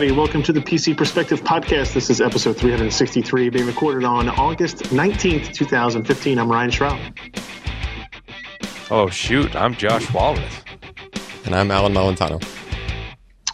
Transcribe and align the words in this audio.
everybody. 0.00 0.18
Welcome 0.18 0.42
to 0.44 0.52
the 0.54 0.60
PC 0.60 0.96
Perspective 0.96 1.42
Podcast. 1.42 1.92
This 1.92 2.08
is 2.08 2.22
episode 2.22 2.56
363, 2.56 3.50
being 3.50 3.66
recorded 3.66 4.02
on 4.02 4.30
August 4.30 4.78
19th, 4.84 5.52
2015. 5.52 6.38
I'm 6.38 6.50
Ryan 6.50 6.70
Shrout. 6.70 7.18
Oh, 8.90 9.10
shoot. 9.10 9.54
I'm 9.54 9.74
Josh 9.74 10.06
Walrath. 10.06 10.64
And 11.44 11.54
I'm 11.54 11.70
Allyn 11.70 11.92
Malventano. 11.92 12.42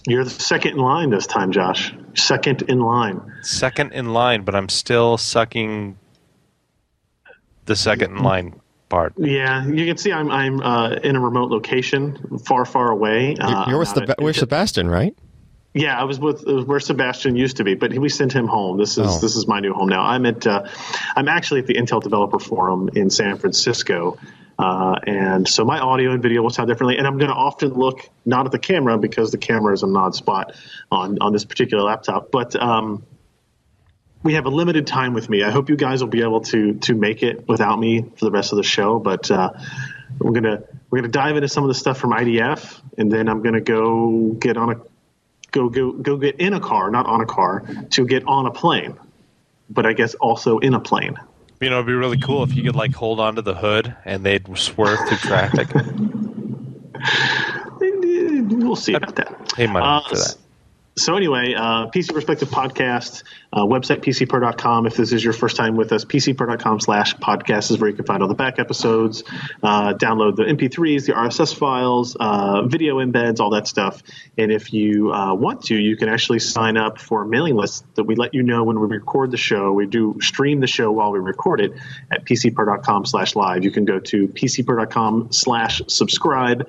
You're 0.06 0.22
the 0.22 0.30
second 0.30 0.74
in 0.74 0.78
line 0.78 1.10
this 1.10 1.26
time, 1.26 1.50
Josh. 1.50 1.92
Second 2.14 2.62
in 2.68 2.78
line. 2.78 3.20
Second 3.42 3.92
in 3.92 4.12
line, 4.12 4.42
but 4.42 4.54
I'm 4.54 4.68
still 4.68 5.18
sucking 5.18 5.98
the 7.64 7.74
second 7.74 8.18
in 8.18 8.22
line 8.22 8.60
part. 8.88 9.14
Yeah, 9.16 9.66
you 9.66 9.84
can 9.84 9.96
see 9.96 10.12
I'm 10.12 10.30
I'm 10.30 10.60
uh, 10.60 10.90
in 11.02 11.16
a 11.16 11.20
remote 11.20 11.50
location, 11.50 12.38
far, 12.46 12.64
far 12.64 12.92
away. 12.92 13.34
Uh, 13.40 13.64
You're 13.68 13.80
with 13.80 13.94
the, 13.94 14.14
where's 14.20 14.38
Sebastian, 14.38 14.88
right? 14.88 15.12
Yeah, 15.76 16.00
I 16.00 16.04
was 16.04 16.18
with 16.18 16.42
where 16.46 16.80
Sebastian 16.80 17.36
used 17.36 17.58
to 17.58 17.64
be, 17.64 17.74
but 17.74 17.92
we 17.92 18.08
sent 18.08 18.32
him 18.32 18.46
home. 18.46 18.78
This 18.78 18.96
is 18.96 19.06
oh. 19.06 19.18
this 19.20 19.36
is 19.36 19.46
my 19.46 19.60
new 19.60 19.74
home 19.74 19.90
now. 19.90 20.00
I'm 20.00 20.24
at 20.24 20.46
uh, 20.46 20.66
I'm 21.14 21.28
actually 21.28 21.60
at 21.60 21.66
the 21.66 21.74
Intel 21.74 22.02
Developer 22.02 22.38
Forum 22.38 22.88
in 22.94 23.10
San 23.10 23.36
Francisco, 23.36 24.16
uh, 24.58 24.94
and 25.06 25.46
so 25.46 25.66
my 25.66 25.78
audio 25.78 26.12
and 26.12 26.22
video 26.22 26.40
will 26.40 26.48
sound 26.48 26.68
differently. 26.68 26.96
And 26.96 27.06
I'm 27.06 27.18
going 27.18 27.28
to 27.28 27.36
often 27.36 27.74
look 27.74 28.08
not 28.24 28.46
at 28.46 28.52
the 28.52 28.58
camera 28.58 28.96
because 28.96 29.32
the 29.32 29.36
camera 29.36 29.74
is 29.74 29.82
a 29.82 29.86
nod 29.86 30.14
spot 30.14 30.54
on 30.90 31.18
on 31.20 31.34
this 31.34 31.44
particular 31.44 31.84
laptop, 31.84 32.30
but 32.30 32.56
um, 32.56 33.04
we 34.22 34.32
have 34.32 34.46
a 34.46 34.50
limited 34.50 34.86
time 34.86 35.12
with 35.12 35.28
me. 35.28 35.42
I 35.42 35.50
hope 35.50 35.68
you 35.68 35.76
guys 35.76 36.00
will 36.00 36.08
be 36.08 36.22
able 36.22 36.40
to 36.52 36.72
to 36.72 36.94
make 36.94 37.22
it 37.22 37.46
without 37.46 37.78
me 37.78 38.00
for 38.00 38.24
the 38.24 38.30
rest 38.30 38.52
of 38.52 38.56
the 38.56 38.64
show, 38.64 38.98
but. 38.98 39.30
Uh, 39.30 39.52
we're 40.18 40.32
gonna 40.32 40.62
we're 40.88 41.00
gonna 41.00 41.08
dive 41.08 41.36
into 41.36 41.48
some 41.48 41.64
of 41.64 41.68
the 41.68 41.74
stuff 41.74 41.98
from 41.98 42.12
IDF, 42.12 42.80
and 42.96 43.10
then 43.10 43.28
I'm 43.28 43.42
gonna 43.42 43.60
go 43.60 44.30
get 44.30 44.56
on 44.56 44.70
a 44.70 44.76
go 45.56 45.68
go 45.68 45.92
go 45.92 46.16
get 46.16 46.36
in 46.36 46.52
a 46.52 46.60
car, 46.60 46.90
not 46.90 47.06
on 47.06 47.20
a 47.20 47.26
car, 47.26 47.64
to 47.90 48.06
get 48.06 48.24
on 48.26 48.46
a 48.46 48.50
plane, 48.50 48.96
but 49.70 49.86
I 49.86 49.94
guess 49.94 50.14
also 50.14 50.58
in 50.58 50.74
a 50.74 50.80
plane. 50.80 51.16
You 51.60 51.70
know, 51.70 51.76
it'd 51.76 51.86
be 51.86 51.94
really 51.94 52.18
cool 52.18 52.42
if 52.42 52.54
you 52.54 52.62
could 52.62 52.76
like 52.76 52.94
hold 52.94 53.18
onto 53.18 53.40
the 53.40 53.54
hood 53.54 53.96
and 54.04 54.22
they'd 54.24 54.46
swerve 54.58 54.98
through 55.08 55.16
traffic. 55.18 55.68
we'll 57.80 58.76
see 58.76 58.92
about 58.92 59.16
that. 59.16 59.52
Hey, 59.56 59.66
money 59.66 59.86
uh, 59.86 60.00
for 60.08 60.16
that 60.16 60.36
so 60.98 61.14
anyway, 61.14 61.52
uh, 61.54 61.88
PC 61.88 62.14
Perspective 62.14 62.48
Podcast, 62.48 63.22
uh, 63.52 63.64
website 63.64 63.98
pcper.com. 63.98 64.86
If 64.86 64.96
this 64.96 65.12
is 65.12 65.22
your 65.22 65.34
first 65.34 65.56
time 65.56 65.76
with 65.76 65.92
us, 65.92 66.06
pcper.com 66.06 66.80
slash 66.80 67.14
podcast 67.16 67.70
is 67.70 67.78
where 67.78 67.90
you 67.90 67.96
can 67.96 68.06
find 68.06 68.22
all 68.22 68.28
the 68.28 68.34
back 68.34 68.58
episodes, 68.58 69.22
uh, 69.62 69.92
download 69.92 70.36
the 70.36 70.44
MP3s, 70.44 71.04
the 71.04 71.12
RSS 71.12 71.54
files, 71.54 72.16
uh, 72.18 72.62
video 72.66 72.96
embeds, 72.96 73.40
all 73.40 73.50
that 73.50 73.68
stuff. 73.68 74.02
And 74.38 74.50
if 74.50 74.72
you 74.72 75.12
uh, 75.12 75.34
want 75.34 75.64
to, 75.64 75.76
you 75.76 75.98
can 75.98 76.08
actually 76.08 76.38
sign 76.38 76.78
up 76.78 76.98
for 76.98 77.24
a 77.24 77.26
mailing 77.26 77.56
list 77.56 77.84
that 77.96 78.04
we 78.04 78.14
let 78.14 78.32
you 78.32 78.42
know 78.42 78.64
when 78.64 78.80
we 78.80 78.86
record 78.86 79.30
the 79.30 79.36
show. 79.36 79.72
We 79.72 79.86
do 79.86 80.16
stream 80.22 80.60
the 80.60 80.66
show 80.66 80.90
while 80.92 81.12
we 81.12 81.18
record 81.18 81.60
it 81.60 81.72
at 82.10 82.24
pcper.com 82.24 83.04
slash 83.04 83.36
live. 83.36 83.64
You 83.64 83.70
can 83.70 83.84
go 83.84 83.98
to 83.98 84.28
pcper.com 84.28 85.30
slash 85.30 85.82
subscribe 85.88 86.66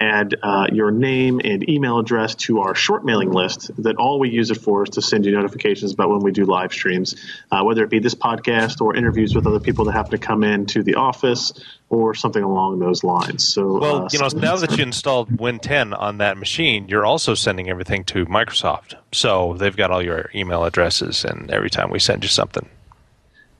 add 0.00 0.34
uh, 0.42 0.66
your 0.72 0.90
name 0.90 1.40
and 1.44 1.68
email 1.68 1.98
address 1.98 2.34
to 2.34 2.60
our 2.60 2.74
short 2.74 3.04
mailing 3.04 3.30
list 3.30 3.70
that 3.82 3.96
all 3.96 4.18
we 4.18 4.30
use 4.30 4.50
it 4.50 4.56
for 4.56 4.84
is 4.84 4.90
to 4.90 5.02
send 5.02 5.26
you 5.26 5.32
notifications 5.32 5.92
about 5.92 6.08
when 6.08 6.20
we 6.20 6.32
do 6.32 6.44
live 6.44 6.72
streams, 6.72 7.14
uh, 7.50 7.62
whether 7.62 7.84
it 7.84 7.90
be 7.90 7.98
this 7.98 8.14
podcast 8.14 8.80
or 8.80 8.96
interviews 8.96 9.34
with 9.34 9.46
other 9.46 9.60
people 9.60 9.84
that 9.84 9.92
happen 9.92 10.12
to 10.12 10.18
come 10.18 10.42
in 10.42 10.64
to 10.66 10.82
the 10.82 10.94
office 10.94 11.52
or 11.90 12.14
something 12.14 12.42
along 12.42 12.78
those 12.78 13.04
lines. 13.04 13.46
So, 13.46 13.78
well, 13.78 14.04
uh, 14.04 14.08
you 14.10 14.18
know, 14.18 14.28
now 14.34 14.56
that 14.56 14.76
you 14.78 14.82
installed 14.82 15.38
Win 15.38 15.58
10 15.58 15.92
on 15.92 16.18
that 16.18 16.38
machine, 16.38 16.88
you're 16.88 17.04
also 17.04 17.34
sending 17.34 17.68
everything 17.68 18.04
to 18.04 18.24
Microsoft. 18.26 18.94
So 19.12 19.54
they've 19.58 19.76
got 19.76 19.90
all 19.90 20.02
your 20.02 20.30
email 20.34 20.64
addresses, 20.64 21.24
and 21.24 21.50
every 21.50 21.68
time 21.68 21.90
we 21.90 21.98
send 21.98 22.22
you 22.22 22.28
something. 22.28 22.68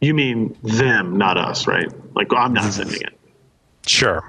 You 0.00 0.14
mean 0.14 0.56
them, 0.62 1.18
not 1.18 1.36
us, 1.36 1.66
right? 1.66 1.88
Like 2.14 2.28
I'm 2.34 2.54
not 2.54 2.72
sending 2.72 3.02
it. 3.02 3.12
Sure. 3.86 4.24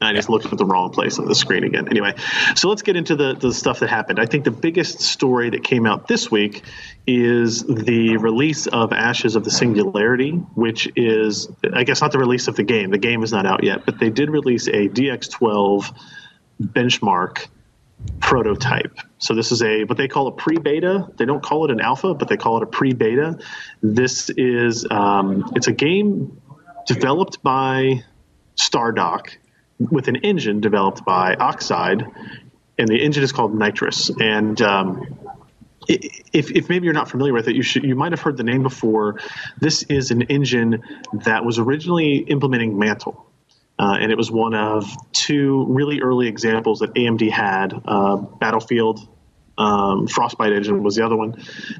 I 0.00 0.12
just 0.12 0.28
looked 0.28 0.46
at 0.46 0.56
the 0.56 0.64
wrong 0.64 0.90
place 0.90 1.18
on 1.18 1.26
the 1.26 1.34
screen 1.34 1.64
again. 1.64 1.88
Anyway, 1.88 2.14
so 2.54 2.68
let's 2.68 2.82
get 2.82 2.94
into 2.94 3.16
the, 3.16 3.34
the 3.34 3.52
stuff 3.52 3.80
that 3.80 3.88
happened. 3.88 4.20
I 4.20 4.26
think 4.26 4.44
the 4.44 4.52
biggest 4.52 5.00
story 5.00 5.50
that 5.50 5.64
came 5.64 5.86
out 5.86 6.06
this 6.06 6.30
week 6.30 6.62
is 7.06 7.64
the 7.64 8.16
release 8.18 8.68
of 8.68 8.92
Ashes 8.92 9.34
of 9.34 9.42
the 9.42 9.50
Singularity, 9.50 10.30
which 10.30 10.88
is, 10.94 11.48
I 11.72 11.82
guess, 11.82 12.00
not 12.00 12.12
the 12.12 12.18
release 12.18 12.46
of 12.46 12.54
the 12.54 12.62
game. 12.62 12.90
The 12.90 12.98
game 12.98 13.24
is 13.24 13.32
not 13.32 13.44
out 13.44 13.64
yet, 13.64 13.86
but 13.86 13.98
they 13.98 14.10
did 14.10 14.30
release 14.30 14.68
a 14.68 14.88
DX12 14.88 15.92
benchmark 16.62 17.48
prototype. 18.20 19.00
So 19.18 19.34
this 19.34 19.50
is 19.50 19.62
a 19.62 19.82
what 19.82 19.98
they 19.98 20.06
call 20.06 20.28
a 20.28 20.32
pre-beta. 20.32 21.08
They 21.16 21.24
don't 21.24 21.42
call 21.42 21.64
it 21.64 21.72
an 21.72 21.80
alpha, 21.80 22.14
but 22.14 22.28
they 22.28 22.36
call 22.36 22.58
it 22.58 22.62
a 22.62 22.66
pre-beta. 22.66 23.38
This 23.82 24.30
is 24.30 24.86
um, 24.88 25.52
it's 25.56 25.66
a 25.66 25.72
game 25.72 26.40
developed 26.86 27.42
by 27.42 28.04
Stardock 28.56 29.30
with 29.78 30.08
an 30.08 30.16
engine 30.16 30.60
developed 30.60 31.04
by 31.04 31.34
Oxide, 31.34 32.04
and 32.78 32.88
the 32.88 33.02
engine 33.02 33.22
is 33.22 33.32
called 33.32 33.54
Nitrous. 33.54 34.10
And 34.20 34.60
um, 34.62 35.18
if, 35.88 36.50
if 36.50 36.68
maybe 36.68 36.84
you're 36.84 36.94
not 36.94 37.10
familiar 37.10 37.32
with 37.32 37.48
it, 37.48 37.56
you 37.56 37.62
should 37.62 37.84
you 37.84 37.94
might 37.94 38.12
have 38.12 38.20
heard 38.20 38.36
the 38.36 38.44
name 38.44 38.62
before. 38.62 39.20
This 39.60 39.82
is 39.84 40.10
an 40.10 40.22
engine 40.22 40.82
that 41.24 41.44
was 41.44 41.58
originally 41.58 42.16
implementing 42.18 42.78
Mantle. 42.78 43.24
Uh, 43.80 43.96
and 44.00 44.10
it 44.10 44.18
was 44.18 44.28
one 44.28 44.54
of 44.54 44.84
two 45.12 45.64
really 45.68 46.00
early 46.00 46.26
examples 46.26 46.80
that 46.80 46.92
AMD 46.94 47.30
had. 47.30 47.80
Uh, 47.84 48.16
Battlefield 48.16 49.08
um, 49.58 50.06
Frostbite 50.06 50.52
engine 50.52 50.82
was 50.82 50.94
the 50.94 51.04
other 51.04 51.16
one, 51.16 51.34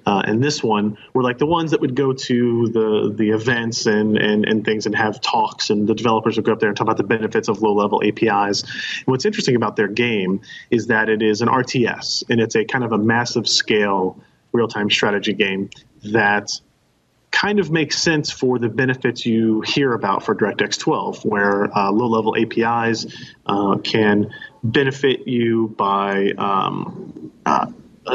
uh, 0.05 0.23
and 0.27 0.43
this 0.43 0.63
one 0.63 0.99
were 1.15 1.23
like 1.23 1.39
the 1.39 1.47
ones 1.47 1.71
that 1.71 1.81
would 1.81 1.95
go 1.95 2.13
to 2.13 2.69
the 2.69 3.15
the 3.17 3.31
events 3.31 3.87
and, 3.87 4.19
and 4.19 4.45
and 4.45 4.65
things 4.65 4.85
and 4.87 4.95
have 4.97 5.21
talks, 5.21 5.71
and 5.71 5.89
the 5.89 5.95
developers 5.95 6.37
would 6.37 6.45
go 6.45 6.53
up 6.53 6.61
there 6.61 6.69
and 6.69 6.77
talk 6.77 6.87
about 6.87 6.97
the 6.97 7.05
benefits 7.05 7.49
of 7.49 7.63
low 7.63 7.73
level 7.73 8.03
APIs. 8.05 8.63
And 8.63 9.07
what's 9.07 9.25
interesting 9.25 9.55
about 9.55 9.77
their 9.77 9.89
game 9.89 10.41
is 10.71 10.89
that 10.89 11.09
it 11.09 11.23
is 11.23 11.41
an 11.41 11.49
RTS, 11.49 12.25
and 12.29 12.41
it's 12.41 12.57
a 12.57 12.65
kind 12.65 12.85
of 12.85 12.93
a 12.93 12.99
massive 12.99 13.49
scale 13.49 14.21
real 14.53 14.69
time 14.69 14.91
strategy 14.91 15.33
game 15.33 15.71
that 16.03 16.51
kind 17.31 17.61
of 17.61 17.71
makes 17.71 17.99
sense 17.99 18.31
for 18.31 18.59
the 18.59 18.69
benefits 18.69 19.27
you 19.27 19.61
hear 19.61 19.93
about 19.93 20.25
for 20.25 20.35
DirectX 20.35 20.79
12, 20.79 21.25
where 21.25 21.77
uh, 21.77 21.91
low 21.91 22.07
level 22.07 22.35
APIs 22.37 23.07
uh, 23.47 23.77
can 23.79 24.31
benefit 24.65 25.29
you 25.29 25.69
by 25.77 26.31
um, 26.39 27.28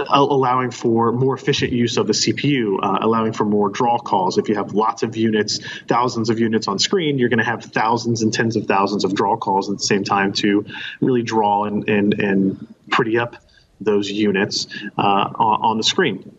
allowing 0.10 0.72
for 0.72 1.12
more 1.12 1.36
efficient 1.36 1.72
use 1.72 1.98
of 1.98 2.08
the 2.08 2.14
CPU, 2.14 2.80
uh, 2.82 3.00
allowing 3.02 3.34
for 3.34 3.46
more 3.46 3.70
draw 3.70 4.00
calls. 4.00 4.38
If 4.38 4.50
you 4.50 4.56
have 4.56 4.74
lots 4.74 5.04
of 5.04 5.16
units, 5.16 5.60
thousands 5.88 6.30
of 6.30 6.40
units 6.40 6.68
on 6.68 6.80
screen, 6.80 7.20
you're 7.20 7.30
going 7.30 7.40
to 7.40 7.46
have 7.46 7.64
thousands 7.64 8.22
and 8.22 8.34
tens 8.34 8.56
of 8.56 8.66
thousands 8.66 9.04
of 9.04 9.14
draw 9.14 9.38
calls 9.38 9.70
at 9.70 9.78
the 9.78 9.84
same 9.84 10.04
time 10.04 10.34
to 10.34 10.66
really 11.02 11.22
draw 11.22 11.66
and, 11.66 11.88
and, 11.88 12.14
and 12.20 12.76
pretty 12.90 13.18
up 13.18 13.36
those 13.80 14.10
units 14.10 14.68
uh, 14.98 15.02
on 15.02 15.78
the 15.78 15.84
screen. 15.84 16.36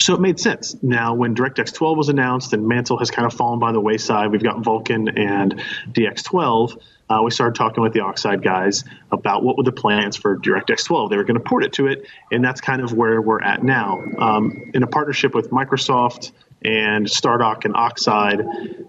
So 0.00 0.14
it 0.14 0.20
made 0.20 0.40
sense. 0.40 0.76
Now, 0.82 1.14
when 1.14 1.34
DirectX 1.34 1.72
12 1.72 1.96
was 1.96 2.08
announced 2.08 2.52
and 2.52 2.66
Mantle 2.66 2.98
has 2.98 3.10
kind 3.10 3.26
of 3.26 3.32
fallen 3.32 3.60
by 3.60 3.72
the 3.72 3.80
wayside, 3.80 4.32
we've 4.32 4.42
got 4.42 4.56
Vulkan 4.56 5.18
and 5.18 5.62
DX12. 5.92 6.80
Uh, 7.08 7.20
we 7.22 7.30
started 7.30 7.54
talking 7.54 7.82
with 7.82 7.92
the 7.92 8.00
Oxide 8.00 8.42
guys 8.42 8.84
about 9.12 9.42
what 9.42 9.56
were 9.56 9.62
the 9.62 9.72
plans 9.72 10.16
for 10.16 10.38
DirectX 10.38 10.84
12. 10.84 11.10
They 11.10 11.16
were 11.16 11.24
going 11.24 11.38
to 11.38 11.44
port 11.44 11.64
it 11.64 11.74
to 11.74 11.86
it, 11.86 12.06
and 12.32 12.44
that's 12.44 12.60
kind 12.60 12.82
of 12.82 12.92
where 12.92 13.20
we're 13.20 13.42
at 13.42 13.62
now. 13.62 14.02
Um, 14.18 14.70
in 14.74 14.82
a 14.82 14.86
partnership 14.86 15.34
with 15.34 15.50
Microsoft 15.50 16.32
and 16.62 17.06
Stardock 17.06 17.66
and 17.66 17.76
Oxide, 17.76 18.42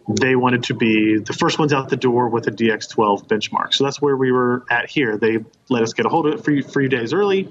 they 0.08 0.36
wanted 0.36 0.64
to 0.64 0.74
be 0.74 1.18
the 1.18 1.34
first 1.34 1.60
ones 1.60 1.74
out 1.74 1.90
the 1.90 1.98
door 1.98 2.30
with 2.30 2.48
a 2.48 2.52
DX12 2.52 3.28
benchmark. 3.28 3.74
So 3.74 3.84
that's 3.84 4.02
where 4.02 4.16
we 4.16 4.32
were 4.32 4.64
at 4.70 4.90
here. 4.90 5.18
They 5.18 5.44
let 5.70 5.84
us 5.84 5.94
get 5.94 6.06
a 6.06 6.10
hold 6.10 6.28
of 6.28 6.34
it 6.34 6.66
a 6.66 6.70
few 6.70 6.88
days 6.88 7.12
early 7.12 7.50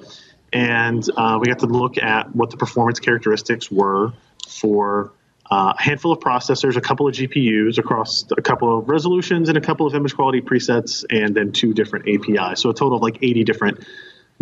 and 0.55 1.05
uh, 1.17 1.39
we 1.41 1.49
got 1.49 1.59
to 1.59 1.67
look 1.67 1.99
at 1.99 2.35
what 2.35 2.51
the 2.51 2.57
performance 2.57 3.01
characteristics 3.01 3.71
were 3.71 4.13
for 4.49 5.13
a 5.51 5.81
handful 5.81 6.13
of 6.13 6.21
processors, 6.21 6.77
a 6.77 6.81
couple 6.81 7.07
of 7.07 7.15
GPUs 7.15 7.79
across 7.79 8.25
a 8.37 8.43
couple 8.43 8.79
of 8.79 8.89
resolutions 8.89 9.49
and 9.49 9.59
a 9.59 9.61
couple 9.61 9.87
of 9.87 9.95
image 9.95 10.15
quality 10.15 10.41
presets, 10.41 11.05
and 11.11 11.35
then 11.35 11.53
two 11.53 11.75
different 11.75 12.09
APIs. 12.09 12.61
So 12.61 12.71
a 12.71 12.75
total 12.75 12.97
of 12.97 13.03
like 13.03 13.19
80 13.23 13.45
different 13.45 13.85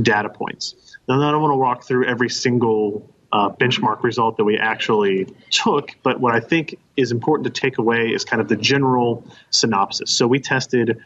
data 0.01 0.29
points. 0.29 0.75
Now, 1.09 1.21
I 1.21 1.33
don't 1.33 1.43
want 1.43 1.53
to 1.53 1.57
walk 1.57 1.85
through 1.85 2.07
every 2.07 2.31
single 2.31 3.11
uh, 3.33 3.49
benchmark 3.51 4.03
result 4.03 4.37
that 4.37 4.45
we 4.45 4.59
actually 4.59 5.27
took, 5.51 5.97
but 6.03 6.21
what 6.21 6.35
I 6.35 6.41
think 6.41 6.79
is 6.97 7.11
important 7.11 7.53
to 7.53 7.61
take 7.61 7.79
away 7.79 8.09
is 8.09 8.25
kind 8.25 8.41
of 8.41 8.49
the 8.49 8.57
general 8.57 9.25
synopsis. 9.51 10.11
So 10.11 10.27
we 10.27 10.39
tested 10.39 11.03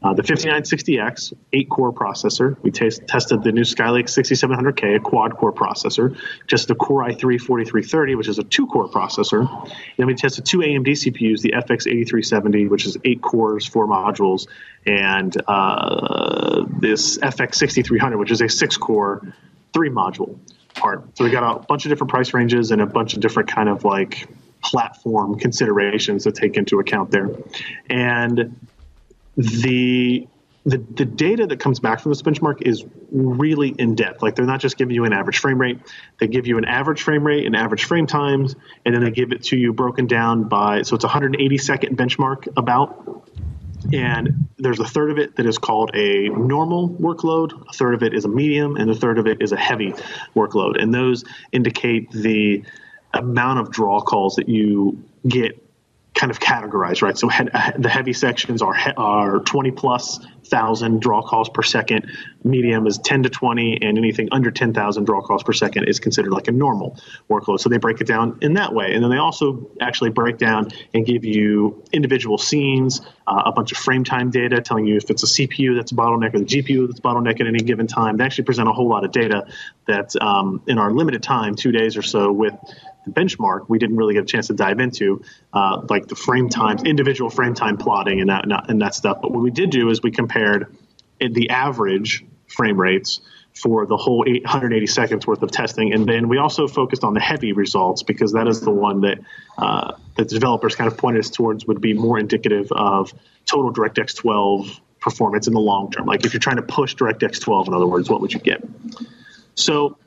uh, 0.00 0.14
the 0.14 0.22
5960X, 0.22 1.32
8 1.52 1.68
core 1.68 1.92
processor. 1.92 2.56
We 2.62 2.70
t- 2.70 2.88
tested 2.90 3.42
the 3.42 3.50
new 3.50 3.62
Skylake 3.62 4.04
6700K, 4.04 4.96
a 4.96 5.00
quad 5.00 5.36
core 5.36 5.52
processor. 5.52 6.16
Just 6.46 6.68
the 6.68 6.76
Core 6.76 7.02
i3 7.02 7.40
4330, 7.40 8.14
which 8.14 8.28
is 8.28 8.38
a 8.38 8.44
2 8.44 8.68
core 8.68 8.88
processor. 8.88 9.40
And 9.40 9.72
then 9.96 10.06
we 10.06 10.14
tested 10.14 10.46
two 10.46 10.58
AMD 10.58 10.86
CPUs, 10.86 11.40
the 11.40 11.52
FX 11.52 11.88
8370, 11.88 12.68
which 12.68 12.86
is 12.86 12.96
8 13.04 13.20
cores, 13.20 13.66
4 13.66 13.88
modules, 13.88 14.46
and 14.86 15.36
uh, 15.48 16.64
this 16.78 17.18
FX 17.18 17.56
6300, 17.56 18.18
which 18.18 18.30
is 18.30 18.40
a 18.40 18.48
6 18.48 18.76
core, 18.76 19.34
3 19.72 19.90
module 19.90 20.38
part. 20.74 21.16
So 21.16 21.24
we 21.24 21.30
got 21.30 21.56
a 21.56 21.58
bunch 21.66 21.86
of 21.86 21.88
different 21.90 22.10
price 22.10 22.32
ranges 22.32 22.70
and 22.70 22.80
a 22.80 22.86
bunch 22.86 23.14
of 23.14 23.20
different 23.20 23.48
kind 23.48 23.68
of 23.68 23.84
like 23.84 24.28
platform 24.62 25.38
considerations 25.38 26.24
to 26.24 26.32
take 26.32 26.56
into 26.56 26.78
account 26.78 27.10
there. 27.10 27.30
And 27.90 28.56
the 29.38 30.28
the, 30.66 30.76
the 30.76 31.06
data 31.06 31.46
that 31.46 31.60
comes 31.60 31.80
back 31.80 32.00
from 32.00 32.10
this 32.10 32.20
benchmark 32.20 32.60
is 32.60 32.84
really 33.10 33.70
in 33.70 33.94
depth. 33.94 34.20
Like 34.22 34.34
they're 34.34 34.44
not 34.44 34.60
just 34.60 34.76
giving 34.76 34.94
you 34.94 35.04
an 35.04 35.14
average 35.14 35.38
frame 35.38 35.58
rate, 35.58 35.78
they 36.18 36.26
give 36.26 36.46
you 36.46 36.58
an 36.58 36.66
average 36.66 37.02
frame 37.02 37.26
rate 37.26 37.46
and 37.46 37.56
average 37.56 37.84
frame 37.84 38.06
times, 38.06 38.54
and 38.84 38.94
then 38.94 39.02
they 39.02 39.10
give 39.10 39.32
it 39.32 39.44
to 39.44 39.56
you 39.56 39.72
broken 39.72 40.06
down 40.06 40.44
by 40.44 40.82
so 40.82 40.94
it's 40.94 41.04
180 41.04 41.56
second 41.58 41.96
benchmark 41.96 42.48
about. 42.56 43.30
And 43.92 44.48
there's 44.58 44.80
a 44.80 44.84
third 44.84 45.10
of 45.12 45.18
it 45.18 45.36
that 45.36 45.46
is 45.46 45.56
called 45.56 45.92
a 45.94 46.28
normal 46.28 46.90
workload, 46.90 47.52
a 47.68 47.72
third 47.72 47.94
of 47.94 48.02
it 48.02 48.12
is 48.12 48.26
a 48.26 48.28
medium, 48.28 48.76
and 48.76 48.90
a 48.90 48.94
third 48.94 49.18
of 49.18 49.26
it 49.26 49.40
is 49.40 49.52
a 49.52 49.56
heavy 49.56 49.94
workload. 50.34 50.82
And 50.82 50.92
those 50.92 51.24
indicate 51.52 52.10
the 52.10 52.64
amount 53.14 53.60
of 53.60 53.70
draw 53.70 54.00
calls 54.00 54.34
that 54.34 54.48
you 54.48 55.02
get 55.26 55.64
kind 56.14 56.30
of 56.30 56.40
categorized, 56.40 57.02
right? 57.02 57.16
So 57.16 57.28
he- 57.28 57.44
the 57.78 57.88
heavy 57.88 58.12
sections 58.12 58.62
are 58.62 58.76
are 58.96 59.38
20 59.40 59.70
plus 59.70 60.18
thousand 60.46 61.00
draw 61.00 61.22
calls 61.22 61.48
per 61.50 61.62
second. 61.62 62.10
Medium 62.42 62.86
is 62.86 62.98
10 62.98 63.24
to 63.24 63.28
20, 63.30 63.82
and 63.82 63.98
anything 63.98 64.28
under 64.32 64.50
10,000 64.50 65.04
draw 65.04 65.20
calls 65.20 65.42
per 65.42 65.52
second 65.52 65.84
is 65.84 66.00
considered 66.00 66.32
like 66.32 66.48
a 66.48 66.52
normal 66.52 66.98
workload. 67.30 67.60
So 67.60 67.68
they 67.68 67.76
break 67.76 68.00
it 68.00 68.06
down 68.06 68.38
in 68.40 68.54
that 68.54 68.72
way, 68.74 68.94
and 68.94 69.02
then 69.02 69.10
they 69.10 69.18
also 69.18 69.70
actually 69.80 70.10
break 70.10 70.38
down 70.38 70.68
and 70.94 71.04
give 71.04 71.24
you 71.24 71.84
individual 71.92 72.38
scenes, 72.38 73.00
uh, 73.26 73.42
a 73.46 73.52
bunch 73.52 73.72
of 73.72 73.78
frame 73.78 74.04
time 74.04 74.30
data 74.30 74.60
telling 74.60 74.86
you 74.86 74.96
if 74.96 75.10
it's 75.10 75.22
a 75.22 75.26
CPU 75.26 75.74
that's 75.76 75.92
a 75.92 75.94
bottleneck 75.94 76.34
or 76.34 76.38
the 76.38 76.46
GPU 76.46 76.86
that's 76.86 76.98
a 76.98 77.02
bottleneck 77.02 77.40
at 77.40 77.46
any 77.46 77.58
given 77.60 77.86
time. 77.86 78.16
They 78.16 78.24
actually 78.24 78.44
present 78.44 78.68
a 78.68 78.72
whole 78.72 78.88
lot 78.88 79.04
of 79.04 79.12
data 79.12 79.46
that 79.86 80.14
um, 80.20 80.62
in 80.66 80.78
our 80.78 80.92
limited 80.92 81.22
time, 81.22 81.54
two 81.54 81.72
days 81.72 81.96
or 81.96 82.02
so, 82.02 82.32
with 82.32 82.54
benchmark 83.14 83.68
we 83.68 83.78
didn't 83.78 83.96
really 83.96 84.14
get 84.14 84.22
a 84.22 84.26
chance 84.26 84.48
to 84.48 84.54
dive 84.54 84.80
into 84.80 85.22
uh, 85.52 85.82
like 85.88 86.06
the 86.06 86.16
frame 86.16 86.48
times 86.48 86.82
individual 86.84 87.30
frame 87.30 87.54
time 87.54 87.76
plotting 87.76 88.20
and 88.20 88.30
that 88.30 88.44
and 88.68 88.80
that 88.80 88.94
stuff. 88.94 89.18
But 89.22 89.32
what 89.32 89.42
we 89.42 89.50
did 89.50 89.70
do 89.70 89.90
is 89.90 90.02
we 90.02 90.10
compared 90.10 90.74
the 91.20 91.50
average 91.50 92.24
frame 92.46 92.80
rates 92.80 93.20
for 93.54 93.86
the 93.86 93.96
whole 93.96 94.24
880 94.26 94.86
seconds 94.86 95.26
worth 95.26 95.42
of 95.42 95.50
testing. 95.50 95.92
And 95.92 96.08
then 96.08 96.28
we 96.28 96.38
also 96.38 96.68
focused 96.68 97.02
on 97.02 97.14
the 97.14 97.20
heavy 97.20 97.52
results 97.52 98.02
because 98.02 98.32
that 98.32 98.46
is 98.46 98.60
the 98.60 98.70
one 98.70 99.00
that 99.00 99.18
uh, 99.56 99.94
the 100.16 100.24
developers 100.24 100.76
kind 100.76 100.90
of 100.90 100.96
pointed 100.96 101.20
us 101.20 101.30
towards 101.30 101.66
would 101.66 101.80
be 101.80 101.92
more 101.92 102.18
indicative 102.18 102.70
of 102.70 103.12
total 103.46 103.72
DirectX 103.72 104.16
12 104.16 104.80
performance 105.00 105.48
in 105.48 105.54
the 105.54 105.60
long 105.60 105.90
term. 105.90 106.06
Like 106.06 106.24
if 106.24 106.32
you're 106.32 106.40
trying 106.40 106.56
to 106.56 106.62
push 106.62 106.94
DirectX 106.94 107.40
12 107.40 107.68
in 107.68 107.74
other 107.74 107.86
words 107.86 108.08
what 108.08 108.20
would 108.20 108.32
you 108.32 108.40
get? 108.40 108.62
So 109.54 109.98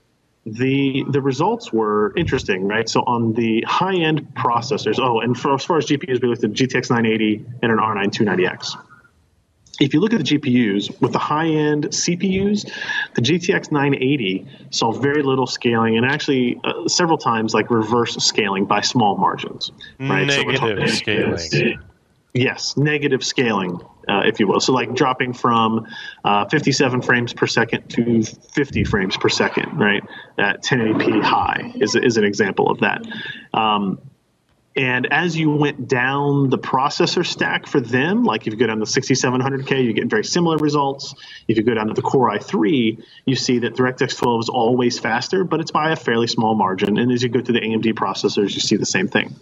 the 0.45 1.05
the 1.09 1.21
results 1.21 1.71
were 1.71 2.13
interesting, 2.17 2.67
right? 2.67 2.89
So 2.89 3.01
on 3.01 3.33
the 3.33 3.63
high 3.67 3.95
end 3.95 4.33
processors, 4.35 4.99
oh, 4.99 5.19
and 5.19 5.37
for, 5.37 5.53
as 5.53 5.63
far 5.63 5.77
as 5.77 5.85
GPUs, 5.85 6.21
we 6.21 6.27
looked 6.29 6.43
at 6.43 6.51
GTX 6.51 6.89
980 6.89 7.45
and 7.61 7.71
an 7.71 7.77
R9 7.77 8.05
290X. 8.05 8.75
If 9.79 9.93
you 9.93 9.99
look 9.99 10.13
at 10.13 10.23
the 10.23 10.37
GPUs 10.37 10.99
with 11.01 11.11
the 11.11 11.19
high 11.19 11.47
end 11.47 11.85
CPUs, 11.85 12.71
the 13.15 13.21
GTX 13.21 13.71
980 13.71 14.47
saw 14.69 14.91
very 14.91 15.23
little 15.23 15.47
scaling 15.47 15.97
and 15.97 16.05
actually 16.05 16.59
uh, 16.63 16.87
several 16.87 17.17
times 17.17 17.53
like 17.53 17.69
reverse 17.71 18.15
scaling 18.15 18.65
by 18.65 18.81
small 18.81 19.17
margins. 19.17 19.71
Right? 19.99 20.25
Negative 20.25 20.89
so 20.89 20.95
scaling. 20.95 21.79
Yes, 22.33 22.77
negative 22.77 23.23
scaling, 23.25 23.81
uh, 24.07 24.21
if 24.25 24.39
you 24.39 24.47
will. 24.47 24.59
So, 24.59 24.73
like 24.73 24.93
dropping 24.93 25.33
from 25.33 25.87
uh, 26.23 26.45
57 26.45 27.01
frames 27.01 27.33
per 27.33 27.47
second 27.47 27.87
to 27.89 28.23
50 28.23 28.83
frames 28.83 29.17
per 29.17 29.29
second, 29.29 29.77
right? 29.77 30.03
At 30.37 30.63
1080p 30.63 31.21
high 31.21 31.73
is, 31.75 31.95
is 31.95 32.17
an 32.17 32.23
example 32.23 32.69
of 32.69 32.79
that. 32.79 33.01
Um, 33.53 33.99
and 34.73 35.11
as 35.11 35.37
you 35.37 35.49
went 35.49 35.89
down 35.89 36.49
the 36.49 36.57
processor 36.57 37.25
stack 37.25 37.67
for 37.67 37.81
them, 37.81 38.23
like 38.23 38.47
if 38.47 38.53
you 38.53 38.59
go 38.59 38.67
down 38.67 38.79
to 38.79 38.85
6700K, 38.85 39.83
you 39.83 39.91
get 39.91 40.07
very 40.07 40.23
similar 40.23 40.57
results. 40.57 41.13
If 41.49 41.57
you 41.57 41.63
go 41.63 41.73
down 41.73 41.87
to 41.87 41.93
the 41.93 42.01
Core 42.01 42.29
i3, 42.29 43.03
you 43.25 43.35
see 43.35 43.59
that 43.59 43.75
DirectX 43.75 44.17
12 44.17 44.43
is 44.43 44.49
always 44.49 44.97
faster, 44.97 45.43
but 45.43 45.59
it's 45.59 45.71
by 45.71 45.91
a 45.91 45.97
fairly 45.97 46.27
small 46.27 46.55
margin. 46.55 46.97
And 46.97 47.11
as 47.11 47.21
you 47.21 47.27
go 47.27 47.41
to 47.41 47.51
the 47.51 47.59
AMD 47.59 47.93
processors, 47.95 48.53
you 48.53 48.61
see 48.61 48.77
the 48.77 48.85
same 48.85 49.09
thing 49.09 49.35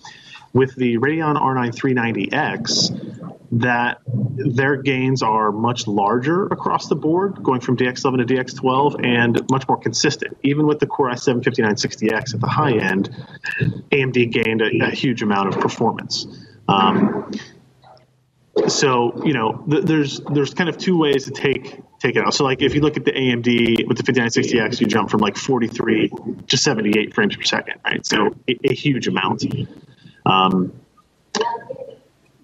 with 0.53 0.75
the 0.75 0.97
Radeon 0.97 1.35
R9 1.35 1.73
390X 1.75 3.29
that 3.51 3.99
their 4.05 4.75
gains 4.75 5.23
are 5.23 5.51
much 5.51 5.87
larger 5.87 6.45
across 6.47 6.87
the 6.87 6.95
board, 6.95 7.41
going 7.43 7.61
from 7.61 7.77
DX11 7.77 8.27
to 8.27 8.35
DX12, 8.35 9.05
and 9.05 9.41
much 9.49 9.67
more 9.67 9.77
consistent. 9.77 10.37
Even 10.43 10.67
with 10.67 10.79
the 10.79 10.85
Core 10.85 11.09
i7 11.09 11.41
5960X 11.41 12.35
at 12.35 12.39
the 12.39 12.47
high 12.47 12.73
end, 12.73 13.09
AMD 13.91 14.31
gained 14.31 14.61
a, 14.61 14.85
a 14.85 14.91
huge 14.91 15.23
amount 15.23 15.49
of 15.49 15.59
performance. 15.59 16.27
Um, 16.67 17.31
so 18.67 19.23
you 19.25 19.33
know, 19.33 19.63
th- 19.69 19.83
there's 19.85 20.19
there's 20.31 20.53
kind 20.53 20.69
of 20.69 20.77
two 20.77 20.97
ways 20.97 21.25
to 21.25 21.31
take 21.31 21.81
take 21.99 22.15
it 22.15 22.25
out. 22.25 22.33
So 22.33 22.43
like 22.43 22.61
if 22.61 22.75
you 22.75 22.81
look 22.81 22.97
at 22.97 23.05
the 23.05 23.11
AMD 23.11 23.87
with 23.87 23.97
the 23.97 24.03
5960X, 24.03 24.79
you 24.79 24.87
jump 24.87 25.09
from 25.09 25.21
like 25.21 25.37
43 25.37 26.11
to 26.47 26.57
78 26.57 27.13
frames 27.13 27.35
per 27.35 27.43
second, 27.43 27.75
right? 27.85 28.05
So 28.05 28.35
a, 28.47 28.59
a 28.69 28.73
huge 28.73 29.07
amount. 29.07 29.43
Um, 30.29 30.73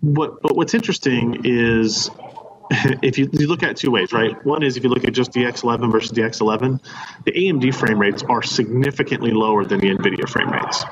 what, 0.02 0.42
but 0.42 0.56
what's 0.56 0.74
interesting 0.74 1.42
is 1.46 2.10
if 2.72 3.18
you, 3.18 3.30
you, 3.32 3.48
look 3.48 3.64
at 3.64 3.72
it 3.72 3.78
two 3.78 3.92
ways, 3.92 4.12
right? 4.12 4.44
One 4.46 4.64
is 4.64 4.78
if 4.78 4.84
you 4.84 4.90
look 4.90 5.04
at 5.04 5.14
just 5.14 5.32
DX11 5.32 5.92
versus 5.92 6.12
DX11, 6.12 6.84
the 7.26 7.32
AMD 7.32 7.76
frame 7.76 8.00
rates 8.00 8.24
are 8.24 8.42
significantly 8.42 9.32
lower 9.32 9.66
than 9.66 9.80
the 9.80 9.88
NVIDIA 9.88 10.28
frame 10.28 10.52
rates. 10.52 10.84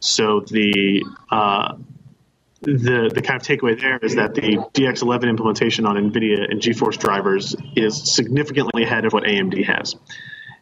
So 0.00 0.40
the 0.40 1.04
uh, 1.30 1.76
the 2.62 3.10
the 3.12 3.22
kind 3.22 3.40
of 3.40 3.46
takeaway 3.46 3.80
there 3.80 3.98
is 3.98 4.14
that 4.16 4.34
the 4.34 4.58
DX11 4.74 5.28
implementation 5.28 5.86
on 5.86 5.96
NVIDIA 5.96 6.50
and 6.50 6.60
GeForce 6.60 6.98
drivers 6.98 7.56
is 7.76 8.14
significantly 8.14 8.84
ahead 8.84 9.04
of 9.04 9.12
what 9.12 9.24
AMD 9.24 9.64
has. 9.64 9.96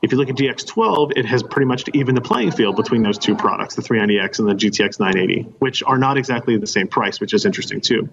If 0.02 0.12
you 0.12 0.18
look 0.18 0.30
at 0.30 0.36
DX12, 0.36 1.12
it 1.16 1.26
has 1.26 1.42
pretty 1.42 1.66
much 1.66 1.84
even 1.92 2.14
the 2.14 2.22
playing 2.22 2.52
field 2.52 2.76
between 2.76 3.02
those 3.02 3.18
two 3.18 3.36
products, 3.36 3.74
the 3.74 3.82
390X 3.82 4.38
and 4.38 4.48
the 4.48 4.54
GTX 4.54 4.98
980, 4.98 5.42
which 5.58 5.82
are 5.82 5.98
not 5.98 6.16
exactly 6.16 6.56
the 6.56 6.66
same 6.66 6.88
price, 6.88 7.20
which 7.20 7.34
is 7.34 7.44
interesting 7.44 7.80
too. 7.80 8.08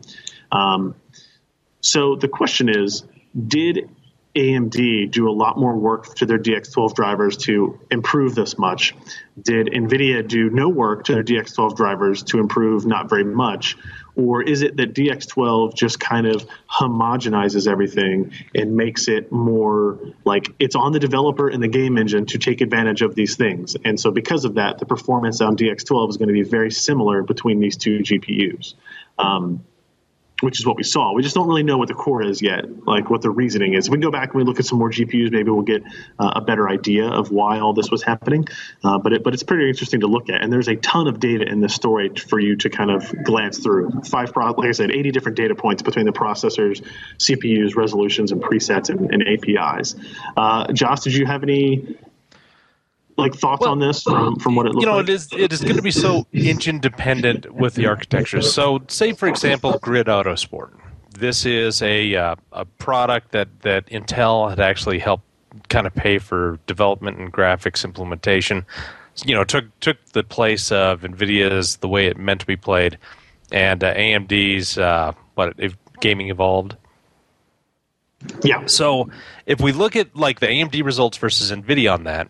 Um, 0.51 0.95
so 1.79 2.15
the 2.15 2.27
question 2.27 2.67
is, 2.67 3.03
did 3.47 3.89
AMD 4.35 5.11
do 5.11 5.29
a 5.29 5.31
lot 5.31 5.57
more 5.57 5.75
work 5.75 6.13
to 6.15 6.25
their 6.25 6.37
DX12 6.37 6.93
drivers 6.93 7.37
to 7.37 7.79
improve 7.89 8.35
this 8.35 8.57
much? 8.57 8.93
Did 9.41 9.67
NVIDIA 9.67 10.27
do 10.27 10.49
no 10.49 10.69
work 10.69 11.05
to 11.05 11.13
their 11.13 11.23
DX12 11.23 11.75
drivers 11.75 12.23
to 12.23 12.39
improve 12.39 12.85
not 12.85 13.09
very 13.09 13.23
much? 13.23 13.77
Or 14.17 14.41
is 14.41 14.63
it 14.63 14.77
that 14.77 14.93
DX12 14.95 15.75
just 15.75 15.99
kind 15.99 16.25
of 16.25 16.45
homogenizes 16.69 17.71
everything 17.71 18.33
and 18.55 18.75
makes 18.75 19.07
it 19.07 19.31
more 19.31 19.99
like 20.25 20.49
it's 20.59 20.75
on 20.75 20.91
the 20.91 20.99
developer 20.99 21.47
and 21.47 21.61
the 21.61 21.67
game 21.67 21.97
engine 21.99 22.25
to 22.27 22.39
take 22.39 22.61
advantage 22.61 23.03
of 23.03 23.13
these 23.13 23.35
things? 23.35 23.77
And 23.85 23.99
so, 23.99 24.09
because 24.09 24.43
of 24.43 24.55
that, 24.55 24.79
the 24.79 24.87
performance 24.87 25.39
on 25.39 25.55
DX12 25.55 26.09
is 26.09 26.17
going 26.17 26.29
to 26.29 26.33
be 26.33 26.43
very 26.43 26.71
similar 26.71 27.21
between 27.21 27.59
these 27.59 27.77
two 27.77 27.99
GPUs. 27.99 28.73
Um, 29.19 29.63
which 30.41 30.59
is 30.59 30.65
what 30.65 30.77
we 30.77 30.83
saw. 30.83 31.13
We 31.13 31.23
just 31.23 31.33
don't 31.33 31.47
really 31.47 31.63
know 31.63 31.77
what 31.77 31.87
the 31.87 31.95
core 31.95 32.21
is 32.21 32.41
yet, 32.41 32.85
like 32.85 33.09
what 33.09 33.21
the 33.21 33.31
reasoning 33.31 33.73
is. 33.73 33.87
If 33.87 33.91
we 33.91 33.97
go 33.97 34.11
back 34.11 34.29
and 34.29 34.35
we 34.35 34.43
look 34.43 34.59
at 34.59 34.65
some 34.65 34.77
more 34.77 34.91
GPUs, 34.91 35.31
maybe 35.31 35.49
we'll 35.49 35.63
get 35.63 35.83
uh, 36.19 36.33
a 36.35 36.41
better 36.41 36.69
idea 36.69 37.07
of 37.07 37.31
why 37.31 37.59
all 37.59 37.73
this 37.73 37.89
was 37.89 38.03
happening. 38.03 38.47
Uh, 38.83 38.99
but 38.99 39.13
it, 39.13 39.23
but 39.23 39.33
it's 39.33 39.43
pretty 39.43 39.67
interesting 39.67 40.01
to 40.01 40.07
look 40.07 40.29
at, 40.29 40.43
and 40.43 40.53
there's 40.53 40.67
a 40.67 40.75
ton 40.75 41.07
of 41.07 41.19
data 41.19 41.45
in 41.47 41.59
this 41.59 41.73
story 41.73 42.11
for 42.15 42.39
you 42.39 42.55
to 42.57 42.69
kind 42.69 42.91
of 42.91 43.11
glance 43.23 43.57
through. 43.57 43.89
Five, 44.03 44.31
like 44.35 44.69
I 44.69 44.71
said, 44.71 44.91
80 44.91 45.11
different 45.11 45.37
data 45.37 45.55
points 45.55 45.81
between 45.81 46.05
the 46.05 46.11
processors, 46.11 46.85
CPUs, 47.17 47.75
resolutions, 47.75 48.31
and 48.31 48.41
presets 48.41 48.89
and, 48.89 49.11
and 49.11 49.27
APIs. 49.27 49.95
Uh, 50.35 50.71
Josh, 50.71 51.01
did 51.01 51.15
you 51.15 51.25
have 51.25 51.41
any 51.41 51.97
like 53.17 53.33
thoughts 53.33 53.61
well, 53.61 53.71
on 53.71 53.79
this 53.79 54.03
from, 54.03 54.37
from 54.37 54.55
what 54.55 54.65
it 54.65 54.73
looks 54.73 54.81
you 54.81 54.87
know 54.87 54.97
like? 54.97 55.09
it 55.09 55.13
is 55.13 55.29
it 55.33 55.51
is 55.51 55.61
going 55.61 55.75
to 55.75 55.81
be 55.81 55.91
so 55.91 56.25
engine 56.33 56.79
dependent 56.79 57.51
with 57.53 57.73
the 57.73 57.87
architecture. 57.87 58.41
So 58.41 58.83
say 58.87 59.13
for 59.13 59.27
example 59.27 59.77
grid 59.79 60.07
autosport. 60.07 60.71
This 61.17 61.45
is 61.45 61.81
a 61.81 62.15
uh, 62.15 62.35
a 62.51 62.65
product 62.65 63.31
that 63.31 63.61
that 63.61 63.87
intel 63.87 64.49
had 64.49 64.59
actually 64.59 64.99
helped 64.99 65.23
kind 65.69 65.87
of 65.87 65.95
pay 65.95 66.19
for 66.19 66.59
development 66.67 67.17
and 67.17 67.33
graphics 67.33 67.83
implementation. 67.83 68.65
You 69.25 69.33
know 69.33 69.43
took 69.43 69.65
took 69.79 69.97
the 70.13 70.23
place 70.23 70.71
of 70.71 71.01
nvidia's 71.01 71.77
the 71.77 71.87
way 71.87 72.05
it 72.05 72.17
meant 72.17 72.41
to 72.41 72.45
be 72.45 72.55
played 72.55 72.99
and 73.51 73.83
uh, 73.83 73.93
amd's 73.95 74.77
uh, 74.77 75.13
what 75.33 75.55
if 75.57 75.75
gaming 76.01 76.29
evolved? 76.29 76.75
Yeah. 78.43 78.65
So 78.67 79.09
if 79.47 79.59
we 79.59 79.71
look 79.71 79.95
at 79.95 80.15
like 80.15 80.39
the 80.39 80.47
amd 80.47 80.83
results 80.83 81.17
versus 81.17 81.51
nvidia 81.51 81.93
on 81.93 82.03
that 82.03 82.29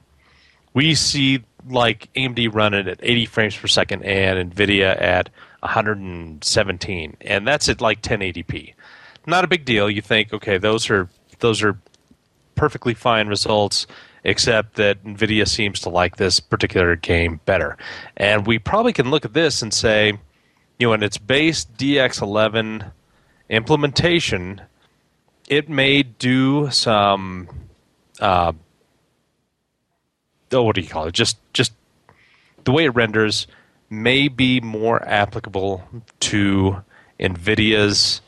we 0.77 0.93
see 0.93 1.43
like 1.67 2.07
AMD 2.13 2.53
running 2.53 2.87
at 2.87 2.99
80 3.01 3.25
frames 3.25 3.57
per 3.57 3.65
second 3.65 4.03
and 4.03 4.53
NVIDIA 4.53 5.01
at 5.01 5.27
117, 5.61 7.17
and 7.21 7.47
that's 7.47 7.67
at 7.67 7.81
like 7.81 8.03
1080p. 8.03 8.75
Not 9.25 9.43
a 9.43 9.47
big 9.47 9.65
deal. 9.65 9.89
You 9.89 10.03
think, 10.03 10.33
okay, 10.33 10.59
those 10.59 10.91
are 10.91 11.09
those 11.39 11.63
are 11.63 11.79
perfectly 12.53 12.93
fine 12.93 13.27
results. 13.27 13.87
except 14.23 14.75
that 14.75 15.01
NVIDIA 15.05 15.47
seems 15.47 15.79
to 15.79 15.89
like 15.89 16.17
this 16.17 16.41
particular 16.41 16.97
game 16.97 17.39
better. 17.45 17.77
And 18.17 18.45
we 18.45 18.59
probably 18.59 18.91
can 18.91 19.09
look 19.09 19.23
at 19.23 19.33
this 19.33 19.61
and 19.61 19.73
say, 19.73 20.19
you 20.77 20.87
know, 20.87 20.93
in 20.93 21.01
its 21.01 21.17
base 21.17 21.65
DX11 21.77 22.91
implementation, 23.49 24.61
it 25.47 25.69
may 25.69 26.03
do 26.03 26.69
some, 26.71 27.47
uh, 28.19 28.51
oh, 30.51 30.63
what 30.63 30.75
do 30.75 30.81
you 30.81 30.87
call 30.87 31.05
it? 31.07 31.13
Just, 31.13 31.37
just 31.53 31.73
the 32.63 32.71
way 32.71 32.85
it 32.85 32.89
renders 32.89 33.47
may 33.89 34.27
be 34.27 34.59
more 34.61 35.03
applicable 35.07 35.83
to 36.19 36.83
NVIDIA's 37.19 38.21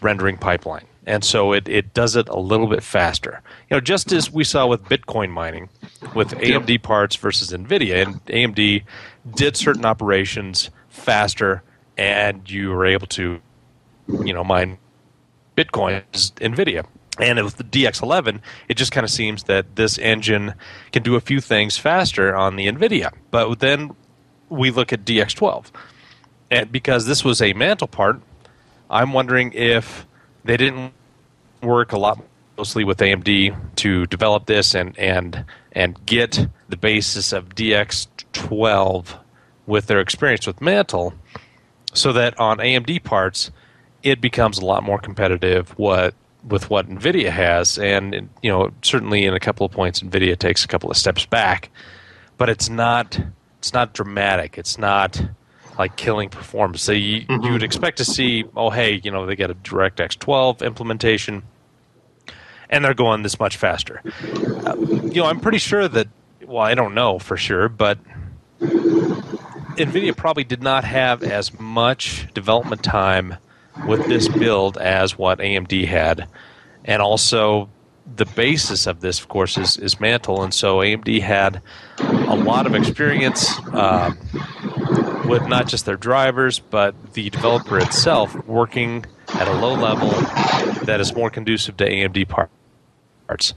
rendering 0.00 0.36
pipeline. 0.36 0.84
And 1.06 1.24
so 1.24 1.52
it, 1.52 1.68
it 1.68 1.94
does 1.94 2.16
it 2.16 2.28
a 2.28 2.38
little 2.38 2.66
bit 2.66 2.82
faster. 2.82 3.40
You 3.70 3.76
know, 3.76 3.80
just 3.80 4.12
as 4.12 4.30
we 4.30 4.44
saw 4.44 4.66
with 4.66 4.84
Bitcoin 4.84 5.30
mining, 5.30 5.70
with 6.14 6.32
AMD 6.32 6.82
parts 6.82 7.16
versus 7.16 7.50
NVIDIA, 7.50 8.06
and 8.06 8.24
AMD 8.26 8.84
did 9.34 9.56
certain 9.56 9.86
operations 9.86 10.68
faster, 10.90 11.62
and 11.96 12.48
you 12.50 12.70
were 12.70 12.84
able 12.84 13.06
to, 13.06 13.40
you 14.22 14.34
know, 14.34 14.44
mine 14.44 14.76
Bitcoin 15.56 16.02
as 16.12 16.30
NVIDIA. 16.32 16.84
And 17.20 17.42
with 17.44 17.56
the 17.56 17.64
DX11, 17.64 18.40
it 18.68 18.76
just 18.76 18.92
kind 18.92 19.04
of 19.04 19.10
seems 19.10 19.44
that 19.44 19.76
this 19.76 19.98
engine 19.98 20.54
can 20.92 21.02
do 21.02 21.16
a 21.16 21.20
few 21.20 21.40
things 21.40 21.76
faster 21.76 22.34
on 22.34 22.56
the 22.56 22.66
NVIDIA. 22.66 23.12
But 23.30 23.58
then 23.58 23.94
we 24.48 24.70
look 24.70 24.92
at 24.92 25.04
DX12. 25.04 25.66
And 26.50 26.72
because 26.72 27.06
this 27.06 27.24
was 27.24 27.42
a 27.42 27.52
mantle 27.52 27.88
part, 27.88 28.20
I'm 28.88 29.12
wondering 29.12 29.52
if 29.52 30.06
they 30.44 30.56
didn't 30.56 30.92
work 31.62 31.92
a 31.92 31.98
lot 31.98 32.22
closely 32.56 32.84
with 32.84 32.98
AMD 32.98 33.56
to 33.76 34.06
develop 34.06 34.46
this 34.46 34.74
and 34.74 34.98
and 34.98 35.44
and 35.72 36.04
get 36.06 36.48
the 36.68 36.76
basis 36.76 37.32
of 37.32 37.50
DX12 37.50 39.16
with 39.66 39.86
their 39.86 40.00
experience 40.00 40.46
with 40.46 40.60
Mantle, 40.60 41.12
so 41.92 42.12
that 42.14 42.38
on 42.40 42.58
AMD 42.58 43.04
parts, 43.04 43.50
it 44.02 44.20
becomes 44.20 44.58
a 44.58 44.64
lot 44.64 44.82
more 44.82 44.98
competitive. 44.98 45.70
What 45.78 46.14
with 46.48 46.70
what 46.70 46.88
NVIDIA 46.88 47.30
has, 47.30 47.78
and 47.78 48.28
you 48.42 48.50
know 48.50 48.70
certainly 48.82 49.24
in 49.24 49.34
a 49.34 49.40
couple 49.40 49.66
of 49.66 49.72
points, 49.72 50.00
NVIDIA 50.00 50.38
takes 50.38 50.64
a 50.64 50.68
couple 50.68 50.90
of 50.90 50.96
steps 50.96 51.26
back, 51.26 51.70
but 52.36 52.48
it's 52.48 52.68
not 52.68 53.20
it's 53.58 53.72
not 53.72 53.92
dramatic. 53.92 54.58
It's 54.58 54.78
not 54.78 55.20
like 55.78 55.96
killing 55.96 56.28
performance. 56.28 56.82
So 56.82 56.92
you, 56.92 57.22
mm-hmm. 57.22 57.44
you 57.44 57.52
would 57.52 57.62
expect 57.62 57.98
to 57.98 58.04
see, 58.04 58.44
oh 58.56 58.70
hey, 58.70 59.00
you 59.02 59.10
know 59.10 59.26
they 59.26 59.36
got 59.36 59.50
a 59.50 59.54
DirectX 59.54 60.18
12 60.18 60.62
implementation, 60.62 61.42
and 62.70 62.84
they're 62.84 62.94
going 62.94 63.22
this 63.22 63.38
much 63.38 63.56
faster. 63.56 64.02
Uh, 64.66 64.76
you 64.78 65.22
know, 65.22 65.26
I'm 65.26 65.40
pretty 65.40 65.58
sure 65.58 65.88
that. 65.88 66.08
Well, 66.46 66.62
I 66.62 66.74
don't 66.74 66.94
know 66.94 67.18
for 67.18 67.36
sure, 67.36 67.68
but 67.68 67.98
NVIDIA 68.60 70.16
probably 70.16 70.44
did 70.44 70.62
not 70.62 70.84
have 70.84 71.22
as 71.22 71.58
much 71.58 72.26
development 72.32 72.82
time 72.82 73.36
with 73.86 74.06
this 74.06 74.28
build 74.28 74.78
as 74.78 75.16
what 75.16 75.38
AMD 75.38 75.86
had, 75.86 76.28
and 76.84 77.02
also 77.02 77.68
the 78.16 78.24
basis 78.24 78.86
of 78.86 79.00
this, 79.00 79.20
of 79.20 79.28
course, 79.28 79.58
is, 79.58 79.76
is 79.76 80.00
Mantle, 80.00 80.42
and 80.42 80.52
so 80.52 80.78
AMD 80.78 81.20
had 81.20 81.62
a 81.98 82.36
lot 82.36 82.66
of 82.66 82.74
experience 82.74 83.50
uh, 83.72 84.12
with 85.26 85.46
not 85.46 85.68
just 85.68 85.84
their 85.84 85.96
drivers, 85.96 86.58
but 86.58 86.94
the 87.12 87.30
developer 87.30 87.78
itself 87.78 88.34
working 88.46 89.04
at 89.34 89.46
a 89.46 89.52
low 89.52 89.74
level 89.74 90.08
that 90.84 90.98
is 91.00 91.14
more 91.14 91.30
conducive 91.30 91.76
to 91.76 91.88
AMD 91.88 92.48
parts. 93.26 93.54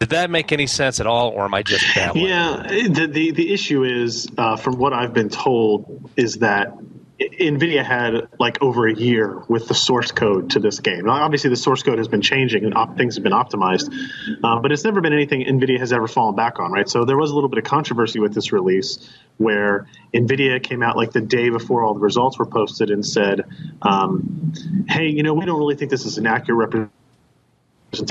Did 0.00 0.10
that 0.10 0.28
make 0.28 0.50
any 0.50 0.66
sense 0.66 0.98
at 0.98 1.06
all, 1.06 1.30
or 1.30 1.44
am 1.44 1.54
I 1.54 1.62
just 1.62 1.84
babbling? 1.94 2.26
Yeah, 2.26 2.62
the 2.66 3.06
the, 3.06 3.30
the 3.30 3.52
issue 3.52 3.84
is, 3.84 4.28
uh, 4.36 4.56
from 4.56 4.76
what 4.76 4.92
I've 4.92 5.14
been 5.14 5.28
told, 5.28 6.10
is 6.16 6.38
that 6.38 6.76
NVIDIA 7.20 7.84
had 7.84 8.28
like 8.40 8.60
over 8.60 8.88
a 8.88 8.94
year 8.94 9.40
with 9.46 9.68
the 9.68 9.74
source 9.74 10.10
code 10.10 10.50
to 10.50 10.58
this 10.58 10.80
game. 10.80 11.04
Now, 11.04 11.12
obviously, 11.12 11.48
the 11.48 11.56
source 11.56 11.82
code 11.82 11.98
has 11.98 12.08
been 12.08 12.22
changing 12.22 12.64
and 12.64 12.74
op- 12.74 12.96
things 12.96 13.14
have 13.14 13.22
been 13.22 13.32
optimized, 13.32 13.94
uh, 14.42 14.58
but 14.58 14.72
it's 14.72 14.82
never 14.82 15.00
been 15.00 15.12
anything 15.12 15.44
NVIDIA 15.44 15.78
has 15.78 15.92
ever 15.92 16.08
fallen 16.08 16.34
back 16.34 16.58
on, 16.58 16.72
right? 16.72 16.88
So 16.88 17.04
there 17.04 17.16
was 17.16 17.30
a 17.30 17.34
little 17.34 17.48
bit 17.48 17.58
of 17.58 17.64
controversy 17.64 18.18
with 18.18 18.34
this 18.34 18.52
release 18.52 19.08
where 19.36 19.86
NVIDIA 20.12 20.60
came 20.60 20.82
out 20.82 20.96
like 20.96 21.12
the 21.12 21.20
day 21.20 21.50
before 21.50 21.84
all 21.84 21.94
the 21.94 22.00
results 22.00 22.36
were 22.36 22.46
posted 22.46 22.90
and 22.90 23.06
said, 23.06 23.44
um, 23.82 24.52
hey, 24.88 25.06
you 25.06 25.22
know, 25.22 25.34
we 25.34 25.44
don't 25.46 25.58
really 25.58 25.76
think 25.76 25.92
this 25.92 26.06
is 26.06 26.18
an 26.18 26.26
accurate 26.26 26.58
representation 26.58 26.90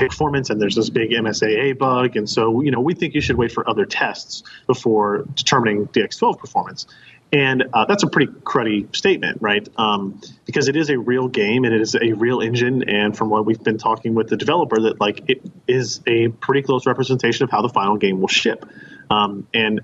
performance 0.08 0.48
and 0.48 0.60
there's 0.60 0.76
this 0.76 0.88
big 0.88 1.10
MSAA 1.10 1.76
bug 1.76 2.16
and 2.16 2.28
so 2.28 2.62
you 2.62 2.70
know 2.70 2.80
we 2.80 2.94
think 2.94 3.14
you 3.14 3.20
should 3.20 3.36
wait 3.36 3.52
for 3.52 3.68
other 3.68 3.84
tests 3.84 4.42
before 4.66 5.24
determining 5.34 5.86
DX12 5.88 6.38
performance 6.38 6.86
and 7.34 7.64
uh, 7.72 7.84
that's 7.86 8.04
a 8.04 8.06
pretty 8.06 8.30
cruddy 8.32 8.94
statement, 8.94 9.38
right? 9.40 9.68
Um, 9.76 10.20
because 10.46 10.68
it 10.68 10.76
is 10.76 10.88
a 10.88 10.96
real 10.96 11.26
game 11.26 11.64
and 11.64 11.74
it 11.74 11.80
is 11.80 11.96
a 11.96 12.12
real 12.12 12.40
engine. 12.40 12.88
And 12.88 13.16
from 13.16 13.28
what 13.28 13.44
we've 13.44 13.62
been 13.62 13.76
talking 13.76 14.14
with 14.14 14.28
the 14.28 14.36
developer, 14.36 14.80
that 14.82 15.00
like 15.00 15.28
it 15.28 15.42
is 15.66 16.00
a 16.06 16.28
pretty 16.28 16.62
close 16.62 16.86
representation 16.86 17.42
of 17.42 17.50
how 17.50 17.60
the 17.62 17.68
final 17.68 17.96
game 17.96 18.20
will 18.20 18.28
ship. 18.28 18.64
Um, 19.10 19.48
and 19.52 19.80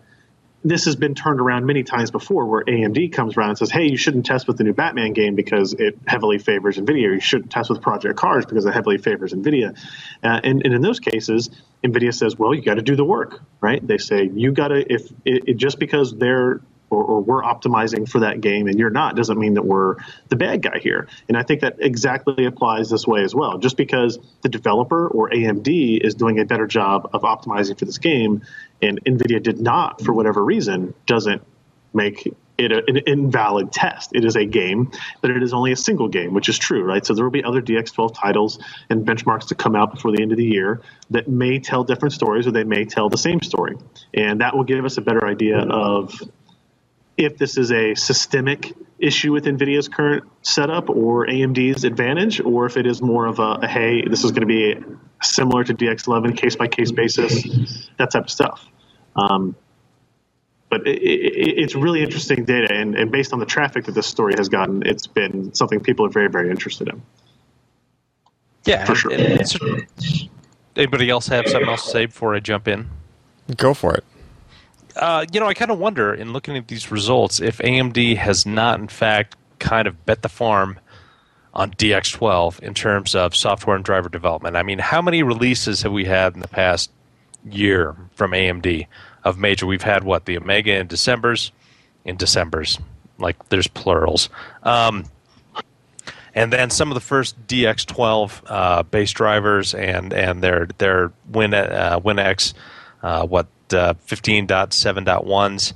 this 0.63 0.85
has 0.85 0.95
been 0.95 1.17
turned 1.17 1.41
around 1.41 1.67
many 1.67 1.83
times 1.83 2.13
before 2.13 2.47
where 2.47 2.63
AMD 2.63 3.13
comes 3.13 3.37
around 3.37 3.49
and 3.49 3.59
says, 3.59 3.71
hey, 3.71 3.89
you 3.89 3.97
shouldn't 3.97 4.27
test 4.27 4.47
with 4.47 4.57
the 4.57 4.63
new 4.63 4.75
Batman 4.75 5.13
game 5.13 5.35
because 5.35 5.73
it 5.73 5.99
heavily 6.07 6.39
favors 6.39 6.77
NVIDIA. 6.77 7.15
You 7.15 7.21
shouldn't 7.21 7.51
test 7.51 7.69
with 7.69 7.81
Project 7.81 8.17
Cars 8.17 8.47
because 8.47 8.65
it 8.65 8.75
heavily 8.75 8.99
favors 8.99 9.33
NVIDIA. 9.33 9.77
Uh, 10.23 10.41
and, 10.45 10.63
and, 10.65 10.75
in 10.75 10.83
those 10.83 11.01
cases, 11.01 11.51
NVIDIA 11.83 12.15
says, 12.15 12.39
well, 12.39 12.55
you 12.55 12.63
got 12.63 12.75
to 12.75 12.83
do 12.83 12.95
the 12.95 13.05
work, 13.05 13.41
right? 13.61 13.85
They 13.85 13.99
say, 13.99 14.31
you 14.33 14.53
got 14.53 14.69
to, 14.69 14.93
if 14.93 15.11
it, 15.25 15.49
it, 15.49 15.57
just 15.57 15.79
because 15.79 16.15
they're 16.15 16.61
or, 16.91 17.03
or, 17.05 17.21
we're 17.21 17.43
optimizing 17.43 18.09
for 18.09 18.21
that 18.21 18.41
game 18.41 18.67
and 18.67 18.79
you're 18.79 18.91
not 18.91 19.17
doesn't 19.17 19.39
mean 19.39 19.55
that 19.55 19.65
we're 19.65 19.97
the 20.29 20.37
bad 20.37 20.63
guy 20.63 20.79
here. 20.79 21.09
And 21.29 21.37
I 21.37 21.43
think 21.43 21.61
that 21.61 21.77
exactly 21.79 22.45
applies 22.45 22.91
this 22.91 23.07
way 23.07 23.23
as 23.23 23.35
well. 23.35 23.59
Just 23.59 23.77
because 23.77 24.19
the 24.43 24.49
developer 24.49 25.07
or 25.07 25.31
AMD 25.31 26.01
is 26.05 26.15
doing 26.15 26.41
a 26.41 26.45
better 26.45 26.67
job 26.67 27.11
of 27.13 27.23
optimizing 27.23 27.79
for 27.79 27.85
this 27.85 27.99
game 27.99 28.43
and 28.83 29.03
NVIDIA 29.05 29.43
did 29.43 29.61
not 29.61 30.01
for 30.01 30.13
whatever 30.13 30.45
reason 30.45 30.95
doesn't 31.07 31.43
make 31.93 32.29
it 32.61 32.73
a, 32.73 32.83
an 32.87 32.97
invalid 33.07 33.73
test. 33.73 34.11
It 34.15 34.25
is 34.25 34.37
a 34.37 34.45
game, 34.45 34.91
but 35.21 35.31
it 35.31 35.43
is 35.43 35.53
only 35.53 35.73
a 35.73 35.77
single 35.77 36.09
game, 36.09 36.35
which 36.35 36.49
is 36.49 36.59
true, 36.59 36.83
right? 36.83 37.05
So 37.05 37.15
there 37.15 37.25
will 37.25 37.31
be 37.31 37.45
other 37.45 37.63
DX12 37.63 38.15
titles 38.15 38.59
and 38.89 39.07
benchmarks 39.07 39.49
to 39.49 39.55
come 39.55 39.75
out 39.75 39.95
before 39.95 40.13
the 40.13 40.23
end 40.23 40.33
of 40.33 40.39
the 40.39 40.45
year 40.45 40.83
that 41.11 41.29
may 41.29 41.59
tell 41.59 41.85
different 41.85 42.13
stories 42.13 42.47
or 42.47 42.53
they 42.53 42.65
may 42.65 42.85
tell 42.85 43.09
the 43.09 43.19
same 43.19 43.41
story. 43.41 43.77
And 44.15 44.41
that 44.41 44.57
will 44.57 44.65
give 44.65 44.85
us 44.85 44.99
a 44.99 45.01
better 45.01 45.27
idea 45.27 45.59
of 45.59 46.15
if 47.25 47.37
this 47.37 47.57
is 47.57 47.71
a 47.71 47.95
systemic 47.95 48.73
issue 48.99 49.33
with 49.33 49.45
NVIDIA's 49.45 49.89
current 49.89 50.25
setup 50.43 50.89
or 50.91 51.27
AMD's 51.27 51.85
advantage, 51.85 52.41
or 52.41 52.67
if 52.67 52.77
it 52.77 52.87
is 52.87 53.03
more 53.03 53.27
of 53.27 53.39
a, 53.39 53.61
a 53.63 53.69
hey, 53.69 54.03
this 54.09 54.25
is 54.25 54.33
going 54.33 54.43
to 54.43 54.47
be 54.47 54.77
similar 55.23 55.65
to 55.65 55.75
DX11 55.75 56.37
case 56.37 56.57
by 56.57 56.67
case 56.67 56.93
basis, 56.93 57.89
that 57.99 58.11
type 58.11 58.25
of 58.25 58.31
stuff. 58.31 58.65
Um, 59.17 59.55
but 60.71 60.87
it, 60.87 61.03
it, 61.03 61.59
it's 61.59 61.75
really 61.75 62.03
interesting 62.03 62.45
data, 62.45 62.73
and, 62.73 62.95
and, 62.95 63.11
based 63.11 63.33
on 63.33 63.41
the 63.41 63.47
traffic 63.47 63.87
that 63.87 63.93
this 63.93 64.07
story 64.07 64.35
has 64.39 64.49
gotten, 64.49 64.87
it's 64.87 65.07
been 65.07 65.53
something 65.53 65.81
people 65.81 66.07
are 66.07 66.11
very, 66.11 66.29
very 66.29 66.49
interested 66.49 66.89
in. 66.89 67.03
Yeah, 68.65 68.85
for 68.85 68.95
sure. 68.95 69.11
anybody 70.77 71.11
else 71.11 71.27
have 71.27 71.49
something 71.49 71.69
else 71.69 71.85
to 71.85 71.91
say 71.91 72.07
before 72.07 72.35
I 72.35 72.41
jump 72.41 72.69
in? 72.69 72.89
Go 73.57 73.75
for 73.75 73.95
it. 73.95 74.05
Uh, 74.97 75.25
you 75.33 75.41
know, 75.41 75.47
I 75.47 75.55
kind 75.55 75.71
of 75.71 75.79
wonder 75.79 76.15
in 76.15 76.33
looking 76.33 76.57
at 76.57 76.69
these 76.69 76.91
results 76.91 77.41
if 77.41 77.59
AMD 77.59 78.17
has 78.17 78.47
not, 78.47 78.81
in 78.81 78.89
fact, 78.89 79.37
kind 79.59 79.87
of 79.87 80.05
bet 80.07 80.23
the 80.23 80.29
farm 80.29 80.79
on 81.55 81.73
DX12 81.73 82.61
in 82.61 82.75
terms 82.75 83.15
of 83.15 83.35
software 83.35 83.77
and 83.77 83.85
driver 83.85 84.09
development. 84.09 84.57
I 84.57 84.63
mean, 84.63 84.79
how 84.79 85.03
many 85.03 85.23
releases 85.23 85.83
have 85.83 85.93
we 85.93 86.05
had 86.05 86.35
in 86.35 86.41
the 86.41 86.49
past 86.49 86.91
year 87.45 87.97
from 88.15 88.33
AMD 88.33 88.87
of 89.25 89.39
major? 89.39 89.67
We've 89.67 89.83
had 89.83 90.05
what 90.05 90.27
the 90.27 90.39
Omega 90.39 90.77
in 90.77 90.87
December's, 90.87 91.53
in 92.05 92.17
December's, 92.17 92.79
like 93.19 93.49
there's 93.49 93.67
plurals. 93.67 94.29
Um, 94.63 95.05
and 96.35 96.53
then 96.53 96.71
some 96.71 96.91
of 96.91 96.95
the 96.95 97.01
first 97.01 97.47
DX12 97.47 98.43
uh, 98.47 98.83
base 98.85 99.11
drivers 99.13 99.75
and 99.75 100.13
and 100.13 100.43
their 100.43 100.69
their 100.79 101.13
Win 101.29 101.53
uh, 101.55 101.99
WinX, 102.01 102.55
uh, 103.03 103.27
what 103.27 103.49
uh, 103.75 103.95
15.7.1s 104.07 105.73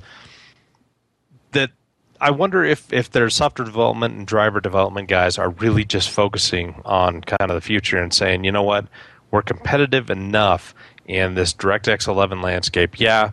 that 1.51 1.71
I 2.19 2.31
wonder 2.31 2.63
if, 2.63 2.91
if 2.93 3.11
their 3.11 3.29
software 3.29 3.65
development 3.65 4.15
and 4.15 4.27
driver 4.27 4.61
development 4.61 5.09
guys 5.09 5.37
are 5.37 5.49
really 5.49 5.83
just 5.83 6.09
focusing 6.09 6.81
on 6.85 7.21
kind 7.21 7.51
of 7.51 7.55
the 7.55 7.61
future 7.61 7.97
and 7.97 8.13
saying, 8.13 8.43
you 8.43 8.51
know 8.51 8.63
what, 8.63 8.87
we're 9.31 9.41
competitive 9.41 10.09
enough 10.09 10.73
in 11.05 11.35
this 11.35 11.53
DirectX 11.53 12.07
11 12.07 12.41
landscape. 12.41 12.99
Yeah, 12.99 13.31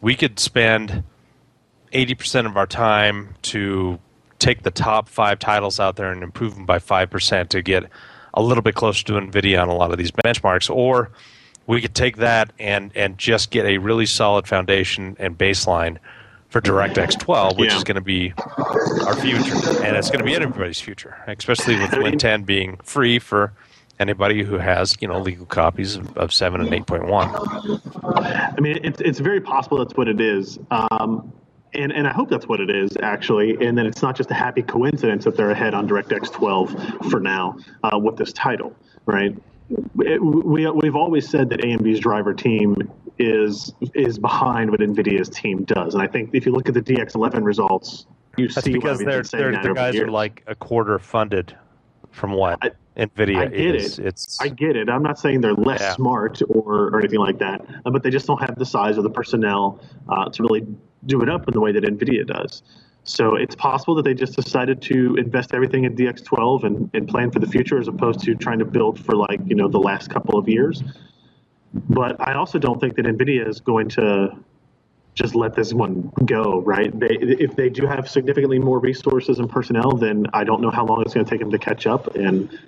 we 0.00 0.14
could 0.14 0.38
spend 0.38 1.02
80% 1.92 2.46
of 2.46 2.56
our 2.56 2.66
time 2.66 3.34
to 3.42 3.98
take 4.38 4.62
the 4.62 4.70
top 4.70 5.08
five 5.08 5.38
titles 5.38 5.80
out 5.80 5.96
there 5.96 6.12
and 6.12 6.22
improve 6.22 6.54
them 6.54 6.66
by 6.66 6.78
5% 6.78 7.48
to 7.48 7.62
get 7.62 7.84
a 8.34 8.42
little 8.42 8.62
bit 8.62 8.74
closer 8.74 9.04
to 9.04 9.12
NVIDIA 9.14 9.60
on 9.60 9.68
a 9.68 9.74
lot 9.74 9.92
of 9.92 9.98
these 9.98 10.10
benchmarks, 10.10 10.68
or 10.68 11.10
we 11.66 11.80
could 11.80 11.94
take 11.94 12.16
that 12.18 12.52
and 12.58 12.92
and 12.94 13.18
just 13.18 13.50
get 13.50 13.66
a 13.66 13.78
really 13.78 14.06
solid 14.06 14.46
foundation 14.46 15.16
and 15.18 15.36
baseline 15.36 15.98
for 16.48 16.60
DirectX 16.60 17.18
12, 17.18 17.58
which 17.58 17.70
Yeah. 17.70 17.76
is 17.76 17.84
going 17.84 17.96
to 17.96 18.00
be 18.00 18.32
our 19.06 19.14
future, 19.16 19.54
and 19.84 19.96
it's 19.96 20.08
going 20.10 20.20
to 20.20 20.24
be 20.24 20.34
everybody's 20.34 20.80
future, 20.80 21.16
especially 21.26 21.78
with 21.80 21.92
Win 21.98 22.18
10 22.18 22.44
being 22.44 22.76
free 22.82 23.18
for 23.18 23.52
anybody 23.98 24.42
who 24.44 24.58
has 24.58 24.94
you 25.00 25.08
know 25.08 25.18
legal 25.20 25.46
copies 25.46 25.96
of, 25.96 26.16
of 26.16 26.32
7 26.32 26.60
and 26.60 26.70
8.1. 26.86 28.56
I 28.56 28.60
mean, 28.60 28.78
it's 28.84 29.00
it's 29.00 29.18
very 29.18 29.40
possible 29.40 29.78
that's 29.78 29.96
what 29.96 30.08
it 30.08 30.20
is, 30.20 30.58
um, 30.70 31.32
and 31.74 31.92
and 31.92 32.06
I 32.06 32.12
hope 32.12 32.30
that's 32.30 32.46
what 32.46 32.60
it 32.60 32.70
is 32.70 32.96
actually, 33.02 33.56
and 33.66 33.76
that 33.76 33.86
it's 33.86 34.02
not 34.02 34.16
just 34.16 34.30
a 34.30 34.34
happy 34.34 34.62
coincidence 34.62 35.24
that 35.24 35.36
they're 35.36 35.50
ahead 35.50 35.74
on 35.74 35.88
DirectX 35.88 36.30
12 36.32 37.10
for 37.10 37.18
now 37.20 37.56
uh, 37.82 37.98
with 37.98 38.16
this 38.16 38.32
title, 38.32 38.74
right? 39.06 39.36
It, 39.98 40.22
we 40.22 40.68
we've 40.70 40.94
always 40.96 41.28
said 41.28 41.48
that 41.50 41.60
AMD's 41.60 42.00
driver 42.00 42.32
team 42.34 42.76
is 43.18 43.72
is 43.94 44.18
behind 44.18 44.70
what 44.70 44.80
NVIDIA's 44.80 45.28
team 45.28 45.64
does, 45.64 45.94
and 45.94 46.02
I 46.02 46.06
think 46.06 46.30
if 46.32 46.46
you 46.46 46.52
look 46.52 46.68
at 46.68 46.74
the 46.74 46.82
DX11 46.82 47.42
results, 47.44 48.06
you 48.36 48.48
That's 48.48 48.64
see 48.64 48.72
because 48.72 48.98
they're, 49.00 49.24
saying 49.24 49.42
they're, 49.42 49.52
that 49.52 49.62
the 49.62 49.74
guys 49.74 49.96
are 49.96 50.10
like 50.10 50.44
a 50.46 50.54
quarter 50.54 50.98
funded 50.98 51.56
from 52.10 52.32
what 52.32 52.58
I- 52.62 52.70
NVIDIA 52.96 53.36
I 53.38 53.46
get 53.46 53.74
is. 53.74 53.98
it. 53.98 54.06
It's 54.06 54.40
I 54.40 54.48
get 54.48 54.76
it. 54.76 54.88
I'm 54.88 55.02
not 55.02 55.18
saying 55.18 55.40
they're 55.40 55.52
less 55.54 55.80
Yeah. 55.80 55.94
smart 55.94 56.40
or, 56.48 56.88
or 56.88 56.98
anything 57.00 57.18
like 57.18 57.38
that, 57.38 57.66
but 57.84 58.02
they 58.02 58.10
just 58.10 58.26
don't 58.26 58.40
have 58.40 58.56
the 58.58 58.64
size 58.64 58.96
of 58.96 59.02
the 59.04 59.10
personnel 59.10 59.80
uh, 60.08 60.30
to 60.30 60.42
really 60.42 60.66
do 61.04 61.22
it 61.22 61.28
up 61.28 61.46
in 61.48 61.52
the 61.54 61.60
way 61.60 61.72
that 61.72 61.82
NVIDIA 61.84 62.26
does. 62.26 62.62
So 63.06 63.36
it's 63.36 63.54
possible 63.54 63.94
that 63.94 64.02
they 64.02 64.14
just 64.14 64.34
decided 64.34 64.82
to 64.82 65.14
invest 65.14 65.54
everything 65.54 65.84
in 65.84 65.94
DX12 65.94 66.64
and, 66.64 66.90
and 66.92 67.06
plan 67.06 67.30
for 67.30 67.38
the 67.38 67.46
future 67.46 67.78
as 67.78 67.86
opposed 67.86 68.20
to 68.24 68.34
trying 68.34 68.58
to 68.58 68.64
build 68.64 68.98
for 68.98 69.14
like, 69.14 69.40
you 69.46 69.54
know, 69.54 69.68
the 69.68 69.78
last 69.78 70.10
couple 70.10 70.36
of 70.36 70.48
years. 70.48 70.82
But 71.72 72.16
I 72.20 72.34
also 72.34 72.58
don't 72.58 72.80
think 72.80 72.96
that 72.96 73.06
NVIDIA 73.06 73.46
is 73.48 73.60
going 73.60 73.88
to 73.90 74.36
just 75.14 75.36
let 75.36 75.54
this 75.54 75.72
one 75.72 76.10
go, 76.24 76.60
right? 76.62 76.98
They, 76.98 77.16
if 77.20 77.54
they 77.54 77.70
do 77.70 77.86
have 77.86 78.10
significantly 78.10 78.58
more 78.58 78.80
resources 78.80 79.38
and 79.38 79.48
personnel, 79.48 79.92
then 79.92 80.26
I 80.32 80.42
don't 80.42 80.60
know 80.60 80.70
how 80.70 80.84
long 80.84 81.00
it's 81.02 81.14
going 81.14 81.24
to 81.24 81.30
take 81.30 81.40
them 81.40 81.52
to 81.52 81.58
catch 81.58 81.86
up 81.86 82.16
and 82.16 82.58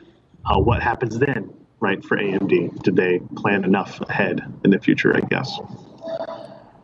uh, 0.46 0.60
what 0.60 0.80
happens 0.80 1.18
then, 1.18 1.52
right, 1.80 2.02
for 2.04 2.16
AMD. 2.16 2.80
Did 2.84 2.94
they 2.94 3.18
plan 3.34 3.64
enough 3.64 4.00
ahead 4.02 4.40
in 4.64 4.70
the 4.70 4.78
future, 4.78 5.16
I 5.16 5.20
guess? 5.20 5.58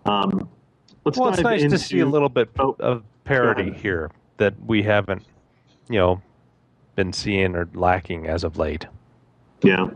Um, 0.06 0.48
let's 1.04 1.16
well, 1.16 1.28
it's 1.28 1.40
nice 1.40 1.62
into, 1.62 1.78
to 1.78 1.82
see 1.82 2.00
a 2.00 2.06
little 2.06 2.28
bit 2.28 2.50
Oh, 2.58 2.74
of 2.80 3.04
parity 3.24 3.72
here 3.72 4.10
that 4.36 4.54
we 4.66 4.82
haven't, 4.82 5.22
you 5.88 5.98
know, 5.98 6.22
been 6.96 7.12
seeing 7.12 7.54
or 7.54 7.68
lacking 7.74 8.26
as 8.26 8.44
of 8.44 8.56
late. 8.56 8.86
Yeah, 9.62 9.88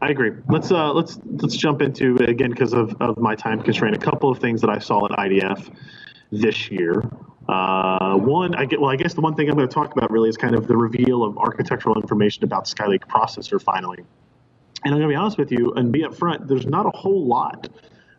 I 0.00 0.10
agree. 0.10 0.32
Let's 0.48 0.70
uh, 0.70 0.92
let's 0.92 1.18
let's 1.24 1.56
jump 1.56 1.82
into 1.82 2.16
again 2.16 2.50
because 2.50 2.72
of, 2.72 2.94
of 3.00 3.18
my 3.18 3.34
time 3.34 3.62
constraint. 3.62 3.96
A 3.96 3.98
couple 3.98 4.30
of 4.30 4.38
things 4.38 4.60
that 4.60 4.70
I 4.70 4.78
saw 4.78 5.04
at 5.06 5.12
IDF 5.12 5.74
this 6.32 6.70
year. 6.70 7.02
Uh, 7.48 8.16
one, 8.16 8.54
I 8.56 8.64
get 8.64 8.80
well. 8.80 8.90
I 8.90 8.96
guess 8.96 9.14
the 9.14 9.20
one 9.20 9.34
thing 9.34 9.48
I'm 9.48 9.56
going 9.56 9.68
to 9.68 9.74
talk 9.74 9.92
about 9.96 10.10
really 10.10 10.28
is 10.28 10.36
kind 10.36 10.54
of 10.54 10.66
the 10.66 10.76
reveal 10.76 11.22
of 11.22 11.38
architectural 11.38 11.94
information 12.00 12.44
about 12.44 12.64
Skylake 12.64 13.06
processor 13.06 13.62
finally. 13.62 13.98
And 14.84 14.94
I'm 14.94 15.00
going 15.00 15.08
to 15.08 15.08
be 15.08 15.16
honest 15.16 15.38
with 15.38 15.50
you 15.50 15.72
and 15.74 15.92
be 15.92 16.02
upfront. 16.02 16.48
There's 16.48 16.66
not 16.66 16.86
a 16.86 16.96
whole 16.96 17.24
lot 17.24 17.68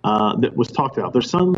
uh, 0.03 0.35
that 0.37 0.55
was 0.55 0.71
talked 0.71 0.97
about. 0.97 1.13
There's 1.13 1.29
some 1.29 1.55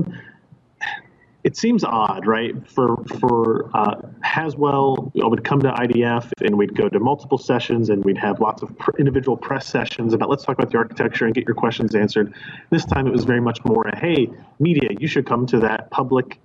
it 1.43 1.56
seems 1.56 1.84
odd, 1.84 2.28
right? 2.28 2.54
For 2.69 2.97
for 3.19 3.69
uh, 3.73 4.02
Haswell, 4.21 5.12
I 5.23 5.28
would 5.28 5.43
come 5.43 5.62
to 5.62 5.71
IDF 5.71 6.32
and 6.41 6.58
we'd 6.58 6.75
go 6.75 6.89
to 6.89 6.99
multiple 6.99 7.38
sessions 7.38 7.89
and 7.89 8.04
we'd 8.04 8.17
have 8.17 8.41
lots 8.41 8.62
of 8.62 8.78
pr- 8.78 8.97
individual 8.97 9.38
press 9.38 9.65
sessions 9.65 10.13
about 10.13 10.30
let's 10.30 10.43
talk 10.43 10.58
about 10.58 10.71
the 10.71 10.78
architecture 10.78 11.25
and 11.25 11.34
get 11.34 11.45
your 11.45 11.56
questions 11.56 11.95
answered. 11.95 12.34
This 12.71 12.86
time 12.86 13.08
it 13.08 13.12
was 13.12 13.23
very 13.23 13.39
much 13.39 13.63
more 13.63 13.88
a 13.88 13.97
hey, 13.97 14.28
media, 14.60 14.89
you 14.99 15.08
should 15.08 15.25
come 15.25 15.45
to 15.47 15.60
that 15.60 15.89
public 15.91 16.39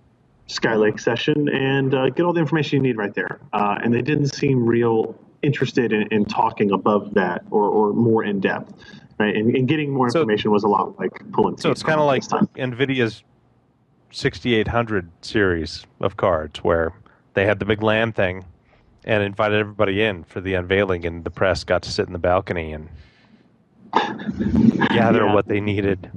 Skylake 0.49 1.01
session 1.01 1.49
and 1.49 1.95
uh, 1.95 2.11
get 2.11 2.25
all 2.25 2.33
the 2.33 2.41
information 2.41 2.77
you 2.77 2.83
need 2.83 2.97
right 2.97 3.15
there. 3.15 3.41
Uh, 3.53 3.79
and 3.83 3.93
they 3.93 4.03
didn't 4.03 4.29
seem 4.29 4.65
real 4.65 5.19
interested 5.43 5.93
in, 5.93 6.07
in 6.11 6.25
talking 6.25 6.71
above 6.71 7.15
that 7.15 7.43
or, 7.51 7.65
or 7.65 7.93
more 7.93 8.25
in 8.25 8.41
depth. 8.41 8.73
Right, 9.17 9.37
and, 9.37 9.55
and 9.55 9.69
getting 9.69 9.93
more 9.93 10.11
So- 10.11 10.21
information 10.21 10.51
was 10.51 10.65
a 10.65 10.69
lot 10.69 10.99
like 10.99 11.13
pulling. 11.33 11.57
So 11.59 11.71
it's 11.71 11.85
kind 11.85 12.01
of 12.01 12.07
like. 12.07 12.23
NVIDIA's 12.23 13.23
6800 14.15 15.11
series 15.23 15.85
of 16.01 16.17
cards 16.17 16.63
where 16.63 16.93
they 17.35 17.45
had 17.45 17.59
the 17.59 17.65
big 17.65 17.83
LAN 17.83 18.13
thing 18.13 18.45
and 19.05 19.23
invited 19.25 19.59
everybody 19.59 20.03
in 20.03 20.23
for 20.25 20.41
the 20.41 20.55
unveiling, 20.55 21.05
and 21.05 21.25
the 21.25 21.31
press 21.31 21.65
got 21.65 21.83
to 21.83 21.91
sit 21.91 22.07
in 22.07 22.13
the 22.13 22.19
balcony 22.19 22.73
and 22.73 22.89
gather 24.91 25.25
Yeah. 25.27 25.35
what 25.35 25.49
they 25.49 25.61
needed. 25.61 26.11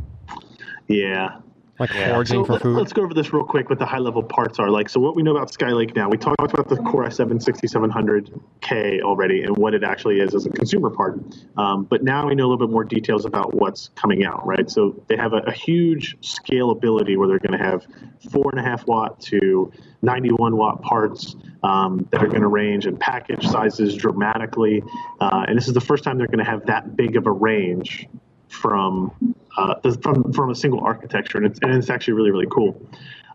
yeah. 0.87 1.39
Like 1.79 1.93
Yeah. 1.93 2.13
foraging 2.13 2.39
So 2.41 2.45
for 2.45 2.53
let- 2.53 2.61
food. 2.63 2.75
Let's 2.77 2.93
go 2.93 3.03
over 3.03 3.13
this 3.13 3.31
real 3.33 3.43
quick. 3.43 3.69
What 3.69 3.77
the 3.79 3.85
high 3.85 3.99
level 3.99 4.23
parts 4.23 4.59
are 4.59 4.69
like. 4.69 4.89
So 4.89 4.99
what 4.99 5.15
we 5.15 5.21
know 5.23 5.31
about 5.31 5.51
Skylake 5.51 5.95
now, 5.95 6.09
we 6.09 6.17
talked 6.17 6.39
about 6.53 6.69
the 6.69 6.77
Core 6.77 7.05
i7 7.05 7.39
6700K 7.41 9.01
already 9.01 9.43
and 9.43 9.55
what 9.57 9.73
it 9.73 9.83
actually 9.83 10.19
is 10.19 10.33
as 10.33 10.45
a 10.45 10.49
consumer 10.49 10.89
part. 10.89 11.19
Um, 11.55 11.83
but 11.85 12.03
now 12.03 12.27
we 12.27 12.35
know 12.35 12.45
a 12.45 12.49
little 12.49 12.65
bit 12.67 12.71
more 12.71 12.83
details 12.83 13.25
about 13.25 13.53
what's 13.53 13.89
coming 13.95 14.25
out, 14.25 14.45
right? 14.45 14.69
So 14.69 15.01
they 15.07 15.15
have 15.17 15.33
a, 15.33 15.37
a 15.47 15.51
huge 15.51 16.17
scalability 16.21 17.17
where 17.17 17.27
they're 17.27 17.39
going 17.39 17.57
to 17.57 17.63
have 17.63 17.85
four 18.31 18.49
and 18.51 18.59
a 18.59 18.63
half 18.63 18.85
watt 18.87 19.19
to 19.21 19.71
91 20.01 20.55
watt 20.57 20.81
parts 20.81 21.35
um, 21.63 22.07
that 22.11 22.23
are 22.23 22.27
going 22.27 22.41
to 22.41 22.47
range 22.47 22.87
in 22.87 22.97
package 22.97 23.45
sizes 23.47 23.95
dramatically. 23.95 24.83
Uh, 25.19 25.45
and 25.47 25.57
this 25.57 25.67
is 25.67 25.73
the 25.73 25.81
first 25.81 26.03
time 26.03 26.17
they're 26.17 26.27
going 26.27 26.43
to 26.43 26.49
have 26.49 26.65
that 26.67 26.95
big 26.95 27.15
of 27.15 27.27
a 27.27 27.31
range 27.31 28.07
from 28.49 29.11
uh, 29.57 29.75
from 30.01 30.31
from 30.31 30.51
a 30.51 30.55
single 30.55 30.79
architecture, 30.81 31.37
and 31.37 31.47
it's 31.47 31.59
and 31.61 31.73
it's 31.73 31.89
actually 31.89 32.13
really 32.13 32.31
really 32.31 32.47
cool. 32.51 32.81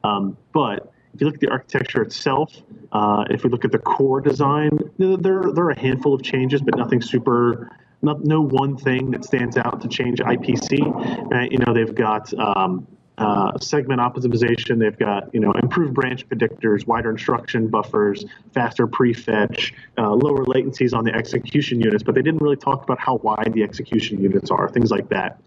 Um, 0.05 0.37
but 0.53 0.93
if 1.15 1.21
you 1.21 1.27
look 1.27 1.35
at 1.35 1.41
the 1.41 1.51
architecture 1.51 2.03
itself, 2.03 2.55
uh, 2.93 3.25
if 3.31 3.45
we 3.45 3.51
look 3.51 3.65
at 3.65 3.73
the 3.73 3.79
core 3.79 4.21
design, 4.21 4.79
there 4.99 5.17
there 5.17 5.65
are 5.65 5.71
a 5.71 5.79
handful 5.79 6.15
of 6.15 6.23
changes, 6.23 6.63
but 6.63 6.77
nothing 6.77 7.03
super. 7.03 7.71
Not, 8.05 8.25
no 8.25 8.41
one 8.41 8.77
thing 8.77 9.13
that 9.13 9.25
stands 9.25 9.57
out 9.57 9.81
to 9.83 9.87
change 9.87 10.19
IPC. 10.19 11.33
Uh, 11.33 11.47
you 11.49 11.59
know, 11.59 11.73
they've 11.73 11.95
got 11.95 12.35
um, 12.35 12.85
uh, 13.19 13.57
segment 13.61 14.01
optimization. 14.01 14.79
They've 14.81 14.99
got 14.99 15.33
you 15.35 15.41
know 15.41 15.53
improved 15.53 15.95
branch 15.95 16.29
predictors, 16.29 16.87
wider 16.87 17.11
instruction 17.11 17.69
buffers, 17.69 18.25
faster 18.55 18.87
prefetch, 18.87 19.73
uh, 19.99 20.11
lower 20.11 20.45
latencies 20.47 20.97
on 20.97 21.05
the 21.05 21.15
execution 21.15 21.81
units. 21.81 22.03
But 22.03 22.15
they 22.15 22.23
didn't 22.23 22.43
really 22.43 22.57
talk 22.57 22.83
about 22.83 22.99
how 22.99 23.17
wide 23.17 23.53
the 23.53 23.63
execution 23.63 24.21
units 24.21 24.51
are, 24.51 24.69
things 24.69 24.91
like 24.91 25.09
that. 25.11 25.41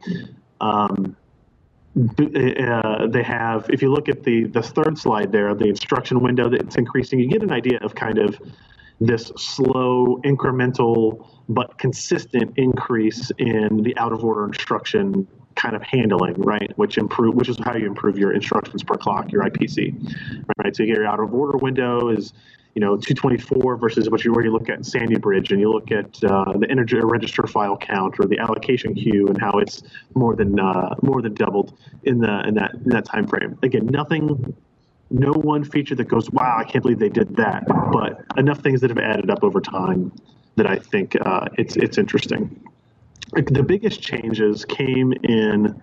Um, 0.66 1.16
uh, 1.98 3.08
they 3.08 3.24
have, 3.24 3.70
if 3.70 3.82
you 3.82 3.90
look 3.90 4.10
at 4.10 4.24
the 4.24 4.46
the 4.46 4.62
third 4.62 4.98
slide 4.98 5.32
there, 5.32 5.56
the 5.56 5.70
instruction 5.76 6.20
window 6.20 6.50
that's 6.50 6.76
increasing, 6.76 7.20
you 7.20 7.30
get 7.30 7.42
an 7.42 7.52
idea 7.52 7.80
of 7.82 7.96
kind 7.96 8.18
of 8.18 8.38
this 9.00 9.32
slow, 9.38 10.20
incremental, 10.24 11.28
but 11.48 11.78
consistent 11.78 12.54
increase 12.58 13.32
in 13.38 13.84
the 13.84 13.98
out 13.98 14.14
of 14.14 14.24
order 14.24 14.46
instruction 14.46 15.28
kind 15.56 15.76
of 15.76 15.82
handling, 15.84 16.34
right? 16.42 16.72
Which 16.78 16.98
improve, 16.98 17.36
which 17.36 17.50
is 17.50 17.58
how 17.64 17.76
you 17.76 17.88
improve 17.88 18.18
your 18.18 18.34
instructions 18.34 18.84
per 18.84 18.96
clock, 18.96 19.32
your 19.32 19.44
IPC, 19.44 19.94
right? 20.58 20.76
So 20.76 20.84
you 20.84 20.88
get 20.88 20.98
your 20.98 21.08
out 21.08 21.20
of 21.20 21.34
order 21.34 21.58
window 21.58 22.10
is, 22.10 22.34
you 22.76 22.82
know, 22.82 22.98
224 22.98 23.78
versus 23.78 24.10
what 24.10 24.24
you 24.26 24.36
you 24.44 24.52
look 24.52 24.70
at 24.70 24.78
in 24.78 24.84
Sandy 24.84 25.18
Bridge 25.18 25.52
and 25.52 25.62
you 25.62 25.72
look 25.72 25.92
at 25.92 26.22
uh, 26.26 26.58
the 26.58 26.70
integer 26.70 27.08
register 27.08 27.48
file 27.48 27.78
count 27.78 28.16
or 28.20 28.28
the 28.28 28.38
allocation 28.38 28.94
queue 28.94 29.28
and 29.28 29.40
how 29.40 29.60
it's 29.60 29.82
more 30.14 30.36
than 30.36 30.60
uh, 30.60 30.94
more 31.02 31.22
than 31.22 31.34
doubled 31.34 31.78
in 32.04 32.20
the 32.20 32.46
in 32.46 32.54
that 32.56 32.74
in 32.74 32.90
that 32.90 33.06
time 33.06 33.26
frame. 33.28 33.58
Again, 33.64 33.86
nothing 33.88 34.54
no 35.10 35.32
one 35.32 35.64
feature 35.64 35.96
that 35.96 36.08
goes, 36.08 36.30
wow, 36.32 36.58
I 36.58 36.64
can't 36.64 36.82
believe 36.82 37.00
they 37.00 37.10
did 37.10 37.36
that. 37.38 37.64
But 37.68 38.26
enough 38.38 38.60
things 38.60 38.82
that 38.82 38.90
have 38.90 39.00
added 39.00 39.30
up 39.30 39.44
over 39.44 39.62
time 39.62 40.12
that 40.56 40.68
I 40.68 40.78
think 40.78 41.16
uh, 41.26 41.48
it's 41.58 41.78
it's 41.78 41.98
interesting. 41.98 42.62
The 43.34 43.64
biggest 43.64 44.02
changes 44.02 44.66
came 44.66 45.14
in 45.24 45.82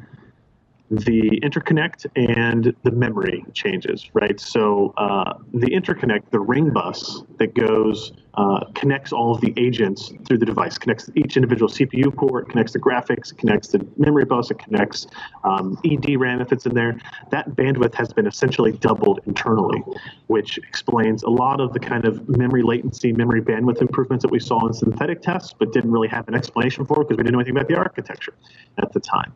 the 0.93 1.41
interconnect 1.43 2.05
and 2.17 2.77
the 2.83 2.91
memory 2.91 3.43
changes, 3.55 4.11
right? 4.13 4.39
So 4.39 4.93
uh, 4.99 5.39
the 5.55 5.69
interconnect, 5.69 6.31
the 6.31 6.41
ring 6.41 6.69
bus 6.69 7.23
that 7.39 7.55
goes 7.55 8.13
uh, 8.35 8.67
connects 8.75 9.11
all 9.11 9.35
of 9.35 9.41
the 9.41 9.55
agents 9.57 10.13
through 10.27 10.37
the 10.37 10.45
device, 10.45 10.77
connects 10.77 11.09
each 11.15 11.39
individual 11.39 11.71
CPU 11.71 12.15
port, 12.15 12.51
connects 12.51 12.75
the 12.75 12.79
graphics, 12.79 13.35
connects 13.35 13.69
the 13.69 13.87
memory 13.97 14.27
bus, 14.27 14.51
it 14.51 14.59
connects 14.59 15.07
um, 15.45 15.79
EDRAM 15.83 16.43
if 16.43 16.53
it's 16.53 16.67
in 16.67 16.75
there. 16.75 16.99
That 17.31 17.49
bandwidth 17.51 17.95
has 17.95 18.13
been 18.13 18.27
essentially 18.27 18.73
doubled 18.73 19.21
internally, 19.27 19.83
which 20.27 20.59
explains 20.59 21.23
a 21.23 21.31
lot 21.31 21.59
of 21.61 21.73
the 21.73 21.81
kind 21.81 22.05
of 22.05 22.29
memory 22.29 22.63
latency, 22.63 23.13
memory 23.13 23.41
bandwidth 23.41 23.81
improvements 23.81 24.25
that 24.25 24.31
we 24.31 24.41
saw 24.41 24.67
in 24.67 24.75
synthetic 24.75 25.23
tests, 25.23 25.55
but 25.59 25.73
didn't 25.73 25.91
really 25.91 26.09
have 26.09 26.29
an 26.29 26.35
explanation 26.35 26.85
for 26.85 27.03
because 27.03 27.17
we 27.17 27.23
didn't 27.23 27.33
know 27.33 27.41
anything 27.41 27.57
about 27.57 27.69
the 27.69 27.77
architecture 27.77 28.35
at 28.77 28.93
the 28.93 29.01
time. 29.01 29.33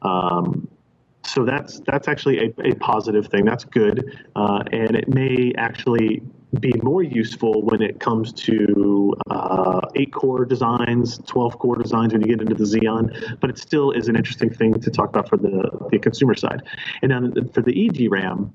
Um, 0.00 0.68
so 1.26 1.44
that's 1.44 1.80
that's 1.86 2.08
actually 2.08 2.38
a, 2.38 2.70
a 2.70 2.74
positive 2.76 3.26
thing. 3.28 3.44
That's 3.44 3.64
good, 3.64 4.20
uh, 4.36 4.62
and 4.72 4.96
it 4.96 5.08
may 5.08 5.52
actually 5.56 6.22
be 6.60 6.72
more 6.82 7.02
useful 7.02 7.62
when 7.62 7.82
it 7.82 8.00
comes 8.00 8.32
to 8.32 9.14
uh, 9.30 9.80
eight 9.96 10.12
core 10.12 10.44
designs, 10.44 11.18
12 11.26 11.58
core 11.58 11.76
designs 11.76 12.12
when 12.12 12.22
you 12.22 12.28
get 12.28 12.40
into 12.40 12.54
the 12.54 12.64
Xeon, 12.64 13.40
but 13.40 13.50
it 13.50 13.58
still 13.58 13.90
is 13.90 14.08
an 14.08 14.16
interesting 14.16 14.50
thing 14.50 14.74
to 14.80 14.90
talk 14.90 15.08
about 15.08 15.28
for 15.28 15.36
the, 15.36 15.88
the 15.90 15.98
consumer 15.98 16.34
side. 16.34 16.62
And 17.02 17.10
then 17.10 17.48
for 17.48 17.62
the 17.62 17.72
eDRAM, 17.72 18.52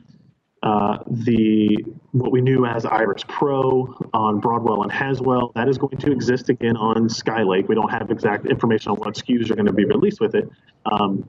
uh, 0.62 0.98
the 1.08 1.78
what 2.12 2.32
we 2.32 2.42
knew 2.42 2.66
as 2.66 2.86
Iris 2.86 3.24
Pro 3.28 3.96
on 4.14 4.42
Broadwell 4.42 4.84
and 4.84 4.92
Haswell 4.92 5.54
that 5.56 5.70
is 5.70 5.78
going 5.78 5.98
to 5.98 6.12
exist 6.12 6.50
again 6.50 6.76
on 6.76 7.08
Skylake. 7.08 7.70
We 7.70 7.76
don't 7.76 7.90
have 7.90 8.12
exact 8.12 8.46
information 8.46 8.92
on 8.92 8.98
what 8.98 9.16
SKUs 9.16 9.50
are 9.50 9.56
going 9.56 9.68
to 9.68 9.74
be 9.74 9.86
released 9.86 10.20
with 10.20 10.36
it, 10.36 10.50
um, 10.86 11.28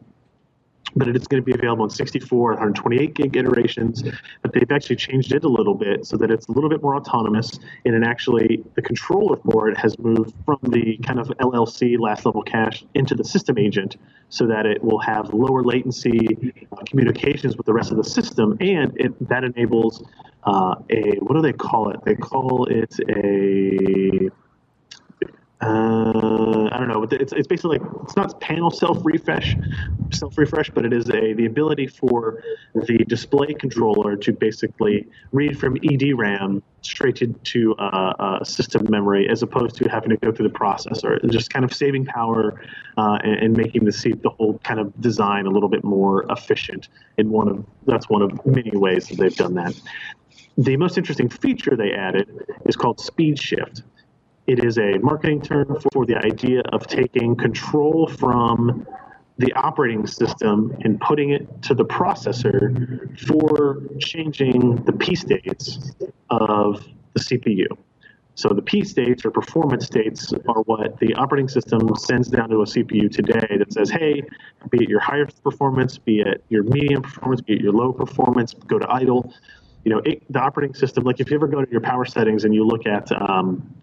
but 0.96 1.08
it 1.08 1.16
is 1.16 1.26
going 1.26 1.42
to 1.42 1.44
be 1.44 1.52
available 1.52 1.84
in 1.84 1.90
64 1.90 2.52
and 2.52 2.60
128 2.60 3.14
gig 3.14 3.36
iterations. 3.36 4.02
But 4.42 4.52
they've 4.52 4.70
actually 4.70 4.96
changed 4.96 5.32
it 5.32 5.44
a 5.44 5.48
little 5.48 5.74
bit 5.74 6.06
so 6.06 6.16
that 6.16 6.30
it's 6.30 6.48
a 6.48 6.52
little 6.52 6.70
bit 6.70 6.82
more 6.82 6.96
autonomous. 6.96 7.58
And 7.84 7.94
it 7.94 8.06
actually, 8.06 8.64
the 8.74 8.82
controller 8.82 9.36
for 9.36 9.68
it 9.68 9.78
has 9.78 9.98
moved 9.98 10.34
from 10.44 10.58
the 10.62 10.98
kind 10.98 11.18
of 11.18 11.28
LLC 11.28 11.98
last 11.98 12.26
level 12.26 12.42
cache 12.42 12.84
into 12.94 13.14
the 13.14 13.24
system 13.24 13.58
agent 13.58 13.96
so 14.28 14.46
that 14.46 14.66
it 14.66 14.82
will 14.82 15.00
have 15.00 15.32
lower 15.34 15.62
latency 15.62 16.64
uh, 16.72 16.76
communications 16.86 17.56
with 17.56 17.66
the 17.66 17.72
rest 17.72 17.90
of 17.90 17.96
the 17.96 18.04
system. 18.04 18.56
And 18.60 18.92
it, 18.96 19.28
that 19.28 19.44
enables 19.44 20.04
uh, 20.44 20.76
a, 20.90 21.16
what 21.20 21.34
do 21.34 21.42
they 21.42 21.52
call 21.52 21.90
it? 21.90 22.04
They 22.04 22.14
call 22.14 22.66
it 22.66 22.94
a 23.08 24.30
uh, 25.62 26.70
I 26.72 26.78
don't 26.78 26.88
know. 26.88 27.04
But 27.04 27.20
it's, 27.20 27.32
it's 27.32 27.46
basically 27.46 27.78
like 27.78 27.88
it's 28.04 28.16
not 28.16 28.40
panel 28.40 28.70
self 28.70 28.98
refresh, 29.04 29.56
self 30.10 30.38
refresh, 30.38 30.70
but 30.70 30.86
it 30.86 30.92
is 30.92 31.10
a 31.10 31.34
the 31.34 31.44
ability 31.44 31.86
for 31.86 32.42
the 32.74 32.98
display 33.06 33.52
controller 33.52 34.16
to 34.16 34.32
basically 34.32 35.06
read 35.32 35.58
from 35.58 35.76
EDRAM 35.76 36.62
straight 36.80 37.16
to, 37.16 37.26
to 37.26 37.74
uh, 37.76 38.14
uh, 38.18 38.44
system 38.44 38.86
memory, 38.88 39.28
as 39.28 39.42
opposed 39.42 39.76
to 39.76 39.88
having 39.90 40.08
to 40.08 40.16
go 40.16 40.32
through 40.32 40.48
the 40.48 40.54
processor. 40.54 41.18
Just 41.30 41.52
kind 41.52 41.64
of 41.64 41.74
saving 41.74 42.06
power 42.06 42.62
uh, 42.96 43.18
and, 43.22 43.34
and, 43.34 43.56
making 43.56 43.84
the 43.84 43.92
seat 43.92 44.22
the 44.22 44.30
whole 44.30 44.58
kind 44.64 44.80
of 44.80 44.98
design 44.98 45.44
a 45.44 45.50
little 45.50 45.68
bit 45.68 45.84
more 45.84 46.24
efficient. 46.30 46.88
In 47.18 47.30
one 47.30 47.48
of 47.48 47.66
that's 47.86 48.08
one 48.08 48.22
of 48.22 48.46
many 48.46 48.70
ways 48.74 49.08
that 49.08 49.18
they've 49.18 49.36
done 49.36 49.54
that. 49.54 49.78
The 50.56 50.78
most 50.78 50.96
interesting 50.96 51.28
feature 51.28 51.76
they 51.76 51.92
added 51.92 52.46
is 52.64 52.76
called 52.76 52.98
Speed 52.98 53.38
Shift 53.38 53.82
it 54.46 54.64
is 54.64 54.78
a 54.78 54.98
marketing 54.98 55.42
term 55.42 55.78
for 55.92 56.06
the 56.06 56.16
idea 56.16 56.60
of 56.72 56.86
taking 56.86 57.36
control 57.36 58.08
from 58.08 58.86
the 59.38 59.52
operating 59.54 60.06
system 60.06 60.76
and 60.84 61.00
putting 61.00 61.30
it 61.30 61.62
to 61.62 61.74
the 61.74 61.84
processor 61.84 63.18
for 63.26 63.80
changing 63.98 64.76
the 64.84 64.92
P 64.92 65.14
states 65.14 65.92
of 66.28 66.86
the 67.14 67.20
CPU. 67.20 67.66
So 68.34 68.48
the 68.50 68.62
P 68.62 68.84
states 68.84 69.24
or 69.24 69.30
performance 69.30 69.86
states 69.86 70.32
are 70.48 70.62
what 70.62 70.98
the 70.98 71.14
operating 71.14 71.48
system 71.48 71.94
sends 71.96 72.28
down 72.28 72.48
to 72.50 72.62
a 72.62 72.64
CPU 72.64 73.10
today 73.10 73.56
that 73.58 73.72
says, 73.72 73.90
hey, 73.90 74.22
be 74.70 74.84
it 74.84 74.88
your 74.88 75.00
highest 75.00 75.42
performance, 75.42 75.98
be 75.98 76.20
it 76.20 76.42
your 76.48 76.62
medium 76.62 77.02
performance, 77.02 77.40
be 77.40 77.54
it 77.54 77.60
your 77.60 77.72
low 77.72 77.92
performance, 77.92 78.54
go 78.66 78.78
to 78.78 78.90
idle. 78.90 79.32
You 79.84 79.92
know, 79.92 79.98
it, 80.04 80.22
the 80.30 80.38
operating 80.38 80.74
system, 80.74 81.04
like 81.04 81.20
if 81.20 81.30
you 81.30 81.36
ever 81.36 81.48
go 81.48 81.64
to 81.64 81.70
your 81.70 81.80
power 81.80 82.04
settings 82.04 82.44
and 82.44 82.54
you 82.54 82.66
look 82.66 82.86
at 82.86 83.10
um, 83.12 83.74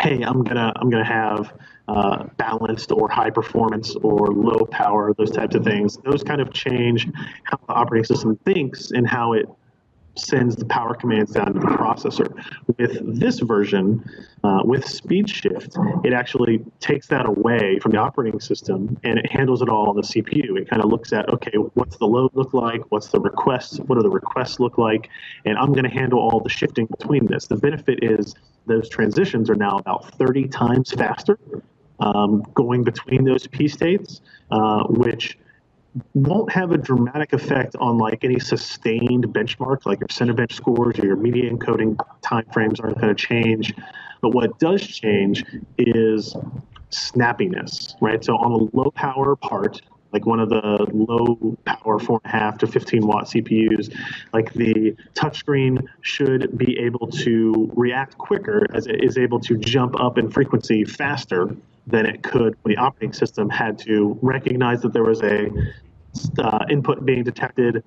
hey, 0.00 0.22
I'm 0.22 0.42
gonna 0.42 0.72
I'm 0.76 0.90
gonna 0.90 1.04
have 1.04 1.52
uh, 1.88 2.24
balanced 2.36 2.92
or 2.92 3.08
high 3.08 3.30
performance 3.30 3.94
or 3.96 4.28
low 4.28 4.64
power, 4.66 5.12
those 5.14 5.30
types 5.30 5.54
of 5.54 5.64
things. 5.64 5.98
Those 6.04 6.22
kind 6.22 6.40
of 6.40 6.52
change 6.52 7.06
how 7.44 7.58
the 7.66 7.74
operating 7.74 8.04
system 8.04 8.36
thinks 8.44 8.90
and 8.90 9.06
how 9.06 9.34
it 9.34 9.46
sends 10.16 10.54
the 10.54 10.64
power 10.64 10.94
commands 10.94 11.32
down 11.32 11.46
to 11.46 11.58
the 11.58 11.66
processor. 11.66 12.32
With 12.78 13.18
this 13.18 13.40
version, 13.40 14.04
uh, 14.44 14.62
with 14.64 14.86
speed 14.86 15.28
shift, 15.28 15.76
it 16.04 16.12
actually 16.12 16.64
takes 16.80 17.08
that 17.08 17.26
away 17.26 17.78
from 17.80 17.92
the 17.92 17.98
operating 17.98 18.38
system 18.40 18.96
and 19.02 19.18
it 19.18 19.30
handles 19.30 19.60
it 19.60 19.68
all 19.68 19.88
on 19.88 19.96
the 19.96 20.02
CPU. 20.02 20.56
It 20.56 20.70
kind 20.70 20.82
of 20.82 20.90
looks 20.90 21.12
at, 21.12 21.28
okay, 21.30 21.56
what's 21.74 21.96
the 21.96 22.06
load 22.06 22.30
look 22.34 22.54
like? 22.54 22.80
What's 22.90 23.08
the 23.08 23.20
requests? 23.20 23.78
What 23.80 23.96
do 23.96 24.02
the 24.02 24.10
requests 24.10 24.60
look 24.60 24.78
like? 24.78 25.10
And 25.44 25.58
I'm 25.58 25.72
going 25.72 25.84
to 25.84 25.90
handle 25.90 26.20
all 26.20 26.40
the 26.40 26.50
shifting 26.50 26.86
between 26.86 27.26
this. 27.26 27.46
The 27.46 27.56
benefit 27.56 27.98
is 28.02 28.34
those 28.66 28.88
transitions 28.88 29.50
are 29.50 29.54
now 29.54 29.76
about 29.76 30.14
30 30.14 30.48
times 30.48 30.92
faster 30.92 31.38
um, 32.00 32.42
going 32.54 32.82
between 32.82 33.24
those 33.24 33.46
P 33.46 33.68
states, 33.68 34.20
uh, 34.50 34.84
which 34.84 35.38
won't 36.14 36.50
have 36.50 36.72
a 36.72 36.78
dramatic 36.78 37.32
effect 37.32 37.76
on 37.76 37.98
like 37.98 38.24
any 38.24 38.38
sustained 38.38 39.26
benchmark, 39.28 39.86
like 39.86 40.00
your 40.00 40.08
Cinebench 40.08 40.52
scores 40.52 40.98
or 40.98 41.06
your 41.06 41.16
media 41.16 41.50
encoding 41.50 41.96
timeframes 42.22 42.82
aren't 42.82 43.00
going 43.00 43.14
to 43.14 43.26
change. 43.26 43.74
But 44.20 44.30
what 44.30 44.58
does 44.58 44.84
change 44.84 45.44
is 45.78 46.34
snappiness, 46.90 47.94
right? 48.00 48.24
So 48.24 48.34
on 48.36 48.52
a 48.52 48.76
low 48.76 48.90
power 48.90 49.36
part, 49.36 49.80
like 50.14 50.24
one 50.26 50.38
of 50.38 50.48
the 50.48 50.86
low 50.92 51.56
power 51.66 51.98
four 51.98 52.20
and 52.24 52.32
a 52.32 52.36
half 52.36 52.56
to 52.58 52.68
15 52.68 53.04
watt 53.04 53.24
CPUs, 53.24 53.92
like 54.32 54.52
the 54.54 54.96
touchscreen 55.14 55.84
should 56.02 56.56
be 56.56 56.78
able 56.78 57.08
to 57.08 57.70
react 57.74 58.16
quicker 58.16 58.64
as 58.72 58.86
it 58.86 59.02
is 59.02 59.18
able 59.18 59.40
to 59.40 59.58
jump 59.58 59.98
up 60.00 60.16
in 60.16 60.30
frequency 60.30 60.84
faster 60.84 61.54
than 61.88 62.06
it 62.06 62.22
could 62.22 62.56
when 62.62 62.74
the 62.74 62.80
operating 62.80 63.12
system 63.12 63.50
had 63.50 63.76
to 63.80 64.16
recognize 64.22 64.80
that 64.82 64.92
there 64.92 65.02
was 65.02 65.20
a 65.22 65.50
uh, 66.38 66.64
input 66.70 67.04
being 67.04 67.24
detected, 67.24 67.82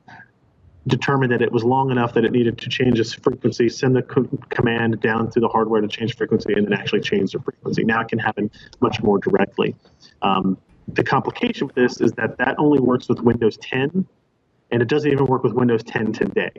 determine 0.86 1.30
that 1.30 1.42
it 1.42 1.52
was 1.52 1.64
long 1.64 1.92
enough 1.92 2.14
that 2.14 2.26
it 2.26 2.34
needed 2.34 2.58
to 2.58 2.70
change 2.70 3.00
its 3.00 3.14
frequency, 3.14 3.70
send 3.70 3.96
the 3.96 4.02
co- 4.02 4.28
command 4.50 5.00
down 5.00 5.32
through 5.32 5.42
the 5.42 5.48
hardware 5.48 5.80
to 5.80 5.88
change 5.88 6.18
frequency, 6.18 6.52
and 6.54 6.66
then 6.66 6.74
actually 6.74 7.00
change 7.00 7.32
the 7.32 7.40
frequency. 7.40 7.86
Now 7.86 8.02
it 8.02 8.10
can 8.10 8.20
happen 8.20 8.52
much 8.82 9.02
more 9.02 9.18
directly. 9.18 9.76
Um, 10.22 10.58
the 10.88 11.04
complication 11.04 11.68
with 11.68 11.76
this 11.76 12.02
is 12.02 12.12
that 12.14 12.38
that 12.38 12.56
only 12.58 12.80
works 12.80 13.10
with 13.10 13.20
Windows 13.22 13.58
10, 13.58 14.06
and 14.72 14.82
it 14.82 14.88
doesn't 14.88 15.12
even 15.12 15.26
work 15.26 15.44
with 15.44 15.54
Windows 15.54 15.84
10 15.84 16.14
today. 16.14 16.52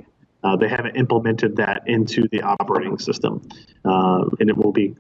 Uh, 0.45 0.57
they 0.57 0.69
haven't 0.69 0.97
implemented 0.97 1.57
that 1.57 1.83
into 1.87 2.29
the 2.31 2.41
operating 2.43 2.99
system, 2.99 3.47
uh, 3.85 4.25
and 4.39 4.49
it 4.49 4.57
will 4.57 4.73
be. 4.73 4.97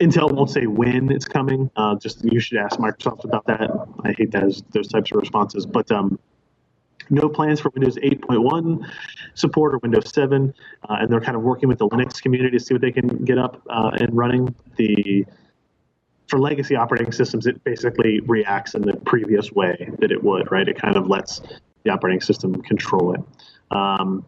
Intel 0.00 0.30
won't 0.32 0.50
say 0.50 0.66
when 0.66 1.10
it's 1.10 1.24
coming. 1.24 1.70
Uh, 1.76 1.94
just 1.96 2.22
you 2.24 2.38
should 2.40 2.58
ask 2.58 2.78
Microsoft 2.78 3.24
about 3.24 3.46
that. 3.46 3.70
I 4.02 4.12
hate 4.12 4.30
those 4.30 4.62
those 4.72 4.88
types 4.88 5.10
of 5.10 5.16
responses, 5.18 5.64
but 5.64 5.90
um, 5.90 6.18
no 7.10 7.28
plans 7.28 7.60
for 7.60 7.70
Windows 7.70 7.96
8.1 7.96 8.86
support 9.34 9.74
or 9.74 9.78
Windows 9.78 10.10
7, 10.12 10.52
uh, 10.88 10.96
and 11.00 11.10
they're 11.10 11.20
kind 11.20 11.36
of 11.36 11.42
working 11.42 11.68
with 11.68 11.78
the 11.78 11.88
Linux 11.88 12.20
community 12.20 12.58
to 12.58 12.64
see 12.64 12.74
what 12.74 12.80
they 12.80 12.92
can 12.92 13.08
get 13.24 13.38
up 13.38 13.62
uh, 13.70 13.90
and 13.94 14.14
running. 14.16 14.54
The 14.76 15.24
for 16.26 16.38
legacy 16.38 16.76
operating 16.76 17.12
systems, 17.12 17.46
it 17.46 17.62
basically 17.64 18.20
reacts 18.20 18.74
in 18.74 18.82
the 18.82 18.96
previous 18.96 19.52
way 19.52 19.90
that 19.98 20.10
it 20.10 20.22
would, 20.22 20.50
right? 20.50 20.68
It 20.68 20.78
kind 20.78 20.96
of 20.96 21.08
lets 21.08 21.42
the 21.84 21.90
operating 21.90 22.20
system 22.20 22.54
control 22.62 23.14
it. 23.14 23.20
Um, 23.70 24.24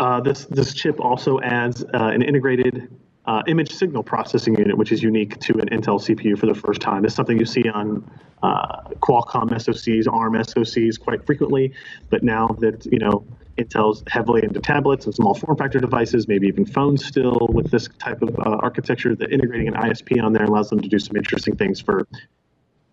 uh, 0.00 0.20
this 0.20 0.46
this 0.46 0.74
chip 0.74 1.00
also 1.00 1.40
adds 1.40 1.84
uh, 1.84 2.10
an 2.12 2.22
integrated 2.22 2.90
uh, 3.26 3.42
image 3.46 3.72
signal 3.72 4.02
processing 4.02 4.56
unit, 4.58 4.76
which 4.76 4.92
is 4.92 5.02
unique 5.02 5.38
to 5.40 5.54
an 5.58 5.68
Intel 5.68 6.00
CPU 6.00 6.36
for 6.38 6.46
the 6.46 6.54
first 6.54 6.80
time. 6.80 7.04
It's 7.04 7.14
something 7.14 7.38
you 7.38 7.46
see 7.46 7.68
on 7.68 8.08
uh, 8.42 8.88
Qualcomm 9.00 9.50
SoCs, 9.50 10.06
ARM 10.12 10.34
SoCs 10.34 11.00
quite 11.00 11.24
frequently, 11.24 11.72
but 12.10 12.22
now 12.22 12.48
that 12.60 12.84
you 12.86 12.98
know 12.98 13.24
Intel's 13.56 14.02
heavily 14.08 14.42
into 14.42 14.60
tablets 14.60 15.06
and 15.06 15.14
small 15.14 15.34
form 15.34 15.56
factor 15.56 15.78
devices, 15.78 16.26
maybe 16.26 16.46
even 16.46 16.66
phones 16.66 17.04
still 17.04 17.48
with 17.52 17.70
this 17.70 17.88
type 17.98 18.22
of 18.22 18.36
uh, 18.38 18.58
architecture, 18.60 19.14
that 19.14 19.32
integrating 19.32 19.68
an 19.68 19.74
ISP 19.74 20.22
on 20.22 20.32
there 20.32 20.44
allows 20.44 20.70
them 20.70 20.80
to 20.80 20.88
do 20.88 20.98
some 20.98 21.16
interesting 21.16 21.56
things 21.56 21.80
for 21.80 22.06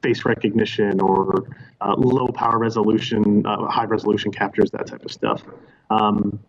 face 0.01 0.25
recognition 0.25 0.99
or 0.99 1.45
uh, 1.81 1.95
low 1.97 2.27
power 2.27 2.57
resolution, 2.57 3.45
uh, 3.45 3.67
high 3.67 3.85
resolution 3.85 4.31
captures, 4.31 4.71
that 4.71 4.87
type 4.87 5.03
of 5.03 5.11
stuff. 5.11 5.43
Um, 5.89 6.39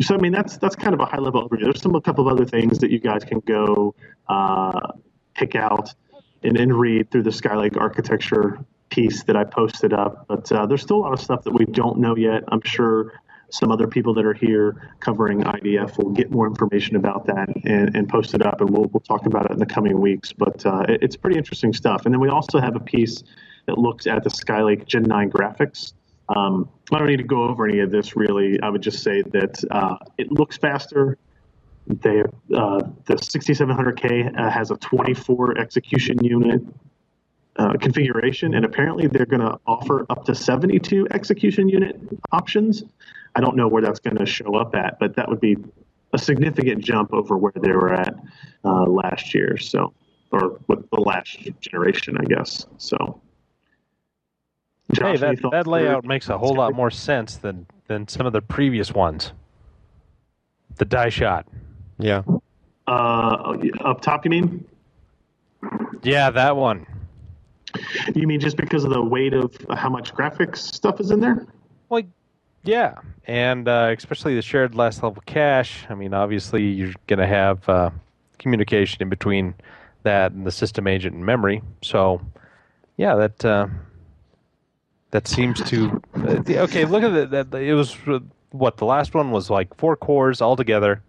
so 0.00 0.14
I 0.14 0.18
mean 0.18 0.32
that's 0.32 0.56
that's 0.56 0.76
kind 0.76 0.94
of 0.94 1.00
a 1.00 1.04
high 1.04 1.18
level 1.18 1.46
overview. 1.46 1.64
There's 1.64 1.82
some 1.82 1.94
a 1.94 2.00
couple 2.00 2.26
of 2.26 2.32
other 2.32 2.46
things 2.46 2.78
that 2.78 2.90
you 2.90 2.98
guys 2.98 3.24
can 3.24 3.40
go 3.40 3.94
uh, 4.28 4.92
pick 5.34 5.54
out 5.54 5.92
and, 6.42 6.58
and 6.58 6.74
read 6.74 7.10
through 7.10 7.24
the 7.24 7.30
Skylake 7.30 7.76
architecture 7.76 8.64
piece 8.90 9.22
that 9.24 9.36
I 9.36 9.44
posted 9.44 9.92
up. 9.92 10.26
But 10.28 10.50
uh, 10.52 10.66
there's 10.66 10.82
still 10.82 10.98
a 10.98 11.02
lot 11.02 11.12
of 11.12 11.20
stuff 11.20 11.44
that 11.44 11.52
we 11.52 11.64
don't 11.64 11.98
know 11.98 12.16
yet. 12.16 12.42
I'm 12.48 12.62
sure 12.62 13.12
some 13.50 13.72
other 13.72 13.86
people 13.86 14.14
that 14.14 14.24
are 14.24 14.34
here 14.34 14.94
covering 15.00 15.42
IDF 15.42 15.98
will 15.98 16.10
get 16.10 16.30
more 16.30 16.46
information 16.46 16.96
about 16.96 17.26
that 17.26 17.48
and, 17.64 17.94
and 17.96 18.08
post 18.08 18.34
it 18.34 18.42
up, 18.42 18.60
and 18.60 18.70
we'll, 18.70 18.84
we'll 18.92 19.00
talk 19.00 19.26
about 19.26 19.46
it 19.46 19.52
in 19.52 19.58
the 19.58 19.66
coming 19.66 20.00
weeks. 20.00 20.32
But 20.32 20.64
uh, 20.64 20.84
it, 20.88 21.02
it's 21.02 21.16
pretty 21.16 21.38
interesting 21.38 21.72
stuff. 21.72 22.04
And 22.04 22.14
then 22.14 22.20
we 22.20 22.28
also 22.28 22.60
have 22.60 22.76
a 22.76 22.80
piece 22.80 23.22
that 23.66 23.78
looks 23.78 24.06
at 24.06 24.24
the 24.24 24.30
Skylake 24.30 24.86
Gen 24.86 25.02
9 25.02 25.30
graphics. 25.30 25.94
Um, 26.28 26.68
I 26.92 26.98
don't 26.98 27.08
need 27.08 27.16
to 27.16 27.24
go 27.24 27.44
over 27.44 27.66
any 27.66 27.80
of 27.80 27.90
this 27.90 28.16
really. 28.16 28.60
I 28.60 28.70
would 28.70 28.82
just 28.82 29.02
say 29.02 29.22
that 29.22 29.64
uh, 29.70 29.96
it 30.16 30.30
looks 30.30 30.56
faster. 30.56 31.18
They, 31.86 32.20
uh, 32.20 32.82
the 33.06 33.14
6700K 33.14 34.38
uh, 34.38 34.50
has 34.50 34.70
a 34.70 34.76
24 34.76 35.58
execution 35.58 36.22
unit 36.22 36.62
uh, 37.60 37.74
configuration, 37.74 38.54
and 38.54 38.64
apparently 38.64 39.06
they're 39.06 39.26
going 39.26 39.42
to 39.42 39.60
offer 39.66 40.06
up 40.08 40.24
to 40.24 40.34
72 40.34 41.06
execution 41.10 41.68
unit 41.68 42.00
options. 42.32 42.82
I 43.34 43.42
don't 43.42 43.54
know 43.54 43.68
where 43.68 43.82
that's 43.82 44.00
going 44.00 44.16
to 44.16 44.24
show 44.24 44.56
up 44.56 44.74
at, 44.74 44.98
but 44.98 45.14
that 45.16 45.28
would 45.28 45.40
be 45.40 45.58
a 46.14 46.18
significant 46.18 46.82
jump 46.82 47.12
over 47.12 47.36
where 47.36 47.52
they 47.54 47.72
were 47.72 47.92
at 47.92 48.14
uh, 48.64 48.84
last 48.84 49.34
year. 49.34 49.58
So, 49.58 49.92
or 50.32 50.58
with 50.68 50.88
the 50.88 51.00
last 51.00 51.38
generation, 51.60 52.16
I 52.18 52.24
guess. 52.24 52.66
So. 52.78 53.20
Josh, 54.92 55.20
hey, 55.20 55.34
that, 55.34 55.50
that 55.52 55.66
layout 55.66 56.06
makes 56.06 56.30
a 56.30 56.38
whole 56.38 56.54
lot 56.54 56.74
more 56.74 56.90
sense 56.90 57.36
than, 57.36 57.66
than 57.88 58.08
some 58.08 58.24
of 58.24 58.32
the 58.32 58.40
previous 58.40 58.92
ones. 58.92 59.32
The 60.76 60.86
die 60.86 61.10
shot. 61.10 61.46
Yeah. 61.98 62.22
Uh, 62.86 63.58
up 63.84 64.00
top, 64.00 64.24
you 64.24 64.30
mean? 64.30 64.64
Yeah, 66.02 66.30
that 66.30 66.56
one. 66.56 66.86
You 68.14 68.26
mean 68.26 68.40
just 68.40 68.56
because 68.56 68.84
of 68.84 68.90
the 68.90 69.02
weight 69.02 69.32
of 69.32 69.54
how 69.74 69.88
much 69.88 70.14
graphics 70.14 70.58
stuff 70.58 71.00
is 71.00 71.10
in 71.10 71.20
there? 71.20 71.46
Like, 71.88 72.06
yeah, 72.64 72.94
and 73.26 73.68
uh, 73.68 73.94
especially 73.96 74.34
the 74.34 74.42
shared 74.42 74.74
last 74.74 75.02
level 75.02 75.22
cache. 75.26 75.86
I 75.88 75.94
mean, 75.94 76.14
obviously 76.14 76.64
you're 76.64 76.94
going 77.06 77.18
to 77.18 77.26
have 77.26 77.68
uh, 77.68 77.90
communication 78.38 79.02
in 79.02 79.08
between 79.08 79.54
that 80.02 80.32
and 80.32 80.46
the 80.46 80.52
system 80.52 80.86
agent 80.86 81.14
and 81.14 81.24
memory. 81.24 81.62
So, 81.82 82.20
yeah, 82.96 83.14
that 83.14 83.44
uh, 83.44 83.68
that 85.10 85.26
seems 85.26 85.62
to 85.70 86.02
uh, 86.16 86.42
okay. 86.48 86.84
Look 86.84 87.02
at 87.02 87.30
that. 87.30 87.54
It 87.54 87.74
was 87.74 87.96
what 88.50 88.76
the 88.76 88.84
last 88.84 89.14
one 89.14 89.30
was 89.30 89.50
like 89.50 89.74
four 89.76 89.96
cores 89.96 90.40
all 90.40 90.56
together 90.56 91.02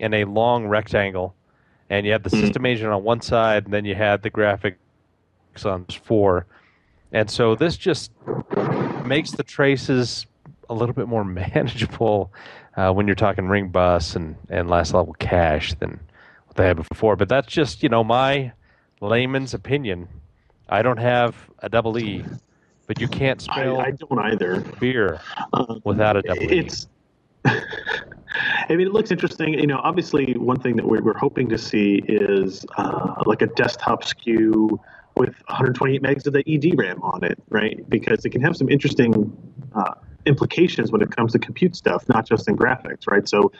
in 0.00 0.12
a 0.14 0.24
long 0.24 0.66
rectangle, 0.66 1.34
and 1.88 2.06
you 2.06 2.12
had 2.12 2.24
the 2.24 2.30
mm-hmm. 2.30 2.46
system 2.46 2.66
agent 2.66 2.90
on 2.92 3.02
one 3.02 3.20
side, 3.20 3.64
and 3.64 3.72
then 3.72 3.84
you 3.84 3.94
had 3.94 4.22
the 4.22 4.30
graphics 4.30 4.76
on 5.64 5.86
four, 6.04 6.46
and 7.12 7.30
so 7.30 7.54
this 7.54 7.76
just 7.76 8.12
makes 9.04 9.30
the 9.30 9.42
traces 9.42 10.26
a 10.68 10.74
little 10.74 10.94
bit 10.94 11.08
more 11.08 11.24
manageable 11.24 12.32
uh, 12.76 12.92
when 12.92 13.06
you're 13.06 13.16
talking 13.16 13.48
ring 13.48 13.68
bus 13.68 14.16
and, 14.16 14.36
and 14.50 14.68
last 14.68 14.92
level 14.92 15.14
cache 15.14 15.74
than 15.74 16.00
what 16.46 16.56
they 16.56 16.66
had 16.66 16.76
before. 16.76 17.16
But 17.16 17.28
that's 17.28 17.48
just 17.48 17.82
you 17.82 17.88
know 17.88 18.04
my 18.04 18.52
layman's 19.00 19.54
opinion. 19.54 20.08
I 20.68 20.82
don't 20.82 20.98
have 20.98 21.36
a 21.60 21.68
double 21.68 21.98
E, 21.98 22.24
but 22.86 23.00
you 23.00 23.08
can't 23.08 23.40
spell. 23.40 23.80
I, 23.80 23.86
I 23.86 23.90
don't 23.92 24.18
either. 24.18 24.60
Beer 24.80 25.20
uh, 25.52 25.76
without 25.84 26.16
a 26.16 26.22
double 26.22 26.52
E. 26.52 26.58
It's. 26.58 26.88
I 28.68 28.74
mean, 28.74 28.88
it 28.88 28.92
looks 28.92 29.10
interesting. 29.10 29.54
You 29.54 29.68
know, 29.68 29.78
obviously, 29.82 30.34
one 30.34 30.60
thing 30.60 30.76
that 30.76 30.86
we're, 30.86 31.02
we're 31.02 31.16
hoping 31.16 31.48
to 31.48 31.56
see 31.56 32.02
is 32.08 32.66
uh, 32.76 33.22
like 33.24 33.40
a 33.40 33.46
desktop 33.46 34.04
SKU 34.04 34.78
with 35.16 35.34
128 35.46 36.02
megs 36.02 36.26
of 36.26 36.32
the 36.32 36.44
EDRAM 36.44 37.02
on 37.02 37.24
it, 37.24 37.38
right? 37.48 37.88
Because 37.88 38.24
it 38.24 38.30
can 38.30 38.42
have 38.42 38.56
some 38.56 38.68
interesting 38.68 39.36
uh, 39.74 39.94
implications 40.26 40.92
when 40.92 41.02
it 41.02 41.10
comes 41.10 41.32
to 41.32 41.38
compute 41.38 41.74
stuff, 41.74 42.08
not 42.08 42.26
just 42.26 42.48
in 42.48 42.56
graphics, 42.56 43.08
right? 43.08 43.28
So 43.28 43.52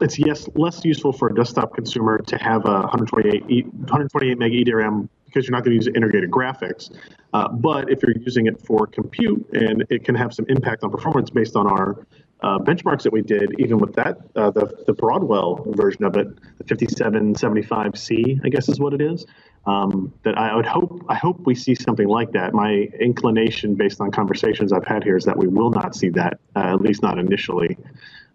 it's 0.00 0.18
yes 0.18 0.48
less 0.54 0.84
useful 0.84 1.12
for 1.12 1.28
a 1.28 1.34
desktop 1.34 1.72
consumer 1.74 2.18
to 2.18 2.36
have 2.38 2.66
a 2.66 2.80
128 2.80 3.66
128 3.66 4.38
meg 4.38 4.52
EDRAM 4.52 5.08
because 5.24 5.46
you're 5.46 5.52
not 5.52 5.64
going 5.64 5.78
to 5.78 5.84
use 5.84 5.94
integrated 5.94 6.30
graphics. 6.30 6.96
Uh, 7.32 7.48
but 7.48 7.90
if 7.90 8.02
you're 8.02 8.16
using 8.18 8.46
it 8.46 8.60
for 8.60 8.86
compute, 8.86 9.44
and 9.52 9.84
it 9.90 10.04
can 10.04 10.14
have 10.14 10.32
some 10.32 10.44
impact 10.48 10.84
on 10.84 10.90
performance 10.90 11.30
based 11.30 11.56
on 11.56 11.66
our 11.66 12.06
uh, 12.44 12.58
benchmarks 12.58 13.02
that 13.04 13.12
we 13.12 13.22
did, 13.22 13.58
even 13.58 13.78
with 13.78 13.94
that, 13.94 14.18
uh, 14.36 14.50
the, 14.50 14.84
the 14.86 14.92
Broadwell 14.92 15.64
version 15.68 16.04
of 16.04 16.14
it, 16.18 16.28
the 16.58 16.64
5775C, 16.64 18.40
I 18.44 18.48
guess 18.50 18.68
is 18.68 18.78
what 18.78 18.92
it 18.92 19.00
is. 19.00 19.24
Um, 19.66 20.12
that 20.24 20.36
I 20.36 20.54
would 20.54 20.66
hope 20.66 21.06
I 21.08 21.14
hope 21.14 21.46
we 21.46 21.54
see 21.54 21.74
something 21.74 22.06
like 22.06 22.32
that. 22.32 22.52
My 22.52 22.86
inclination, 23.00 23.76
based 23.76 23.98
on 23.98 24.10
conversations 24.10 24.74
I've 24.74 24.84
had 24.84 25.02
here, 25.02 25.16
is 25.16 25.24
that 25.24 25.38
we 25.38 25.48
will 25.48 25.70
not 25.70 25.96
see 25.96 26.10
that, 26.10 26.38
uh, 26.54 26.74
at 26.74 26.82
least 26.82 27.00
not 27.02 27.18
initially. 27.18 27.78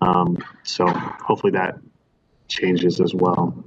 Um, 0.01 0.39
so 0.63 0.87
hopefully 0.87 1.51
that 1.51 1.77
changes 2.47 2.99
as 2.99 3.13
well. 3.13 3.63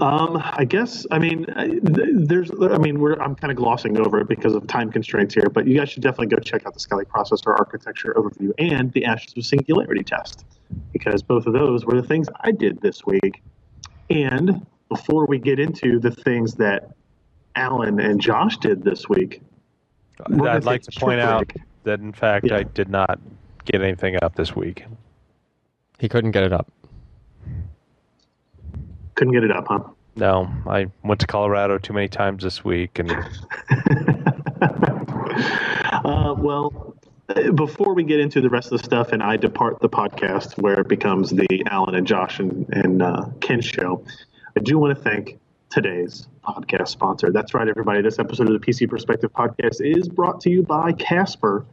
Um, 0.00 0.40
I 0.42 0.64
guess. 0.64 1.06
I 1.10 1.18
mean, 1.18 1.46
there's. 1.82 2.50
I 2.50 2.78
mean, 2.78 3.00
we're. 3.00 3.14
I'm 3.14 3.34
kind 3.34 3.50
of 3.50 3.56
glossing 3.56 3.98
over 3.98 4.20
it 4.20 4.28
because 4.28 4.54
of 4.54 4.66
time 4.66 4.92
constraints 4.92 5.34
here, 5.34 5.48
but 5.48 5.66
you 5.66 5.76
guys 5.76 5.90
should 5.90 6.02
definitely 6.02 6.28
go 6.28 6.38
check 6.38 6.66
out 6.66 6.74
the 6.74 6.80
Skylake 6.80 7.06
processor 7.06 7.58
architecture 7.58 8.14
overview 8.16 8.52
and 8.58 8.92
the 8.92 9.04
Ashes 9.04 9.34
of 9.36 9.44
Singularity 9.44 10.04
test, 10.04 10.44
because 10.92 11.22
both 11.22 11.46
of 11.46 11.52
those 11.52 11.84
were 11.84 12.00
the 12.00 12.06
things 12.06 12.28
I 12.40 12.52
did 12.52 12.80
this 12.80 13.04
week. 13.06 13.42
And 14.10 14.64
before 14.88 15.26
we 15.26 15.38
get 15.38 15.58
into 15.58 15.98
the 15.98 16.10
things 16.10 16.54
that 16.54 16.94
Allyn 17.56 18.00
and 18.00 18.20
Josh 18.20 18.56
did 18.58 18.82
this 18.84 19.08
week, 19.08 19.42
I'd 20.26 20.64
like 20.64 20.82
to 20.82 21.00
point 21.00 21.20
out 21.20 21.50
that 21.84 22.00
in 22.00 22.12
fact 22.12 22.46
yeah. 22.46 22.56
I 22.56 22.62
did 22.62 22.88
not 22.88 23.18
get 23.64 23.82
anything 23.82 24.16
up 24.22 24.36
this 24.36 24.54
week. 24.54 24.84
He 25.98 26.08
couldn't 26.08 26.30
get 26.30 26.44
it 26.44 26.52
up. 26.52 26.70
Couldn't 29.18 29.34
get 29.34 29.42
it 29.42 29.50
up, 29.50 29.66
huh? 29.66 29.80
No, 30.14 30.48
I 30.64 30.86
went 31.02 31.20
to 31.22 31.26
Colorado 31.26 31.76
too 31.76 31.92
many 31.92 32.06
times 32.06 32.44
this 32.44 32.64
week, 32.64 33.00
and. 33.00 33.10
uh, 35.90 36.36
well, 36.38 36.94
before 37.56 37.94
we 37.94 38.04
get 38.04 38.20
into 38.20 38.40
the 38.40 38.48
rest 38.48 38.70
of 38.70 38.78
the 38.78 38.84
stuff, 38.84 39.10
and 39.10 39.20
I 39.20 39.36
depart 39.36 39.80
the 39.80 39.88
podcast 39.88 40.56
where 40.62 40.78
it 40.78 40.86
becomes 40.86 41.30
the 41.30 41.64
Allyn 41.68 41.96
and 41.96 42.06
Josh 42.06 42.38
and, 42.38 42.72
and 42.72 43.02
uh, 43.02 43.24
Ken 43.40 43.60
show, 43.60 44.04
I 44.56 44.60
do 44.60 44.78
want 44.78 44.96
to 44.96 45.02
thank 45.02 45.40
today's 45.68 46.28
podcast 46.44 46.86
sponsor. 46.86 47.32
That's 47.32 47.54
right, 47.54 47.66
everybody. 47.66 48.02
This 48.02 48.20
episode 48.20 48.48
of 48.48 48.52
the 48.52 48.64
PC 48.64 48.88
Perspective 48.88 49.32
podcast 49.32 49.80
is 49.80 50.08
brought 50.08 50.40
to 50.42 50.50
you 50.50 50.62
by 50.62 50.92
Casper 50.92 51.66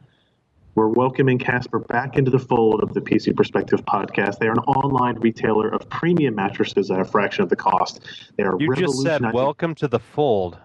we're 0.75 0.89
welcoming 0.89 1.39
Casper 1.39 1.79
back 1.79 2.17
into 2.17 2.29
the 2.29 2.39
fold 2.39 2.83
of 2.83 2.93
the 2.93 2.99
PC 3.01 3.35
Perspective 3.35 3.83
podcast. 3.85 4.39
They 4.39 4.47
are 4.47 4.51
an 4.51 4.59
online 4.59 5.15
retailer 5.19 5.69
of 5.69 5.89
premium 5.89 6.35
mattresses 6.35 6.91
at 6.91 6.99
a 6.99 7.05
fraction 7.05 7.43
of 7.43 7.49
the 7.49 7.55
cost. 7.55 8.01
They 8.37 8.43
are 8.43 8.55
you 8.59 8.75
just 8.75 9.01
said 9.01 9.33
welcome 9.33 9.73
to 9.75 9.87
the 9.87 9.99
fold, 9.99 10.57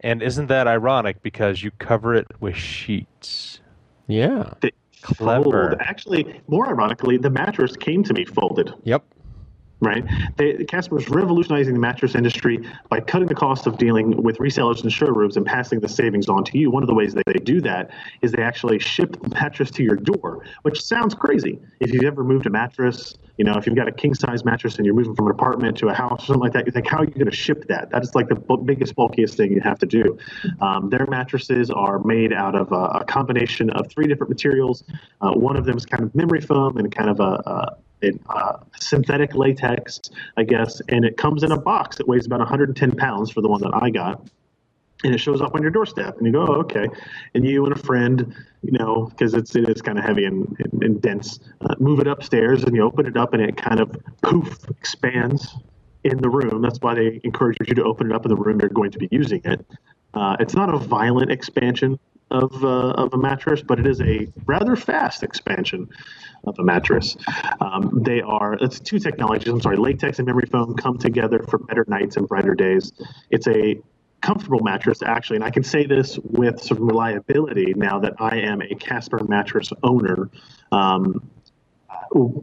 and 0.00 0.20
isn't 0.22 0.46
that 0.48 0.66
ironic 0.66 1.22
because 1.22 1.62
you 1.62 1.70
cover 1.78 2.14
it 2.14 2.26
with 2.40 2.56
sheets? 2.56 3.60
Yeah, 4.08 4.54
the 4.60 4.72
clever. 5.00 5.70
Fold. 5.70 5.80
Actually, 5.80 6.40
more 6.48 6.68
ironically, 6.68 7.16
the 7.16 7.30
mattress 7.30 7.76
came 7.76 8.02
to 8.02 8.12
me 8.12 8.24
folded. 8.24 8.74
Yep 8.82 9.04
right? 9.82 10.04
They, 10.36 10.64
Casper 10.64 10.98
is 10.98 11.08
revolutionizing 11.08 11.74
the 11.74 11.80
mattress 11.80 12.14
industry 12.14 12.60
by 12.88 13.00
cutting 13.00 13.28
the 13.28 13.34
cost 13.34 13.66
of 13.66 13.76
dealing 13.78 14.22
with 14.22 14.38
resellers 14.38 14.82
and 14.82 14.92
showrooms 14.92 15.36
and 15.36 15.44
passing 15.44 15.80
the 15.80 15.88
savings 15.88 16.28
on 16.28 16.44
to 16.44 16.58
you. 16.58 16.70
One 16.70 16.82
of 16.82 16.88
the 16.88 16.94
ways 16.94 17.14
that 17.14 17.24
they 17.26 17.34
do 17.34 17.60
that 17.62 17.90
is 18.22 18.32
they 18.32 18.42
actually 18.42 18.78
ship 18.78 19.20
the 19.20 19.28
mattress 19.30 19.70
to 19.72 19.82
your 19.82 19.96
door, 19.96 20.44
which 20.62 20.82
sounds 20.82 21.14
crazy. 21.14 21.58
If 21.80 21.92
you've 21.92 22.04
ever 22.04 22.22
moved 22.22 22.46
a 22.46 22.50
mattress, 22.50 23.14
you 23.38 23.44
know, 23.44 23.54
if 23.54 23.66
you've 23.66 23.76
got 23.76 23.88
a 23.88 23.92
king 23.92 24.14
size 24.14 24.44
mattress 24.44 24.76
and 24.76 24.86
you're 24.86 24.94
moving 24.94 25.16
from 25.16 25.26
an 25.26 25.32
apartment 25.32 25.76
to 25.78 25.88
a 25.88 25.94
house 25.94 26.24
or 26.24 26.26
something 26.26 26.42
like 26.42 26.52
that, 26.52 26.66
you 26.66 26.72
think, 26.72 26.86
how 26.86 26.98
are 26.98 27.04
you 27.04 27.10
going 27.10 27.30
to 27.30 27.36
ship 27.36 27.66
that? 27.68 27.90
That 27.90 28.02
is 28.02 28.14
like 28.14 28.28
the 28.28 28.36
biggest, 28.64 28.94
bulkiest 28.94 29.36
thing 29.36 29.52
you 29.52 29.60
have 29.60 29.78
to 29.80 29.86
do. 29.86 30.16
Um, 30.60 30.90
their 30.90 31.06
mattresses 31.06 31.70
are 31.70 31.98
made 32.00 32.32
out 32.32 32.54
of 32.54 32.70
a, 32.70 33.00
a 33.00 33.04
combination 33.04 33.70
of 33.70 33.90
three 33.90 34.06
different 34.06 34.30
materials. 34.30 34.84
Uh, 35.20 35.32
one 35.32 35.56
of 35.56 35.64
them 35.64 35.76
is 35.76 35.86
kind 35.86 36.04
of 36.04 36.14
memory 36.14 36.40
foam 36.40 36.76
and 36.76 36.94
kind 36.94 37.10
of 37.10 37.20
a, 37.20 37.22
a 37.22 37.76
in 38.02 38.18
uh, 38.28 38.58
synthetic 38.78 39.34
latex, 39.34 40.00
I 40.36 40.44
guess, 40.44 40.80
and 40.88 41.04
it 41.04 41.16
comes 41.16 41.42
in 41.42 41.52
a 41.52 41.60
box 41.60 41.96
that 41.96 42.08
weighs 42.08 42.26
about 42.26 42.40
110 42.40 42.92
pounds 42.92 43.30
for 43.30 43.40
the 43.40 43.48
one 43.48 43.60
that 43.62 43.72
I 43.74 43.90
got. 43.90 44.26
And 45.04 45.12
it 45.12 45.18
shows 45.18 45.40
up 45.40 45.54
on 45.56 45.62
your 45.62 45.72
doorstep, 45.72 46.18
and 46.18 46.26
you 46.26 46.32
go, 46.32 46.46
oh, 46.46 46.60
okay. 46.60 46.86
And 47.34 47.44
you 47.44 47.64
and 47.64 47.74
a 47.74 47.78
friend, 47.78 48.36
you 48.62 48.72
know, 48.72 49.06
because 49.06 49.34
it's 49.34 49.56
it 49.56 49.68
is 49.68 49.82
kind 49.82 49.98
of 49.98 50.04
heavy 50.04 50.26
and, 50.26 50.56
and, 50.60 50.82
and 50.82 51.02
dense, 51.02 51.40
uh, 51.62 51.74
move 51.80 51.98
it 51.98 52.06
upstairs, 52.06 52.62
and 52.62 52.76
you 52.76 52.82
open 52.82 53.06
it 53.06 53.16
up, 53.16 53.34
and 53.34 53.42
it 53.42 53.56
kind 53.56 53.80
of 53.80 53.96
poof 54.22 54.58
expands 54.70 55.56
in 56.04 56.18
the 56.18 56.28
room. 56.28 56.62
That's 56.62 56.78
why 56.80 56.94
they 56.94 57.20
encourage 57.24 57.56
you 57.66 57.74
to 57.74 57.84
open 57.84 58.10
it 58.10 58.14
up 58.14 58.24
in 58.24 58.28
the 58.28 58.36
room 58.36 58.60
you're 58.60 58.68
going 58.68 58.90
to 58.92 58.98
be 58.98 59.08
using 59.10 59.40
it. 59.44 59.64
Uh, 60.14 60.36
it's 60.40 60.54
not 60.54 60.72
a 60.72 60.78
violent 60.78 61.30
expansion 61.30 61.98
of, 62.30 62.64
uh, 62.64 62.90
of 62.90 63.12
a 63.14 63.18
mattress, 63.18 63.62
but 63.62 63.78
it 63.78 63.86
is 63.86 64.00
a 64.00 64.28
rather 64.46 64.76
fast 64.76 65.22
expansion 65.22 65.88
of 66.44 66.58
a 66.58 66.64
mattress. 66.64 67.16
Um, 67.60 68.02
they 68.04 68.20
are, 68.20 68.54
it's 68.54 68.80
two 68.80 68.98
technologies, 68.98 69.48
I'm 69.48 69.60
sorry, 69.60 69.76
latex 69.76 70.18
and 70.18 70.26
memory 70.26 70.46
foam 70.50 70.74
come 70.74 70.98
together 70.98 71.42
for 71.48 71.58
better 71.58 71.84
nights 71.88 72.16
and 72.16 72.26
brighter 72.26 72.54
days. 72.54 72.92
It's 73.30 73.46
a 73.46 73.80
comfortable 74.20 74.60
mattress, 74.62 75.02
actually, 75.04 75.36
and 75.36 75.44
I 75.44 75.50
can 75.50 75.64
say 75.64 75.86
this 75.86 76.18
with 76.22 76.62
some 76.62 76.86
reliability 76.86 77.74
now 77.76 77.98
that 78.00 78.14
I 78.18 78.38
am 78.38 78.62
a 78.62 78.74
Casper 78.74 79.22
mattress 79.24 79.70
owner. 79.82 80.30
Um, 80.70 81.28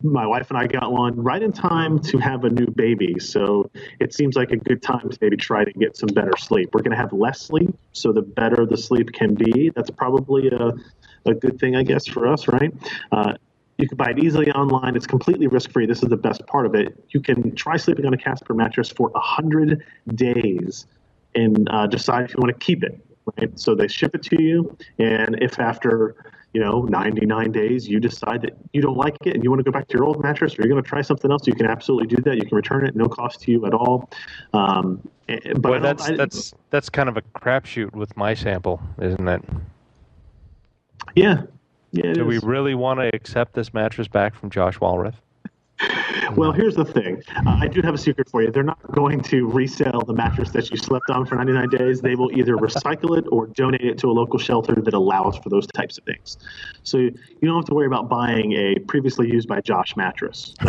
my 0.04 0.26
wife 0.26 0.50
and 0.50 0.58
I 0.58 0.68
got 0.68 0.92
one 0.92 1.16
right 1.22 1.42
in 1.42 1.52
time 1.52 2.00
to 2.00 2.18
have 2.18 2.44
a 2.44 2.50
new 2.50 2.68
baby. 2.68 3.20
So 3.20 3.70
it 4.00 4.14
seems 4.14 4.36
like 4.36 4.52
a 4.52 4.58
good 4.58 4.82
time 4.82 5.10
to 5.10 5.18
maybe 5.22 5.38
try 5.38 5.64
to 5.64 5.72
get 5.74 5.96
some 5.96 6.08
better 6.08 6.36
sleep. 6.38 6.70
We're 6.74 6.82
going 6.82 6.92
to 6.92 6.98
have 6.98 7.14
less 7.14 7.42
sleep, 7.42 7.78
so 7.92 8.12
the 8.12 8.22
better 8.22 8.66
the 8.66 8.78
sleep 8.78 9.12
can 9.14 9.36
be. 9.36 9.72
That's 9.76 9.92
probably 9.92 10.50
a, 10.50 10.72
a 11.30 11.34
good 11.34 11.60
thing, 11.60 11.76
I 11.76 11.84
guess, 11.84 12.08
for 12.08 12.28
us, 12.28 12.48
right? 12.48 12.74
Uh, 13.12 13.34
you 13.80 13.88
can 13.88 13.98
buy 13.98 14.12
it 14.12 14.20
easily 14.20 14.52
online. 14.52 14.96
It's 14.96 15.08
completely 15.08 15.48
risk 15.48 15.72
free. 15.72 15.86
This 15.86 16.04
is 16.04 16.10
the 16.10 16.18
best 16.18 16.46
part 16.48 16.66
of 16.66 16.76
it. 16.76 17.02
You 17.10 17.22
can 17.22 17.56
try 17.56 17.78
sleeping 17.78 18.06
on 18.06 18.14
a 18.14 18.18
Casper 18.18 18.54
mattress 18.54 18.90
for 18.90 19.10
100 19.10 19.84
days 20.16 20.86
and 21.34 21.68
uh, 21.72 21.88
decide 21.88 22.26
if 22.26 22.32
you 22.32 22.40
want 22.40 22.60
to 22.60 22.66
keep 22.66 22.84
it. 22.84 23.00
Right? 23.38 23.58
So 23.58 23.76
they 23.76 23.88
ship 23.88 24.16
it 24.16 24.24
to 24.24 24.42
you, 24.42 24.76
and 24.98 25.38
if 25.42 25.60
after 25.60 26.16
you 26.54 26.62
know, 26.62 26.82
99 26.82 27.52
days, 27.52 27.88
you 27.88 28.00
decide 28.00 28.42
that 28.42 28.58
you 28.74 28.82
don't 28.82 28.98
like 28.98 29.16
it 29.24 29.36
and 29.36 29.44
you 29.44 29.52
want 29.52 29.60
to 29.60 29.64
go 29.64 29.72
back 29.72 29.88
to 29.88 29.98
your 29.98 30.06
old 30.06 30.22
mattress 30.22 30.58
or 30.58 30.64
you're 30.64 30.70
going 30.70 30.82
to 30.82 30.88
try 30.88 31.02
something 31.02 31.30
else, 31.32 31.46
you 31.46 31.54
can 31.54 31.68
absolutely 31.68 32.08
do 32.08 32.22
that. 32.24 32.38
You 32.38 32.46
can 32.46 32.56
return 32.56 32.86
it, 32.88 32.96
no 32.96 33.08
cost 33.08 33.42
to 33.42 33.52
you 33.52 33.66
at 33.68 33.74
all. 33.74 34.10
Um, 34.54 35.08
eh, 35.28 35.38
but 35.58 35.74
I 35.74 35.78
Boy, 35.78 35.80
that's 35.80 36.10
I- 36.10 36.16
that's 36.16 36.54
that's 36.72 36.90
kind 36.90 37.08
of 37.08 37.18
a 37.18 37.22
crapshoot 37.22 37.94
with 37.94 38.18
my 38.18 38.34
sample, 38.34 38.82
isn't 39.00 39.28
it? 39.28 39.44
yeah. 41.16 41.44
Yeah, 41.92 42.14
Do 42.14 42.26
we 42.26 42.38
really 42.40 42.76
want 42.76 43.00
to 43.00 43.10
accept 43.16 43.54
this 43.54 43.74
mattress 43.74 44.08
back 44.08 44.36
from 44.36 44.50
Josh 44.50 44.78
Walrath? 44.80 45.16
Well, 46.36 46.52
here's 46.52 46.76
the 46.76 46.86
thing. 46.86 47.24
Uh, 47.38 47.58
I 47.62 47.68
do 47.68 47.82
have 47.82 47.96
a 47.96 47.98
secret 47.98 48.30
for 48.30 48.44
you. 48.44 48.52
They're 48.52 48.62
not 48.62 48.80
going 48.92 49.22
to 49.22 49.48
resell 49.48 50.04
the 50.06 50.14
mattress 50.14 50.52
that 50.52 50.70
you 50.70 50.78
slept 50.78 51.10
on 51.10 51.26
for 51.26 51.36
99 51.36 51.70
days. 51.70 52.02
They 52.02 52.14
will 52.14 52.32
either 52.38 52.56
recycle 52.56 53.18
it 53.18 53.26
or 53.32 53.48
donate 53.48 53.82
it 53.82 53.98
to 54.00 54.08
a 54.08 54.12
local 54.12 54.38
shelter 54.38 54.76
that 54.76 54.94
allows 54.94 55.38
for 55.38 55.50
those 55.50 55.66
types 55.68 55.98
of 55.98 56.04
things. 56.04 56.38
So 56.84 56.98
you 56.98 57.18
don't 57.42 57.56
have 57.56 57.66
to 57.66 57.74
worry 57.74 57.88
about 57.88 58.10
buying 58.10 58.52
a 58.54 58.76
previously 58.88 59.28
used 59.28 59.48
by 59.48 59.62
Josh 59.62 59.96
mattress. 59.96 60.54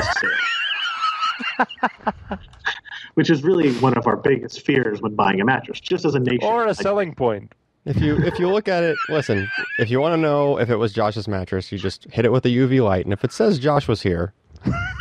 Which 3.15 3.29
is 3.29 3.43
really 3.43 3.75
one 3.81 3.99
of 3.99 4.07
our 4.07 4.17
biggest 4.17 4.65
fears 4.65 5.03
when 5.03 5.15
buying 5.15 5.41
a 5.43 5.45
mattress, 5.45 5.79
just 5.81 6.07
as 6.07 6.15
a 6.15 6.21
nation. 6.21 6.49
Or 6.49 6.67
a 6.67 6.75
selling 6.75 7.15
point? 7.15 7.53
If 7.87 7.99
you 7.99 8.19
if 8.19 8.39
you 8.39 8.49
look 8.49 8.69
at 8.69 8.83
it, 8.83 8.97
listen. 9.09 9.49
If 9.79 9.91
you 9.91 10.01
want 10.01 10.13
to 10.13 10.19
know 10.19 10.59
if 10.59 10.69
it 10.69 10.77
was 10.77 10.93
Josh's 10.93 11.27
mattress, 11.27 11.73
you 11.73 11.79
just 11.79 12.05
hit 12.11 12.25
it 12.27 12.33
with 12.33 12.45
a 12.45 12.51
UV 12.51 12.85
light, 12.85 13.07
and 13.07 13.13
if 13.13 13.25
it 13.25 13.33
says 13.33 13.59
Josh 13.59 13.89
was 13.89 14.03
here, 14.03 14.35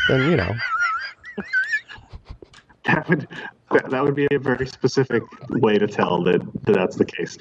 then 0.08 0.32
you 0.32 0.38
know. 0.38 0.54
that 2.86 3.08
would 3.10 3.28
that, 3.72 4.04
would 4.04 4.16
be 4.16 4.28
a 4.32 4.40
very 4.40 4.66
specific 4.66 5.24
way 5.50 5.78
to 5.78 5.88
tell 5.88 6.24
that, 6.24 6.42
that 6.64 6.74
that's 6.74 6.96
the 6.96 7.06
case. 7.06 7.38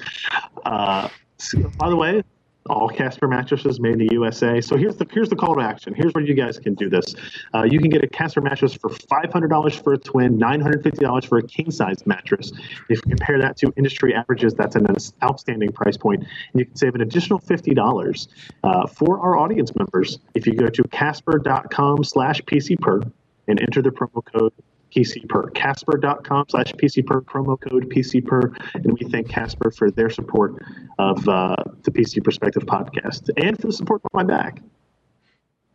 Uh, 0.65 1.07
so, 1.37 1.71
by 1.77 1.89
the 1.89 1.95
way, 1.95 2.21
all 2.67 2.89
Casper 2.89 3.27
mattresses 3.27 3.79
made 3.79 3.93
in 3.93 3.99
the 3.99 4.09
USA. 4.11 4.59
So 4.61 4.77
here's 4.77 4.95
the 4.95 5.07
here's 5.11 5.29
the 5.29 5.35
call 5.35 5.55
to 5.55 5.61
action. 5.61 5.93
Here's 5.95 6.13
where 6.13 6.23
you 6.23 6.33
guys 6.33 6.57
can 6.59 6.73
do 6.75 6.89
this. 6.89 7.15
Uh, 7.53 7.63
you 7.63 7.79
can 7.79 7.89
get 7.89 8.03
a 8.03 8.07
Casper 8.07 8.41
mattress 8.41 8.73
for 8.73 8.89
five 8.89 9.31
hundred 9.31 9.49
dollars 9.49 9.75
for 9.75 9.93
a 9.93 9.97
twin, 9.97 10.37
nine 10.37 10.59
hundred 10.61 10.83
fifty 10.83 11.05
dollars 11.05 11.25
for 11.25 11.37
a 11.37 11.43
king 11.43 11.71
size 11.71 12.05
mattress. 12.05 12.51
If 12.89 12.89
you 12.89 13.01
compare 13.01 13.39
that 13.39 13.57
to 13.57 13.73
industry 13.77 14.13
averages, 14.13 14.53
that's 14.53 14.75
an 14.75 14.85
outstanding 15.23 15.71
price 15.71 15.97
point, 15.97 16.21
and 16.21 16.59
you 16.59 16.65
can 16.65 16.75
save 16.75 16.95
an 16.95 17.01
additional 17.01 17.39
fifty 17.39 17.73
dollars 17.73 18.27
uh, 18.63 18.85
for 18.87 19.19
our 19.19 19.37
audience 19.37 19.71
members 19.75 20.19
if 20.35 20.45
you 20.45 20.53
go 20.53 20.67
to 20.67 20.83
casper.com/pcper 20.83 23.11
and 23.47 23.61
enter 23.61 23.81
the 23.81 23.89
promo 23.89 24.23
code 24.23 24.53
PCPer. 24.95 25.53
Casper.com 25.53 26.45
slash 26.49 26.71
PCPer, 26.73 27.21
promo 27.23 27.59
code 27.59 27.89
PCPer. 27.89 28.55
And 28.75 28.97
we 28.99 29.07
thank 29.09 29.29
Casper 29.29 29.71
for 29.71 29.91
their 29.91 30.09
support 30.09 30.55
of 30.97 31.27
uh, 31.27 31.55
the 31.83 31.91
PC 31.91 32.23
Perspective 32.23 32.63
podcast 32.63 33.29
and 33.37 33.59
for 33.59 33.67
the 33.67 33.73
support 33.73 34.01
on 34.05 34.09
my 34.13 34.23
back 34.23 34.61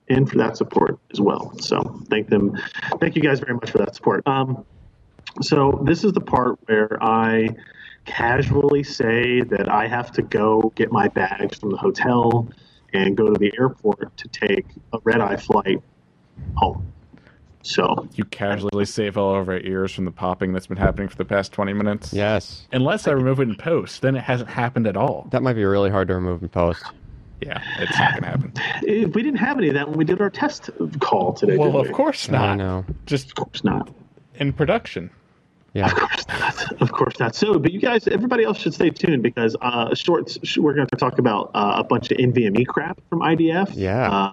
and 0.09 0.29
for 0.29 0.37
that 0.37 0.57
support 0.57 0.98
as 1.12 1.20
well. 1.20 1.57
So 1.59 2.00
thank 2.09 2.29
them. 2.29 2.57
Thank 3.00 3.16
you 3.16 3.22
guys 3.22 3.40
very 3.40 3.55
much 3.55 3.70
for 3.70 3.79
that 3.79 3.94
support. 3.94 4.27
Um, 4.27 4.64
so 5.40 5.83
this 5.85 6.05
is 6.05 6.12
the 6.12 6.20
part 6.20 6.59
where 6.66 7.03
I 7.03 7.57
casually 8.05 8.83
say 8.83 9.40
that 9.40 9.68
I 9.70 9.88
have 9.88 10.12
to 10.12 10.22
go 10.22 10.72
get 10.74 10.92
my 10.92 11.09
bags 11.09 11.59
from 11.59 11.70
the 11.70 11.77
hotel 11.77 12.48
and 12.92 13.16
go 13.16 13.33
to 13.33 13.38
the 13.38 13.53
airport 13.59 14.16
to 14.16 14.29
take 14.29 14.66
a 14.92 14.98
red 15.05 15.20
eye 15.20 15.37
flight 15.37 15.83
home. 16.55 16.87
So 17.64 18.07
You 18.14 18.24
casually 18.27 18.85
save 18.85 19.16
all 19.16 19.35
of 19.40 19.48
our 19.48 19.59
ears 19.61 19.92
from 19.92 20.05
the 20.05 20.11
popping 20.11 20.53
that's 20.53 20.66
been 20.66 20.77
happening 20.77 21.09
for 21.09 21.16
the 21.16 21.24
past 21.24 21.50
20 21.53 21.72
minutes. 21.72 22.12
Yes, 22.12 22.66
Unless 22.72 23.09
I 23.09 23.12
remove 23.12 23.40
it 23.40 23.48
in 23.48 23.57
post, 23.57 24.03
then 24.03 24.14
it 24.16 24.22
hasn't 24.22 24.50
happened 24.50 24.87
at 24.87 24.96
all. 24.96 25.27
that 25.31 25.42
might 25.42 25.55
be 25.55 25.64
really 25.64 25.90
hard 25.90 26.09
to 26.09 26.14
remove 26.14 26.42
in 26.42 26.48
post. 26.50 26.83
Yeah, 27.40 27.61
it's 27.79 27.98
not 27.98 28.12
going 28.12 28.22
to 28.22 28.29
happen. 28.29 28.53
eh, 28.88 29.05
we 29.07 29.22
didn't 29.22 29.37
have 29.38 29.59
any 29.59 29.68
of 29.68 29.74
that 29.74 29.88
when 29.88 29.98
we 29.98 30.05
did 30.05 30.20
our 30.20 30.31
test 30.31 30.70
call 31.00 31.33
today. 31.33 31.57
Well, 31.59 31.72
did 31.72 31.81
of 31.81 31.87
we? 31.88 31.92
course 31.94 32.29
I 32.29 32.33
not. 32.33 32.55
know. 32.57 32.85
Just 33.07 33.29
Of 33.29 33.35
course 33.35 33.64
not. 33.64 33.90
in 34.37 34.53
production. 34.53 35.11
Yeah. 35.74 35.87
Of 35.87 35.94
course 35.96 36.29
not. 36.29 36.83
Of 36.83 36.92
course 36.92 37.18
not. 37.18 37.35
So, 37.35 37.59
but 37.59 37.72
you 37.72 37.81
guys, 37.81 38.07
everybody 38.09 38.44
else 38.44 38.59
should 38.59 38.74
stay 38.74 38.90
tuned 38.90 39.22
because 39.22 39.57
uh, 39.61 39.94
shorts. 39.94 40.38
We're 40.57 40.74
going 40.74 40.87
to 40.87 40.96
talk 40.96 41.18
about 41.18 41.50
uh, 41.55 41.74
a 41.79 41.85
bunch 41.85 42.11
of 42.12 42.18
NVMe 42.18 42.66
crap 42.66 43.00
from 43.11 43.20
IDF. 43.20 43.72
Yeah. 43.74 44.11
Uh, 44.11 44.33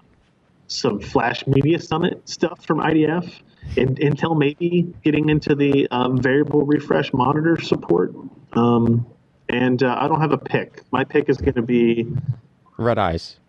some 0.71 0.99
Flash 0.99 1.45
Memory 1.47 1.77
Summit 1.79 2.27
stuff 2.27 2.65
from 2.65 2.79
IDF. 2.79 3.31
In, 3.75 3.95
Intel 3.95 4.38
maybe 4.38 4.93
getting 5.03 5.29
into 5.29 5.53
the 5.53 5.88
um, 5.91 6.17
variable 6.17 6.65
refresh 6.65 7.13
monitor 7.13 7.60
support. 7.60 8.13
Um, 8.53 9.05
and 9.49 9.84
uh, 9.84 9.97
I 9.99 10.07
don't 10.07 10.21
have 10.21 10.31
a 10.31 10.38
pick. 10.38 10.81
My 10.91 11.03
pick 11.03 11.29
is 11.29 11.38
going 11.38 11.55
to 11.55 11.62
be 11.62 12.07
Red 12.77 12.97
eyes. 12.97 13.39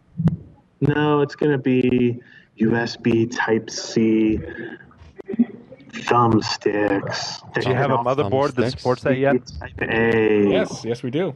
no, 0.81 1.23
it's 1.23 1.35
going 1.37 1.53
to 1.53 1.59
be 1.59 2.21
USB 2.59 3.31
Type 3.35 3.71
C 3.71 4.39
thumbsticks. 5.93 7.41
Do 7.55 7.69
you 7.69 7.75
have 7.75 7.91
a 7.91 7.99
motherboard 7.99 8.55
that 8.55 8.73
supports 8.73 9.03
that 9.03 9.19
yet? 9.19 9.47
Type 9.61 9.81
A. 9.83 10.51
Yes, 10.51 10.85
yes, 10.85 11.03
we 11.03 11.11
do. 11.11 11.35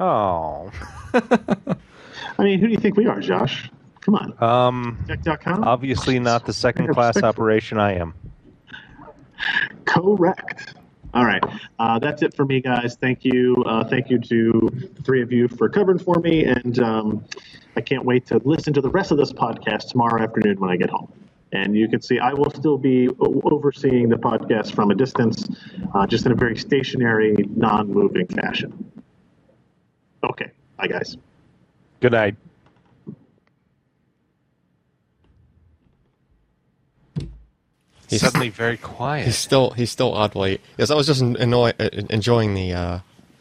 Oh, 0.00 0.70
I 1.14 2.42
mean, 2.42 2.58
who 2.58 2.66
do 2.66 2.72
you 2.72 2.78
think 2.78 2.96
we 2.96 3.06
are, 3.06 3.20
Josh? 3.20 3.70
Come 4.04 4.16
on. 4.16 4.42
um, 4.42 5.04
Tech.com? 5.08 5.64
obviously 5.64 6.18
not 6.18 6.44
the 6.44 6.52
second 6.52 6.88
class 6.88 7.22
operation 7.22 7.78
I 7.78 7.94
am. 7.94 8.12
Correct. 9.86 10.74
All 11.14 11.24
right. 11.24 11.42
Uh, 11.78 11.98
that's 11.98 12.22
it 12.22 12.34
for 12.34 12.44
me, 12.44 12.60
guys. 12.60 12.96
Thank 13.00 13.24
you. 13.24 13.62
Uh, 13.66 13.84
thank 13.84 14.10
you 14.10 14.18
to 14.18 14.68
the 14.94 15.02
three 15.02 15.22
of 15.22 15.32
you 15.32 15.48
for 15.48 15.68
covering 15.68 15.98
for 15.98 16.16
me. 16.16 16.44
And 16.44 16.78
um, 16.80 17.24
I 17.76 17.80
can't 17.80 18.04
wait 18.04 18.26
to 18.26 18.38
listen 18.44 18.72
to 18.74 18.80
the 18.80 18.90
rest 18.90 19.10
of 19.10 19.16
this 19.18 19.32
podcast 19.32 19.88
tomorrow 19.88 20.22
afternoon 20.22 20.60
when 20.60 20.70
I 20.70 20.76
get 20.76 20.90
home. 20.90 21.10
And 21.52 21.76
you 21.76 21.88
can 21.88 22.02
see 22.02 22.18
I 22.18 22.32
will 22.32 22.50
still 22.50 22.76
be 22.76 23.08
overseeing 23.20 24.08
the 24.08 24.16
podcast 24.16 24.74
from 24.74 24.90
a 24.90 24.94
distance, 24.94 25.46
uh, 25.94 26.04
just 26.04 26.26
in 26.26 26.32
a 26.32 26.34
very 26.34 26.56
stationary, 26.56 27.36
non 27.56 27.88
moving 27.88 28.26
fashion. 28.26 28.90
Okay. 30.24 30.50
Bye, 30.76 30.88
guys. 30.88 31.16
Good 32.00 32.12
night. 32.12 32.34
He's- 38.08 38.20
Suddenly 38.22 38.50
very 38.50 38.76
quiet. 38.76 39.26
He's 39.26 39.36
still 39.38 39.70
he's 39.70 39.90
still 39.90 40.12
oddly. 40.14 40.60
Yes, 40.78 40.90
I 40.90 40.94
was 40.94 41.06
just 41.06 41.20
annoy, 41.22 41.72
uh, 41.80 41.88
enjoying 42.10 42.54
the 42.54 42.72
uh, 42.72 42.98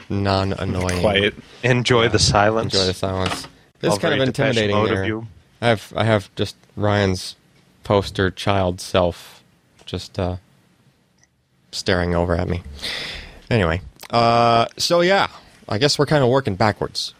non-annoying. 0.10 1.02
Quiet. 1.02 1.36
Enjoy 1.64 2.08
the 2.10 2.20
silence. 2.20 2.74
Enjoy 2.74 2.86
the 2.86 2.94
silence. 2.94 3.48
It's 3.82 3.92
All 3.92 4.00
kind 4.00 4.14
of 4.14 4.28
intimidating. 4.28 4.76
Mode 4.76 4.92
of. 4.92 5.28
I 5.62 5.68
have 5.68 5.94
I 5.96 6.04
have 6.06 6.34
just 6.36 6.56
Ryan's 6.76 7.36
poster 7.84 8.32
child 8.32 8.80
self 8.82 9.44
just 9.86 10.18
uh, 10.18 10.38
staring 11.72 12.16
over 12.16 12.36
at 12.36 12.48
me. 12.48 12.64
Anyway, 13.50 13.82
uh, 14.10 14.66
so 14.78 15.02
yeah, 15.02 15.28
I 15.70 15.78
guess 15.78 16.00
we're 16.00 16.06
kind 16.06 16.24
of 16.24 16.30
working 16.30 16.56
backwards. 16.56 17.14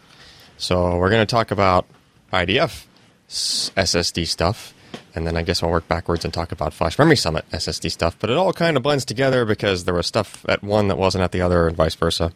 So 0.56 0.96
we're 0.96 1.10
going 1.10 1.22
to 1.26 1.30
talk 1.30 1.50
about 1.50 1.86
IDF 2.32 2.84
SSD 3.28 4.26
stuff, 4.26 4.73
and 5.14 5.26
then 5.26 5.36
I 5.36 5.42
guess 5.42 5.62
I'll 5.62 5.70
work 5.70 5.86
backwards 5.88 6.24
and 6.24 6.34
talk 6.34 6.52
about 6.52 6.72
Flash 6.72 6.98
Memory 6.98 7.16
Summit 7.16 7.44
SSD 7.50 7.90
stuff. 7.90 8.16
But 8.18 8.30
it 8.30 8.36
all 8.36 8.52
kind 8.52 8.76
of 8.76 8.82
blends 8.82 9.04
together 9.04 9.44
because 9.44 9.84
there 9.84 9.94
was 9.94 10.06
stuff 10.06 10.44
at 10.48 10.62
one 10.62 10.88
that 10.88 10.98
wasn't 10.98 11.22
at 11.22 11.32
the 11.32 11.40
other, 11.40 11.68
and 11.68 11.76
vice 11.76 11.94
versa. 11.94 12.32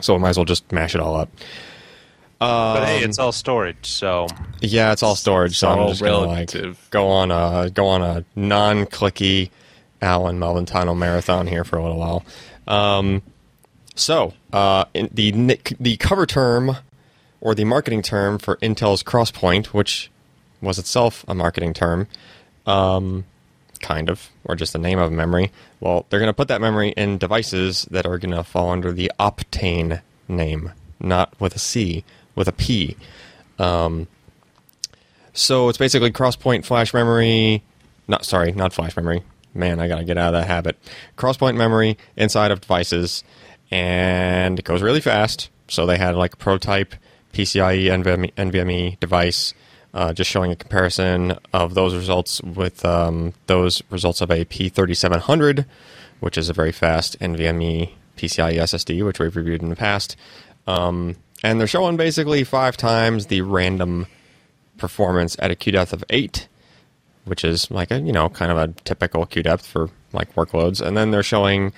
So 0.00 0.14
we 0.14 0.20
might 0.20 0.30
as 0.30 0.36
well 0.38 0.44
just 0.44 0.70
mash 0.72 0.94
it 0.94 1.00
all 1.00 1.16
up. 1.16 1.28
But 2.38 2.84
hey, 2.84 3.02
it's 3.04 3.18
all 3.18 3.32
storage, 3.32 3.86
so 3.86 4.26
Yeah, 4.60 4.92
it's 4.92 5.02
all 5.02 5.14
storage, 5.16 5.56
so 5.58 5.68
I'm 5.68 5.88
just 5.88 6.02
gonna 6.02 6.26
like 6.26 6.50
go 6.90 7.08
on 7.08 7.30
a 7.30 7.70
go 7.70 7.86
on 7.86 8.02
a 8.02 8.24
non-clicky 8.36 9.50
Allyn 10.02 10.38
Malventano 10.38 10.96
marathon 10.96 11.46
here 11.46 11.64
for 11.64 11.76
a 11.76 11.82
little 11.82 11.98
while. 11.98 12.24
Um, 12.66 13.22
so 13.94 14.34
uh, 14.52 14.84
in 14.92 15.08
the 15.12 15.58
the 15.80 15.96
cover 15.96 16.26
term 16.26 16.76
or 17.40 17.54
the 17.54 17.64
marketing 17.64 18.02
term 18.02 18.38
for 18.38 18.56
Intel's 18.56 19.02
Crosspoint, 19.02 19.66
which 19.66 20.10
was 20.64 20.78
itself 20.78 21.24
a 21.28 21.34
marketing 21.34 21.74
term, 21.74 22.08
um, 22.66 23.24
kind 23.80 24.08
of, 24.08 24.30
or 24.44 24.56
just 24.56 24.72
the 24.72 24.78
name 24.78 24.98
of 24.98 25.12
a 25.12 25.14
memory. 25.14 25.52
Well, 25.80 26.06
they're 26.08 26.20
going 26.20 26.28
to 26.28 26.34
put 26.34 26.48
that 26.48 26.60
memory 26.60 26.90
in 26.90 27.18
devices 27.18 27.86
that 27.90 28.06
are 28.06 28.18
going 28.18 28.34
to 28.34 28.44
fall 28.44 28.70
under 28.70 28.92
the 28.92 29.12
Optane 29.20 30.00
name, 30.28 30.72
not 30.98 31.38
with 31.40 31.54
a 31.54 31.58
C, 31.58 32.04
with 32.34 32.48
a 32.48 32.52
P. 32.52 32.96
Um, 33.58 34.08
so 35.32 35.68
it's 35.68 35.78
basically 35.78 36.12
crosspoint 36.12 36.64
flash 36.64 36.94
memory. 36.94 37.62
Not 38.06 38.24
sorry, 38.24 38.52
not 38.52 38.72
flash 38.72 38.96
memory. 38.96 39.22
Man, 39.52 39.80
I 39.80 39.88
gotta 39.88 40.04
get 40.04 40.18
out 40.18 40.34
of 40.34 40.40
that 40.40 40.46
habit. 40.46 40.76
Crosspoint 41.16 41.56
memory 41.56 41.96
inside 42.16 42.50
of 42.50 42.60
devices, 42.60 43.22
and 43.70 44.58
it 44.58 44.64
goes 44.64 44.82
really 44.82 45.00
fast. 45.00 45.48
So 45.68 45.86
they 45.86 45.96
had 45.96 46.16
like 46.16 46.34
a 46.34 46.36
prototype 46.36 46.94
PCIe 47.32 47.84
NVMe, 47.86 48.32
NVMe 48.34 48.98
device, 49.00 49.54
uh, 49.94 50.12
just 50.12 50.28
showing 50.28 50.50
a 50.50 50.56
comparison 50.56 51.38
of 51.52 51.74
those 51.74 51.94
results 51.94 52.42
with 52.42 52.84
um, 52.84 53.32
those 53.46 53.82
results 53.90 54.20
of 54.20 54.30
a 54.30 54.44
P3700, 54.44 55.64
which 56.20 56.36
is 56.36 56.50
a 56.50 56.52
very 56.52 56.72
fast 56.72 57.18
NVMe 57.20 57.90
PCIe 58.16 58.56
SSD, 58.56 59.04
which 59.04 59.20
we've 59.20 59.34
reviewed 59.36 59.62
in 59.62 59.68
the 59.68 59.76
past. 59.76 60.16
Um, 60.66 61.16
and 61.44 61.60
they're 61.60 61.66
showing 61.66 61.96
basically 61.96 62.42
five 62.42 62.76
times 62.76 63.26
the 63.26 63.42
random 63.42 64.06
performance 64.78 65.36
at 65.38 65.50
a 65.50 65.54
Q 65.54 65.72
depth 65.72 65.92
of 65.92 66.02
eight, 66.10 66.48
which 67.24 67.44
is 67.44 67.70
like 67.70 67.90
a 67.90 68.00
you 68.00 68.12
know 68.12 68.28
kind 68.28 68.50
of 68.50 68.58
a 68.58 68.68
typical 68.82 69.26
Q 69.26 69.42
depth 69.42 69.66
for 69.66 69.90
like 70.12 70.34
workloads, 70.34 70.84
and 70.84 70.96
then 70.96 71.12
they're 71.12 71.22
showing 71.22 71.72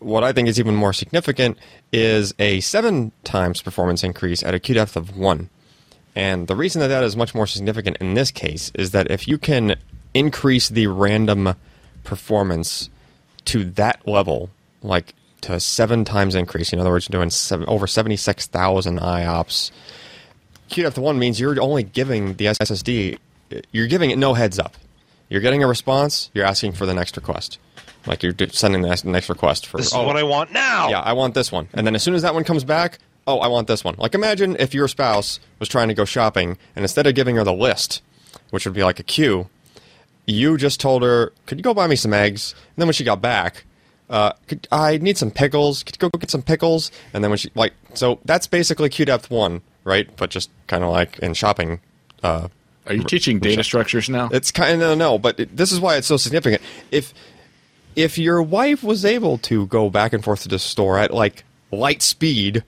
what 0.00 0.24
I 0.24 0.32
think 0.32 0.48
is 0.48 0.58
even 0.58 0.74
more 0.74 0.92
significant 0.92 1.56
is 1.92 2.34
a 2.38 2.60
seven 2.60 3.12
times 3.24 3.62
performance 3.62 4.02
increase 4.02 4.42
at 4.42 4.54
a 4.54 4.58
Q 4.58 4.74
depth 4.74 4.96
of 4.96 5.16
one. 5.16 5.48
And 6.14 6.46
the 6.46 6.56
reason 6.56 6.80
that 6.80 6.88
that 6.88 7.04
is 7.04 7.16
much 7.16 7.34
more 7.34 7.46
significant 7.46 7.96
in 7.98 8.14
this 8.14 8.30
case 8.30 8.70
is 8.74 8.90
that 8.90 9.10
if 9.10 9.26
you 9.26 9.38
can 9.38 9.76
increase 10.14 10.68
the 10.68 10.86
random 10.88 11.54
performance 12.04 12.90
to 13.46 13.64
that 13.64 14.06
level, 14.06 14.50
like 14.82 15.14
to 15.42 15.54
a 15.54 15.60
seven 15.60 16.04
times 16.04 16.34
increase, 16.34 16.72
in 16.72 16.78
other 16.80 16.90
words, 16.90 17.08
you're 17.08 17.18
doing 17.18 17.30
seven, 17.30 17.66
over 17.68 17.86
76,000 17.86 18.98
IOPS, 19.00 19.70
Q 20.68 20.84
depth 20.84 20.98
one 20.98 21.18
means 21.18 21.38
you're 21.38 21.60
only 21.60 21.82
giving 21.82 22.34
the 22.34 22.46
SSD, 22.46 23.18
you're 23.72 23.86
giving 23.86 24.10
it 24.10 24.18
no 24.18 24.34
heads 24.34 24.58
up. 24.58 24.76
You're 25.28 25.40
getting 25.40 25.62
a 25.62 25.66
response, 25.66 26.30
you're 26.34 26.44
asking 26.44 26.72
for 26.72 26.84
the 26.84 26.94
next 26.94 27.16
request. 27.16 27.58
Like 28.06 28.22
you're 28.22 28.34
sending 28.50 28.82
the 28.82 28.88
next, 28.88 29.04
next 29.04 29.28
request 29.28 29.66
for. 29.66 29.78
This 29.78 29.86
is 29.86 29.94
oh, 29.94 30.04
what 30.04 30.16
I 30.16 30.24
want 30.24 30.52
now. 30.52 30.88
yeah, 30.90 31.00
I 31.00 31.12
want 31.12 31.34
this 31.34 31.52
one. 31.52 31.68
And 31.72 31.86
then 31.86 31.94
as 31.94 32.02
soon 32.02 32.14
as 32.14 32.22
that 32.22 32.34
one 32.34 32.44
comes 32.44 32.64
back, 32.64 32.98
oh, 33.26 33.38
I 33.38 33.48
want 33.48 33.68
this 33.68 33.84
one. 33.84 33.94
Like 33.98 34.14
imagine 34.14 34.56
if 34.58 34.74
your 34.74 34.88
spouse 34.88 35.40
was 35.58 35.68
trying 35.68 35.88
to 35.88 35.94
go 35.94 36.04
shopping 36.04 36.58
and 36.76 36.82
instead 36.84 37.06
of 37.06 37.14
giving 37.14 37.36
her 37.36 37.44
the 37.44 37.52
list, 37.52 38.02
which 38.50 38.64
would 38.64 38.74
be 38.74 38.84
like 38.84 38.98
a 38.98 39.02
queue, 39.02 39.48
you 40.26 40.56
just 40.56 40.80
told 40.80 41.02
her, 41.02 41.32
"Could 41.46 41.58
you 41.58 41.62
go 41.62 41.74
buy 41.74 41.86
me 41.86 41.96
some 41.96 42.12
eggs?" 42.12 42.54
And 42.54 42.82
then 42.82 42.86
when 42.86 42.94
she 42.94 43.04
got 43.04 43.20
back, 43.20 43.64
uh, 44.10 44.32
could, 44.46 44.68
I 44.70 44.98
need 44.98 45.18
some 45.18 45.30
pickles. 45.30 45.82
Could 45.82 45.96
you 45.96 46.08
go 46.10 46.18
get 46.18 46.30
some 46.30 46.42
pickles? 46.42 46.90
And 47.12 47.24
then 47.24 47.30
when 47.30 47.38
she 47.38 47.50
like, 47.54 47.72
so 47.94 48.20
that's 48.24 48.46
basically 48.46 48.88
Q 48.88 49.04
depth 49.04 49.30
one, 49.30 49.62
right? 49.84 50.08
But 50.16 50.30
just 50.30 50.50
kind 50.66 50.84
of 50.84 50.90
like 50.90 51.18
in 51.20 51.34
shopping. 51.34 51.80
Uh, 52.22 52.48
Are 52.86 52.94
you 52.94 53.02
teaching 53.04 53.38
data 53.40 53.64
structures 53.64 54.08
now? 54.08 54.28
it's 54.32 54.50
kind 54.52 54.82
of 54.82 54.96
no, 54.98 55.18
but 55.18 55.40
it, 55.40 55.56
this 55.56 55.72
is 55.72 55.80
why 55.80 55.96
it's 55.96 56.06
so 56.06 56.16
significant. 56.16 56.62
If 56.90 57.14
if 57.96 58.16
your 58.18 58.42
wife 58.42 58.82
was 58.82 59.04
able 59.04 59.38
to 59.38 59.66
go 59.66 59.90
back 59.90 60.12
and 60.12 60.22
forth 60.22 60.42
to 60.42 60.48
the 60.48 60.58
store 60.58 60.98
at 60.98 61.12
like 61.12 61.44
light 61.70 62.02
speed, 62.02 62.62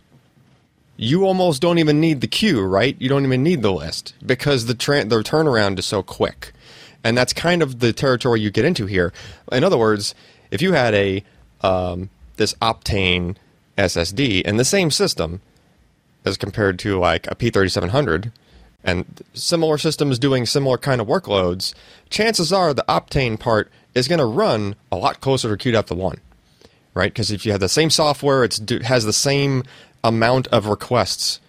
you 0.97 1.25
almost 1.25 1.61
don't 1.61 1.79
even 1.79 2.01
need 2.01 2.21
the 2.21 2.27
queue, 2.27 2.63
right? 2.63 2.97
You 3.01 3.09
don't 3.09 3.25
even 3.25 3.43
need 3.43 3.63
the 3.63 3.73
list 3.73 4.15
because 4.25 4.67
the 4.67 4.75
tra- 4.75 5.05
the 5.05 5.23
turnaround 5.23 5.79
is 5.79 5.87
so 5.87 6.03
quick, 6.03 6.53
and 7.03 7.17
that's 7.17 7.33
kind 7.33 7.63
of 7.63 7.81
the 7.81 7.93
territory 7.93 8.41
you 8.41 8.51
get 8.51 8.65
into 8.65 8.87
here. 8.87 9.13
In 9.51 9.65
other 9.65 9.79
words, 9.79 10.15
if 10.51 10.63
you 10.63 10.73
had 10.73 10.95
a 10.95 11.25
um, 11.63 12.11
this 12.37 12.55
Optane 12.55 13.37
SSD 13.77 14.43
in 14.43 14.57
the 14.57 14.65
same 14.65 14.91
system 14.91 15.41
as 16.25 16.37
compared 16.37 16.79
to 16.81 16.99
like 16.99 17.27
a 17.27 17.35
P3700 17.35 18.31
and 18.85 19.05
similar 19.33 19.79
systems 19.79 20.19
doing 20.19 20.47
similar 20.47 20.79
kind 20.79 21.01
of 21.01 21.07
workloads, 21.07 21.75
chances 22.11 22.53
are 22.53 22.73
the 22.73 22.85
Optane 22.89 23.39
part 23.39 23.71
is 23.95 24.09
going 24.09 24.19
to 24.19 24.25
run 24.25 24.77
a 24.93 24.97
lot 24.97 25.21
closer 25.21 25.49
to 25.49 25.57
Q 25.57 25.73
depth 25.73 25.91
of 25.91 25.99
one, 25.99 26.21
right? 26.93 27.13
Because 27.13 27.31
if 27.31 27.47
you 27.47 27.53
have 27.53 27.61
the 27.61 27.69
same 27.69 27.91
software, 27.91 28.45
it 28.45 28.59
has 28.85 29.05
the 29.05 29.13
same 29.13 29.65
amount 30.05 30.47
of 30.49 30.67
requests 30.67 31.41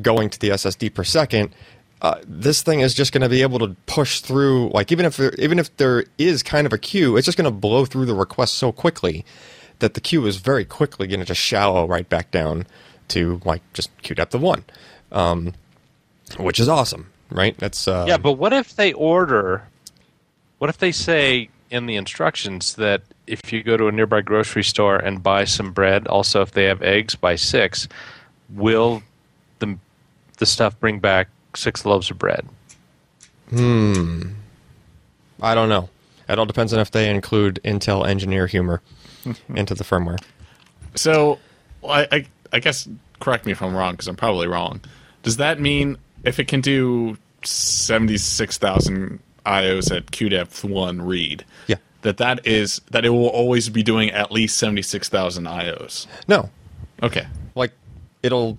going 0.00 0.30
to 0.30 0.38
the 0.38 0.50
SSD 0.50 0.94
per 0.94 1.02
second. 1.02 1.52
Uh, 2.00 2.20
this 2.26 2.62
thing 2.62 2.80
is 2.80 2.94
just 2.94 3.12
going 3.12 3.22
to 3.22 3.28
be 3.28 3.42
able 3.42 3.58
to 3.58 3.76
push 3.86 4.20
through. 4.20 4.68
Like 4.70 4.92
even 4.92 5.06
if 5.06 5.16
there, 5.16 5.32
even 5.38 5.58
if 5.58 5.76
there 5.76 6.04
is 6.18 6.42
kind 6.42 6.66
of 6.66 6.72
a 6.72 6.78
queue, 6.78 7.16
it's 7.16 7.24
just 7.24 7.38
going 7.38 7.46
to 7.46 7.50
blow 7.50 7.84
through 7.84 8.06
the 8.06 8.14
requests 8.14 8.52
so 8.52 8.70
quickly 8.72 9.24
that 9.78 9.94
the 9.94 10.00
queue 10.00 10.26
is 10.26 10.36
very 10.36 10.64
quickly 10.64 11.06
going 11.06 11.20
to 11.20 11.26
just 11.26 11.40
shallow 11.40 11.86
right 11.86 12.08
back 12.08 12.30
down 12.30 12.66
to 13.08 13.40
like 13.44 13.62
just 13.72 13.90
queue 14.02 14.14
depth 14.14 14.34
of 14.34 14.42
one. 14.42 14.64
Um, 15.10 15.54
which 16.38 16.58
is 16.58 16.68
awesome, 16.68 17.10
right? 17.30 17.56
That's 17.58 17.86
uh, 17.86 18.06
Yeah, 18.08 18.16
but 18.16 18.32
what 18.32 18.52
if 18.52 18.74
they 18.76 18.92
order? 18.92 19.68
What 20.58 20.70
if 20.70 20.78
they 20.78 20.92
say 20.92 21.50
in 21.70 21.86
the 21.86 21.96
instructions 21.96 22.74
that 22.74 23.02
if 23.26 23.52
you 23.52 23.62
go 23.62 23.76
to 23.76 23.88
a 23.88 23.92
nearby 23.92 24.20
grocery 24.20 24.64
store 24.64 24.96
and 24.96 25.22
buy 25.22 25.44
some 25.44 25.72
bread, 25.72 26.06
also 26.06 26.42
if 26.42 26.52
they 26.52 26.64
have 26.64 26.82
eggs, 26.82 27.14
buy 27.14 27.36
six, 27.36 27.88
will 28.50 29.02
the 29.60 29.78
the 30.38 30.46
stuff 30.46 30.78
bring 30.80 30.98
back 30.98 31.28
six 31.54 31.84
loaves 31.84 32.10
of 32.10 32.18
bread? 32.18 32.46
Hmm. 33.50 34.22
I 35.40 35.54
don't 35.54 35.68
know. 35.68 35.88
It 36.28 36.38
all 36.38 36.46
depends 36.46 36.72
on 36.72 36.80
if 36.80 36.90
they 36.90 37.10
include 37.10 37.60
Intel 37.64 38.06
engineer 38.08 38.46
humor 38.46 38.80
into 39.54 39.74
the 39.74 39.84
firmware. 39.84 40.22
So, 40.94 41.38
I, 41.86 42.06
I, 42.10 42.26
I 42.52 42.58
guess 42.60 42.88
correct 43.20 43.44
me 43.46 43.52
if 43.52 43.62
I'm 43.62 43.74
wrong 43.74 43.92
because 43.92 44.08
I'm 44.08 44.16
probably 44.16 44.46
wrong. 44.46 44.80
Does 45.22 45.36
that 45.38 45.60
mean 45.60 45.96
if 46.24 46.38
it 46.38 46.48
can 46.48 46.60
do 46.60 47.16
seventy 47.44 48.18
six 48.18 48.58
thousand 48.58 49.20
IOs 49.44 49.94
at 49.94 50.10
Q 50.10 50.28
depth 50.28 50.64
one 50.64 51.02
read, 51.02 51.44
Yeah. 51.66 51.76
That 52.02 52.18
that 52.18 52.46
is 52.46 52.80
that 52.90 53.04
it 53.04 53.10
will 53.10 53.28
always 53.28 53.68
be 53.68 53.82
doing 53.82 54.10
at 54.10 54.30
least 54.30 54.58
seventy 54.58 54.82
six 54.82 55.08
thousand 55.08 55.44
IOs? 55.44 56.06
No, 56.28 56.50
Okay, 57.02 57.26
like 57.54 57.72
it'll. 58.22 58.58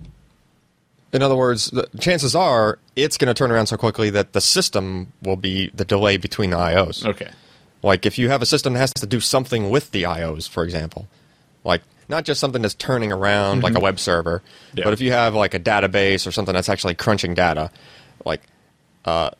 In 1.12 1.22
other 1.22 1.36
words, 1.36 1.70
the 1.70 1.88
chances 2.00 2.34
are 2.34 2.78
it's 2.96 3.16
going 3.18 3.28
to 3.28 3.34
turn 3.34 3.52
around 3.52 3.66
so 3.68 3.76
quickly 3.76 4.10
that 4.10 4.32
the 4.32 4.40
system 4.40 5.12
will 5.22 5.36
be 5.36 5.70
the 5.72 5.84
delay 5.84 6.16
between 6.16 6.50
the 6.50 6.56
IOs. 6.56 7.06
okay, 7.06 7.30
Like 7.84 8.04
if 8.04 8.18
you 8.18 8.28
have 8.30 8.42
a 8.42 8.46
system 8.46 8.72
that 8.72 8.80
has 8.80 8.92
to 8.94 9.06
do 9.06 9.20
something 9.20 9.70
with 9.70 9.92
the 9.92 10.02
IOs, 10.02 10.48
for 10.48 10.64
example, 10.64 11.06
like 11.62 11.82
not 12.08 12.24
just 12.24 12.40
something 12.40 12.62
that's 12.62 12.74
turning 12.74 13.12
around 13.12 13.62
like 13.62 13.76
a 13.76 13.80
web 13.80 14.00
server, 14.00 14.42
Yeah. 14.74 14.82
but 14.84 14.92
if 14.92 15.00
you 15.00 15.12
have 15.12 15.34
like 15.34 15.54
a 15.54 15.60
database 15.60 16.26
or 16.26 16.32
something 16.32 16.52
that's 16.52 16.68
actually 16.68 16.96
crunching 16.96 17.34
data, 17.34 17.70
like 18.24 18.40
uh, 19.04 19.30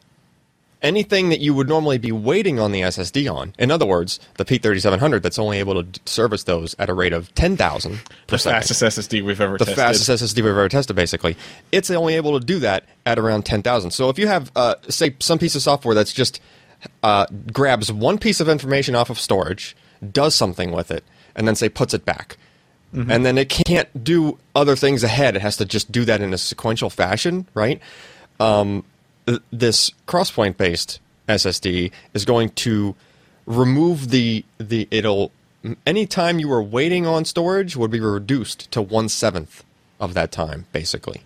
anything 0.84 1.30
that 1.30 1.40
you 1.40 1.54
would 1.54 1.68
normally 1.68 1.98
be 1.98 2.12
waiting 2.12 2.60
on 2.60 2.70
the 2.70 2.82
SSD 2.82 3.32
on. 3.32 3.54
In 3.58 3.70
other 3.70 3.86
words, 3.86 4.20
the 4.36 4.44
P3700 4.44 5.22
that's 5.22 5.38
only 5.38 5.58
able 5.58 5.82
to 5.82 6.00
service 6.04 6.44
those 6.44 6.76
at 6.78 6.90
a 6.90 6.94
rate 6.94 7.12
of 7.14 7.34
10,000 7.34 7.96
per 7.96 8.14
the 8.28 8.38
second 8.38 8.60
fastest 8.68 8.82
SSD 8.82 9.24
we've 9.24 9.40
ever 9.40 9.58
tested. 9.58 9.76
the 9.76 9.82
tested. 9.82 10.06
fastest 10.06 10.36
SSD 10.36 10.36
we've 10.36 10.52
ever 10.52 10.68
tested, 10.68 10.94
basically. 10.94 11.36
It's 11.72 11.90
only 11.90 12.14
able 12.14 12.38
to 12.38 12.44
do 12.44 12.58
that 12.60 12.84
at 13.06 13.18
around 13.18 13.46
10,000. 13.46 13.90
So 13.90 14.10
if 14.10 14.18
you 14.18 14.26
have, 14.26 14.52
uh, 14.54 14.76
say, 14.88 15.16
some 15.18 15.38
piece 15.38 15.56
of 15.56 15.62
software 15.62 15.94
that's 15.94 16.12
just 16.12 16.40
uh, 17.02 17.26
grabs 17.52 17.90
one 17.90 18.18
piece 18.18 18.40
of 18.40 18.48
information 18.48 18.94
off 18.94 19.08
of 19.08 19.18
storage, 19.18 19.74
does 20.12 20.34
something 20.34 20.70
with 20.70 20.90
it, 20.90 21.02
and 21.34 21.48
then, 21.48 21.56
say, 21.56 21.68
puts 21.68 21.94
it 21.94 22.04
back. 22.04 22.36
And 23.10 23.26
then 23.26 23.38
it 23.38 23.48
can't 23.48 24.04
do 24.04 24.38
other 24.54 24.76
things 24.76 25.02
ahead. 25.02 25.34
It 25.34 25.42
has 25.42 25.56
to 25.56 25.64
just 25.64 25.90
do 25.90 26.04
that 26.04 26.20
in 26.20 26.32
a 26.32 26.38
sequential 26.38 26.90
fashion, 26.90 27.48
right? 27.52 27.80
Um, 28.38 28.84
this 29.50 29.90
crosspoint 30.06 30.56
based 30.56 31.00
SSD 31.28 31.90
is 32.12 32.24
going 32.24 32.50
to 32.50 32.94
remove 33.46 34.10
the 34.10 34.44
the 34.58 34.88
it'll 34.90 35.32
any 35.86 36.06
time 36.06 36.38
you 36.38 36.48
were 36.48 36.62
waiting 36.62 37.06
on 37.06 37.24
storage 37.24 37.76
would 37.76 37.90
be 37.90 38.00
reduced 38.00 38.70
to 38.72 38.82
one 38.82 39.08
seventh 39.08 39.64
of 39.98 40.14
that 40.14 40.30
time, 40.30 40.66
basically. 40.72 41.22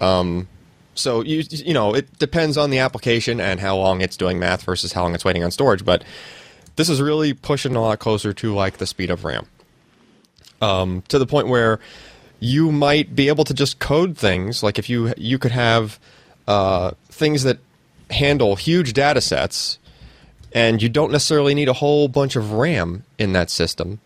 Um, 0.00 0.48
so 0.94 1.22
you 1.22 1.44
you 1.48 1.74
know 1.74 1.94
it 1.94 2.18
depends 2.18 2.56
on 2.56 2.70
the 2.70 2.78
application 2.78 3.40
and 3.40 3.60
how 3.60 3.76
long 3.76 4.00
it's 4.00 4.16
doing 4.16 4.38
math 4.38 4.62
versus 4.62 4.92
how 4.92 5.02
long 5.02 5.14
it's 5.14 5.24
waiting 5.24 5.44
on 5.44 5.50
storage, 5.50 5.84
but 5.84 6.04
this 6.76 6.88
is 6.88 7.00
really 7.00 7.34
pushing 7.34 7.76
a 7.76 7.80
lot 7.80 7.98
closer 7.98 8.32
to 8.32 8.54
like 8.54 8.78
the 8.78 8.86
speed 8.86 9.10
of 9.10 9.24
RAM. 9.24 9.46
Um, 10.62 11.02
to 11.08 11.18
the 11.18 11.26
point 11.26 11.48
where 11.48 11.80
you 12.38 12.70
might 12.70 13.14
be 13.14 13.28
able 13.28 13.44
to 13.44 13.54
just 13.54 13.78
code 13.78 14.16
things 14.16 14.62
like 14.62 14.78
if 14.78 14.88
you 14.88 15.12
you 15.16 15.38
could 15.38 15.52
have 15.52 15.98
uh, 16.50 16.90
things 17.06 17.44
that 17.44 17.60
handle 18.10 18.56
huge 18.56 18.92
data 18.92 19.20
sets 19.20 19.78
and 20.52 20.82
you 20.82 20.88
don't 20.88 21.12
necessarily 21.12 21.54
need 21.54 21.68
a 21.68 21.74
whole 21.74 22.08
bunch 22.08 22.34
of 22.34 22.50
RAM 22.50 23.04
in 23.18 23.32
that 23.34 23.50
system 23.50 24.00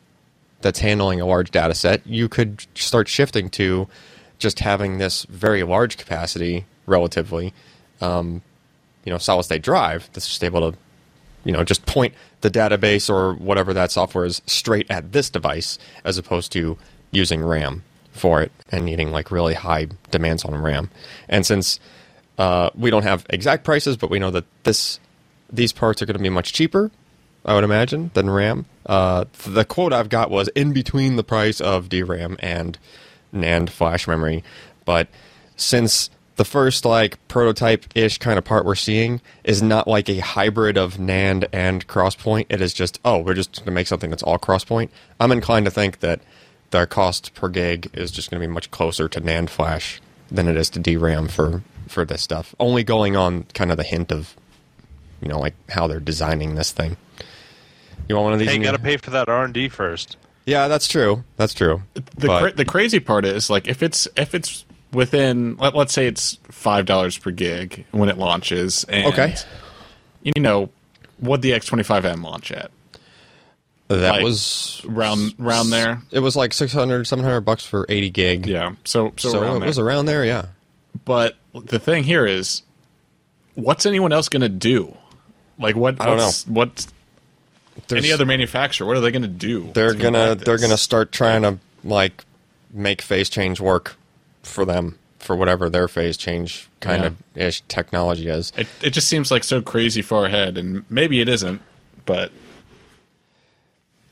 that's 0.60 0.80
handling 0.80 1.22
a 1.22 1.26
large 1.26 1.50
data 1.50 1.74
set. 1.74 2.06
You 2.06 2.28
could 2.28 2.66
start 2.74 3.08
shifting 3.08 3.48
to 3.50 3.88
just 4.38 4.60
having 4.60 4.98
this 4.98 5.24
very 5.30 5.62
large 5.62 5.96
capacity, 5.96 6.66
relatively, 6.84 7.54
um, 8.02 8.42
you 9.04 9.10
know, 9.10 9.16
solid 9.16 9.44
state 9.44 9.62
drive 9.62 10.10
that's 10.12 10.28
just 10.28 10.44
able 10.44 10.70
to, 10.70 10.78
you 11.44 11.52
know, 11.52 11.64
just 11.64 11.86
point 11.86 12.12
the 12.42 12.50
database 12.50 13.08
or 13.08 13.32
whatever 13.32 13.72
that 13.72 13.90
software 13.90 14.26
is 14.26 14.42
straight 14.44 14.90
at 14.90 15.12
this 15.12 15.30
device 15.30 15.78
as 16.04 16.18
opposed 16.18 16.52
to 16.52 16.76
using 17.10 17.42
RAM 17.42 17.84
for 18.12 18.42
it 18.42 18.52
and 18.70 18.84
needing 18.84 19.10
like 19.12 19.30
really 19.30 19.54
high 19.54 19.86
demands 20.10 20.44
on 20.44 20.54
RAM. 20.54 20.90
And 21.26 21.46
since 21.46 21.80
uh, 22.38 22.70
we 22.74 22.90
don't 22.90 23.02
have 23.04 23.26
exact 23.30 23.64
prices, 23.64 23.96
but 23.96 24.10
we 24.10 24.18
know 24.18 24.30
that 24.30 24.44
this 24.64 25.00
these 25.52 25.72
parts 25.72 26.02
are 26.02 26.06
going 26.06 26.16
to 26.16 26.22
be 26.22 26.30
much 26.30 26.52
cheaper, 26.52 26.90
I 27.44 27.54
would 27.54 27.64
imagine, 27.64 28.10
than 28.14 28.28
RAM. 28.30 28.66
Uh, 28.86 29.26
the 29.44 29.64
quote 29.64 29.92
I've 29.92 30.08
got 30.08 30.30
was 30.30 30.48
in 30.48 30.72
between 30.72 31.16
the 31.16 31.24
price 31.24 31.60
of 31.60 31.88
DRAM 31.88 32.36
and 32.40 32.78
NAND 33.32 33.70
flash 33.70 34.08
memory. 34.08 34.42
But 34.84 35.08
since 35.56 36.10
the 36.36 36.44
first 36.44 36.84
like 36.84 37.26
prototype 37.28 37.84
ish 37.94 38.18
kind 38.18 38.38
of 38.38 38.44
part 38.44 38.64
we're 38.64 38.74
seeing 38.74 39.20
is 39.44 39.62
not 39.62 39.86
like 39.86 40.08
a 40.08 40.18
hybrid 40.18 40.76
of 40.76 40.96
NAND 40.96 41.46
and 41.52 41.86
Crosspoint, 41.86 42.46
it 42.48 42.60
is 42.60 42.74
just, 42.74 42.98
oh, 43.04 43.18
we're 43.18 43.34
just 43.34 43.54
going 43.56 43.66
to 43.66 43.70
make 43.70 43.86
something 43.86 44.10
that's 44.10 44.22
all 44.22 44.38
Crosspoint. 44.38 44.88
I'm 45.20 45.32
inclined 45.32 45.66
to 45.66 45.70
think 45.70 46.00
that 46.00 46.20
the 46.70 46.86
cost 46.86 47.34
per 47.34 47.48
gig 47.48 47.90
is 47.94 48.10
just 48.10 48.30
going 48.30 48.40
to 48.40 48.46
be 48.48 48.52
much 48.52 48.70
closer 48.70 49.08
to 49.08 49.20
NAND 49.20 49.48
flash 49.50 50.00
than 50.30 50.48
it 50.48 50.56
is 50.56 50.68
to 50.70 50.80
DRAM 50.80 51.28
for 51.28 51.62
for 51.94 52.04
this 52.04 52.20
stuff. 52.22 52.54
Only 52.60 52.84
going 52.84 53.16
on 53.16 53.44
kind 53.54 53.70
of 53.70 53.76
the 53.78 53.82
hint 53.84 54.12
of, 54.12 54.34
you 55.22 55.28
know, 55.28 55.38
like 55.38 55.54
how 55.70 55.86
they're 55.86 56.00
designing 56.00 56.56
this 56.56 56.72
thing. 56.72 56.96
You 58.08 58.16
want 58.16 58.24
one 58.24 58.32
of 58.34 58.38
these? 58.40 58.48
Hey, 58.50 58.56
you 58.56 58.62
got 58.62 58.70
your- 58.72 58.78
to 58.78 58.84
pay 58.84 58.96
for 58.98 59.10
that 59.10 59.28
R 59.30 59.44
and 59.44 59.54
D 59.54 59.68
first. 59.70 60.16
Yeah, 60.46 60.68
that's 60.68 60.86
true. 60.88 61.24
That's 61.38 61.54
true. 61.54 61.82
the 61.94 62.02
But- 62.26 62.40
cra- 62.40 62.52
the 62.52 62.64
crazy 62.66 63.00
part 63.00 63.24
is 63.24 63.48
like 63.48 63.66
if 63.66 63.82
it's 63.82 64.06
if 64.16 64.34
it's 64.34 64.66
within 64.92 65.56
let, 65.56 65.74
let's 65.74 65.94
say 65.94 66.06
it's 66.06 66.36
five 66.50 66.84
dollars 66.84 67.16
per 67.16 67.30
gig 67.30 67.86
when 67.92 68.08
it 68.10 68.18
launches 68.18 68.84
and 68.84 69.06
Okay. 69.06 69.34
you 70.22 70.32
know 70.40 70.68
what 71.18 71.40
the 71.42 71.52
X25M 71.52 72.22
launch 72.22 72.52
at 72.52 72.70
that 73.88 74.10
like, 74.12 74.22
was 74.22 74.82
round 74.84 75.34
round 75.38 75.72
there 75.72 76.00
It 76.12 76.20
was 76.20 76.36
like 76.36 76.52
600, 76.52 77.06
700 77.06 77.40
bucks 77.40 77.64
for 77.64 77.86
80 77.88 78.10
gig. 78.10 78.46
yeah 78.46 78.72
so 78.84 79.12
so, 79.16 79.30
So, 79.30 79.40
around 79.42 79.56
it 79.56 79.60
there. 79.60 79.68
was 79.68 79.78
around 79.78 80.06
there, 80.06 80.24
yeah. 80.24 80.46
But 81.04 81.36
the 81.54 81.78
thing 81.78 82.04
here 82.04 82.26
is 82.26 82.62
what's 83.54 83.86
anyone 83.86 84.12
else 84.12 84.28
gonna 84.28 84.48
do 84.48 84.96
like 85.58 85.76
what 85.76 86.00
I 86.00 86.06
don't 86.06 86.16
what's, 86.18 86.46
what's 86.46 86.88
There's- 87.88 88.04
any 88.04 88.12
other 88.12 88.26
manufacturer 88.26 88.86
what 88.86 88.96
are 88.96 89.00
they 89.00 89.10
gonna 89.12 89.28
do 89.28 89.70
They're 89.72 89.92
gonna 89.94 90.02
gonna 90.18 90.28
like 90.30 90.38
they're 90.40 90.58
gonna 90.58 90.76
start 90.76 91.12
trying 91.12 91.42
to 91.42 91.58
like 91.84 92.24
make 92.72 93.00
phase 93.02 93.28
change 93.28 93.60
work 93.60 93.96
for 94.42 94.64
them 94.64 94.98
for 95.18 95.36
whatever 95.36 95.70
their 95.70 95.88
phase 95.88 96.16
change 96.16 96.68
kind 96.80 97.00
Yeah. 97.02 97.06
of 97.08 97.16
ish 97.34 97.60
technology 97.68 98.28
is. 98.28 98.52
it, 98.56 98.66
it 98.82 98.90
just 98.90 99.08
seems 99.08 99.30
like 99.30 99.42
so 99.44 99.62
crazy 99.62 100.02
far 100.02 100.26
ahead 100.26 100.58
and 100.58 100.84
maybe 100.90 101.20
it 101.20 101.28
isn't 101.28 101.60
but 102.06 102.30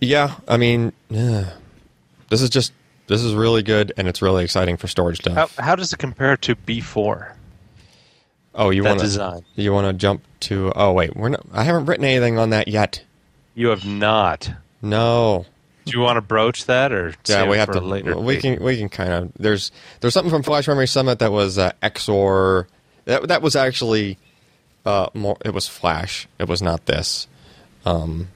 Yeah, 0.00 0.34
I 0.48 0.56
mean, 0.56 0.92
yeah. 1.10 1.50
this 2.30 2.40
is 2.42 2.50
just 2.50 2.72
this 3.06 3.22
is 3.22 3.34
really 3.34 3.62
good 3.62 3.92
and 3.96 4.08
it's 4.08 4.22
really 4.22 4.44
exciting 4.44 4.76
for 4.76 4.86
storage 4.88 5.24
How, 5.24 5.32
stuff. 5.46 5.56
how 5.56 5.74
does 5.76 5.92
it 5.92 5.98
compare 5.98 6.36
to 6.38 6.54
B4? 6.56 7.32
oh, 8.54 8.70
you 8.70 8.84
want 8.84 8.98
to 9.00 9.04
design? 9.06 9.44
you 9.54 9.72
want 9.72 9.86
to 9.86 9.92
jump 9.92 10.22
to? 10.40 10.72
Oh 10.74 10.92
wait, 10.92 11.16
we're 11.16 11.30
not. 11.30 11.44
I 11.52 11.64
haven't 11.64 11.86
written 11.86 12.04
anything 12.04 12.38
on 12.38 12.50
that 12.50 12.68
yet. 12.68 13.02
You 13.54 13.68
have 13.68 13.84
not. 13.84 14.50
No. 14.80 15.46
Do 15.84 15.92
you 15.92 16.00
want 16.00 16.16
to 16.16 16.20
broach 16.22 16.66
that 16.66 16.92
or 16.92 17.08
Yeah, 17.08 17.14
save 17.24 17.48
we 17.48 17.56
it 17.56 17.58
have 17.58 17.66
for 17.68 17.74
to. 17.74 17.80
later? 17.80 18.16
we 18.18 18.34
date? 18.34 18.42
can 18.58 18.64
we 18.64 18.76
can 18.78 18.88
kind 18.88 19.12
of. 19.12 19.32
There's 19.38 19.72
there's 20.00 20.14
something 20.14 20.30
from 20.30 20.42
Flash 20.42 20.68
Memory 20.68 20.86
Summit 20.86 21.18
that 21.18 21.32
was 21.32 21.58
uh, 21.58 21.72
XOR. 21.82 22.66
That 23.04 23.28
that 23.28 23.42
was 23.42 23.56
actually 23.56 24.16
uh, 24.86 25.08
more. 25.14 25.36
It 25.44 25.52
was 25.52 25.66
Flash. 25.66 26.28
It 26.38 26.48
was 26.48 26.62
not 26.62 26.86
this. 26.86 27.26
Um, 27.84 28.28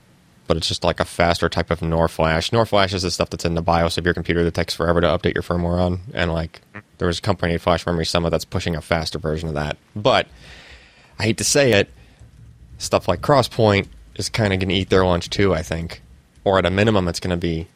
but 0.46 0.56
it's 0.56 0.68
just 0.68 0.84
like 0.84 1.00
a 1.00 1.04
faster 1.04 1.48
type 1.48 1.70
of 1.70 1.82
NOR 1.82 2.08
Flash. 2.08 2.52
NOR 2.52 2.66
Flash 2.66 2.92
is 2.94 3.02
the 3.02 3.10
stuff 3.10 3.30
that's 3.30 3.44
in 3.44 3.54
the 3.54 3.62
BIOS 3.62 3.98
of 3.98 4.04
your 4.04 4.14
computer 4.14 4.44
that 4.44 4.54
takes 4.54 4.74
forever 4.74 5.00
to 5.00 5.06
update 5.06 5.34
your 5.34 5.42
firmware 5.42 5.80
on. 5.80 6.00
And 6.14 6.32
like, 6.32 6.60
there 6.98 7.08
was 7.08 7.18
a 7.18 7.22
company, 7.22 7.58
Flash 7.58 7.84
Memory 7.86 8.06
Summit, 8.06 8.30
that's 8.30 8.44
pushing 8.44 8.74
a 8.76 8.80
faster 8.80 9.18
version 9.18 9.48
of 9.48 9.54
that. 9.54 9.76
But 9.94 10.26
I 11.18 11.24
hate 11.24 11.38
to 11.38 11.44
say 11.44 11.72
it, 11.72 11.90
stuff 12.78 13.08
like 13.08 13.20
Crosspoint 13.20 13.88
is 14.16 14.28
kind 14.28 14.52
of 14.52 14.60
going 14.60 14.68
to 14.68 14.74
eat 14.74 14.90
their 14.90 15.04
lunch 15.04 15.30
too. 15.30 15.54
I 15.54 15.62
think, 15.62 16.02
or 16.44 16.58
at 16.58 16.66
a 16.66 16.70
minimum, 16.70 17.08
it's 17.08 17.20
going 17.20 17.30
to 17.30 17.36
be 17.36 17.66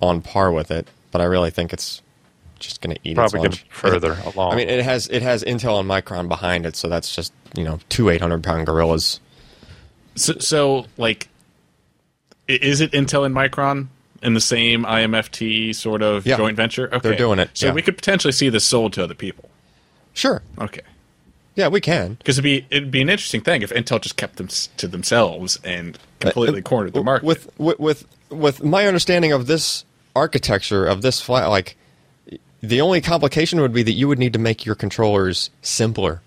on 0.00 0.20
par 0.22 0.52
with 0.52 0.70
it. 0.70 0.88
But 1.10 1.20
I 1.20 1.24
really 1.24 1.50
think 1.50 1.72
it's 1.72 2.02
just 2.58 2.80
going 2.82 2.94
to 2.94 3.00
eat 3.08 3.16
Probably 3.16 3.24
its 3.24 3.32
gonna 3.32 3.42
lunch 3.48 3.66
further 3.70 4.16
along. 4.34 4.52
I 4.52 4.56
mean, 4.56 4.68
it 4.68 4.84
has 4.84 5.08
it 5.08 5.22
has 5.22 5.42
Intel 5.44 5.80
and 5.80 5.88
Micron 5.88 6.28
behind 6.28 6.66
it, 6.66 6.76
so 6.76 6.88
that's 6.88 7.14
just 7.14 7.32
you 7.56 7.64
know 7.64 7.78
two 7.88 8.10
eight 8.10 8.20
hundred 8.20 8.44
pound 8.44 8.66
gorillas. 8.66 9.18
So, 10.16 10.34
so 10.38 10.86
like, 10.98 11.26
i- 11.26 11.28
is 12.56 12.80
it 12.80 12.92
Intel 12.92 13.24
and 13.26 13.34
Micron 13.34 13.88
in 14.22 14.34
the 14.34 14.40
same 14.40 14.84
IMFT 14.84 15.74
sort 15.74 16.02
of 16.02 16.26
Yeah. 16.26 16.36
joint 16.36 16.56
venture? 16.56 16.86
Okay. 16.92 17.00
They're 17.08 17.16
doing 17.18 17.38
it, 17.38 17.50
So 17.54 17.66
yeah. 17.66 17.72
we 17.72 17.82
could 17.82 17.96
potentially 17.96 18.32
see 18.32 18.48
this 18.48 18.64
sold 18.64 18.92
to 18.94 19.04
other 19.04 19.14
people. 19.14 19.48
Sure, 20.12 20.42
Okay. 20.58 20.80
yeah, 21.54 21.68
we 21.68 21.80
can. 21.80 22.14
Because 22.14 22.36
it'd 22.38 22.44
be 22.44 22.66
it'd 22.70 22.90
be 22.90 23.00
an 23.00 23.08
interesting 23.08 23.40
thing 23.40 23.62
if 23.62 23.70
Intel 23.70 24.00
just 24.00 24.16
kept 24.16 24.36
them 24.36 24.48
to 24.76 24.88
themselves 24.88 25.58
and 25.64 25.98
completely 26.18 26.60
Uh, 26.60 26.62
cornered 26.64 26.92
the 26.94 27.02
market. 27.02 27.24
With, 27.26 27.48
with 27.58 27.78
with 27.78 28.06
with 28.30 28.62
my 28.64 28.86
understanding 28.86 29.32
of 29.32 29.46
this 29.46 29.84
architecture 30.16 30.84
of 30.86 31.02
this 31.02 31.20
flat, 31.20 31.46
like 31.46 31.76
the 32.62 32.80
only 32.80 33.00
complication 33.00 33.60
would 33.60 33.72
be 33.72 33.82
that 33.84 33.92
you 33.92 34.06
would 34.08 34.18
need 34.18 34.32
to 34.34 34.38
make 34.38 34.66
your 34.66 34.74
controllers 34.74 35.50
simpler. 35.62 36.20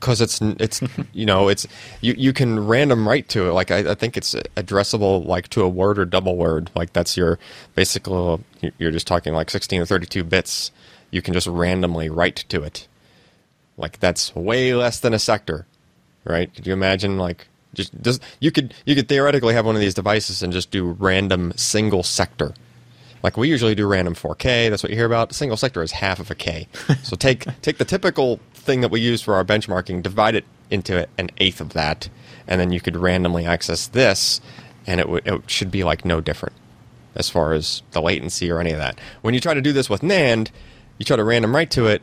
Because 0.00 0.20
it's 0.20 0.40
it's 0.42 0.82
you 1.12 1.26
know 1.26 1.48
it's 1.48 1.66
you 2.00 2.14
you 2.16 2.32
can 2.32 2.66
random 2.66 3.08
write 3.08 3.28
to 3.30 3.48
it. 3.48 3.52
Like 3.52 3.70
I, 3.70 3.92
I 3.92 3.94
think 3.94 4.16
it's 4.16 4.34
addressable 4.56 5.24
like 5.24 5.48
to 5.50 5.62
a 5.62 5.68
word 5.68 5.98
or 5.98 6.04
double 6.04 6.36
word. 6.36 6.70
Like 6.74 6.92
that's 6.92 7.16
your 7.16 7.38
basically 7.74 8.44
you're 8.78 8.90
just 8.90 9.06
talking 9.06 9.32
like 9.32 9.50
16 9.50 9.80
or 9.82 9.86
32 9.86 10.24
bits. 10.24 10.70
You 11.10 11.22
can 11.22 11.34
just 11.34 11.46
randomly 11.46 12.10
write 12.10 12.36
to 12.48 12.62
it. 12.62 12.88
Like 13.76 14.00
that's 14.00 14.34
way 14.34 14.74
less 14.74 15.00
than 15.00 15.14
a 15.14 15.18
sector 15.18 15.66
right? 16.26 16.52
Could 16.54 16.66
you 16.66 16.72
imagine 16.72 17.18
like 17.18 17.48
just 17.74 17.92
just 18.02 18.22
you 18.40 18.50
could 18.50 18.74
you 18.84 18.94
could 18.94 19.08
theoretically 19.08 19.54
have 19.54 19.64
one 19.66 19.74
of 19.74 19.80
these 19.80 19.94
devices 19.94 20.42
and 20.42 20.52
just 20.52 20.70
do 20.70 20.90
random 20.98 21.52
single 21.56 22.02
sector 22.02 22.54
like 23.26 23.36
we 23.36 23.48
usually 23.48 23.74
do 23.74 23.88
random 23.88 24.14
4k 24.14 24.70
that's 24.70 24.84
what 24.84 24.90
you 24.90 24.96
hear 24.96 25.04
about. 25.04 25.34
Single 25.34 25.56
sector 25.56 25.82
is 25.82 25.90
half 25.90 26.20
of 26.20 26.30
a 26.30 26.34
k. 26.36 26.68
So 27.02 27.16
take 27.16 27.44
take 27.60 27.78
the 27.78 27.84
typical 27.84 28.38
thing 28.54 28.82
that 28.82 28.92
we 28.92 29.00
use 29.00 29.20
for 29.20 29.34
our 29.34 29.44
benchmarking 29.44 30.00
divide 30.00 30.36
it 30.36 30.44
into 30.70 31.08
an 31.18 31.30
eighth 31.38 31.60
of 31.60 31.70
that 31.72 32.08
and 32.46 32.60
then 32.60 32.70
you 32.72 32.80
could 32.80 32.96
randomly 32.96 33.44
access 33.44 33.88
this 33.88 34.40
and 34.86 35.00
it, 35.00 35.08
would 35.08 35.26
it 35.26 35.50
should 35.50 35.72
be 35.72 35.82
like 35.82 36.04
no 36.04 36.20
different 36.20 36.54
as 37.16 37.28
far 37.28 37.52
as 37.52 37.82
the 37.90 38.00
latency 38.00 38.48
or 38.48 38.60
any 38.60 38.70
of 38.70 38.78
that. 38.78 38.96
When 39.22 39.34
you 39.34 39.40
try 39.40 39.54
to 39.54 39.60
do 39.60 39.72
this 39.72 39.90
with 39.90 40.02
nand 40.02 40.50
you 40.98 41.04
try 41.04 41.16
to 41.16 41.24
random 41.24 41.52
write 41.52 41.72
to 41.72 41.86
it 41.88 42.02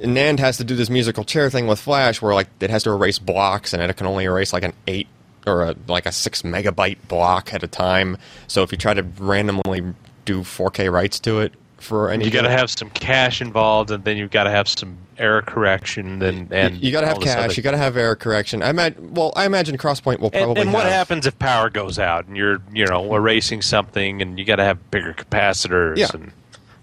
NAND 0.00 0.38
has 0.38 0.56
to 0.56 0.64
do 0.64 0.74
this 0.74 0.88
musical 0.88 1.24
chair 1.24 1.50
thing 1.50 1.66
with 1.66 1.78
Flash, 1.78 2.22
where 2.22 2.32
like 2.32 2.48
it 2.60 2.70
has 2.70 2.84
to 2.84 2.90
erase 2.90 3.18
blocks, 3.18 3.74
and 3.74 3.82
it 3.82 3.94
can 3.98 4.06
only 4.06 4.24
erase 4.24 4.50
like 4.50 4.62
an 4.62 4.72
eight 4.86 5.08
or 5.46 5.62
a, 5.62 5.76
like 5.88 6.06
a 6.06 6.12
six 6.12 6.42
megabyte 6.42 6.96
block 7.08 7.52
at 7.54 7.62
a 7.62 7.68
time. 7.68 8.16
So 8.46 8.62
if 8.62 8.72
you 8.72 8.78
try 8.78 8.94
to 8.94 9.02
randomly 9.02 9.94
do 10.32 10.40
4K 10.42 10.92
writes 10.92 11.18
to 11.20 11.40
it 11.40 11.52
for 11.78 12.10
any, 12.10 12.24
you 12.26 12.30
got 12.30 12.42
to 12.42 12.50
have 12.50 12.70
some 12.70 12.90
cache 12.90 13.40
involved, 13.40 13.90
and 13.90 14.04
then 14.04 14.16
you've 14.18 14.30
got 14.30 14.44
to 14.44 14.50
have 14.50 14.68
some 14.68 14.98
error 15.16 15.40
correction, 15.42 16.20
and 16.22 16.52
and 16.52 16.76
you 16.82 16.92
got 16.92 17.00
to 17.00 17.06
have 17.06 17.16
cache. 17.16 17.24
this 17.24 17.34
cache, 17.34 17.44
other- 17.44 17.54
you 17.54 17.62
got 17.62 17.70
to 17.70 17.78
have 17.78 17.96
error 17.96 18.16
correction. 18.16 18.62
I 18.62 18.68
imagine, 18.70 19.14
well, 19.14 19.32
I 19.34 19.46
imagine 19.46 19.78
Crosspoint 19.78 20.20
will 20.20 20.30
probably. 20.30 20.60
and 20.60 20.72
what 20.74 20.84
have- 20.84 20.92
happens 20.92 21.26
if 21.26 21.38
power 21.38 21.70
goes 21.70 21.98
out 21.98 22.26
and 22.26 22.36
you're 22.36 22.58
you 22.72 22.84
know 22.86 23.14
erasing 23.14 23.62
something, 23.62 24.20
and 24.20 24.38
you 24.38 24.44
got 24.44 24.56
to 24.56 24.64
have 24.64 24.90
bigger 24.90 25.14
capacitors? 25.14 25.96
Yeah. 25.96 26.08
And, 26.12 26.32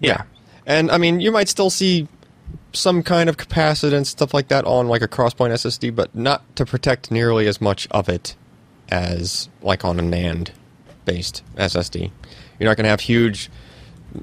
Yeah. 0.00 0.22
And 0.66 0.90
I 0.90 0.98
mean, 0.98 1.20
you 1.20 1.30
might 1.32 1.48
still 1.48 1.70
see 1.70 2.08
some 2.72 3.02
kind 3.02 3.28
of 3.30 3.36
capacitance, 3.36 4.06
stuff 4.06 4.34
like 4.34 4.48
that 4.48 4.64
on 4.66 4.88
like 4.88 5.00
a 5.02 5.08
Crosspoint 5.08 5.52
SSD, 5.52 5.94
but 5.94 6.14
not 6.14 6.42
to 6.56 6.66
protect 6.66 7.10
nearly 7.10 7.46
as 7.46 7.60
much 7.60 7.86
of 7.92 8.08
it 8.08 8.34
as 8.90 9.48
like 9.62 9.84
on 9.84 9.98
a 9.98 10.02
NAND 10.02 10.50
based 11.04 11.42
SSD. 11.56 12.10
You're 12.58 12.68
not 12.68 12.76
going 12.76 12.84
to 12.84 12.90
have 12.90 13.00
huge, 13.00 13.50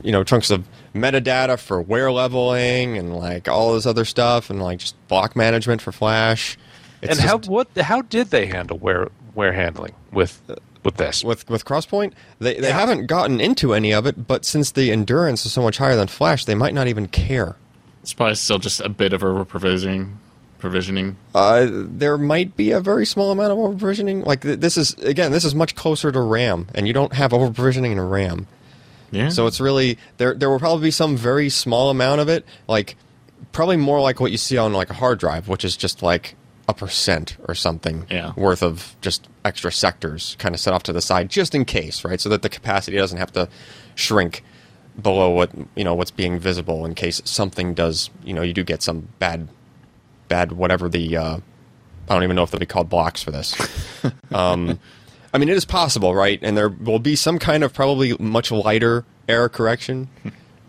you 0.04 0.12
know, 0.12 0.24
chunks 0.24 0.50
of 0.52 0.66
metadata 0.94 1.60
for 1.60 1.82
wear 1.82 2.12
leveling 2.12 2.98
and 2.98 3.16
like 3.16 3.48
all 3.48 3.74
this 3.74 3.86
other 3.86 4.06
stuff 4.06 4.50
and 4.50 4.62
like 4.62 4.80
just 4.80 4.96
block 5.08 5.36
management 5.36 5.82
for 5.82 5.92
Flash. 5.92 6.58
It's 7.02 7.12
and 7.20 7.28
how 7.28 7.38
just- 7.38 7.50
what 7.50 7.68
how 7.78 8.02
did 8.02 8.32
they 8.32 8.46
handle 8.48 8.78
wear 8.78 9.10
wear 9.36 9.52
handling 9.54 9.94
with 10.12 10.42
with 10.84 10.96
this? 10.98 11.24
with 11.24 11.50
with 11.50 11.66
Crosspoint, 11.66 12.14
they 12.40 12.60
they 12.60 12.72
haven't 12.72 13.08
gotten 13.08 13.40
into 13.42 13.74
any 13.74 13.94
of 13.94 14.06
it, 14.06 14.28
but 14.28 14.46
since 14.46 14.72
the 14.72 14.92
endurance 14.92 15.46
is 15.46 15.52
so 15.54 15.62
much 15.62 15.78
higher 15.78 15.96
than 15.96 16.08
Flash, 16.08 16.46
they 16.46 16.56
might 16.56 16.74
not 16.74 16.88
even 16.88 17.08
care. 17.08 17.56
it's 18.02 18.14
probably 18.14 18.36
still 18.36 18.60
just 18.60 18.80
a 18.82 18.90
bit 18.90 19.12
of 19.14 19.24
over 19.24 19.44
provisioning. 20.60 21.18
Uh, 21.34 21.68
there 21.72 22.18
might 22.18 22.56
be 22.56 22.72
a 22.72 22.80
very 22.80 23.06
small 23.06 23.32
amount 23.32 23.52
of 23.52 23.58
over 23.60 23.70
provisioning. 23.78 24.22
Like 24.24 24.42
th- 24.42 24.60
this 24.60 24.78
is 24.78 24.94
again, 24.96 25.32
this 25.32 25.46
is 25.46 25.54
much 25.56 25.76
closer 25.76 26.12
to 26.12 26.22
RAM, 26.22 26.68
and 26.74 26.88
you 26.88 26.94
don't 26.94 27.14
have 27.14 27.34
over 27.34 27.52
provisioning 27.52 27.92
in 27.94 28.00
RAM. 28.02 28.48
Yeah. 29.12 29.30
So 29.30 29.48
it's 29.48 29.60
really 29.62 29.98
there. 30.18 30.34
There 30.34 30.50
will 30.50 30.60
probably 30.60 30.88
be 30.88 30.92
some 30.92 31.16
very 31.16 31.50
small 31.50 31.90
amount 31.90 32.22
of 32.22 32.30
it, 32.30 32.46
like 32.68 32.96
probably 33.52 33.78
more 33.78 34.02
like 34.02 34.20
what 34.20 34.32
you 34.32 34.38
see 34.38 34.58
on 34.58 34.74
like 34.74 34.90
a 34.90 34.94
hard 34.96 35.20
drive, 35.20 35.48
which 35.48 35.64
is 35.64 35.78
just 35.78 36.02
like 36.02 36.36
a 36.68 36.74
percent 36.74 37.38
or 37.48 37.54
something 37.54 38.08
Yeah. 38.10 38.34
worth 38.36 38.64
of 38.64 38.96
just 39.02 39.28
extra 39.46 39.72
sectors, 39.72 40.36
kind 40.40 40.56
of 40.56 40.60
set 40.60 40.74
off 40.74 40.82
to 40.84 40.94
the 40.94 41.02
side, 41.02 41.30
just 41.30 41.54
in 41.54 41.64
case, 41.64 42.04
right? 42.04 42.20
So 42.20 42.28
that 42.30 42.42
the 42.42 42.50
capacity 42.50 42.98
doesn't 42.98 43.20
have 43.20 43.32
to 43.34 43.48
shrink 43.94 44.44
below 45.00 45.30
what 45.30 45.52
you 45.76 45.84
know 45.84 45.94
what's 45.94 46.10
being 46.12 46.40
visible 46.40 46.86
in 46.86 46.96
case 46.96 47.22
something 47.26 47.74
does. 47.76 48.10
You 48.24 48.34
know, 48.34 48.42
you 48.42 48.54
do 48.54 48.64
get 48.64 48.82
some 48.82 49.10
bad, 49.20 49.48
bad 50.28 50.52
whatever 50.52 50.90
the. 50.90 51.18
Uh, 51.18 51.38
I 52.08 52.14
don't 52.14 52.24
even 52.24 52.36
know 52.36 52.44
if 52.44 52.52
they'll 52.52 52.60
be 52.60 52.66
called 52.68 52.90
blocks 52.90 53.24
for 53.24 53.32
this. 53.32 53.56
um, 54.32 54.80
I 55.34 55.38
mean, 55.38 55.50
it 55.50 55.58
is 55.58 55.66
possible, 55.66 56.14
right? 56.14 56.40
And 56.42 56.56
there 56.56 56.70
will 56.70 57.00
be 57.00 57.16
some 57.16 57.40
kind 57.40 57.64
of 57.64 57.74
probably 57.74 58.16
much 58.20 58.52
lighter 58.52 59.06
error 59.28 59.50
correction 59.50 60.08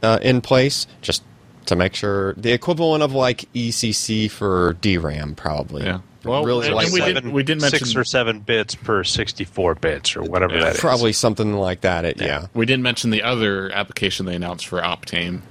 uh, 0.03 0.19
in 0.23 0.41
place, 0.41 0.87
just 1.03 1.23
to 1.67 1.77
make 1.77 1.95
sure 1.95 2.33
the 2.35 2.53
equivalent 2.53 3.03
of 3.03 3.13
like 3.13 3.45
ECC 3.55 4.31
for 4.31 4.75
DRAM, 4.81 5.35
probably. 5.35 5.85
Yeah. 5.85 6.01
Well, 6.25 6.45
really 6.45 6.71
like 6.71 6.91
we 6.91 7.01
light. 7.01 7.15
did- 7.15 7.29
we 7.29 7.43
did 7.45 7.61
six 7.61 7.73
mention- 7.83 8.01
or 8.01 8.05
seven 8.05 8.41
bits 8.41 8.75
per 8.75 9.05
sixty 9.05 9.45
four 9.45 9.75
bits 9.77 10.17
or 10.17 10.23
whatever 10.23 10.55
Yeah. 10.55 10.65
that 10.65 10.75
is. 10.75 10.81
probably 10.81 11.13
something 11.13 11.53
like 11.55 11.83
that. 11.83 12.05
It, 12.05 12.21
yeah. 12.21 12.47
we 12.55 12.67
didn't 12.67 12.83
mention 12.83 13.11
the 13.11 13.23
other 13.23 13.71
application 13.73 14.27
they 14.27 14.35
announced 14.35 14.67
for 14.67 14.81
Optane. 14.81 15.43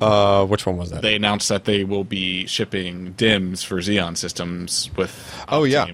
Uh, 0.00 0.44
which 0.46 0.66
one 0.66 0.76
was 0.76 0.90
that? 0.90 1.02
They 1.02 1.14
announced 1.14 1.48
that 1.48 1.64
they 1.64 1.84
will 1.84 2.04
be 2.04 2.46
shipping 2.46 3.14
DIMMs 3.14 3.64
for 3.64 3.76
Xeon 3.78 4.16
systems 4.16 4.90
with. 4.96 5.44
Oh, 5.48 5.64
yeah. 5.64 5.86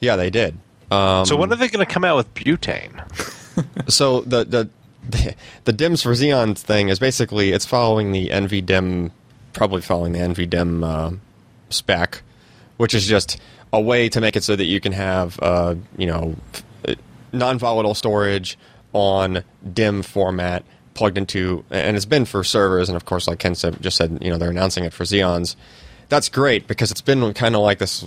Yeah, 0.00 0.16
they 0.16 0.30
did. 0.30 0.58
Um, 0.90 1.24
so 1.24 1.36
when 1.36 1.52
are 1.52 1.56
they 1.56 1.68
going 1.68 1.84
to 1.84 1.90
come 1.90 2.04
out 2.04 2.16
with 2.16 2.34
butane? 2.34 3.00
so 3.90 4.20
the 4.22 4.44
the 4.44 4.68
the, 5.08 5.34
the 5.64 5.72
DIMMs 5.72 6.02
for 6.02 6.12
Xeon 6.12 6.56
thing 6.56 6.88
is 6.88 6.98
basically 6.98 7.52
it's 7.52 7.66
following 7.66 8.12
the 8.12 8.28
NVDIMM, 8.28 9.10
probably 9.52 9.82
following 9.82 10.12
the 10.12 10.18
NVDIMM 10.20 10.84
uh, 10.84 11.16
spec, 11.70 12.22
which 12.76 12.94
is 12.94 13.06
just 13.06 13.38
a 13.72 13.80
way 13.80 14.08
to 14.08 14.20
make 14.20 14.36
it 14.36 14.44
so 14.44 14.56
that 14.56 14.64
you 14.64 14.80
can 14.80 14.92
have 14.92 15.38
uh, 15.42 15.74
you 15.96 16.06
know 16.06 16.36
non-volatile 17.32 17.94
storage 17.94 18.56
on 18.92 19.42
DIMM 19.66 20.04
format 20.04 20.64
plugged 20.94 21.18
into, 21.18 21.64
and 21.70 21.96
it's 21.96 22.06
been 22.06 22.24
for 22.24 22.42
servers, 22.44 22.88
and 22.88 22.96
of 22.96 23.04
course, 23.04 23.28
like 23.28 23.40
Ken 23.40 23.54
said, 23.54 23.80
just 23.82 23.96
said, 23.96 24.18
you 24.22 24.30
know, 24.30 24.38
they're 24.38 24.50
announcing 24.50 24.84
it 24.84 24.92
for 24.92 25.04
Xeons. 25.04 25.56
That's 26.08 26.28
great 26.28 26.66
because 26.66 26.90
it's 26.90 27.00
been 27.00 27.34
kind 27.34 27.54
of 27.54 27.62
like 27.62 27.78
this 27.78 28.06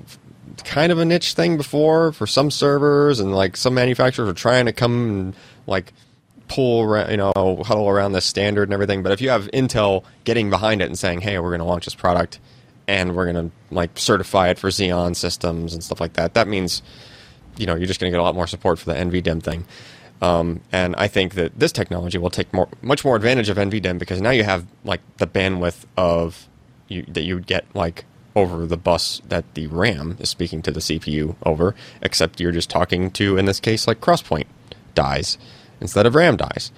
kind 0.63 0.91
of 0.91 0.97
a 0.97 1.05
niche 1.05 1.33
thing 1.33 1.57
before 1.57 2.11
for 2.11 2.25
some 2.25 2.49
servers, 2.49 3.19
and 3.19 3.35
like 3.35 3.57
some 3.57 3.73
manufacturers 3.73 4.29
are 4.29 4.33
trying 4.33 4.65
to 4.65 4.73
come 4.73 5.09
and 5.09 5.35
like 5.67 5.93
pull 6.47 6.83
around, 6.83 7.11
you 7.11 7.17
know, 7.17 7.33
huddle 7.65 7.89
around 7.89 8.13
this 8.13 8.25
standard 8.25 8.63
and 8.63 8.73
everything. 8.73 9.03
But 9.03 9.11
if 9.11 9.21
you 9.21 9.29
have 9.29 9.47
Intel 9.51 10.03
getting 10.23 10.49
behind 10.49 10.81
it 10.81 10.85
and 10.85 10.97
saying, 10.97 11.21
"Hey, 11.21 11.37
we're 11.39 11.49
going 11.49 11.59
to 11.59 11.65
launch 11.65 11.85
this 11.85 11.95
product," 11.95 12.39
and 12.87 13.15
we're 13.15 13.31
going 13.31 13.49
to 13.49 13.55
like 13.75 13.97
certify 13.97 14.49
it 14.49 14.59
for 14.59 14.69
Xeon 14.69 15.15
systems 15.15 15.73
and 15.73 15.83
stuff 15.83 15.99
like 15.99 16.13
that, 16.13 16.33
that 16.35 16.47
means 16.47 16.81
you 17.57 17.65
know 17.65 17.75
you're 17.75 17.87
just 17.87 17.99
going 17.99 18.11
to 18.11 18.15
get 18.15 18.21
a 18.21 18.23
lot 18.23 18.35
more 18.35 18.47
support 18.47 18.79
for 18.79 18.85
the 18.85 18.99
NVDIMM 18.99 19.43
thing. 19.43 19.65
Um, 20.21 20.61
and 20.71 20.95
I 20.95 21.07
think 21.07 21.35
that 21.35 21.59
this 21.59 21.71
technology 21.71 22.17
will 22.17 22.29
take 22.31 22.51
more, 22.53 22.67
much 22.81 23.05
more 23.05 23.15
advantage 23.15 23.49
of 23.49 23.57
NVDIMM 23.57 23.99
because 23.99 24.19
now 24.21 24.31
you 24.31 24.43
have 24.43 24.65
like 24.83 25.01
the 25.17 25.27
bandwidth 25.27 25.85
of 25.95 26.47
you, 26.87 27.03
that 27.07 27.21
you 27.21 27.35
would 27.35 27.47
get 27.47 27.65
like 27.75 28.05
over 28.35 28.65
the 28.65 28.77
bus 28.77 29.21
that 29.27 29.51
the 29.55 29.67
RAM 29.67 30.17
is 30.19 30.29
speaking 30.29 30.61
to 30.63 30.71
the 30.71 30.79
CPU 30.79 31.35
over, 31.43 31.75
except 32.01 32.39
you're 32.39 32.51
just 32.51 32.69
talking 32.69 33.11
to 33.11 33.37
in 33.37 33.45
this 33.45 33.59
case 33.59 33.87
like 33.87 33.99
Crosspoint 34.01 34.45
dies 34.95 35.37
instead 35.81 36.05
of 36.05 36.15
RAM 36.15 36.37
dies. 36.37 36.71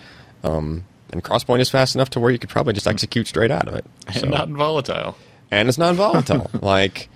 Um, 0.44 0.86
and 1.12 1.24
Crosspoint 1.24 1.60
is 1.60 1.70
fast 1.70 1.96
enough 1.96 2.10
to 2.12 2.20
where 2.20 2.32
you 2.32 2.40
could 2.40 2.50
probably 2.50 2.74
just 2.74 2.88
execute 2.88 3.28
straight 3.28 3.52
out 3.52 3.68
of 3.68 3.76
it. 3.76 3.86
And 4.16 4.32
not 4.32 4.50
volatile. 4.50 5.16
and 5.52 5.70
it's 5.70 5.78
non-volatile. 5.78 6.50
like, 6.62 7.10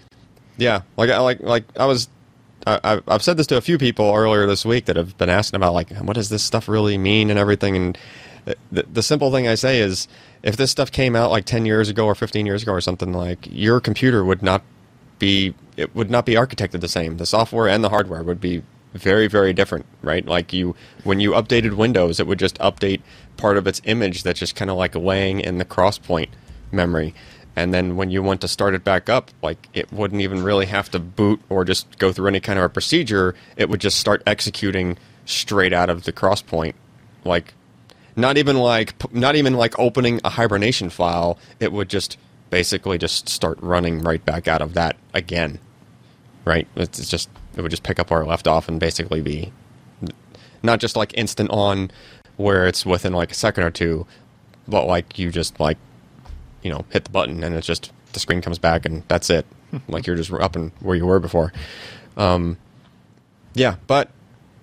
yeah, 0.58 0.82
like 0.98 1.10
I 1.10 1.20
like 1.20 1.40
like 1.42 1.66
I 1.78 1.86
was. 1.86 2.08
I, 2.66 2.80
I've- 2.84 3.04
I've 3.08 3.24
said 3.24 3.38
this 3.38 3.48
to 3.48 3.58
a 3.58 3.62
few 3.62 3.78
people 3.78 4.14
earlier 4.14 4.46
this 4.46 4.66
week 4.66 4.86
that 4.86 4.96
have 4.96 5.18
been 5.18 5.30
asking 5.30 5.58
about 5.58 5.74
like 5.74 5.90
what 5.98 6.14
does 6.16 6.30
this 6.30 6.44
stuff 6.44 6.68
really 6.68 6.98
mean 6.98 7.30
and 7.30 7.40
everything. 7.40 7.76
And 7.76 7.98
the, 8.72 8.84
the 8.92 9.04
simple 9.04 9.32
thing 9.32 9.48
I 9.48 9.56
say 9.56 9.80
is, 9.80 10.08
if 10.44 10.58
this 10.58 10.72
stuff 10.72 10.92
came 10.92 11.16
out 11.16 11.32
like 11.32 11.46
ten 11.46 11.66
years 11.66 11.90
ago 11.90 12.06
or 12.06 12.16
fifteen 12.16 12.46
years 12.46 12.64
ago 12.64 12.72
or 12.74 12.82
something, 12.82 13.14
like 13.14 13.48
your 13.50 13.80
computer 13.80 14.24
would 14.26 14.42
not 14.44 14.64
be 15.20 15.54
it 15.78 15.96
would 15.96 16.10
not 16.10 16.26
be 16.26 16.34
architected 16.34 16.82
the 16.82 16.88
same. 16.88 17.18
The 17.18 17.26
software 17.26 17.68
and 17.68 17.84
the 17.84 17.90
hardware 17.90 18.24
would 18.24 18.42
be 18.42 18.64
very 18.94 19.28
very 19.28 19.54
different, 19.54 19.86
right? 20.02 20.26
Like 20.26 20.54
you 20.54 20.76
when 21.04 21.20
you 21.20 21.32
updated 21.32 21.76
Windows, 21.76 22.20
it 22.20 22.28
would 22.28 22.40
just 22.40 22.58
update 22.60 23.02
part 23.38 23.58
of 23.58 23.66
its 23.68 23.82
image 23.86 24.24
that's 24.24 24.40
just 24.40 24.56
kind 24.56 24.70
of 24.70 24.78
like 24.78 24.96
laying 24.96 25.40
in 25.40 25.58
the 25.58 25.66
crosspoint 25.66 26.30
memory. 26.72 27.14
And 27.56 27.74
then 27.74 27.96
when 27.96 28.10
you 28.10 28.24
want 28.24 28.42
to 28.42 28.48
start 28.48 28.74
it 28.74 28.84
back 28.84 29.10
up, 29.10 29.30
like 29.42 29.68
it 29.74 29.92
wouldn't 29.92 30.22
even 30.22 30.44
really 30.44 30.66
have 30.66 30.90
to 30.92 31.00
boot 31.00 31.42
or 31.50 31.64
just 31.64 32.00
go 32.00 32.12
through 32.12 32.28
any 32.28 32.40
kind 32.40 32.58
of 32.58 32.66
a 32.66 32.70
procedure. 32.70 33.36
It 33.58 33.70
would 33.70 33.82
just 33.82 34.00
start 34.00 34.24
executing 34.26 34.98
straight 35.26 35.74
out 35.74 35.90
of 35.90 36.04
the 36.04 36.12
crosspoint, 36.12 36.74
like 37.24 37.54
not 38.16 38.38
even 38.38 38.58
like 38.58 39.14
not 39.14 39.36
even 39.36 39.54
like 39.54 39.78
opening 39.78 40.20
a 40.24 40.30
hibernation 40.30 40.90
file. 40.90 41.38
It 41.60 41.72
would 41.72 41.90
just 41.90 42.18
basically 42.50 42.98
just 42.98 43.30
start 43.30 43.60
running 43.62 44.02
right 44.02 44.24
back 44.26 44.48
out 44.48 44.62
of 44.62 44.74
that 44.74 44.96
again. 45.14 45.60
Right? 46.46 46.68
It's 46.76 47.08
just 47.08 47.30
it 47.56 47.62
would 47.62 47.72
just 47.72 47.84
pick 47.84 48.00
up 48.00 48.10
where 48.10 48.22
it 48.22 48.28
left 48.28 48.48
off 48.48 48.68
and 48.68 48.80
basically 48.80 49.22
be 49.22 49.52
not 50.64 50.80
just 50.80 50.96
like 50.96 51.16
instant 51.16 51.52
on 51.52 51.92
where 52.38 52.66
it's 52.66 52.86
within 52.86 53.14
like 53.14 53.32
a 53.32 53.36
second 53.36 53.64
or 53.64 53.70
two, 53.70 54.08
but 54.68 54.88
like 54.88 55.20
you 55.20 55.30
just 55.30 55.60
like 55.60 55.78
you 56.64 56.72
know 56.72 56.86
hit 56.90 57.04
the 57.06 57.10
button 57.12 57.44
and 57.44 57.56
it's 57.56 57.68
just 57.68 57.92
the 58.14 58.20
screen 58.20 58.42
comes 58.42 58.58
back 58.60 58.86
and 58.86 59.04
that's 59.08 59.30
it. 59.30 59.46
like 59.88 60.06
you're 60.08 60.16
just 60.16 60.32
up 60.32 60.56
and 60.56 60.72
where 60.80 60.96
you 60.96 61.06
were 61.06 61.20
before. 61.20 61.52
Um, 62.18 62.58
yeah, 63.54 63.76
but 63.88 64.10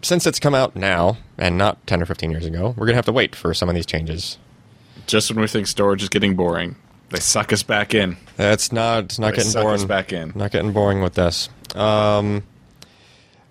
since 0.03 0.27
it's 0.27 0.39
come 0.41 0.55
out 0.55 0.75
now 0.77 1.19
and 1.37 1.59
not 1.59 1.85
10 1.87 2.03
or 2.03 2.07
15 2.07 2.31
years 2.31 2.47
ago, 2.47 2.75
we're 2.77 2.87
gonna 2.87 2.97
have 2.97 3.05
to 3.07 3.13
wait 3.13 3.35
for 3.37 3.53
some 3.55 3.69
of 3.69 3.75
these 3.75 3.87
changes. 3.87 4.39
Just 5.07 5.31
when 5.31 5.41
we 5.41 5.47
think 5.49 5.67
storage 5.67 6.03
is 6.03 6.09
getting 6.09 6.37
boring, 6.37 6.77
they 7.11 7.19
suck 7.21 7.53
us 7.53 7.63
back 7.63 7.93
in. 7.95 8.17
It's 8.39 8.71
not. 8.71 9.05
It's 9.05 9.19
not 9.19 9.31
They 9.31 9.37
getting 9.39 9.51
suck 9.51 9.65
us 9.67 9.85
boring. 9.85 9.87
back 9.89 10.13
in. 10.13 10.33
Not 10.37 10.53
getting 10.53 10.73
boring 10.73 11.03
with 11.03 11.15
this. 11.15 11.49
Um, 11.75 12.45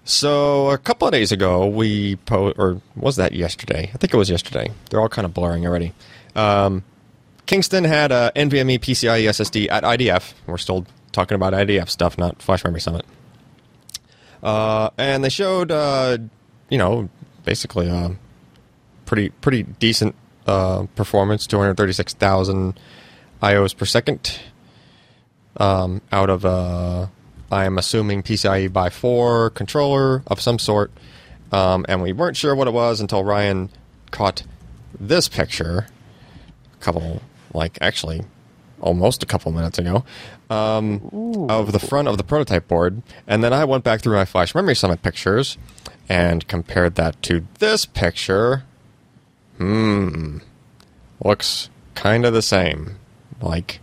so 0.06 0.70
a 0.70 0.78
couple 0.78 1.08
of 1.08 1.12
days 1.12 1.32
ago, 1.32 1.68
we 1.68 2.16
po- 2.18 2.52
or 2.58 2.82
was 2.96 3.16
that 3.18 3.34
yesterday? 3.34 3.92
I 3.94 3.98
think 3.98 4.14
it 4.14 4.18
was 4.18 4.30
yesterday. 4.30 4.72
They're 4.90 5.02
all 5.02 5.10
kind 5.10 5.26
of 5.26 5.34
blurring 5.34 5.66
already. 5.68 5.94
Um, 6.36 6.84
Kingston 7.50 7.84
had 7.84 8.12
a 8.12 8.32
NVMe 8.36 8.80
PCIe 8.80 9.24
SSD 9.24 9.72
at 9.72 9.84
IDF. 9.84 10.34
We're 10.46 10.60
still 10.60 10.86
talking 11.12 11.34
about 11.34 11.54
IDF 11.54 11.90
stuff, 11.90 12.16
not 12.16 12.44
Flash 12.44 12.64
Memory 12.64 12.80
Summit. 12.80 13.08
Uh, 14.44 14.92
and 15.00 15.24
they 15.24 15.30
showed, 15.30 15.72
uh, 15.72 16.20
you 16.70 16.78
know, 16.78 17.10
basically 17.46 17.88
a 17.88 18.16
pretty 19.08 19.30
pretty 19.30 19.64
decent 19.64 20.14
uh, 20.46 20.86
performance, 20.94 21.48
236,000 21.48 22.80
IOs 23.42 23.76
per 23.76 23.86
second 23.86 24.40
um, 25.58 26.04
out 26.12 26.30
of 26.30 26.46
a, 26.46 27.10
I 27.52 27.66
am 27.66 27.80
assuming 27.80 28.22
PCIe 28.22 28.72
by 28.72 28.92
4 28.92 29.50
controller 29.50 30.22
of 30.28 30.40
some 30.40 30.60
sort. 30.60 30.92
Um, 31.52 31.84
and 31.90 32.04
we 32.04 32.14
weren't 32.14 32.38
sure 32.38 32.54
what 32.54 32.68
it 32.68 32.74
was 32.76 33.02
until 33.02 33.24
Ryan 33.24 33.72
caught 34.12 34.44
this 35.00 35.28
picture 35.28 35.88
a 36.80 36.84
couple, 36.84 37.24
like 37.54 37.78
actually 37.82 38.24
almost 38.82 39.24
a 39.24 39.26
couple 39.26 39.52
minutes 39.52 39.78
ago, 39.78 40.04
um, 40.50 41.48
of 41.50 41.72
the 41.72 41.80
front 41.80 42.08
of 42.08 42.18
the 42.18 42.24
prototype 42.24 42.68
board. 42.68 43.02
And 43.28 43.44
then 43.44 43.54
I 43.54 43.66
went 43.66 43.84
back 43.84 44.02
through 44.02 44.16
my 44.16 44.26
Flash 44.26 44.56
Memory 44.56 44.76
Summit 44.76 45.02
pictures 45.02 45.58
and 46.08 46.48
compared 46.48 46.96
that 46.96 47.22
to 47.24 47.46
this 47.60 47.86
picture. 47.86 48.64
Hmm. 49.58 50.38
Looks 51.24 51.70
kind 51.96 52.26
of 52.26 52.34
the 52.34 52.42
same. 52.42 52.98
Like 53.42 53.80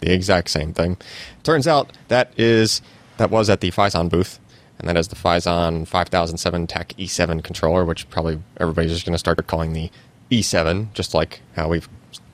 the 0.00 0.12
exact 0.12 0.50
same 0.50 0.72
thing. 0.72 0.96
Turns 1.42 1.66
out 1.66 1.92
that 2.08 2.32
is 2.38 2.82
that 3.18 3.30
was 3.30 3.50
at 3.50 3.60
the 3.60 3.70
Phison 3.70 4.08
booth, 4.08 4.38
and 4.78 4.88
that 4.88 4.96
is 4.96 5.08
the 5.08 5.16
Phison 5.16 5.86
5007 5.86 6.66
Tech 6.66 6.88
E7 6.98 7.42
controller, 7.44 7.84
which 7.84 8.08
probably 8.10 8.40
everybody's 8.58 8.92
just 8.92 9.04
going 9.04 9.14
to 9.14 9.18
start 9.18 9.44
calling 9.46 9.72
the 9.72 9.90
E7, 10.30 10.92
just 10.94 11.12
like 11.14 11.40
how 11.54 11.68
we've 11.68 11.88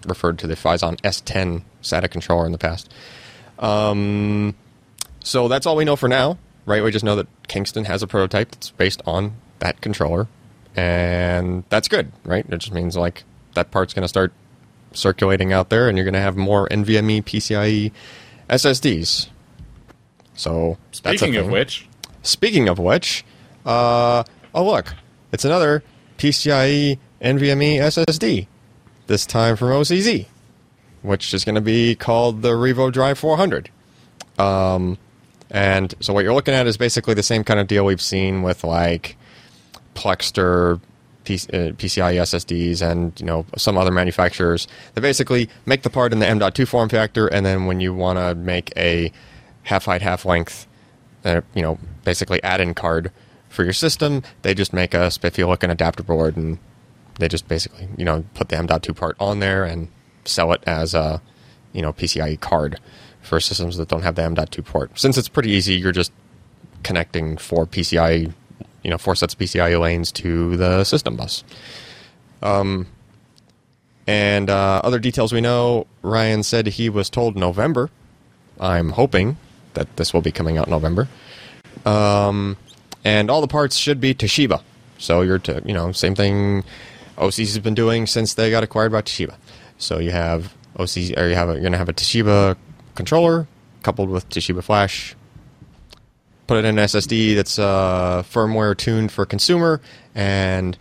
referred 0.09 0.39
to 0.41 0.47
the 0.47 0.55
Phison 0.55 0.97
S10 1.03 1.63
SATA 1.83 2.11
controller 2.11 2.47
in 2.47 2.53
the 2.53 2.59
past. 2.59 2.93
Um, 3.59 4.55
so 5.23 5.49
that's 5.49 5.67
all 5.67 5.77
we 5.77 5.85
know 5.85 5.97
for 5.97 6.09
now, 6.09 6.39
right? 6.67 6.83
We 6.83 6.91
just 6.91 7.05
know 7.05 7.17
that 7.17 7.27
Kingston 7.49 7.85
has 7.87 8.03
a 8.03 8.07
prototype 8.07 8.53
that's 8.53 8.71
based 8.71 9.03
on 9.07 9.35
that 9.59 9.81
controller, 9.81 10.29
and 10.75 11.65
that's 11.69 11.89
good, 11.89 12.13
right? 12.25 12.45
It 12.49 12.59
just 12.59 12.73
means 12.73 12.97
like 12.97 13.25
that 13.55 13.71
part's 13.71 13.95
going 13.95 14.03
to 14.03 14.09
start 14.09 14.33
circulating 14.93 15.53
out 15.53 15.71
there, 15.71 15.89
and 15.89 15.97
you're 15.97 16.05
going 16.05 16.15
to 16.15 16.21
have 16.21 16.37
more 16.37 16.69
NVMe 16.69 17.23
PCIe 17.23 17.93
SSDs. 18.49 19.29
So 20.35 20.79
Speaking 20.93 21.37
of 21.37 21.49
which, 21.49 21.89
Speaking 22.23 22.69
of 22.69 22.79
which, 22.79 23.25
uh, 23.65 24.25
oh 24.55 24.65
look, 24.65 24.95
it's 25.33 25.45
another 25.45 25.83
PCIe 26.19 26.99
NVMe 27.23 27.77
SSD. 27.77 28.47
This 29.07 29.25
time 29.25 29.57
from 29.57 29.69
OCZ, 29.69 30.27
which 31.03 31.33
is 31.33 31.45
going 31.45 31.55
to 31.55 31.61
be 31.61 31.95
called 31.95 32.43
the 32.43 32.51
Revo 32.51 32.93
Drive 32.93 33.19
400. 33.19 33.71
Um, 34.39 34.99
and 35.51 35.95
so 36.01 36.13
what 36.13 36.25
you're 36.25 36.35
looking 36.35 36.55
at 36.55 36.67
is 36.67 36.77
basically 36.77 37.15
the 37.15 37.23
same 37.23 37.45
kind 37.45 37.61
of 37.61 37.67
deal 37.67 37.85
we've 37.85 38.03
seen 38.03 38.43
with 38.43 38.65
like 38.65 39.17
Plextor 39.95 40.81
P- 41.25 41.35
uh, 41.35 41.73
PCIe 41.73 42.15
SSDs 42.15 42.83
and 42.83 43.19
you 43.21 43.27
know 43.27 43.47
some 43.57 43.77
other 43.77 43.91
manufacturers. 43.91 44.67
They 44.95 45.01
basically 45.01 45.49
make 45.67 45.83
the 45.83 45.91
part 45.91 46.13
in 46.13 46.21
the 46.21 46.27
M.2 46.27 46.67
form 46.67 46.89
factor, 46.89 47.27
and 47.27 47.45
then 47.45 47.67
when 47.67 47.81
you 47.81 47.95
want 47.95 48.19
to 48.19 48.35
make 48.35 48.73
a 48.77 49.13
half 49.65 49.87
height, 49.87 50.03
half 50.03 50.25
length, 50.25 50.67
uh, 51.25 51.41
you 51.55 51.63
know, 51.63 51.79
basically 52.05 52.43
add-in 52.43 52.75
card 52.75 53.11
for 53.49 53.65
your 53.65 53.73
system, 53.73 54.23
they 54.43 54.55
just 54.55 54.73
make 54.73 54.95
a 54.95 55.11
spiffy 55.11 55.45
looking 55.45 55.71
adapter 55.71 56.03
board, 56.03 56.37
and 56.37 56.59
they 57.19 57.29
just 57.29 57.49
basically 57.49 57.89
you 57.97 58.05
know 58.05 58.25
put 58.35 58.49
the 58.49 58.57
M.2 58.57 58.95
part 58.95 59.17
on 59.19 59.41
there 59.41 59.65
and 59.65 59.89
sell 60.25 60.53
it 60.53 60.63
as 60.67 60.95
a 60.95 61.21
you 61.73 61.83
know 61.83 61.93
PCIe 61.93 62.39
card 62.41 62.79
for 63.23 63.41
systems 63.41 63.77
that 63.77 63.89
don't 63.89 64.03
have 64.03 64.15
the 64.15 64.23
M.2 64.23 64.65
port. 64.65 64.99
Since 64.99 65.19
it's 65.19 65.29
pretty 65.29 65.51
easy, 65.51 65.75
you're 65.75 65.93
just 65.93 66.13
connecting 66.85 67.37
four 67.37 67.67
PCIe, 67.67 68.33
you 68.85 68.91
know, 68.91 68.99
four 68.99 69.17
sets 69.17 69.35
of 69.35 69.41
PCIe 69.41 69.81
lanes 69.81 70.13
to 70.13 70.57
the 70.57 70.85
system 70.85 71.17
bus. 71.17 71.43
Um, 72.43 72.87
And 74.07 74.49
uh, 74.49 74.81
other 74.85 75.01
details 75.01 75.33
we 75.33 75.41
know, 75.41 75.89
Ryan 76.03 76.45
said 76.45 76.69
he 76.69 76.89
was 76.89 77.11
told 77.11 77.37
November. 77.37 77.91
I'm 78.61 78.91
hoping 78.91 79.37
that 79.75 79.97
this 79.97 80.15
will 80.15 80.23
be 80.23 80.31
coming 80.31 80.57
out 80.59 80.69
November. 80.69 81.09
Um, 81.85 82.57
and 83.05 83.29
all 83.31 83.41
the 83.41 83.49
parts 83.49 83.77
should 83.77 84.01
be 84.01 84.15
Toshiba. 84.15 84.63
So 84.99 85.23
you're, 85.23 85.41
to, 85.41 85.61
you 85.65 85.75
know, 85.75 85.91
same 85.91 86.15
thing 86.15 86.63
OCZ 87.17 87.39
has 87.39 87.59
been 87.59 87.75
doing 87.75 88.07
since 88.07 88.35
they 88.35 88.51
got 88.51 88.63
acquired 88.63 88.93
by 88.93 89.03
Toshiba. 89.03 89.35
So 89.79 89.99
you 89.99 90.11
have 90.11 90.55
OC, 90.79 91.17
or 91.17 91.29
you 91.29 91.35
have 91.35 91.49
a, 91.49 91.55
you're 91.55 91.63
gonna 91.63 91.79
have 91.79 91.89
a 91.89 91.95
Toshiba 91.95 92.57
controller 92.95 93.47
coupled 93.83 94.11
with 94.11 94.29
Toshiba 94.29 94.63
Flash. 94.63 95.15
Put 96.47 96.59
it 96.59 96.65
in 96.65 96.79
an 96.79 96.85
SSD 96.85 97.35
that's 97.35 97.59
uh, 97.59 98.23
firmware 98.23 98.77
tuned 98.77 99.11
for 99.11 99.27
consumer, 99.27 99.81
and 100.15 100.79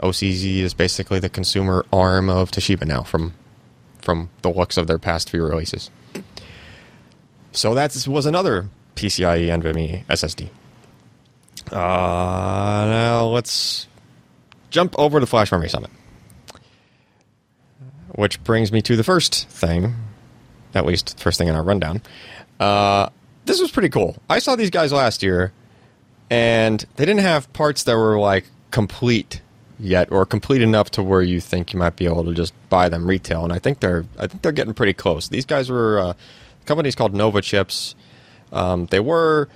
OCZ 0.00 0.58
is 0.58 0.74
basically 0.74 1.18
the 1.18 1.28
consumer 1.28 1.84
arm 1.92 2.28
of 2.28 2.50
Toshiba 2.50 2.86
now 2.86 3.02
from 3.02 3.34
from 4.00 4.28
the 4.42 4.50
looks 4.50 4.76
of 4.76 4.86
their 4.86 4.98
past 4.98 5.30
few 5.30 5.42
releases. 5.42 5.90
So 7.52 7.74
that 7.74 8.06
was 8.06 8.26
another 8.26 8.68
PCIe 8.96 9.46
NVMe 9.48 10.04
SSD. 10.06 10.48
Uh, 11.72 12.86
now 12.86 13.26
let's 13.26 13.86
jump 14.74 14.98
over 14.98 15.20
to 15.20 15.26
Flash 15.26 15.52
Memory 15.52 15.68
Summit. 15.68 15.90
Which 18.16 18.42
brings 18.42 18.72
me 18.72 18.82
to 18.82 18.96
the 18.96 19.04
first 19.04 19.48
thing, 19.48 19.94
at 20.74 20.84
least 20.84 21.18
first 21.20 21.38
thing 21.38 21.46
in 21.46 21.54
our 21.54 21.62
rundown. 21.62 22.02
Uh, 22.58 23.08
this 23.44 23.60
was 23.60 23.70
pretty 23.70 23.88
cool. 23.88 24.16
I 24.28 24.40
saw 24.40 24.56
these 24.56 24.70
guys 24.70 24.92
last 24.92 25.22
year, 25.22 25.52
and 26.28 26.84
they 26.96 27.04
didn't 27.04 27.20
have 27.22 27.52
parts 27.52 27.84
that 27.84 27.96
were 27.96 28.18
like 28.18 28.46
complete 28.72 29.40
yet, 29.78 30.10
or 30.10 30.26
complete 30.26 30.60
enough 30.60 30.90
to 30.92 31.02
where 31.02 31.22
you 31.22 31.40
think 31.40 31.72
you 31.72 31.78
might 31.78 31.96
be 31.96 32.06
able 32.06 32.24
to 32.24 32.34
just 32.34 32.52
buy 32.68 32.88
them 32.88 33.06
retail. 33.06 33.44
And 33.44 33.52
I 33.52 33.60
think 33.60 33.78
they're, 33.78 34.04
I 34.18 34.26
think 34.26 34.42
they're 34.42 34.52
getting 34.52 34.74
pretty 34.74 34.92
close. 34.92 35.28
These 35.28 35.46
guys 35.46 35.70
were, 35.70 35.98
uh, 35.98 36.12
the 36.12 36.66
company's 36.66 36.96
called 36.96 37.14
Nova 37.14 37.40
Chips. 37.42 37.94
Um, 38.52 38.86
they 38.86 39.00
were 39.00 39.48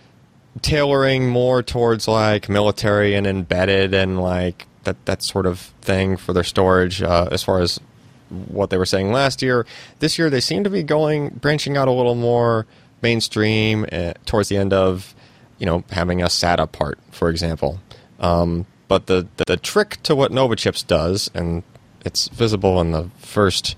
tailoring 0.63 1.29
more 1.29 1.63
towards 1.63 2.07
like 2.07 2.49
military 2.49 3.15
and 3.15 3.27
embedded 3.27 3.95
and 3.95 4.21
like 4.21 4.68
that 4.85 5.05
that 5.07 5.23
sort 5.23 5.47
of 5.47 5.61
thing 5.83 6.17
for 6.17 6.33
their 6.33 6.45
storage 6.45 7.03
uh, 7.03 7.29
as 7.31 7.43
far 7.43 7.61
as 7.61 7.81
what 8.29 8.71
they 8.71 8.77
were 8.77 8.87
saying 8.87 9.13
last 9.13 9.43
year. 9.43 9.67
This 10.01 10.19
year 10.19 10.31
they 10.31 10.41
seem 10.41 10.65
to 10.65 10.71
be 10.71 10.83
going 10.83 11.31
branching 11.31 11.77
out 11.77 11.89
a 11.89 11.93
little 11.93 12.15
more 12.15 12.67
mainstream 13.03 13.87
uh, 13.91 14.15
towards 14.27 14.49
the 14.49 14.57
end 14.57 14.73
of 14.73 15.15
you 15.59 15.67
know 15.67 15.85
having 15.91 16.23
a 16.23 16.27
SATA 16.27 16.71
part, 16.71 16.99
for 17.11 17.31
example. 17.31 17.81
Um, 18.21 18.67
but 18.89 19.07
the, 19.07 19.27
the 19.37 19.45
the 19.47 19.57
trick 19.57 20.03
to 20.05 20.17
what 20.17 20.33
Nova 20.33 20.57
Chips 20.57 20.83
does, 20.83 21.31
and 21.35 21.63
it's 22.05 22.29
visible 22.29 22.81
in 22.81 22.93
the 22.93 23.11
first 23.19 23.77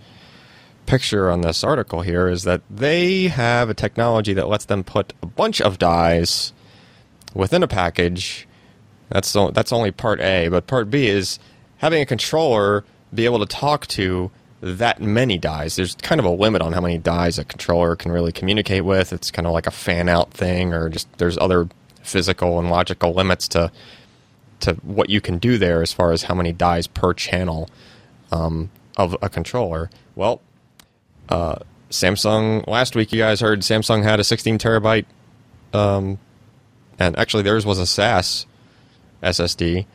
picture 0.86 1.30
on 1.30 1.42
this 1.42 1.62
article 1.62 2.02
here, 2.02 2.28
is 2.28 2.44
that 2.44 2.62
they 2.70 3.28
have 3.28 3.68
a 3.68 3.74
technology 3.74 4.32
that 4.34 4.48
lets 4.48 4.64
them 4.64 4.84
put 4.84 5.12
a 5.22 5.26
bunch 5.26 5.60
of 5.60 5.78
dies 5.78 6.52
within 7.34 7.62
a 7.62 7.68
package. 7.68 8.46
That's 9.10 9.32
that's 9.52 9.72
only 9.72 9.90
part 9.90 10.20
A, 10.20 10.48
but 10.48 10.66
part 10.66 10.88
B 10.90 11.08
is 11.08 11.38
having 11.78 12.00
a 12.00 12.06
controller 12.06 12.84
be 13.12 13.24
able 13.24 13.40
to 13.40 13.46
talk 13.46 13.86
to 13.88 14.30
that 14.60 15.00
many 15.00 15.38
dies. 15.38 15.76
There's 15.76 15.94
kind 15.96 16.20
of 16.20 16.24
a 16.24 16.30
limit 16.30 16.62
on 16.62 16.72
how 16.72 16.80
many 16.80 16.98
dies 16.98 17.38
a 17.38 17.44
controller 17.44 17.96
can 17.96 18.12
really 18.12 18.30
communicate 18.30 18.84
with. 18.84 19.12
It's 19.12 19.30
kind 19.30 19.46
of 19.46 19.52
like 19.52 19.66
a 19.66 19.70
fan 19.70 20.08
out 20.08 20.30
thing, 20.32 20.72
or 20.72 20.88
just 20.88 21.08
there's 21.18 21.38
other 21.38 21.68
physical 22.02 22.58
and 22.58 22.70
logical 22.70 23.12
limits 23.12 23.48
to 23.48 23.72
to 24.60 24.74
what 24.82 25.08
you 25.08 25.20
can 25.20 25.38
do 25.38 25.58
there 25.58 25.82
as 25.82 25.92
far 25.92 26.12
as 26.12 26.24
how 26.24 26.34
many 26.34 26.52
dies 26.52 26.86
per 26.86 27.14
channel 27.14 27.68
um, 28.30 28.70
of 28.96 29.16
a 29.22 29.28
controller. 29.28 29.90
Well, 30.14 30.40
uh, 31.30 31.56
Samsung 31.90 32.66
last 32.66 32.94
week 32.94 33.12
you 33.12 33.18
guys 33.18 33.40
heard 33.40 33.60
Samsung 33.60 34.02
had 34.02 34.20
a 34.20 34.24
16 34.24 34.58
terabyte, 34.58 35.06
um, 35.72 36.18
and 36.98 37.18
actually 37.18 37.42
theirs 37.42 37.64
was 37.64 37.78
a 37.78 37.86
SAS 37.86 38.44
SSD, 39.22 39.86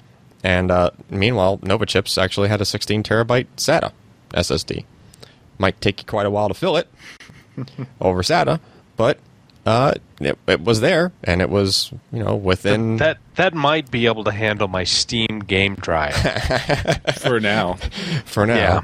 and 0.43 0.71
uh, 0.71 0.91
meanwhile 1.09 1.59
Nova 1.61 1.85
Chips 1.85 2.17
actually 2.17 2.49
had 2.49 2.61
a 2.61 2.65
16 2.65 3.03
terabyte 3.03 3.47
SATA 3.57 3.91
SSD. 4.31 4.85
Might 5.57 5.79
take 5.81 6.01
you 6.01 6.05
quite 6.05 6.25
a 6.25 6.29
while 6.29 6.47
to 6.47 6.53
fill 6.53 6.77
it 6.77 6.87
over 8.01 8.21
SATA, 8.21 8.59
but 8.97 9.19
uh, 9.65 9.93
it, 10.19 10.37
it, 10.47 10.61
was 10.61 10.81
there, 10.81 11.11
and 11.23 11.41
it 11.41 11.49
was 11.49 11.91
you 12.11 12.23
know 12.23 12.35
within 12.35 12.97
that 12.97 13.17
that 13.35 13.53
might 13.53 13.89
be 13.89 14.05
able 14.05 14.23
to 14.23 14.31
handle 14.31 14.67
my 14.67 14.83
Steam 14.83 15.39
game 15.39 15.75
drive 15.75 16.13
for 17.17 17.39
now. 17.39 17.73
For 18.25 18.45
now, 18.45 18.55
yeah. 18.55 18.83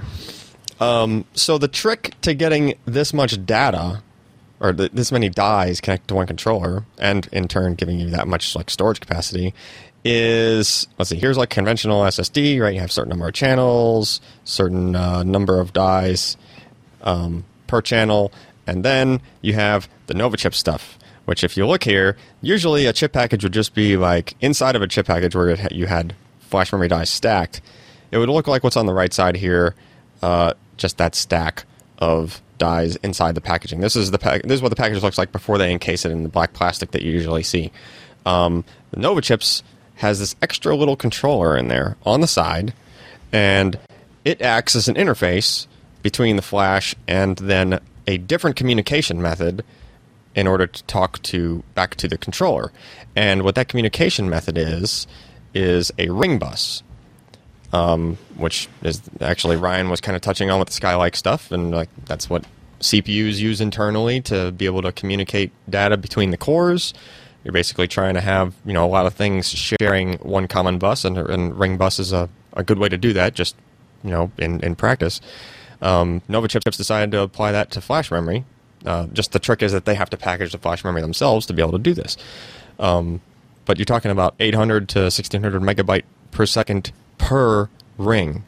Um, 0.81 1.25
so 1.33 1.59
the 1.59 1.67
trick 1.67 2.19
to 2.21 2.33
getting 2.33 2.73
this 2.85 3.13
much 3.13 3.45
data, 3.45 4.01
or 4.59 4.73
th- 4.73 4.91
this 4.91 5.11
many 5.11 5.29
dies 5.29 5.79
connected 5.79 6.07
to 6.07 6.15
one 6.15 6.25
controller, 6.25 6.85
and 6.97 7.29
in 7.31 7.47
turn 7.47 7.75
giving 7.75 7.99
you 7.99 8.09
that 8.09 8.27
much 8.27 8.55
like 8.55 8.71
storage 8.71 8.99
capacity, 8.99 9.53
is 10.03 10.87
let's 10.97 11.09
see. 11.09 11.17
Here's 11.17 11.37
like 11.37 11.49
conventional 11.49 12.01
SSD, 12.03 12.59
right? 12.59 12.73
You 12.73 12.79
have 12.79 12.91
certain 12.91 13.09
number 13.09 13.27
of 13.27 13.33
channels, 13.33 14.21
certain 14.43 14.95
uh, 14.95 15.23
number 15.23 15.59
of 15.59 15.73
dies 15.73 16.37
um, 17.01 17.45
per 17.67 17.81
channel, 17.81 18.31
and 18.65 18.83
then 18.83 19.21
you 19.41 19.53
have 19.53 19.87
the 20.07 20.13
Nova 20.13 20.37
chip 20.37 20.53
stuff. 20.53 20.97
Which, 21.25 21.43
if 21.43 21.55
you 21.55 21.67
look 21.67 21.83
here, 21.83 22.17
usually 22.41 22.87
a 22.87 22.93
chip 22.93 23.13
package 23.13 23.43
would 23.43 23.53
just 23.53 23.75
be 23.75 23.95
like 23.95 24.33
inside 24.41 24.75
of 24.75 24.81
a 24.81 24.87
chip 24.87 25.05
package 25.05 25.35
where 25.35 25.55
you 25.71 25.85
had 25.85 26.15
flash 26.39 26.71
memory 26.73 26.87
dies 26.87 27.09
stacked. 27.09 27.61
It 28.09 28.17
would 28.17 28.27
look 28.27 28.47
like 28.47 28.63
what's 28.63 28.75
on 28.75 28.87
the 28.87 28.93
right 28.93 29.13
side 29.13 29.37
here, 29.37 29.75
uh, 30.23 30.53
just 30.77 30.97
that 30.97 31.13
stack 31.15 31.65
of 31.99 32.41
dies 32.57 32.95
inside 32.97 33.35
the 33.35 33.41
packaging. 33.41 33.79
This 33.81 33.95
is 33.95 34.11
the 34.11 34.41
this 34.43 34.55
is 34.55 34.61
what 34.61 34.69
the 34.69 34.75
package 34.75 35.01
looks 35.03 35.17
like 35.17 35.31
before 35.31 35.57
they 35.57 35.71
encase 35.71 36.05
it 36.05 36.11
in 36.11 36.23
the 36.23 36.29
black 36.29 36.53
plastic 36.53 36.91
that 36.91 37.03
you 37.03 37.11
usually 37.11 37.43
see. 37.43 37.71
Um, 38.25 38.65
the 38.91 38.99
Nova 38.99 39.21
chips 39.21 39.63
has 40.01 40.17
this 40.17 40.35
extra 40.41 40.75
little 40.75 40.95
controller 40.95 41.55
in 41.55 41.67
there 41.67 41.95
on 42.05 42.21
the 42.21 42.27
side, 42.27 42.73
and 43.31 43.77
it 44.25 44.41
acts 44.41 44.75
as 44.75 44.87
an 44.87 44.95
interface 44.95 45.67
between 46.01 46.37
the 46.37 46.41
flash 46.41 46.95
and 47.07 47.37
then 47.37 47.79
a 48.07 48.17
different 48.17 48.55
communication 48.55 49.21
method 49.21 49.63
in 50.33 50.47
order 50.47 50.65
to 50.65 50.83
talk 50.85 51.21
to 51.21 51.63
back 51.75 51.93
to 51.95 52.07
the 52.07 52.17
controller. 52.17 52.71
And 53.15 53.43
what 53.43 53.53
that 53.53 53.67
communication 53.67 54.27
method 54.27 54.57
is 54.57 55.05
is 55.53 55.91
a 55.99 56.09
ring 56.09 56.39
bus, 56.39 56.81
um, 57.71 58.17
which 58.37 58.69
is 58.81 59.03
actually 59.21 59.55
Ryan 59.55 59.89
was 59.89 60.01
kind 60.01 60.15
of 60.15 60.23
touching 60.23 60.49
on 60.49 60.57
with 60.57 60.69
the 60.69 60.81
Skylake 60.81 61.15
stuff, 61.15 61.51
and 61.51 61.69
like 61.69 61.89
that's 62.05 62.27
what 62.27 62.43
CPUs 62.79 63.37
use 63.37 63.61
internally 63.61 64.19
to 64.21 64.51
be 64.51 64.65
able 64.65 64.81
to 64.81 64.91
communicate 64.91 65.51
data 65.69 65.95
between 65.95 66.31
the 66.31 66.37
cores 66.37 66.91
you're 67.43 67.51
basically 67.51 67.87
trying 67.87 68.13
to 68.13 68.21
have 68.21 68.53
you 68.65 68.73
know 68.73 68.85
a 68.85 68.87
lot 68.87 69.05
of 69.05 69.13
things 69.13 69.49
sharing 69.49 70.13
one 70.19 70.47
common 70.47 70.77
bus, 70.77 71.05
and, 71.05 71.17
and 71.17 71.57
ring 71.57 71.77
bus 71.77 71.99
is 71.99 72.13
a, 72.13 72.29
a 72.53 72.63
good 72.63 72.79
way 72.79 72.89
to 72.89 72.97
do 72.97 73.13
that. 73.13 73.33
Just 73.33 73.55
you 74.03 74.11
know 74.11 74.31
in 74.37 74.59
in 74.61 74.75
practice, 74.75 75.21
um, 75.81 76.21
Nova 76.27 76.47
Chips 76.47 76.77
decided 76.77 77.11
to 77.11 77.21
apply 77.21 77.51
that 77.51 77.71
to 77.71 77.81
flash 77.81 78.11
memory. 78.11 78.45
Uh, 78.85 79.07
just 79.07 79.31
the 79.31 79.39
trick 79.39 79.61
is 79.61 79.71
that 79.71 79.85
they 79.85 79.95
have 79.95 80.09
to 80.09 80.17
package 80.17 80.51
the 80.51 80.57
flash 80.57 80.83
memory 80.83 81.01
themselves 81.01 81.45
to 81.45 81.53
be 81.53 81.61
able 81.61 81.73
to 81.73 81.79
do 81.79 81.93
this. 81.93 82.17
Um, 82.79 83.21
but 83.65 83.77
you're 83.77 83.85
talking 83.85 84.09
about 84.09 84.33
800 84.39 84.89
to 84.89 84.99
1600 85.01 85.61
megabyte 85.61 86.03
per 86.31 86.45
second 86.45 86.91
per 87.19 87.69
ring. 87.97 88.43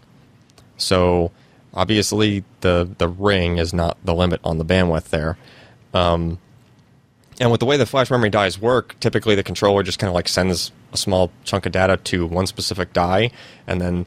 So 0.77 1.31
obviously 1.73 2.43
the 2.61 2.89
the 2.97 3.07
ring 3.07 3.57
is 3.57 3.73
not 3.73 3.97
the 4.03 4.13
limit 4.13 4.39
on 4.43 4.57
the 4.57 4.65
bandwidth 4.65 5.09
there. 5.09 5.37
Um, 5.93 6.39
and 7.39 7.51
with 7.51 7.59
the 7.59 7.65
way 7.65 7.77
the 7.77 7.85
flash 7.85 8.11
memory 8.11 8.29
dies 8.29 8.59
work, 8.59 8.99
typically 8.99 9.35
the 9.35 9.43
controller 9.43 9.83
just 9.83 9.99
kind 9.99 10.09
of 10.09 10.15
like 10.15 10.27
sends 10.27 10.71
a 10.91 10.97
small 10.97 11.31
chunk 11.43 11.65
of 11.65 11.71
data 11.71 11.97
to 11.97 12.25
one 12.25 12.47
specific 12.47 12.93
die, 12.93 13.31
and 13.67 13.81
then 13.81 14.05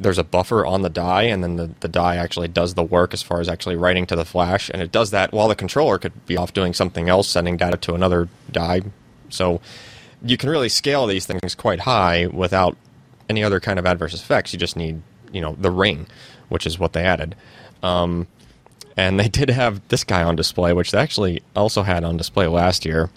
there's 0.00 0.18
a 0.18 0.24
buffer 0.24 0.64
on 0.64 0.82
the 0.82 0.88
die, 0.88 1.22
and 1.22 1.42
then 1.42 1.56
the, 1.56 1.70
the 1.80 1.88
die 1.88 2.16
actually 2.16 2.48
does 2.48 2.74
the 2.74 2.84
work 2.84 3.12
as 3.12 3.22
far 3.22 3.40
as 3.40 3.48
actually 3.48 3.74
writing 3.76 4.06
to 4.06 4.16
the 4.16 4.24
flash, 4.24 4.70
and 4.70 4.80
it 4.80 4.92
does 4.92 5.10
that 5.10 5.32
while 5.32 5.48
the 5.48 5.56
controller 5.56 5.98
could 5.98 6.26
be 6.26 6.36
off 6.36 6.52
doing 6.52 6.72
something 6.72 7.08
else, 7.08 7.28
sending 7.28 7.56
data 7.56 7.76
to 7.76 7.94
another 7.94 8.28
die. 8.50 8.82
So 9.28 9.60
you 10.22 10.36
can 10.36 10.50
really 10.50 10.68
scale 10.68 11.06
these 11.06 11.26
things 11.26 11.54
quite 11.54 11.80
high 11.80 12.26
without 12.26 12.76
any 13.28 13.42
other 13.42 13.60
kind 13.60 13.78
of 13.78 13.86
adverse 13.86 14.14
effects. 14.14 14.52
You 14.52 14.58
just 14.58 14.76
need, 14.76 15.02
you 15.32 15.40
know, 15.40 15.56
the 15.58 15.70
ring, 15.70 16.06
which 16.48 16.66
is 16.66 16.78
what 16.78 16.92
they 16.92 17.02
added. 17.02 17.34
Um, 17.82 18.26
and 18.98 19.18
they 19.18 19.28
did 19.28 19.48
have 19.48 19.80
this 19.88 20.04
guy 20.04 20.22
on 20.24 20.36
display, 20.36 20.72
which 20.74 20.90
they 20.90 20.98
actually 20.98 21.42
also 21.56 21.82
had 21.82 22.04
on 22.04 22.16
display 22.18 22.46
last 22.48 22.84
year, 22.84 23.08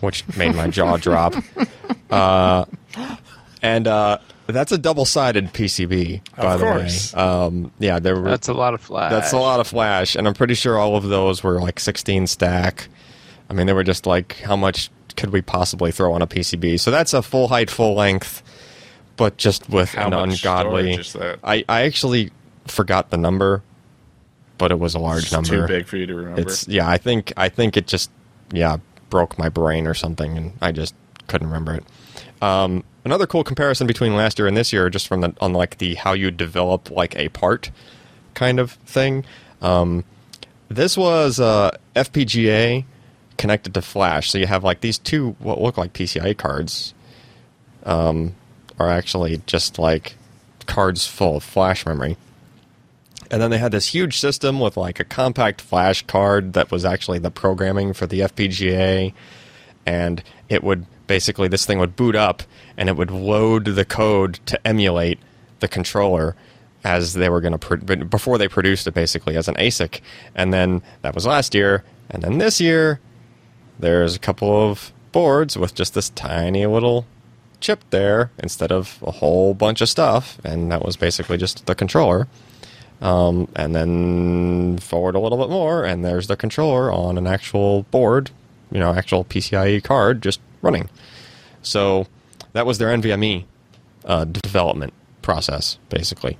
which 0.00 0.24
made 0.36 0.54
my 0.56 0.66
jaw 0.68 0.96
drop. 1.06 1.34
Uh, 2.10 2.64
and 3.62 3.86
uh, 3.86 4.18
that's 4.46 4.72
a 4.72 4.78
double-sided 4.78 5.52
PCB, 5.52 6.20
by 6.36 6.54
Of 6.54 6.60
the 6.60 6.66
course. 6.66 7.14
way. 7.14 7.20
Um, 7.20 7.72
yeah, 7.78 7.98
there 8.00 8.16
were. 8.20 8.28
That's 8.28 8.48
a 8.48 8.54
lot 8.54 8.74
of 8.74 8.80
flash. 8.80 9.10
That's 9.12 9.32
a 9.32 9.38
lot 9.38 9.60
of 9.60 9.66
flash, 9.68 10.16
and 10.16 10.26
I'm 10.26 10.34
pretty 10.34 10.54
sure 10.54 10.78
all 10.78 10.96
of 10.96 11.04
those 11.04 11.42
were 11.44 11.60
like 11.60 11.78
16 11.78 12.26
stack. 12.26 12.88
I 13.48 13.54
mean, 13.54 13.66
they 13.66 13.72
were 13.72 13.84
just 13.84 14.06
like, 14.06 14.38
how 14.40 14.56
much 14.56 14.90
could 15.16 15.30
we 15.30 15.42
possibly 15.42 15.92
throw 15.92 16.12
on 16.14 16.22
a 16.22 16.26
PCB? 16.26 16.80
So 16.80 16.90
that's 16.90 17.12
a 17.12 17.22
full 17.22 17.48
height, 17.48 17.70
full 17.70 17.94
length, 17.94 18.42
but 19.16 19.36
just 19.36 19.68
with 19.68 19.90
How 19.90 20.06
an 20.06 20.10
much 20.12 20.42
ungodly. 20.42 20.92
storage 20.94 20.98
is 21.06 21.12
that? 21.12 21.38
I, 21.44 21.64
I 21.68 21.82
actually 21.82 22.30
forgot 22.66 23.10
the 23.10 23.18
number, 23.18 23.62
but 24.62 24.70
it 24.70 24.78
was 24.78 24.94
a 24.94 24.98
large 25.00 25.24
It's 25.24 25.32
number. 25.32 25.48
too 25.48 25.66
big 25.66 25.88
for 25.88 25.96
you 25.96 26.06
to 26.06 26.14
remember. 26.14 26.40
It's 26.40 26.68
yeah, 26.68 26.88
I 26.88 26.96
think 26.96 27.32
I 27.36 27.48
think 27.48 27.76
it 27.76 27.88
just 27.88 28.12
yeah 28.52 28.76
broke 29.10 29.36
my 29.36 29.48
brain 29.48 29.88
or 29.88 29.92
something, 29.94 30.36
and 30.38 30.52
I 30.62 30.70
just 30.70 30.94
couldn't 31.26 31.48
remember 31.48 31.74
it. 31.74 31.84
Um, 32.40 32.84
another 33.04 33.26
cool 33.26 33.42
comparison 33.42 33.88
between 33.88 34.14
last 34.14 34.38
year 34.38 34.46
and 34.46 34.56
this 34.56 34.72
year, 34.72 34.88
just 34.88 35.08
from 35.08 35.20
the 35.20 35.34
on 35.40 35.52
like 35.52 35.78
the 35.78 35.96
how 35.96 36.12
you 36.12 36.30
develop 36.30 36.92
like 36.92 37.16
a 37.16 37.28
part 37.30 37.72
kind 38.34 38.60
of 38.60 38.70
thing. 38.86 39.24
Um, 39.62 40.04
this 40.68 40.96
was 40.96 41.40
uh, 41.40 41.76
FPGA 41.96 42.84
connected 43.38 43.74
to 43.74 43.82
Flash, 43.82 44.30
so 44.30 44.38
you 44.38 44.46
have 44.46 44.62
like 44.62 44.80
these 44.80 44.96
two 44.96 45.34
what 45.40 45.60
look 45.60 45.76
like 45.76 45.92
PCIe 45.92 46.38
cards 46.38 46.94
um, 47.82 48.36
are 48.78 48.88
actually 48.88 49.42
just 49.46 49.80
like 49.80 50.14
cards 50.66 51.04
full 51.04 51.38
of 51.38 51.42
flash 51.42 51.84
memory. 51.84 52.16
And 53.32 53.40
then 53.40 53.50
they 53.50 53.56
had 53.56 53.72
this 53.72 53.86
huge 53.86 54.18
system 54.18 54.60
with 54.60 54.76
like 54.76 55.00
a 55.00 55.04
compact 55.04 55.62
flash 55.62 56.06
card 56.06 56.52
that 56.52 56.70
was 56.70 56.84
actually 56.84 57.18
the 57.18 57.30
programming 57.30 57.94
for 57.94 58.06
the 58.06 58.20
FPGA. 58.20 59.14
And 59.86 60.22
it 60.50 60.62
would 60.62 60.84
basically, 61.06 61.48
this 61.48 61.64
thing 61.64 61.78
would 61.78 61.96
boot 61.96 62.14
up 62.14 62.42
and 62.76 62.90
it 62.90 62.96
would 62.96 63.10
load 63.10 63.64
the 63.64 63.86
code 63.86 64.34
to 64.46 64.66
emulate 64.66 65.18
the 65.60 65.68
controller 65.68 66.36
as 66.84 67.14
they 67.14 67.30
were 67.30 67.40
going 67.40 67.58
to, 67.58 67.58
pro- 67.58 68.04
before 68.04 68.36
they 68.36 68.48
produced 68.48 68.86
it 68.86 68.92
basically 68.92 69.34
as 69.36 69.48
an 69.48 69.54
ASIC. 69.54 70.02
And 70.34 70.52
then 70.52 70.82
that 71.00 71.14
was 71.14 71.24
last 71.24 71.54
year. 71.54 71.84
And 72.10 72.22
then 72.22 72.36
this 72.36 72.60
year, 72.60 73.00
there's 73.78 74.14
a 74.14 74.18
couple 74.18 74.70
of 74.70 74.92
boards 75.10 75.56
with 75.56 75.74
just 75.74 75.94
this 75.94 76.10
tiny 76.10 76.66
little 76.66 77.06
chip 77.60 77.82
there 77.88 78.30
instead 78.38 78.70
of 78.70 78.98
a 79.02 79.10
whole 79.10 79.54
bunch 79.54 79.80
of 79.80 79.88
stuff. 79.88 80.38
And 80.44 80.70
that 80.70 80.84
was 80.84 80.98
basically 80.98 81.38
just 81.38 81.64
the 81.64 81.74
controller. 81.74 82.28
Um, 83.02 83.48
and 83.56 83.74
then 83.74 84.78
forward 84.78 85.16
a 85.16 85.18
little 85.18 85.36
bit 85.36 85.50
more, 85.50 85.84
and 85.84 86.04
there's 86.04 86.28
the 86.28 86.36
controller 86.36 86.90
on 86.90 87.18
an 87.18 87.26
actual 87.26 87.82
board, 87.90 88.30
you 88.70 88.78
know, 88.78 88.94
actual 88.94 89.24
PCIe 89.24 89.82
card 89.82 90.22
just 90.22 90.40
running. 90.62 90.88
So 91.62 92.06
that 92.52 92.64
was 92.64 92.78
their 92.78 92.96
NVMe 92.96 93.44
uh, 94.04 94.24
development 94.24 94.92
process, 95.20 95.78
basically. 95.88 96.38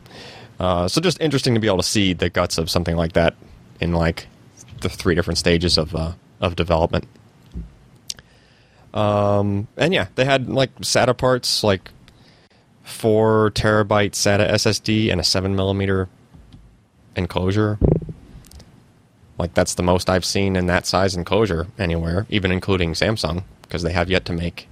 Uh, 0.60 0.86
so 0.86 1.00
just 1.00 1.20
interesting 1.20 1.54
to 1.54 1.60
be 1.60 1.66
able 1.66 1.78
to 1.78 1.82
see 1.82 2.12
the 2.12 2.30
guts 2.30 2.58
of 2.58 2.70
something 2.70 2.94
like 2.94 3.14
that 3.14 3.34
in 3.80 3.92
like 3.92 4.28
the 4.82 4.88
three 4.88 5.16
different 5.16 5.38
stages 5.38 5.76
of 5.76 5.94
uh, 5.96 6.12
of 6.40 6.54
development. 6.54 7.08
Um, 8.94 9.66
and 9.76 9.92
yeah, 9.92 10.06
they 10.14 10.24
had 10.24 10.48
like 10.48 10.72
SATA 10.80 11.16
parts, 11.16 11.64
like 11.64 11.90
four 12.84 13.50
terabyte 13.52 14.12
SATA 14.12 14.48
SSD 14.50 15.10
and 15.10 15.20
a 15.20 15.24
seven 15.24 15.56
millimeter 15.56 16.08
enclosure. 17.16 17.78
Like 19.38 19.54
that's 19.54 19.74
the 19.74 19.82
most 19.82 20.08
I've 20.08 20.24
seen 20.24 20.56
in 20.56 20.66
that 20.66 20.86
size 20.86 21.14
enclosure 21.14 21.66
anywhere, 21.78 22.26
even 22.28 22.52
including 22.52 22.92
Samsung, 22.92 23.44
because 23.62 23.82
they 23.82 23.92
have 23.92 24.10
yet 24.10 24.24
to 24.26 24.32
make 24.32 24.68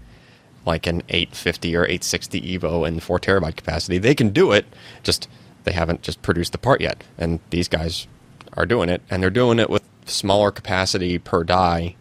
like 0.67 0.87
an 0.87 1.03
850 1.09 1.77
or 1.77 1.85
860 1.85 2.59
Evo 2.59 2.87
in 2.87 3.01
four 3.01 3.19
terabyte 3.19 3.57
capacity. 3.57 3.99
They 3.99 4.15
can 4.15 4.31
do 4.31 4.53
it, 4.53 4.67
just 5.03 5.29
they 5.65 5.73
haven't 5.73 6.03
just 6.03 6.23
produced 6.23 6.53
the 6.53 6.59
part 6.59 6.81
yet. 6.81 7.03
And 7.19 7.41
these 7.51 7.69
guys 7.69 8.07
are 8.55 8.67
doing 8.67 8.89
it, 8.89 9.03
and 9.11 9.23
they're 9.23 9.31
doing 9.31 9.59
it 9.59 9.71
with 9.71 9.83
smaller 10.05 10.51
capacity 10.51 11.19
per 11.19 11.45
die 11.45 11.97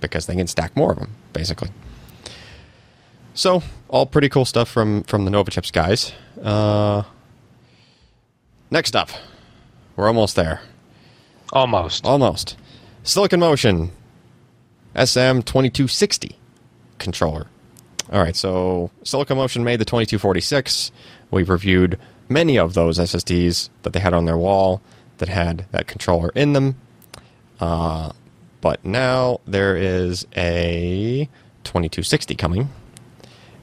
because 0.00 0.26
they 0.26 0.34
can 0.34 0.46
stack 0.46 0.76
more 0.76 0.92
of 0.92 0.98
them, 0.98 1.12
basically. 1.32 1.70
So, 3.34 3.62
all 3.88 4.06
pretty 4.06 4.28
cool 4.28 4.44
stuff 4.44 4.68
from 4.68 5.04
from 5.04 5.24
the 5.24 5.30
Nova 5.30 5.50
Chips 5.50 5.70
guys. 5.70 6.12
Uh, 6.42 7.04
next 8.70 8.94
up, 8.94 9.10
we're 9.96 10.06
almost 10.06 10.36
there. 10.36 10.60
Almost. 11.52 12.04
Almost. 12.04 12.56
Silicon 13.02 13.40
Motion 13.40 13.90
SM2260 14.94 16.34
controller. 16.98 17.46
All 18.10 18.20
right, 18.20 18.36
so 18.36 18.90
Silicon 19.04 19.36
Motion 19.36 19.64
made 19.64 19.80
the 19.80 19.84
2246. 19.84 20.92
We've 21.30 21.48
reviewed 21.48 21.98
many 22.28 22.58
of 22.58 22.74
those 22.74 22.98
SSDs 22.98 23.70
that 23.82 23.92
they 23.92 24.00
had 24.00 24.14
on 24.14 24.24
their 24.24 24.36
wall 24.36 24.80
that 25.18 25.28
had 25.28 25.66
that 25.70 25.86
controller 25.86 26.30
in 26.34 26.52
them. 26.52 26.76
Uh, 27.60 28.12
but 28.60 28.84
now 28.84 29.40
there 29.46 29.76
is 29.76 30.26
a 30.36 31.28
2260 31.64 32.34
coming, 32.34 32.70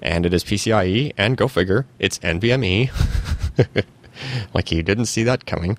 and 0.01 0.25
it 0.25 0.33
is 0.33 0.43
PCIe, 0.43 1.13
and 1.17 1.37
go 1.37 1.47
figure, 1.47 1.85
it's 1.99 2.19
NVMe. 2.19 2.89
like 4.53 4.71
you 4.71 4.83
didn't 4.83 5.05
see 5.05 5.23
that 5.23 5.45
coming. 5.45 5.77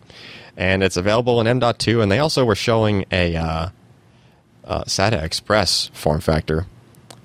And 0.57 0.83
it's 0.83 0.97
available 0.97 1.41
in 1.41 1.47
M.2, 1.47 2.03
and 2.03 2.11
they 2.11 2.19
also 2.19 2.45
were 2.45 2.55
showing 2.55 3.05
a 3.11 3.37
uh, 3.37 3.69
uh, 4.65 4.85
SATA 4.85 5.23
Express 5.23 5.91
form 5.95 6.21
factor, 6.21 6.67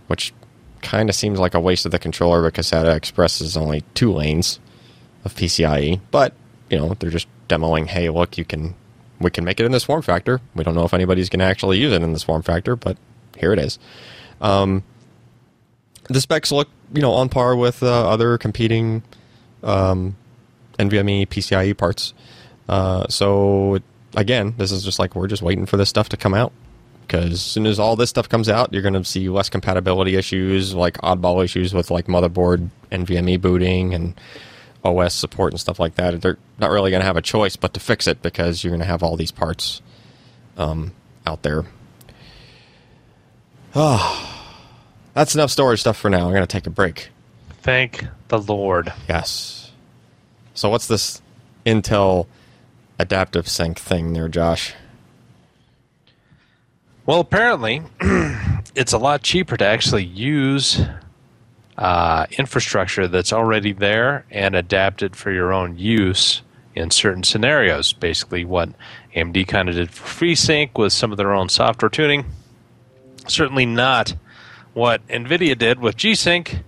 which 0.08 0.34
kind 0.82 1.10
of 1.10 1.16
seems 1.16 1.40
like 1.40 1.54
a 1.54 1.60
waste 1.60 1.86
of 1.86 1.92
the 1.92 2.00
controller 2.00 2.44
because 2.44 2.70
SATA 2.72 2.96
Express 2.96 3.42
is 3.42 3.58
only 3.58 3.84
two 3.94 4.14
lanes 4.14 4.60
of 5.26 5.36
PCIe. 5.36 6.00
But 6.12 6.34
you 6.70 6.78
know, 6.78 6.94
they're 6.94 7.10
just 7.10 7.28
demoing. 7.50 7.88
Hey, 7.88 8.10
look, 8.10 8.38
you 8.38 8.46
can 8.46 8.76
we 9.20 9.32
can 9.32 9.44
make 9.44 9.60
it 9.60 9.66
in 9.66 9.72
this 9.72 9.84
form 9.84 10.02
factor. 10.02 10.40
We 10.54 10.64
don't 10.64 10.76
know 10.76 10.86
if 10.86 10.94
anybody's 10.94 11.30
going 11.30 11.40
to 11.40 11.46
actually 11.46 11.80
use 11.80 11.94
it 11.94 12.02
in 12.02 12.14
this 12.14 12.24
form 12.24 12.42
factor, 12.42 12.76
but 12.76 12.98
here 13.38 13.54
it 13.54 13.60
is. 13.60 13.80
Um, 14.42 14.84
the 16.10 16.22
specs 16.22 16.52
look, 16.52 16.70
you 16.94 17.02
know, 17.02 17.12
on 17.12 17.30
par 17.30 17.56
with 17.56 17.82
uh, 17.82 18.10
other 18.10 18.38
competing 18.38 19.04
um, 19.64 20.16
NVMe 20.78 21.28
PCIe 21.28 21.78
parts. 21.78 22.14
Uh, 22.68 23.08
so 23.08 23.80
again, 24.16 24.56
this 24.58 24.72
is 24.72 24.84
just 24.84 25.00
like 25.00 25.16
we're 25.16 25.28
just 25.28 25.42
waiting 25.42 25.66
for 25.66 25.78
this 25.78 25.90
stuff 25.90 26.10
to 26.10 26.18
come 26.18 26.34
out 26.34 26.52
because 27.06 27.34
as 27.34 27.42
soon 27.42 27.66
as 27.66 27.80
all 27.80 27.96
this 27.96 28.10
stuff 28.10 28.28
comes 28.28 28.50
out, 28.50 28.74
you're 28.74 28.82
going 28.82 28.94
to 28.94 29.04
see 29.04 29.30
less 29.30 29.50
compatibility 29.50 30.16
issues, 30.16 30.74
like 30.74 30.98
oddball 30.98 31.44
issues 31.44 31.74
with 31.74 31.92
like 31.92 32.08
motherboard 32.08 32.70
NVMe 32.92 33.40
booting 33.40 33.94
and 33.94 34.20
OS 34.84 35.14
support 35.14 35.54
and 35.54 35.60
stuff 35.60 35.80
like 35.80 35.96
that. 35.96 36.22
They're 36.22 36.38
not 36.60 36.72
really 36.72 36.92
going 36.92 37.02
to 37.02 37.06
have 37.06 37.18
a 37.18 37.22
choice 37.22 37.56
but 37.56 37.74
to 37.74 37.80
fix 37.80 38.08
it 38.08 38.22
because 38.22 38.64
you're 38.64 38.72
going 38.72 38.82
to 38.82 38.86
have 38.86 39.04
all 39.04 39.16
these 39.16 39.32
parts 39.32 39.82
um, 40.58 40.94
out 41.26 41.44
there. 41.44 41.66
Oh, 43.76 44.32
that's 45.14 45.36
enough 45.36 45.52
storage 45.52 45.82
stuff 45.82 45.98
for 45.98 46.10
now. 46.10 46.26
I'm 46.26 46.32
going 46.32 46.42
to 46.42 46.48
take 46.48 46.68
a 46.68 46.72
break. 46.72 47.10
Thank 47.62 48.06
the 48.28 48.40
Lord. 48.40 48.94
Yes. 49.10 49.65
So 50.56 50.70
what's 50.70 50.88
this 50.88 51.22
Intel 51.66 52.28
adaptive 52.98 53.48
sync 53.48 53.78
thing 53.78 54.14
there, 54.14 54.30
Josh? 54.30 54.74
Well, 57.06 57.20
apparently, 57.20 57.84
it's 58.74 58.94
a 58.94 58.98
lot 58.98 59.22
cheaper 59.22 59.58
to 59.58 59.66
actually 59.66 60.06
use 60.06 60.82
uh, 61.78 62.26
infrastructure 62.32 63.08
that's 63.08 63.34
already 63.34 63.74
there 63.74 64.26
and 64.32 64.56
adapt 64.56 65.04
it 65.04 65.16
for 65.16 65.32
your 65.32 65.54
own 65.54 65.78
use 65.78 66.42
in 66.74 66.90
certain 66.90 67.24
scenarios. 67.24 67.92
Basically, 67.94 68.46
what 68.46 68.70
AMD 69.14 69.48
kind 69.48 69.68
of 69.70 69.76
did 69.76 69.92
for 69.92 70.26
FreeSync 70.26 70.78
with 70.78 70.94
some 70.94 71.12
of 71.12 71.18
their 71.18 71.34
own 71.34 71.50
software 71.50 71.90
tuning. 71.90 72.26
Certainly 73.28 73.66
not 73.66 74.16
what 74.74 75.06
NVIDIA 75.08 75.58
did 75.58 75.80
with 75.80 75.98
G-Sync, 75.98 76.60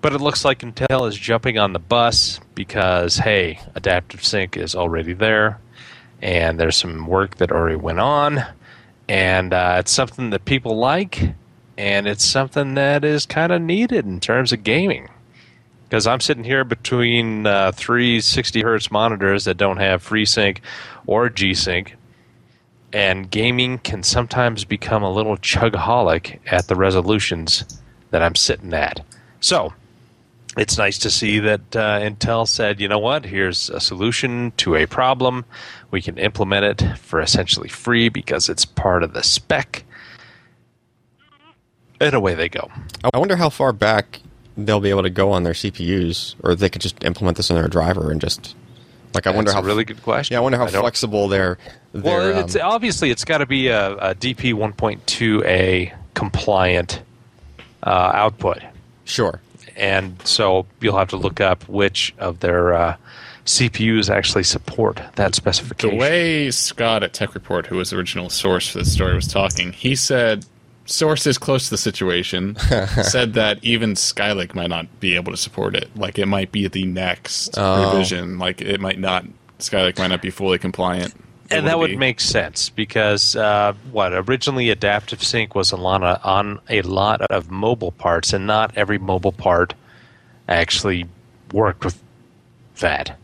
but 0.00 0.12
it 0.12 0.20
looks 0.20 0.44
like 0.44 0.60
Intel 0.60 1.08
is 1.08 1.16
jumping 1.16 1.58
on 1.58 1.72
the 1.72 1.78
bus 1.78 2.40
because, 2.54 3.16
hey, 3.16 3.60
adaptive 3.74 4.24
sync 4.24 4.56
is 4.56 4.74
already 4.74 5.12
there, 5.12 5.60
and 6.22 6.58
there's 6.58 6.76
some 6.76 7.06
work 7.06 7.36
that 7.36 7.50
already 7.50 7.76
went 7.76 8.00
on, 8.00 8.44
and 9.08 9.52
uh, 9.52 9.76
it's 9.78 9.90
something 9.90 10.30
that 10.30 10.44
people 10.44 10.76
like, 10.76 11.34
and 11.76 12.06
it's 12.06 12.24
something 12.24 12.74
that 12.74 13.04
is 13.04 13.26
kind 13.26 13.52
of 13.52 13.60
needed 13.60 14.04
in 14.04 14.20
terms 14.20 14.52
of 14.52 14.62
gaming. 14.62 15.08
Because 15.84 16.06
I'm 16.06 16.20
sitting 16.20 16.44
here 16.44 16.64
between 16.64 17.46
uh, 17.46 17.72
three 17.72 18.20
60 18.20 18.60
hertz 18.62 18.90
monitors 18.90 19.46
that 19.46 19.56
don't 19.56 19.78
have 19.78 20.06
FreeSync 20.06 20.58
or 21.06 21.30
G-Sync, 21.30 21.96
and 22.92 23.30
gaming 23.30 23.78
can 23.78 24.02
sometimes 24.02 24.64
become 24.64 25.02
a 25.02 25.12
little 25.12 25.36
chugaholic 25.38 26.38
at 26.46 26.68
the 26.68 26.76
resolutions 26.76 27.64
that 28.10 28.22
I'm 28.22 28.34
sitting 28.34 28.72
at. 28.74 29.04
So, 29.40 29.72
it's 30.58 30.76
nice 30.76 30.98
to 30.98 31.10
see 31.10 31.38
that 31.38 31.76
uh, 31.76 32.00
Intel 32.00 32.46
said, 32.46 32.80
you 32.80 32.88
know 32.88 32.98
what, 32.98 33.24
here's 33.24 33.70
a 33.70 33.80
solution 33.80 34.52
to 34.56 34.74
a 34.74 34.86
problem. 34.86 35.44
We 35.90 36.02
can 36.02 36.18
implement 36.18 36.64
it 36.64 36.98
for 36.98 37.20
essentially 37.20 37.68
free 37.68 38.08
because 38.08 38.48
it's 38.48 38.64
part 38.64 39.02
of 39.02 39.12
the 39.12 39.22
spec. 39.22 39.84
And 42.00 42.14
away 42.14 42.34
they 42.34 42.48
go. 42.48 42.70
I 43.12 43.18
wonder 43.18 43.36
how 43.36 43.48
far 43.48 43.72
back 43.72 44.20
they'll 44.56 44.80
be 44.80 44.90
able 44.90 45.02
to 45.04 45.10
go 45.10 45.30
on 45.32 45.44
their 45.44 45.52
CPUs, 45.52 46.34
or 46.42 46.54
they 46.54 46.68
could 46.68 46.82
just 46.82 47.02
implement 47.04 47.36
this 47.36 47.50
in 47.50 47.56
their 47.56 47.68
driver 47.68 48.10
and 48.10 48.20
just 48.20 48.54
like 49.14 49.26
I 49.26 49.30
wonder 49.30 49.52
how 49.52 49.60
a 49.60 49.64
really 49.64 49.84
good 49.84 50.02
question. 50.02 50.34
Yeah, 50.34 50.40
I 50.40 50.42
wonder 50.42 50.58
how 50.58 50.66
I 50.66 50.68
flexible 50.68 51.28
their 51.28 51.58
their 51.92 52.02
Well, 52.02 52.38
it's 52.38 52.56
um, 52.56 52.62
obviously 52.64 53.10
it's 53.10 53.24
got 53.24 53.38
to 53.38 53.46
be 53.46 53.68
a, 53.68 53.92
a 53.92 54.14
DP 54.14 54.54
1.2a 54.54 55.92
compliant 56.14 57.02
uh, 57.82 57.90
output. 58.14 58.58
sure. 59.04 59.40
And 59.78 60.20
so 60.26 60.66
you'll 60.80 60.98
have 60.98 61.08
to 61.08 61.16
look 61.16 61.40
up 61.40 61.68
which 61.68 62.14
of 62.18 62.40
their 62.40 62.74
uh, 62.74 62.96
CPUs 63.46 64.10
actually 64.10 64.44
support 64.44 65.00
that 65.16 65.34
specification. 65.34 65.90
The 65.96 66.00
way 66.00 66.50
Scott 66.50 67.02
at 67.02 67.12
Tech 67.14 67.34
Report, 67.34 67.66
who 67.66 67.76
was 67.76 67.90
the 67.90 67.96
original 67.96 68.28
source 68.28 68.68
for 68.70 68.78
the 68.78 68.84
story, 68.84 69.14
was 69.14 69.26
talking, 69.26 69.72
he 69.72 69.94
said 69.96 70.44
sources 70.84 71.36
close 71.38 71.64
to 71.64 71.70
the 71.70 71.78
situation 71.78 72.56
said 73.02 73.34
that 73.34 73.58
even 73.62 73.92
Skylake 73.94 74.54
might 74.54 74.70
not 74.70 75.00
be 75.00 75.14
able 75.16 75.30
to 75.32 75.36
support 75.36 75.74
it. 75.76 75.88
Like 75.96 76.18
it 76.18 76.26
might 76.26 76.50
be 76.52 76.66
the 76.68 76.84
next 76.86 77.54
Oh. 77.58 77.92
revision. 77.92 78.38
Like 78.38 78.60
it 78.60 78.80
might 78.80 78.98
not. 78.98 79.24
Skylake 79.58 79.98
might 79.98 80.08
not 80.08 80.22
be 80.22 80.30
fully 80.30 80.58
compliant. 80.58 81.14
And 81.50 81.66
that 81.66 81.78
would 81.78 81.90
be. 81.90 81.96
make 81.96 82.20
sense 82.20 82.68
because 82.68 83.34
uh, 83.34 83.72
what 83.90 84.12
originally 84.12 84.70
Adaptive 84.70 85.22
Sync 85.22 85.54
was 85.54 85.72
a 85.72 85.76
lot 85.76 86.02
of, 86.02 86.20
on 86.24 86.60
a 86.68 86.82
lot 86.82 87.22
of 87.22 87.50
mobile 87.50 87.92
parts, 87.92 88.32
and 88.32 88.46
not 88.46 88.76
every 88.76 88.98
mobile 88.98 89.32
part 89.32 89.74
actually 90.48 91.06
worked 91.52 91.84
with 91.84 92.02
that. 92.80 93.16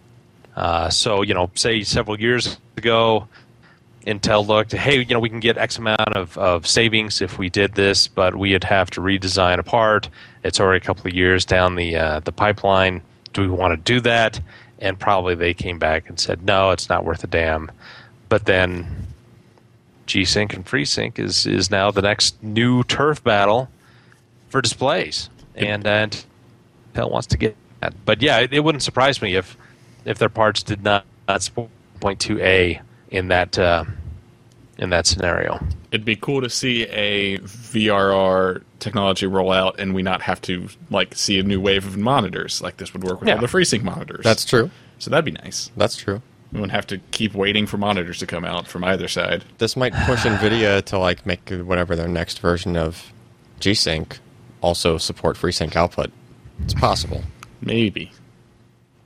Uh, 0.57 0.89
so 0.89 1.22
you 1.22 1.35
know, 1.35 1.51
say 1.55 1.83
several 1.83 2.18
years 2.18 2.57
ago, 2.77 3.29
Intel 4.07 4.47
looked, 4.47 4.72
hey, 4.72 4.99
you 4.99 5.14
know, 5.14 5.20
we 5.20 5.31
can 5.31 5.41
get 5.41 5.57
X 5.57 5.79
amount 5.79 6.14
of, 6.14 6.37
of 6.37 6.66
savings 6.66 7.22
if 7.22 7.39
we 7.39 7.49
did 7.49 7.75
this, 7.75 8.07
but 8.07 8.37
we'd 8.37 8.64
have 8.64 8.91
to 8.91 9.01
redesign 9.01 9.59
a 9.59 9.62
part. 9.62 10.09
It's 10.43 10.61
already 10.61 10.83
a 10.83 10.87
couple 10.87 11.07
of 11.07 11.14
years 11.14 11.45
down 11.45 11.75
the 11.75 11.97
uh, 11.97 12.20
the 12.20 12.33
pipeline. 12.33 13.03
Do 13.33 13.43
we 13.43 13.49
want 13.49 13.72
to 13.72 13.93
do 13.93 14.01
that? 14.01 14.41
And 14.79 14.99
probably 14.99 15.35
they 15.35 15.55
came 15.55 15.79
back 15.79 16.09
and 16.09 16.20
said, 16.20 16.43
no, 16.45 16.70
it's 16.70 16.89
not 16.89 17.05
worth 17.05 17.25
a 17.25 17.27
damn. 17.27 17.70
But 18.35 18.47
then 18.47 19.07
G-Sync 20.07 20.55
and 20.55 20.66
FreeSync 20.66 21.20
is 21.20 21.47
is 21.47 21.70
now 21.70 21.93
the 21.93 22.03
next 22.03 22.43
new 22.43 22.82
turf 22.82 23.22
battle 23.22 23.68
for 24.49 24.61
displays, 24.61 25.30
and 25.55 25.87
and 25.87 26.24
Intel 26.97 27.12
wants 27.12 27.28
to 27.28 27.39
get 27.39 27.55
that. 27.78 27.95
But 28.05 28.20
yeah, 28.22 28.41
it, 28.41 28.53
it 28.53 28.64
wouldn't 28.64 28.82
surprise 28.82 29.22
me 29.22 29.37
if 29.37 29.57
if 30.05 30.18
their 30.18 30.28
parts 30.28 30.64
did 30.64 30.82
not, 30.82 31.05
not 31.28 31.45
support 31.45 31.70
0.2a 32.01 32.80
in 33.12 33.28
that 33.28 33.57
uh, 33.57 33.85
in 34.78 34.91
that 34.91 35.07
scenario. 35.07 35.64
It'd 35.93 36.05
be 36.05 36.16
cool 36.16 36.41
to 36.41 36.51
see 36.51 36.87
a 36.89 37.39
VRR 37.39 38.64
technology 38.80 39.26
roll 39.28 39.53
out, 39.53 39.78
and 39.78 39.95
we 39.95 40.03
not 40.03 40.22
have 40.22 40.41
to 40.43 40.66
like 40.91 41.14
see 41.14 41.39
a 41.39 41.45
new 41.45 41.61
wave 41.61 41.87
of 41.87 41.97
monitors. 41.97 42.61
Like 42.61 42.78
this 42.78 42.93
would 42.95 43.05
work 43.05 43.20
with 43.20 43.28
Yeah. 43.28 43.37
all 43.37 43.41
the 43.43 43.47
FreeSync 43.47 43.85
monitors. 43.85 44.24
That's 44.24 44.45
true. 44.45 44.72
so 44.99 45.09
that'd 45.09 45.24
be 45.24 45.30
nice. 45.30 45.70
That's 45.76 45.95
true. 45.95 46.20
We 46.55 46.61
wouldn't 46.61 46.73
have 46.73 46.87
to 46.87 46.99
keep 47.11 47.35
waiting 47.35 47.67
for 47.67 47.77
monitors 47.79 48.19
to 48.21 48.27
come 48.27 48.45
out 48.45 48.69
from 48.69 48.85
either 48.85 49.09
side. 49.09 49.45
This 49.59 49.77
might 49.77 49.93
push 49.93 50.21
Nvidia 50.25 50.83
to 50.87 50.99
like 50.99 51.27
make 51.27 51.51
whatever 51.51 51.97
their 51.97 52.09
next 52.09 52.39
version 52.39 52.77
of 52.77 53.13
G-Sync 53.61 54.19
also 54.61 54.97
support 54.97 55.37
FreeSync 55.37 55.75
output. 55.77 56.13
It's 56.63 56.73
possible. 56.75 57.23
Maybe. 57.61 58.13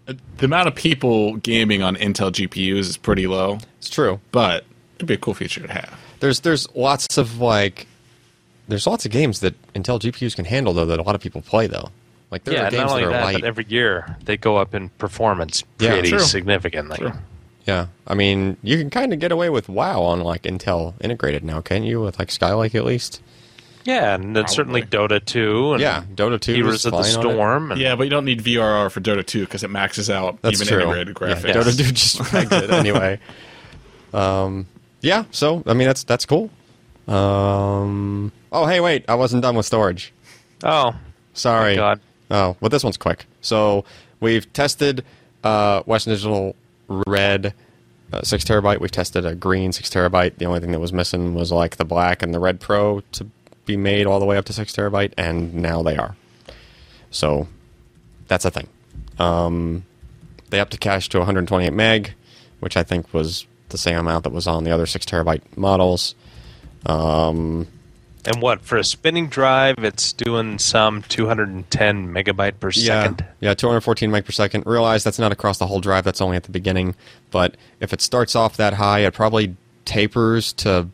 Uh, 0.06 0.12
The 0.36 0.44
amount 0.44 0.68
of 0.68 0.74
people 0.74 1.36
gaming 1.36 1.82
on 1.82 1.96
Intel 1.96 2.30
GPUs 2.30 2.80
is 2.80 2.96
pretty 2.98 3.26
low, 3.26 3.58
It's 3.78 3.88
true. 3.88 4.20
but 4.30 4.64
it'd 4.96 5.08
be 5.08 5.14
a 5.14 5.18
cool 5.18 5.34
feature 5.34 5.66
to 5.66 5.72
have. 5.72 5.98
There's 6.20 6.40
there's 6.40 6.68
lots 6.74 7.16
of 7.16 7.40
like 7.40 7.86
there's 8.68 8.86
lots 8.86 9.06
of 9.06 9.10
games 9.12 9.40
that 9.40 9.54
Intel 9.72 9.98
GPUs 9.98 10.36
can 10.36 10.44
handle 10.44 10.74
though 10.74 10.84
that 10.86 10.98
a 11.00 11.02
lot 11.02 11.14
of 11.14 11.22
people 11.22 11.40
play 11.40 11.66
though. 11.66 11.88
Like 12.30 12.44
there 12.44 12.52
yeah, 12.54 12.68
are 12.68 12.70
not 12.70 12.90
only 12.90 13.02
that 13.04 13.08
are 13.08 13.12
that, 13.12 13.24
light. 13.24 13.40
but 13.40 13.44
every 13.44 13.64
year 13.68 14.16
they 14.24 14.36
go 14.36 14.56
up 14.58 14.74
in 14.74 14.90
performance 14.90 15.64
Yeah, 15.78 15.92
pretty 15.94 16.10
true. 16.10 16.18
significantly. 16.18 16.98
True. 16.98 17.12
Yeah, 17.68 17.86
I 18.06 18.14
mean 18.14 18.56
you 18.62 18.78
can 18.78 18.90
kind 18.90 19.12
of 19.12 19.20
get 19.20 19.30
away 19.30 19.50
with 19.50 19.68
WoW 19.68 20.02
on 20.02 20.20
like 20.22 20.42
Intel 20.42 20.94
integrated 21.00 21.44
now, 21.44 21.60
can't 21.60 21.84
you? 21.84 22.00
With 22.00 22.18
like 22.18 22.28
Skylake 22.30 22.74
at 22.74 22.84
least. 22.84 23.22
Yeah, 23.84 24.14
and 24.16 24.34
then 24.36 24.48
certainly 24.48 24.82
Dota 24.82 25.24
2 25.24 25.74
and 25.74 25.80
Yeah, 25.80 26.02
Dota 26.14 26.38
2 26.38 26.52
Heroes 26.54 26.84
of 26.84 26.92
the 26.92 26.98
fine 27.02 27.14
on. 27.14 27.20
Storm. 27.22 27.72
And 27.72 27.80
Yeah, 27.80 27.94
but 27.94 28.02
you 28.02 28.10
don't 28.10 28.24
need 28.26 28.42
VRR 28.42 28.90
for 28.90 29.00
Dota 29.00 29.24
2 29.24 29.44
because 29.46 29.62
it 29.62 29.70
maxes 29.70 30.10
out 30.10 30.42
That's 30.42 30.60
even 30.60 30.66
true. 30.68 30.80
integrated 30.82 31.08
Yeah, 31.08 31.34
graphics. 31.34 31.54
Dota 31.54 31.76
2 31.76 31.92
just 31.92 32.18
pegs 32.30 32.52
it 32.52 32.70
anyway. 32.70 33.18
Um, 34.12 34.66
yeah, 35.00 35.24
so 35.30 35.62
I 35.66 35.74
mean 35.74 35.86
that's 35.86 36.02
that's 36.04 36.26
cool. 36.26 36.50
Um, 37.06 38.32
oh 38.52 38.66
hey, 38.66 38.80
wait, 38.80 39.04
I 39.08 39.14
wasn't 39.14 39.42
done 39.42 39.56
with 39.56 39.66
storage. 39.66 40.12
Oh, 40.64 40.94
Sorry. 41.34 41.76
Thank 41.76 41.78
God. 41.78 42.00
Oh, 42.30 42.56
well, 42.60 42.68
this 42.68 42.82
one's 42.82 42.96
quick. 42.96 43.24
So 43.40 43.84
we've 44.20 44.52
tested 44.52 45.04
uh, 45.44 45.82
Western 45.84 46.12
Digital 46.12 46.56
Red 46.88 47.54
uh, 48.12 48.22
six 48.22 48.44
terabyte. 48.44 48.80
We've 48.80 48.90
tested 48.90 49.24
a 49.24 49.34
green 49.34 49.72
six 49.72 49.90
terabyte. 49.90 50.36
The 50.36 50.46
only 50.46 50.60
thing 50.60 50.72
that 50.72 50.80
was 50.80 50.92
missing 50.92 51.34
was 51.34 51.52
like 51.52 51.76
the 51.76 51.84
black 51.84 52.22
and 52.22 52.32
the 52.32 52.38
red 52.38 52.60
Pro 52.60 53.00
to 53.12 53.26
be 53.66 53.76
made 53.76 54.06
all 54.06 54.18
the 54.18 54.26
way 54.26 54.36
up 54.36 54.46
to 54.46 54.52
six 54.52 54.72
terabyte, 54.72 55.12
and 55.16 55.54
now 55.54 55.82
they 55.82 55.96
are. 55.96 56.16
So 57.10 57.48
that's 58.26 58.44
a 58.44 58.50
thing. 58.50 58.68
Um, 59.18 59.84
they 60.50 60.60
upped 60.60 60.72
the 60.72 60.78
cache 60.78 61.08
to 61.10 61.18
128 61.18 61.72
meg, 61.72 62.14
which 62.60 62.76
I 62.76 62.82
think 62.82 63.12
was 63.12 63.46
the 63.68 63.78
same 63.78 63.98
amount 63.98 64.24
that 64.24 64.32
was 64.32 64.46
on 64.46 64.64
the 64.64 64.70
other 64.70 64.86
six 64.86 65.04
terabyte 65.04 65.42
models. 65.56 66.14
Um, 66.86 67.66
and 68.28 68.42
what 68.42 68.60
for 68.62 68.76
a 68.76 68.84
spinning 68.84 69.28
drive? 69.28 69.76
It's 69.78 70.12
doing 70.12 70.58
some 70.58 71.02
210 71.02 72.08
megabyte 72.08 72.60
per 72.60 72.70
second. 72.70 73.24
Yeah, 73.40 73.50
yeah, 73.50 73.54
214 73.54 74.10
meg 74.10 74.24
per 74.24 74.32
second. 74.32 74.64
Realize 74.66 75.02
that's 75.04 75.18
not 75.18 75.32
across 75.32 75.58
the 75.58 75.66
whole 75.66 75.80
drive. 75.80 76.04
That's 76.04 76.20
only 76.20 76.36
at 76.36 76.44
the 76.44 76.50
beginning. 76.52 76.94
But 77.30 77.56
if 77.80 77.92
it 77.92 78.00
starts 78.00 78.36
off 78.36 78.56
that 78.58 78.74
high, 78.74 79.00
it 79.00 79.14
probably 79.14 79.56
tapers 79.84 80.52
to 80.54 80.88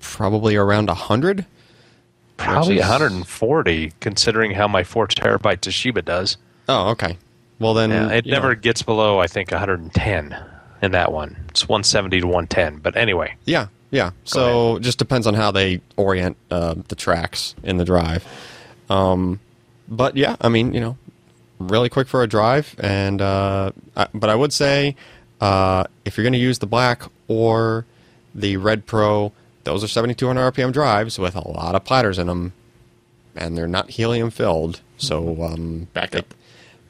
probably 0.00 0.56
around 0.56 0.88
100. 0.88 1.44
Probably 2.36 2.76
is- 2.76 2.82
140, 2.82 3.92
considering 4.00 4.52
how 4.52 4.68
my 4.68 4.84
four 4.84 5.06
terabyte 5.08 5.58
Toshiba 5.60 6.04
does. 6.04 6.36
Oh, 6.68 6.90
okay. 6.90 7.16
Well 7.58 7.72
then, 7.74 7.90
Yeah, 7.90 8.10
it 8.10 8.26
never 8.26 8.48
know. 8.54 8.60
gets 8.60 8.82
below, 8.82 9.18
I 9.18 9.26
think, 9.26 9.50
110 9.50 10.36
in 10.82 10.92
that 10.92 11.10
one. 11.12 11.36
It's 11.48 11.66
170 11.66 12.20
to 12.20 12.26
110. 12.26 12.78
But 12.82 12.96
anyway, 12.96 13.36
Yeah, 13.46 13.68
yeah. 13.96 14.10
So 14.24 14.78
just 14.78 14.98
depends 14.98 15.26
on 15.26 15.34
how 15.34 15.50
they 15.50 15.80
orient 15.96 16.36
uh, 16.50 16.74
the 16.88 16.94
tracks 16.94 17.54
in 17.62 17.78
the 17.78 17.84
drive. 17.84 18.24
Um, 18.90 19.40
but 19.88 20.16
yeah, 20.16 20.36
I 20.40 20.48
mean, 20.48 20.74
you 20.74 20.80
know, 20.80 20.98
really 21.58 21.88
quick 21.88 22.06
for 22.06 22.22
a 22.22 22.26
drive, 22.26 22.74
and 22.78 23.22
uh, 23.22 23.72
I, 23.96 24.06
but 24.12 24.28
I 24.28 24.34
would 24.34 24.52
say 24.52 24.96
uh, 25.40 25.84
if 26.04 26.16
you're 26.16 26.24
going 26.24 26.34
to 26.34 26.38
use 26.38 26.58
the 26.58 26.66
black 26.66 27.02
or 27.26 27.86
the 28.34 28.58
red 28.58 28.84
Pro, 28.86 29.32
those 29.64 29.82
are 29.82 29.88
7,200 29.88 30.52
RPM 30.52 30.72
drives 30.72 31.18
with 31.18 31.34
a 31.34 31.48
lot 31.48 31.74
of 31.74 31.84
platters 31.84 32.18
in 32.18 32.26
them, 32.26 32.52
and 33.34 33.56
they're 33.56 33.66
not 33.66 33.90
helium 33.90 34.30
filled. 34.30 34.82
So 34.98 35.42
um, 35.42 35.88
Backup. 35.94 36.34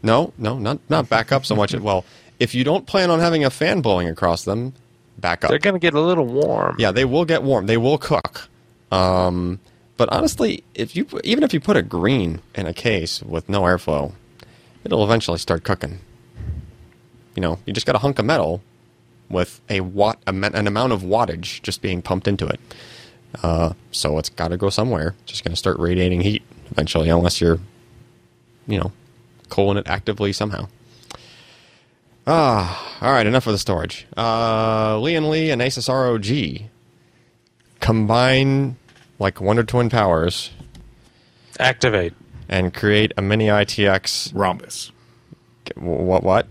no, 0.02 0.32
no, 0.38 0.58
not 0.58 0.80
not 0.88 1.08
back 1.08 1.30
up 1.30 1.46
so 1.46 1.54
much. 1.54 1.72
well, 1.88 2.04
if 2.40 2.54
you 2.54 2.64
don't 2.64 2.86
plan 2.86 3.10
on 3.10 3.20
having 3.20 3.44
a 3.44 3.50
fan 3.50 3.80
blowing 3.80 4.08
across 4.08 4.44
them, 4.44 4.74
back 5.18 5.44
up. 5.44 5.50
they're 5.50 5.58
going 5.58 5.74
to 5.74 5.80
get 5.80 5.94
a 5.94 6.00
little 6.00 6.26
warm. 6.26 6.76
Yeah, 6.78 6.92
they 6.92 7.04
will 7.04 7.24
get 7.24 7.42
warm. 7.42 7.66
They 7.66 7.76
will 7.76 7.98
cook. 7.98 8.48
Um, 8.90 9.60
but 9.96 10.08
honestly, 10.12 10.62
if 10.74 10.94
you 10.94 11.06
even 11.24 11.42
if 11.42 11.54
you 11.54 11.60
put 11.60 11.76
a 11.76 11.82
green 11.82 12.40
in 12.54 12.66
a 12.66 12.72
case 12.72 13.22
with 13.22 13.48
no 13.48 13.62
airflow, 13.62 14.12
it'll 14.84 15.04
eventually 15.04 15.38
start 15.38 15.64
cooking. 15.64 16.00
You 17.34 17.42
know, 17.42 17.58
you 17.66 17.72
just 17.72 17.86
got 17.86 17.96
a 17.96 17.98
hunk 17.98 18.18
of 18.18 18.24
metal 18.24 18.62
with 19.28 19.60
a 19.68 19.80
watt, 19.80 20.18
a, 20.26 20.30
an 20.30 20.66
amount 20.66 20.92
of 20.92 21.02
wattage 21.02 21.62
just 21.62 21.82
being 21.82 22.02
pumped 22.02 22.28
into 22.28 22.46
it. 22.46 22.60
Uh, 23.42 23.72
so 23.90 24.18
it's 24.18 24.28
got 24.28 24.48
to 24.48 24.56
go 24.56 24.70
somewhere. 24.70 25.14
It's 25.22 25.32
just 25.32 25.44
going 25.44 25.52
to 25.52 25.58
start 25.58 25.78
radiating 25.78 26.20
heat 26.20 26.42
eventually, 26.70 27.08
unless 27.08 27.40
you're, 27.40 27.58
you 28.66 28.78
know, 28.78 28.92
cooling 29.48 29.76
it 29.78 29.86
actively 29.86 30.32
somehow. 30.32 30.68
Ah, 32.26 32.98
all 33.00 33.12
right. 33.12 33.26
Enough 33.26 33.46
of 33.46 33.52
the 33.52 33.58
storage. 33.58 34.06
Uh, 34.16 34.96
Lian 34.98 35.30
Li 35.30 35.50
and 35.50 35.62
Asus 35.62 35.88
ROG 35.88 36.68
combine 37.80 38.76
like 39.18 39.40
Wonder 39.40 39.62
Twin 39.62 39.88
powers 39.90 40.50
Activate. 41.60 42.14
and 42.48 42.74
create 42.74 43.12
a 43.16 43.22
mini 43.22 43.46
ITX. 43.46 44.32
Rhombus. 44.34 44.90
What? 45.76 46.22
What? 46.22 46.46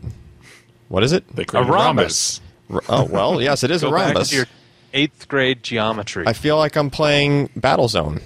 What 0.88 1.04
is 1.04 1.12
it? 1.12 1.28
They 1.36 1.46
created 1.46 1.72
rhombus. 1.72 2.40
R- 2.72 2.82
Oh 2.90 3.06
well, 3.06 3.42
yes, 3.42 3.64
it 3.64 3.72
is 3.72 3.84
a 3.84 3.88
Go 3.88 3.92
back 3.92 4.08
rhombus. 4.16 4.30
to 4.30 4.36
your 4.38 4.46
eighth 4.94 5.28
grade 5.28 5.62
geometry. 5.62 6.24
I 6.28 6.34
feel 6.34 6.58
like 6.58 6.76
I'm 6.76 6.90
playing 6.90 7.50
Battlezone. 7.50 8.22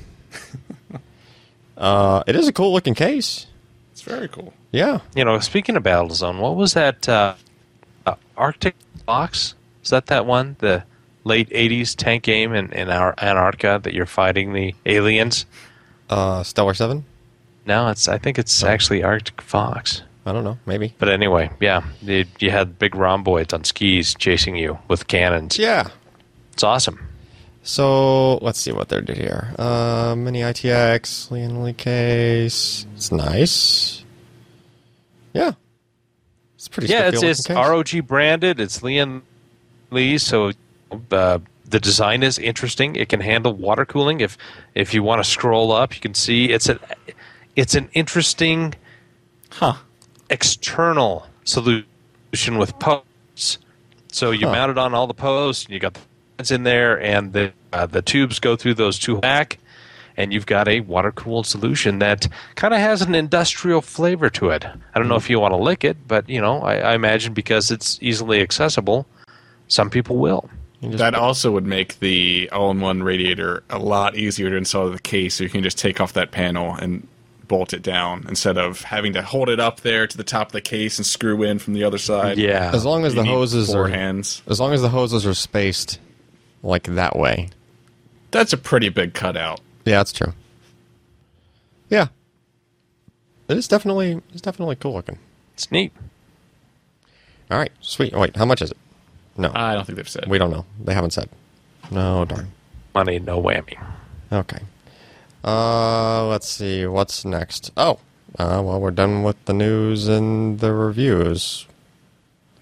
uh, 1.77 2.23
it 2.27 2.35
is 2.35 2.47
a 2.47 2.53
cool 2.53 2.71
looking 2.73 2.93
case. 2.95 3.47
It's 3.99 4.07
very 4.07 4.29
cool. 4.29 4.53
Yeah. 4.71 5.01
you 5.13 5.25
know, 5.25 5.37
speaking 5.39 5.75
of 5.75 5.83
Battlezone, 5.83 6.39
what 6.39 6.55
was 6.55 6.73
that 6.73 7.09
uh, 7.09 7.35
uh, 8.05 8.15
Arctic 8.37 8.75
Fox? 9.05 9.55
Is 9.83 9.89
that 9.89 10.05
that 10.05 10.25
one? 10.25 10.55
The 10.59 10.85
late 11.25 11.49
80s 11.49 11.97
tank 11.97 12.23
game 12.23 12.53
in, 12.53 12.71
in 12.71 12.89
our 12.89 13.13
Antarctica 13.17 13.81
that 13.83 13.93
you're 13.93 14.05
fighting 14.05 14.53
the 14.53 14.73
aliens? 14.85 15.45
Uh, 16.09 16.43
Stellar 16.43 16.73
Seven. 16.73 17.03
No, 17.65 17.89
it's 17.89 18.07
I 18.07 18.17
think 18.17 18.39
it's 18.39 18.63
actually 18.63 19.03
Arctic 19.03 19.41
Fox. 19.41 20.03
I 20.25 20.31
don't 20.31 20.45
know. 20.45 20.57
Maybe. 20.65 20.93
But 20.97 21.09
anyway, 21.09 21.51
yeah, 21.59 21.83
you, 22.01 22.23
you 22.39 22.51
had 22.51 22.79
big 22.79 22.95
rhomboids 22.95 23.53
on 23.53 23.65
skis 23.65 24.15
chasing 24.15 24.55
you 24.55 24.79
with 24.87 25.07
cannons. 25.07 25.59
Yeah. 25.59 25.89
It's 26.53 26.63
awesome. 26.63 27.05
So 27.69 28.37
let's 28.37 28.59
see 28.59 28.71
what 28.71 28.89
they 28.89 28.99
did 28.99 29.15
here. 29.15 29.53
Uh, 29.59 30.15
mini 30.17 30.41
ITX, 30.41 31.29
Lee 31.29 31.73
case. 31.73 32.87
It's 32.95 33.11
nice. 33.11 34.03
Yeah. 35.35 35.51
It's 36.55 36.67
pretty. 36.67 36.91
yeah, 36.91 37.09
it's, 37.09 37.21
it's 37.21 37.45
case. 37.45 37.55
ROG 37.55 38.07
branded. 38.07 38.59
It's 38.59 38.81
Lian 38.81 39.21
Li, 39.91 40.17
so 40.17 40.51
uh, 41.11 41.37
the 41.63 41.79
design 41.79 42.23
is 42.23 42.39
interesting. 42.39 42.95
It 42.95 43.07
can 43.07 43.19
handle 43.19 43.53
water 43.53 43.85
cooling. 43.85 44.19
If 44.21 44.35
if 44.73 44.91
you 44.95 45.03
want 45.03 45.23
to 45.23 45.29
scroll 45.29 45.71
up, 45.71 45.93
you 45.93 46.01
can 46.01 46.15
see 46.15 46.45
it's 46.49 46.69
a 46.69 46.79
it's 47.55 47.75
an 47.75 47.87
interesting 47.93 48.73
Huh. 49.51 49.75
external 50.31 51.27
solution 51.43 52.57
with 52.57 52.79
posts. 52.79 53.59
So 54.11 54.31
you 54.31 54.47
Huh. 54.47 54.53
mount 54.53 54.71
it 54.71 54.79
on 54.79 54.95
all 54.95 55.05
the 55.05 55.13
posts, 55.13 55.65
and 55.65 55.73
you 55.75 55.79
got 55.79 55.93
the 55.93 56.01
fans 56.39 56.51
in 56.51 56.63
there, 56.63 56.99
and 57.01 57.33
the 57.33 57.51
uh, 57.73 57.85
the 57.85 58.01
tubes 58.01 58.39
go 58.39 58.55
through 58.55 58.73
those 58.75 58.97
two 58.97 59.17
back, 59.19 59.59
and 60.17 60.33
you've 60.33 60.45
got 60.45 60.67
a 60.67 60.79
water 60.81 61.11
cooled 61.11 61.45
solution 61.45 61.99
that 61.99 62.27
kind 62.55 62.73
of 62.73 62.79
has 62.79 63.01
an 63.01 63.13
industrial 63.13 63.81
flavor 63.81 64.29
to 64.31 64.49
it. 64.49 64.65
I 64.65 64.99
don't 64.99 65.07
know 65.09 65.15
if 65.17 65.29
you 65.29 65.39
want 65.39 65.51
to 65.51 65.57
lick 65.57 65.83
it, 65.83 66.07
but 66.07 66.27
you 66.29 66.41
know, 66.41 66.61
I, 66.61 66.77
I 66.77 66.93
imagine 66.95 67.33
because 67.33 67.69
it's 67.71 67.99
easily 68.01 68.41
accessible, 68.41 69.05
some 69.67 69.89
people 69.89 70.17
will. 70.17 70.49
That 70.81 71.13
also 71.13 71.51
would 71.51 71.65
make 71.65 71.99
the 71.99 72.49
all-in-one 72.53 73.03
radiator 73.03 73.63
a 73.69 73.77
lot 73.79 74.15
easier 74.15 74.49
to 74.49 74.55
install 74.55 74.85
to 74.85 74.91
the 74.93 75.01
case, 75.01 75.35
so 75.35 75.43
you 75.43 75.49
can 75.49 75.61
just 75.61 75.77
take 75.77 75.99
off 75.99 76.13
that 76.13 76.31
panel 76.31 76.73
and 76.73 77.05
bolt 77.49 77.73
it 77.73 77.81
down 77.81 78.25
instead 78.29 78.57
of 78.57 78.81
having 78.83 79.11
to 79.13 79.21
hold 79.23 79.49
it 79.49 79.59
up 79.59 79.81
there 79.81 80.07
to 80.07 80.15
the 80.15 80.23
top 80.23 80.47
of 80.47 80.51
the 80.53 80.61
case 80.61 80.97
and 80.99 81.05
screw 81.05 81.43
in 81.43 81.59
from 81.59 81.73
the 81.73 81.83
other 81.83 81.97
side. 81.97 82.37
Yeah, 82.37 82.71
as 82.73 82.85
long 82.85 83.03
as 83.05 83.13
You 83.13 83.23
the 83.23 83.27
hoses 83.27 83.71
four 83.73 83.85
are 83.85 83.87
hands. 83.89 84.41
as 84.47 84.59
long 84.59 84.71
as 84.71 84.81
the 84.81 84.87
hoses 84.89 85.25
are 85.25 85.33
spaced 85.33 85.99
like 86.63 86.83
that 86.83 87.15
way. 87.17 87.49
That's 88.31 88.53
a 88.53 88.57
pretty 88.57 88.89
big 88.89 89.13
cutout. 89.13 89.59
Yeah, 89.85 89.97
that's 89.97 90.11
true. 90.11 90.33
Yeah, 91.89 92.07
it 93.47 93.57
is 93.57 93.67
definitely 93.67 94.21
it's 94.31 94.41
definitely 94.41 94.75
cool 94.75 94.93
looking. 94.93 95.17
it's 95.53 95.71
neat. 95.71 95.91
All 97.49 97.57
right, 97.57 97.71
sweet. 97.81 98.13
Wait, 98.15 98.35
how 98.35 98.45
much 98.45 98.61
is 98.61 98.69
it? 98.71 98.77
No, 99.37 99.51
I 99.55 99.73
don't 99.73 99.85
think 99.85 99.95
they've 99.95 100.07
said. 100.07 100.27
we 100.27 100.37
don't 100.37 100.51
know. 100.51 100.65
They 100.83 100.93
haven't 100.93 101.11
said. 101.11 101.29
No, 101.89 102.25
darn. 102.25 102.51
Money, 102.93 103.17
no 103.19 103.41
whammy. 103.41 103.81
Okay. 104.31 104.59
Uh, 105.43 106.27
let's 106.27 106.47
see. 106.47 106.85
What's 106.85 107.25
next? 107.25 107.71
Oh, 107.77 107.99
uh, 108.37 108.61
well, 108.63 108.79
we're 108.79 108.91
done 108.91 109.23
with 109.23 109.43
the 109.45 109.53
news 109.53 110.07
and 110.07 110.59
the 110.59 110.73
reviews. 110.73 111.65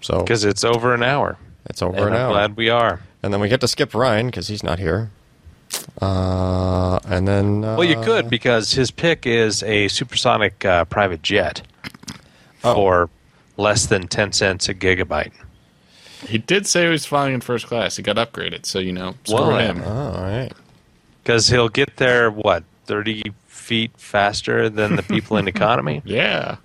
So 0.00 0.20
Because 0.22 0.44
it's 0.44 0.64
over 0.64 0.94
an 0.94 1.02
hour. 1.02 1.36
It's 1.68 1.82
over 1.82 1.96
and 1.96 2.06
an 2.08 2.12
I'm 2.14 2.18
hour. 2.20 2.32
glad 2.32 2.56
we 2.56 2.68
are. 2.70 3.00
And 3.22 3.32
then 3.32 3.40
we 3.40 3.48
get 3.48 3.60
to 3.62 3.68
skip 3.68 3.94
Ryan 3.94 4.26
because 4.26 4.48
he's 4.48 4.62
not 4.62 4.78
here. 4.78 5.10
Uh, 6.00 6.98
and 7.06 7.26
then 7.26 7.64
uh, 7.64 7.76
Well, 7.76 7.84
you 7.88 8.00
could 8.02 8.30
because 8.30 8.72
his 8.72 8.90
pick 8.90 9.26
is 9.26 9.62
a 9.62 9.88
supersonic 9.88 10.64
uh, 10.64 10.84
private 10.86 11.22
jet 11.22 11.62
Oh. 12.64 12.74
for 12.74 13.10
less 13.56 13.86
than 13.86 14.08
ten 14.08 14.32
cents 14.32 14.68
a 14.68 14.74
gigabyte. 14.74 15.32
He 16.26 16.38
did 16.38 16.66
say 16.66 16.84
he 16.84 16.88
was 16.90 17.06
flying 17.06 17.34
in 17.34 17.40
first 17.40 17.66
class. 17.68 17.96
He 17.96 18.02
got 18.02 18.16
upgraded, 18.16 18.66
so 18.66 18.78
you 18.80 18.92
know, 18.92 19.14
screw 19.24 19.36
Well, 19.38 19.58
him. 19.58 19.82
Oh, 19.84 20.12
all 20.16 20.22
right. 20.22 20.52
Because 21.22 21.48
he'll 21.48 21.68
get 21.68 21.96
there 21.98 22.30
what 22.30 22.64
thirty 22.86 23.22
feet 23.46 23.92
faster 23.96 24.68
than 24.68 24.96
the 24.96 25.02
people 25.04 25.36
in 25.36 25.46
economy. 25.56 26.02
Yeah, 26.04 26.56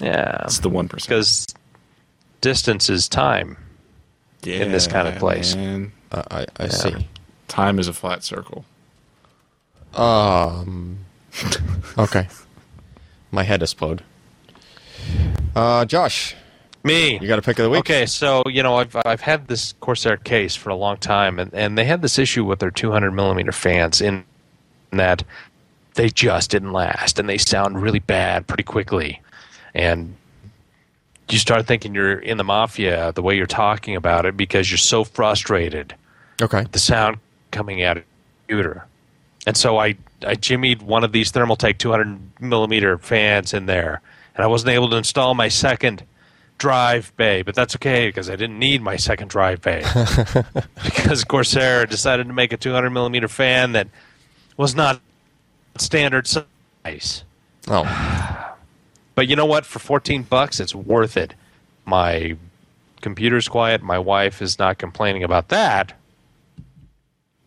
Yeah, 0.00 0.42
It's 0.44 0.58
the 0.58 0.68
one 0.68 0.88
percent. 0.88 1.08
because 1.08 1.46
distance 2.42 2.90
is 2.90 3.08
time. 3.08 3.56
In 4.44 4.72
this 4.72 4.86
kind 4.86 5.08
of 5.08 5.16
place. 5.16 5.54
Man. 5.54 5.92
Uh, 6.12 6.22
I 6.30 6.46
I 6.58 6.68
see. 6.68 7.08
Time 7.48 7.78
is 7.78 7.88
a 7.88 7.92
flat 7.92 8.22
circle. 8.24 8.64
Um. 9.94 10.98
Okay. 11.98 12.28
My 13.32 13.42
head 13.42 13.62
exploded. 13.62 14.04
Uh, 15.54 15.84
Josh, 15.84 16.34
Me, 16.82 17.18
you 17.20 17.28
got 17.28 17.38
a 17.38 17.42
pick 17.42 17.58
of 17.58 17.64
the 17.64 17.70
week. 17.70 17.80
Okay, 17.80 18.06
so 18.06 18.42
you 18.46 18.62
know 18.62 18.76
I've 18.76 18.96
I've 19.04 19.20
had 19.20 19.48
this 19.48 19.74
Corsair 19.80 20.16
case 20.16 20.56
for 20.56 20.70
a 20.70 20.74
long 20.74 20.96
time, 20.96 21.38
and, 21.38 21.52
and 21.52 21.76
they 21.76 21.84
had 21.84 22.00
this 22.00 22.18
issue 22.18 22.44
with 22.44 22.58
their 22.60 22.70
200 22.70 23.10
millimeter 23.10 23.52
fans 23.52 24.00
in 24.00 24.24
that 24.90 25.22
they 25.94 26.08
just 26.08 26.50
didn't 26.50 26.72
last, 26.72 27.18
and 27.18 27.28
they 27.28 27.38
sound 27.38 27.82
really 27.82 27.98
bad 27.98 28.46
pretty 28.46 28.62
quickly, 28.62 29.20
and 29.74 30.16
you 31.32 31.38
start 31.38 31.66
thinking 31.66 31.94
you're 31.94 32.18
in 32.18 32.36
the 32.36 32.44
mafia 32.44 33.12
the 33.12 33.22
way 33.22 33.36
you're 33.36 33.46
talking 33.46 33.96
about 33.96 34.26
it 34.26 34.36
because 34.36 34.70
you're 34.70 34.78
so 34.78 35.04
frustrated 35.04 35.94
Okay. 36.42 36.64
the 36.72 36.78
sound 36.78 37.18
coming 37.50 37.82
out 37.82 37.98
of 37.98 38.02
the 38.04 38.08
computer. 38.46 38.86
And 39.46 39.56
so 39.56 39.78
I, 39.78 39.96
I 40.26 40.34
jimmied 40.36 40.82
one 40.82 41.04
of 41.04 41.12
these 41.12 41.32
Thermaltake 41.32 41.78
200 41.78 42.40
millimeter 42.40 42.98
fans 42.98 43.52
in 43.54 43.66
there, 43.66 44.00
and 44.34 44.44
I 44.44 44.46
wasn't 44.46 44.70
able 44.70 44.90
to 44.90 44.96
install 44.96 45.34
my 45.34 45.48
second 45.48 46.04
drive 46.58 47.12
bay, 47.16 47.40
but 47.42 47.54
that's 47.54 47.74
okay 47.76 48.08
because 48.08 48.28
I 48.28 48.36
didn't 48.36 48.58
need 48.58 48.82
my 48.82 48.96
second 48.96 49.28
drive 49.28 49.62
bay 49.62 49.82
because 50.84 51.24
Corsair 51.24 51.86
decided 51.86 52.26
to 52.26 52.32
make 52.34 52.52
a 52.52 52.56
200 52.58 52.90
millimeter 52.90 53.28
fan 53.28 53.72
that 53.72 53.88
was 54.58 54.74
not 54.74 55.00
standard 55.78 56.26
size. 56.26 57.24
Oh, 57.68 57.84
But 59.20 59.28
you 59.28 59.36
know 59.36 59.44
what? 59.44 59.66
For 59.66 59.78
14 59.78 60.22
bucks, 60.22 60.60
it's 60.60 60.74
worth 60.74 61.18
it. 61.18 61.34
My 61.84 62.38
computer's 63.02 63.48
quiet. 63.48 63.82
My 63.82 63.98
wife 63.98 64.40
is 64.40 64.58
not 64.58 64.78
complaining 64.78 65.24
about 65.24 65.48
that. 65.48 65.92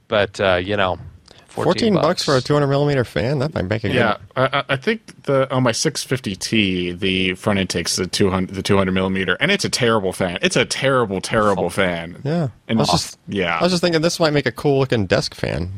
But 0.08 0.40
uh, 0.40 0.58
you 0.64 0.78
know, 0.78 1.00
14, 1.48 1.64
14 1.64 1.94
bucks 1.96 2.24
for 2.24 2.36
a 2.38 2.42
200 2.42 2.68
millimeter 2.68 3.04
fan? 3.04 3.40
That 3.40 3.56
might 3.56 3.66
make 3.66 3.84
a 3.86 3.90
Yeah, 3.90 4.18
good. 4.36 4.52
I, 4.54 4.60
I- 4.60 4.64
I 4.70 4.76
think 4.76 5.24
the 5.24 5.52
on 5.52 5.64
my 5.64 5.72
650T, 5.72 7.00
the 7.00 7.34
front 7.34 7.58
end 7.58 7.72
takes 7.72 7.96
the 7.96 8.06
200 8.06 8.54
the 8.54 8.62
200 8.62 8.92
millimeter, 8.92 9.36
and 9.40 9.50
it's 9.50 9.66
a 9.66 9.70
terrible 9.70 10.14
fan. 10.14 10.38
It's 10.44 10.56
a 10.56 10.66
terrible, 10.66 11.22
terrible 11.22 11.70
fan. 11.82 12.22
Yeah. 12.24 12.50
and 12.68 12.78
I 12.78 12.82
was 12.84 12.92
just, 12.92 13.18
yeah, 13.28 13.58
I 13.58 13.64
was 13.64 13.72
just 13.72 13.82
thinking 13.82 14.04
this 14.04 14.20
might 14.20 14.34
make 14.34 14.46
a 14.46 14.52
cool 14.52 14.78
looking 14.78 15.08
desk 15.08 15.34
fan. 15.34 15.72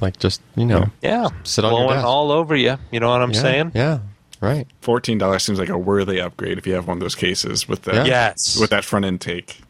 Like 0.00 0.18
just, 0.18 0.42
you 0.56 0.66
know. 0.66 0.86
yeah, 1.02 1.28
Sit 1.44 1.64
on 1.64 1.70
your 1.70 1.80
blowing 1.82 1.98
desk. 1.98 2.04
all 2.04 2.32
over 2.32 2.56
you. 2.56 2.78
You 2.90 2.98
know 2.98 3.10
what 3.10 3.22
I'm 3.22 3.30
yeah, 3.30 3.40
saying? 3.40 3.72
Yeah. 3.76 3.98
Right. 4.40 4.66
fourteen 4.80 5.18
dollars 5.18 5.42
seems 5.44 5.58
like 5.58 5.68
a 5.70 5.78
worthy 5.78 6.20
upgrade 6.20 6.58
if 6.58 6.66
you 6.66 6.74
have 6.74 6.86
one 6.86 6.98
of 6.98 7.00
those 7.00 7.14
cases 7.14 7.66
with 7.68 7.82
that 7.82 7.94
Yeah. 7.94 8.04
Yes. 8.04 8.58
with 8.60 8.70
that 8.70 8.84
front 8.84 9.04
intake. 9.06 9.60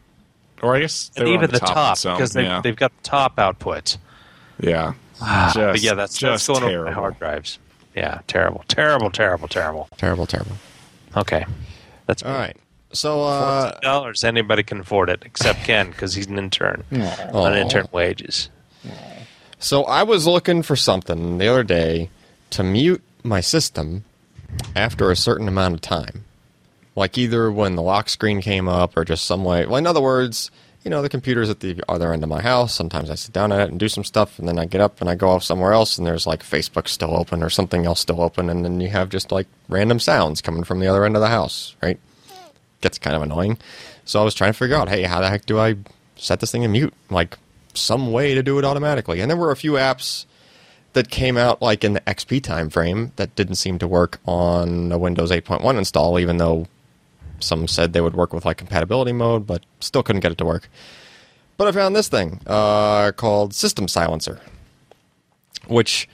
Or 0.61 0.75
I 0.75 0.81
guess 0.81 1.11
and 1.15 1.27
even 1.27 1.49
the, 1.51 1.59
the 1.59 1.65
top 1.65 1.97
because 2.01 2.33
they, 2.33 2.43
yeah. 2.43 2.61
they've 2.61 2.75
got 2.75 2.91
the 2.97 3.03
top 3.03 3.35
outputs. 3.37 3.97
yeah. 4.59 4.93
but 5.19 5.53
Just- 5.53 5.83
yeah, 5.83 5.93
that's 5.93 6.17
just 6.17 6.47
that's 6.47 6.47
going 6.47 6.63
over 6.63 6.69
terrible. 6.71 6.91
my 6.91 6.93
hard 6.93 7.19
drives. 7.19 7.59
Yeah, 7.95 8.19
terrible, 8.27 8.63
terrible, 8.67 9.09
terrible, 9.09 9.47
terrible. 9.47 9.87
Terrible, 9.97 10.25
terrible. 10.27 10.57
Okay, 11.15 11.45
that's 12.05 12.21
All 12.23 12.33
right. 12.33 12.55
So, 12.93 13.23
uh, 13.23 13.77
dollars. 13.79 14.23
Anybody 14.23 14.63
can 14.63 14.79
afford 14.79 15.09
it 15.09 15.23
except 15.25 15.59
Ken 15.63 15.89
because 15.91 16.13
he's 16.13 16.27
an 16.27 16.37
intern 16.37 16.83
Aw. 16.93 17.29
on 17.33 17.55
intern 17.55 17.87
wages. 17.91 18.49
so 19.59 19.83
I 19.85 20.03
was 20.03 20.25
looking 20.27 20.61
for 20.61 20.75
something 20.75 21.37
the 21.37 21.47
other 21.47 21.63
day 21.63 22.09
to 22.51 22.63
mute 22.63 23.01
my 23.23 23.41
system 23.41 24.03
after 24.75 25.11
a 25.11 25.15
certain 25.15 25.47
amount 25.47 25.75
of 25.75 25.81
time. 25.81 26.25
Like 26.95 27.17
either 27.17 27.51
when 27.51 27.75
the 27.75 27.81
lock 27.81 28.09
screen 28.09 28.41
came 28.41 28.67
up 28.67 28.97
or 28.97 29.05
just 29.05 29.25
some 29.25 29.43
way. 29.43 29.65
Well, 29.65 29.77
in 29.77 29.85
other 29.87 30.01
words, 30.01 30.49
you 30.83 30.89
know, 30.89 31.01
the 31.01 31.09
computer's 31.09 31.49
at 31.49 31.59
the 31.59 31.83
other 31.89 32.13
end 32.13 32.23
of 32.23 32.29
my 32.29 32.41
house. 32.41 32.73
Sometimes 32.73 33.09
I 33.09 33.15
sit 33.15 33.33
down 33.33 33.51
at 33.51 33.59
it 33.59 33.69
and 33.69 33.79
do 33.79 33.89
some 33.89 34.03
stuff, 34.03 34.39
and 34.39 34.47
then 34.47 34.57
I 34.57 34.65
get 34.65 34.81
up 34.81 35.01
and 35.01 35.09
I 35.09 35.15
go 35.15 35.29
off 35.29 35.43
somewhere 35.43 35.73
else, 35.73 35.97
and 35.97 36.07
there's 36.07 36.25
like 36.25 36.43
Facebook 36.43 36.87
still 36.87 37.15
open 37.15 37.43
or 37.43 37.49
something 37.49 37.85
else 37.85 37.99
still 37.99 38.21
open, 38.21 38.49
and 38.49 38.63
then 38.63 38.79
you 38.79 38.87
have 38.87 39.09
just 39.09 39.31
like 39.31 39.47
random 39.67 39.99
sounds 39.99 40.41
coming 40.41 40.63
from 40.63 40.79
the 40.79 40.87
other 40.87 41.03
end 41.03 41.15
of 41.15 41.21
the 41.21 41.27
house, 41.27 41.75
right? 41.83 41.99
Gets 42.81 42.99
kind 42.99 43.15
of 43.15 43.21
annoying. 43.21 43.57
So 44.05 44.21
I 44.21 44.23
was 44.23 44.33
trying 44.33 44.53
to 44.53 44.57
figure 44.57 44.77
out, 44.77 44.87
hey, 44.87 45.03
how 45.03 45.19
the 45.19 45.29
heck 45.29 45.45
do 45.45 45.59
I 45.59 45.75
set 46.15 46.39
this 46.39 46.51
thing 46.51 46.61
to 46.61 46.67
mute? 46.67 46.93
Like 47.09 47.37
some 47.73 48.11
way 48.11 48.33
to 48.33 48.41
do 48.41 48.57
it 48.57 48.63
automatically. 48.63 49.19
And 49.19 49.29
there 49.29 49.37
were 49.37 49.51
a 49.51 49.57
few 49.57 49.73
apps 49.73 50.25
that 50.97 51.11
came 51.11 51.37
out 51.37 51.61
like 51.61 51.83
in 51.83 51.93
the 51.93 52.01
XP 52.01 52.41
timeframe 52.41 53.11
that 53.17 53.35
didn't 53.35 53.53
seem 53.53 53.77
to 53.77 53.87
work 53.87 54.19
on 54.25 54.91
a 54.91 54.97
Windows 54.97 55.29
8.1 55.29 55.77
install, 55.77 56.17
even 56.17 56.37
though 56.37 56.65
some 57.39 57.67
said 57.67 57.93
they 57.93 58.01
would 58.01 58.15
work 58.15 58.33
with 58.33 58.45
like 58.45 58.57
compatibility 58.57 59.11
mode, 59.11 59.45
but 59.45 59.63
still 59.79 60.01
couldn't 60.01 60.21
get 60.21 60.31
it 60.31 60.39
to 60.39 60.45
work. 60.45 60.67
But 61.55 61.67
I 61.67 61.71
found 61.71 61.95
this 61.95 62.07
thing 62.07 62.41
uh, 62.47 63.11
called 63.11 63.53
System 63.53 63.87
Silencer, 63.87 64.41
which 65.67 66.09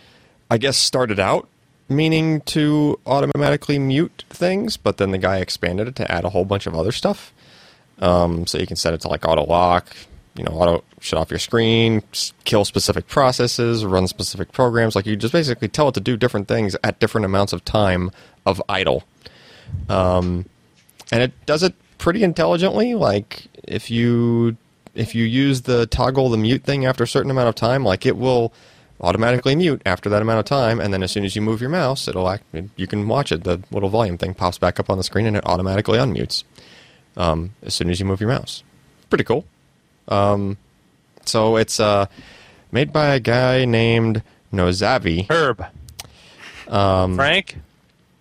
I 0.52 0.58
guess 0.58 0.78
started 0.78 1.18
out 1.18 1.48
meaning 1.88 2.42
to 2.42 3.00
automatically 3.06 3.80
mute 3.80 4.26
things, 4.30 4.76
but 4.76 4.98
then 4.98 5.12
the 5.12 5.18
guy 5.18 5.38
expanded 5.38 5.88
it 5.88 5.96
to 5.96 6.12
add 6.12 6.26
a 6.26 6.30
whole 6.30 6.44
bunch 6.44 6.68
of 6.68 6.76
other 6.76 6.92
stuff. 6.92 7.32
Um, 8.00 8.46
so 8.48 8.58
you 8.58 8.68
can 8.68 8.76
set 8.76 8.94
it 8.94 9.00
to 9.02 9.08
like 9.08 9.26
auto 9.26 9.46
lock, 9.46 9.96
you 10.36 10.44
know, 10.44 10.52
auto 10.52 10.84
shut 11.00 11.20
off 11.20 11.30
your 11.30 11.40
screen, 11.40 12.02
kill 12.44 12.66
specific 12.66 13.08
processes, 13.08 13.86
run 13.86 14.08
specific 14.08 14.52
programs. 14.52 14.96
Like 14.96 15.06
you 15.06 15.16
just 15.16 15.34
basically 15.34 15.68
tell 15.68 15.90
it 15.90 15.94
to 15.94 16.02
do 16.02 16.18
different 16.18 16.48
things 16.48 16.76
at 16.84 17.00
different 17.00 17.26
amounts 17.26 17.54
of 17.54 17.64
time 17.66 18.12
of 18.46 18.62
idle. 18.68 19.04
Um, 19.90 20.46
and 21.12 21.22
it 21.22 21.46
does 21.46 21.64
it 21.64 21.76
pretty 21.98 22.24
intelligently. 22.24 22.96
Like 22.96 23.48
if 23.64 23.92
you 23.92 24.58
if 24.96 25.16
you 25.16 25.26
use 25.26 25.62
the 25.62 25.86
toggle 25.88 26.30
the 26.30 26.38
mute 26.38 26.64
thing 26.64 26.86
after 26.86 27.04
a 27.04 27.08
certain 27.08 27.32
amount 27.32 27.50
of 27.50 27.56
time, 27.56 27.84
like 27.84 28.06
it 28.06 28.18
will 28.18 28.54
automatically 29.02 29.56
mute 29.56 29.82
after 29.86 30.10
that 30.10 30.22
amount 30.22 30.40
of 30.40 30.46
time, 30.46 30.80
and 30.80 30.94
then 30.94 31.04
as 31.04 31.12
soon 31.12 31.26
as 31.26 31.36
you 31.36 31.42
move 31.42 31.60
your 31.62 31.70
mouse, 31.70 32.08
it'll 32.08 32.30
act. 32.30 32.44
You 32.76 32.88
can 32.88 33.08
watch 33.08 33.32
it. 33.32 33.44
The 33.44 33.62
little 33.72 33.90
volume 33.90 34.18
thing 34.18 34.34
pops 34.34 34.58
back 34.58 34.80
up 34.80 34.90
on 34.90 34.98
the 34.98 35.04
screen, 35.04 35.26
and 35.26 35.36
it 35.36 35.46
automatically 35.46 35.98
unmutes. 35.98 36.44
um, 37.18 37.52
as 37.64 37.74
soon 37.74 37.90
as 37.90 38.00
you 38.00 38.06
move 38.06 38.20
your 38.22 38.30
mouse. 38.30 38.64
Pretty 39.10 39.24
cool. 39.24 39.46
Um, 40.08 40.58
so 41.26 41.56
it's 41.56 41.80
uh, 41.80 42.08
made 42.72 42.92
by 42.92 43.16
a 43.16 43.20
guy 43.20 43.66
named 43.66 44.24
Nozavi. 44.52 45.30
Herb. 45.30 45.66
Um, 46.68 47.16
Frank. 47.16 47.58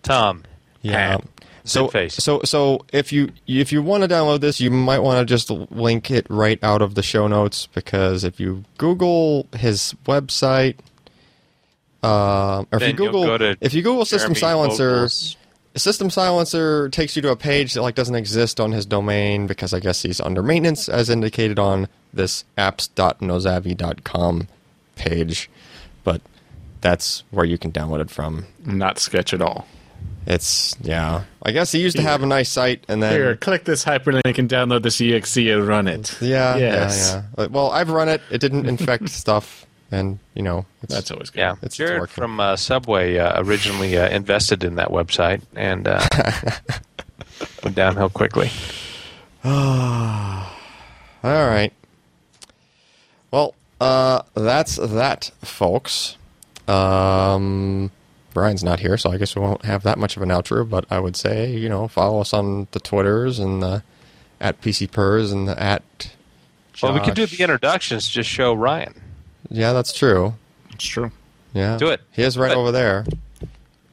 Tom. 0.03 0.43
Yeah. 0.81 1.17
Pat. 1.17 1.27
So, 1.65 1.89
so, 2.09 2.41
so 2.43 2.85
if 2.91 3.13
you 3.13 3.31
if 3.47 3.71
you 3.71 3.81
want 3.81 4.03
to 4.03 4.09
download 4.09 4.41
this, 4.41 4.59
you 4.59 4.69
might 4.69 4.99
want 4.99 5.19
to 5.19 5.25
just 5.25 5.49
link 5.49 6.11
it 6.11 6.27
right 6.29 6.61
out 6.61 6.81
of 6.81 6.95
the 6.95 7.01
show 7.01 7.25
notes 7.27 7.67
because 7.67 8.25
if 8.25 8.37
you 8.37 8.65
Google 8.77 9.47
his 9.55 9.95
website, 10.05 10.75
uh, 12.03 12.65
or 12.69 12.81
if 12.81 12.87
you 12.87 12.93
Google 12.93 13.37
go 13.37 13.55
if 13.61 13.73
you 13.73 13.81
Google 13.81 14.03
System 14.03 14.33
Jeremy 14.33 14.75
Silencer, 14.75 15.07
System 15.79 16.09
Silencer 16.09 16.89
takes 16.89 17.15
you 17.15 17.21
to 17.23 17.31
a 17.31 17.35
page 17.35 17.73
that 17.73 17.81
like 17.81 17.95
doesn't 17.95 18.15
exist 18.15 18.59
on 18.59 18.71
his 18.71 18.85
domain 18.85 19.47
because 19.47 19.73
I 19.73 19.79
guess 19.79 20.01
he's 20.03 20.21
under 20.21 20.43
maintenance, 20.43 20.87
as 20.87 21.09
indicated 21.09 21.57
on 21.59 21.87
this 22.13 22.45
apps.nozavi.com 22.57 24.47
page. 24.95 25.49
But 26.03 26.21
that's 26.81 27.23
where 27.31 27.45
you 27.45 27.57
can 27.57 27.71
download 27.71 28.01
it 28.01 28.09
from. 28.09 28.45
Not 28.65 28.99
sketch 28.99 29.33
at 29.33 29.41
all. 29.41 29.67
It's 30.25 30.75
yeah. 30.81 31.23
I 31.41 31.51
guess 31.51 31.71
he 31.71 31.79
used 31.81 31.97
to 31.97 32.01
have 32.03 32.23
a 32.23 32.25
nice 32.25 32.49
site, 32.49 32.83
and 32.87 33.01
then 33.03 33.13
Here, 33.13 33.35
click 33.35 33.65
this 33.65 33.83
hyperlink 33.83 34.37
and 34.37 34.49
download 34.49 34.83
this 34.83 35.01
exe 35.01 35.35
and 35.37 35.67
run 35.67 35.87
it. 35.87 36.15
yeah, 36.21 36.55
Yes. 36.55 37.11
yeah, 37.13 37.23
yeah. 37.37 37.47
Well, 37.47 37.71
I've 37.71 37.89
run 37.89 38.07
it. 38.09 38.21
It 38.31 38.39
didn't 38.39 38.65
infect 38.67 39.09
stuff, 39.21 39.65
and 39.93 40.19
you 40.33 40.41
know, 40.41 40.65
it's, 40.81 40.93
That's 40.93 41.11
always 41.11 41.29
good. 41.29 41.39
Yeah, 41.39 41.51
It's- 41.53 41.63
it's 41.63 41.75
Jared 41.77 41.99
working. 42.01 42.13
from 42.13 42.39
uh, 42.39 42.55
Subway 42.55 43.17
uh, 43.17 43.41
originally 43.41 43.97
uh, 43.97 44.09
invested 44.09 44.63
in 44.63 44.75
that 44.75 44.89
website 44.89 45.41
and 45.55 45.87
uh, 45.87 46.01
went 47.63 47.75
downhill 47.75 48.09
quickly. 48.09 48.51
all 49.45 50.45
right. 51.23 51.71
Well, 53.31 53.55
uh, 53.81 54.21
that's 54.35 54.75
that, 54.77 55.31
folks. 55.41 56.17
Um, 56.67 57.91
Brian's 58.33 58.63
not 58.63 58.79
here, 58.79 58.97
so 58.97 59.11
I 59.11 59.17
guess 59.17 59.35
we 59.35 59.41
won't 59.41 59.65
have 59.65 59.83
that 59.83 59.97
much 59.97 60.15
of 60.15 60.23
an 60.23 60.29
outro. 60.29 60.67
But 60.69 60.85
I 60.89 60.99
would 60.99 61.15
say, 61.15 61.51
you 61.51 61.69
know, 61.69 61.87
follow 61.87 62.21
us 62.21 62.33
on 62.33 62.67
the 62.71 62.79
Twitters 62.79 63.39
and 63.39 63.61
the 63.61 63.83
at 64.39 64.61
PC 64.61 64.91
Pers 64.91 65.31
and 65.31 65.47
the 65.47 65.61
at. 65.61 66.11
Well, 66.81 66.93
we 66.93 66.99
could 67.01 67.13
do 67.15 67.25
the 67.25 67.41
introductions. 67.43 68.07
Just 68.07 68.29
show 68.29 68.53
Ryan. 68.53 68.99
Yeah, 69.49 69.73
that's 69.73 69.93
true. 69.93 70.33
It's 70.71 70.85
true. 70.85 71.11
Yeah, 71.53 71.77
Do 71.77 71.89
it. 71.89 72.01
He 72.11 72.23
is 72.23 72.37
right 72.37 72.49
Do 72.51 72.57
it. 72.57 72.61
over 72.61 72.71
there. 72.71 73.05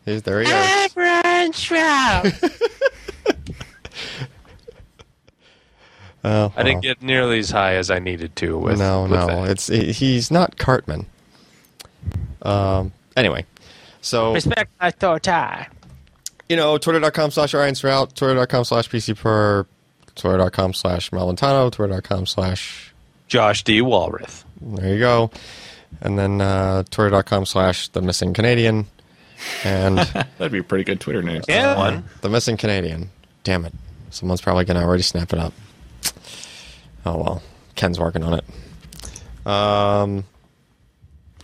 He's 0.06 0.22
there. 0.22 0.40
He 0.40 0.48
is. 0.50 0.96
Ryan 0.96 1.52
Shrout. 1.52 2.56
Oh, 6.22 6.52
I 6.54 6.62
didn't 6.64 6.82
get 6.82 7.00
nearly 7.02 7.38
as 7.38 7.48
high 7.50 7.76
as 7.76 7.90
I 7.90 7.98
needed 7.98 8.36
to. 8.36 8.58
With 8.58 8.78
no, 8.78 9.02
with 9.02 9.12
no, 9.12 9.26
that. 9.26 9.50
it's 9.52 9.68
he- 9.68 9.92
he's 9.92 10.30
not 10.30 10.58
Cartman. 10.58 11.06
Um. 12.42 12.92
Anyway, 13.16 13.46
so 14.02 14.34
respect 14.34 14.70
my 14.80 14.88
authority. 14.88 15.30
you 16.50 16.56
know, 16.56 16.76
twitter.com 16.76 17.30
slash 17.30 17.54
Ryan 17.54 17.74
Shrout, 17.74 18.14
twitter.com 18.14 18.64
slash 18.64 18.90
PC 18.90 19.16
per, 19.16 19.64
twitter.com 20.14 20.74
slash 20.74 21.08
Malventano, 21.10 21.72
twitter.com 21.72 22.26
slash 22.26 22.92
Josh 23.26 23.64
D. 23.64 23.80
Walrath. 23.80 24.44
There 24.60 24.92
you 24.94 24.98
go, 24.98 25.30
and 26.00 26.18
then 26.18 26.40
uh, 26.40 26.82
twitter.com 26.90 27.46
slash 27.46 27.88
the 27.88 28.02
missing 28.02 28.32
Canadian, 28.34 28.86
and 29.64 29.98
That'd 30.38 30.52
be 30.52 30.58
a 30.58 30.62
pretty 30.62 30.84
good 30.84 31.00
Twitter 31.00 31.22
name. 31.22 31.42
Yeah, 31.48 31.76
one. 31.76 32.04
the 32.20 32.28
missing 32.28 32.56
Canadian. 32.56 33.10
Damn 33.44 33.64
it, 33.64 33.72
someone's 34.10 34.40
probably 34.40 34.64
gonna 34.64 34.82
already 34.84 35.02
snap 35.02 35.32
it 35.32 35.38
up. 35.38 35.52
Oh 37.06 37.16
well, 37.16 37.42
Ken's 37.76 37.98
working 37.98 38.22
on 38.22 38.34
it. 38.34 38.44
Um. 39.46 40.24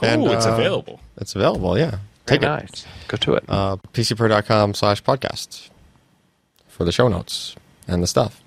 Oh, 0.03 0.31
it's 0.33 0.45
uh, 0.47 0.53
available. 0.53 1.01
It's 1.17 1.35
available, 1.35 1.79
yeah. 1.79 1.99
Very 2.27 2.39
Take 2.39 2.43
it. 2.43 2.47
nice. 2.47 2.87
Go 3.09 3.17
to 3.17 3.35
it. 3.35 3.45
uh, 3.49 3.77
pcper.com 3.95 4.75
slash 4.75 5.03
podcast 5.03 5.71
for 6.69 6.85
the 6.85 6.93
show 6.93 7.09
notes 7.09 7.57
and 7.89 8.03
the 8.03 8.07
stuff. 8.07 8.43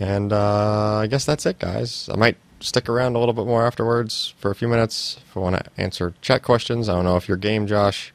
And 0.00 0.32
uh, 0.32 0.96
I 0.96 1.06
guess 1.06 1.24
that's 1.24 1.46
it, 1.46 1.60
guys. 1.60 2.08
I 2.12 2.16
might 2.16 2.36
stick 2.62 2.88
around 2.88 3.14
a 3.16 3.18
little 3.18 3.34
bit 3.34 3.46
more 3.46 3.66
afterwards 3.66 4.34
for 4.38 4.50
a 4.50 4.54
few 4.54 4.68
minutes 4.68 5.18
if 5.28 5.36
I 5.36 5.40
want 5.40 5.56
to 5.56 5.64
answer 5.76 6.14
chat 6.22 6.42
questions. 6.42 6.88
I 6.88 6.94
don't 6.94 7.04
know 7.04 7.16
if 7.16 7.28
you're 7.28 7.36
game, 7.36 7.66
Josh. 7.66 8.12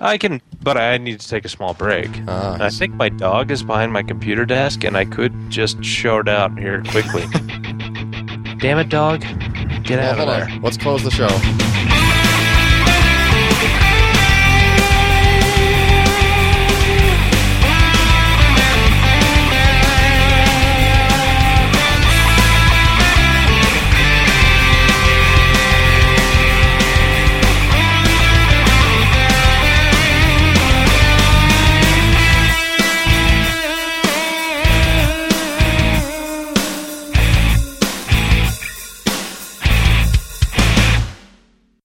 I 0.00 0.16
can, 0.16 0.40
but 0.62 0.76
I 0.76 0.96
need 0.98 1.18
to 1.20 1.28
take 1.28 1.44
a 1.44 1.48
small 1.48 1.74
break. 1.74 2.08
Ah. 2.28 2.56
I 2.60 2.70
think 2.70 2.94
my 2.94 3.08
dog 3.08 3.50
is 3.50 3.62
behind 3.64 3.92
my 3.92 4.02
computer 4.04 4.44
desk, 4.44 4.84
and 4.84 4.96
I 4.96 5.04
could 5.04 5.32
just 5.50 5.82
shout 5.82 6.28
out 6.28 6.56
here 6.56 6.82
quickly. 6.84 7.24
Damn 8.60 8.78
it, 8.78 8.88
dog! 8.88 9.20
Get 9.82 9.98
Well, 9.98 10.12
out 10.12 10.20
of 10.20 10.26
there. 10.28 10.48
on. 10.50 10.62
Let's 10.62 10.76
close 10.76 11.02
the 11.02 11.10
show. 11.10 11.28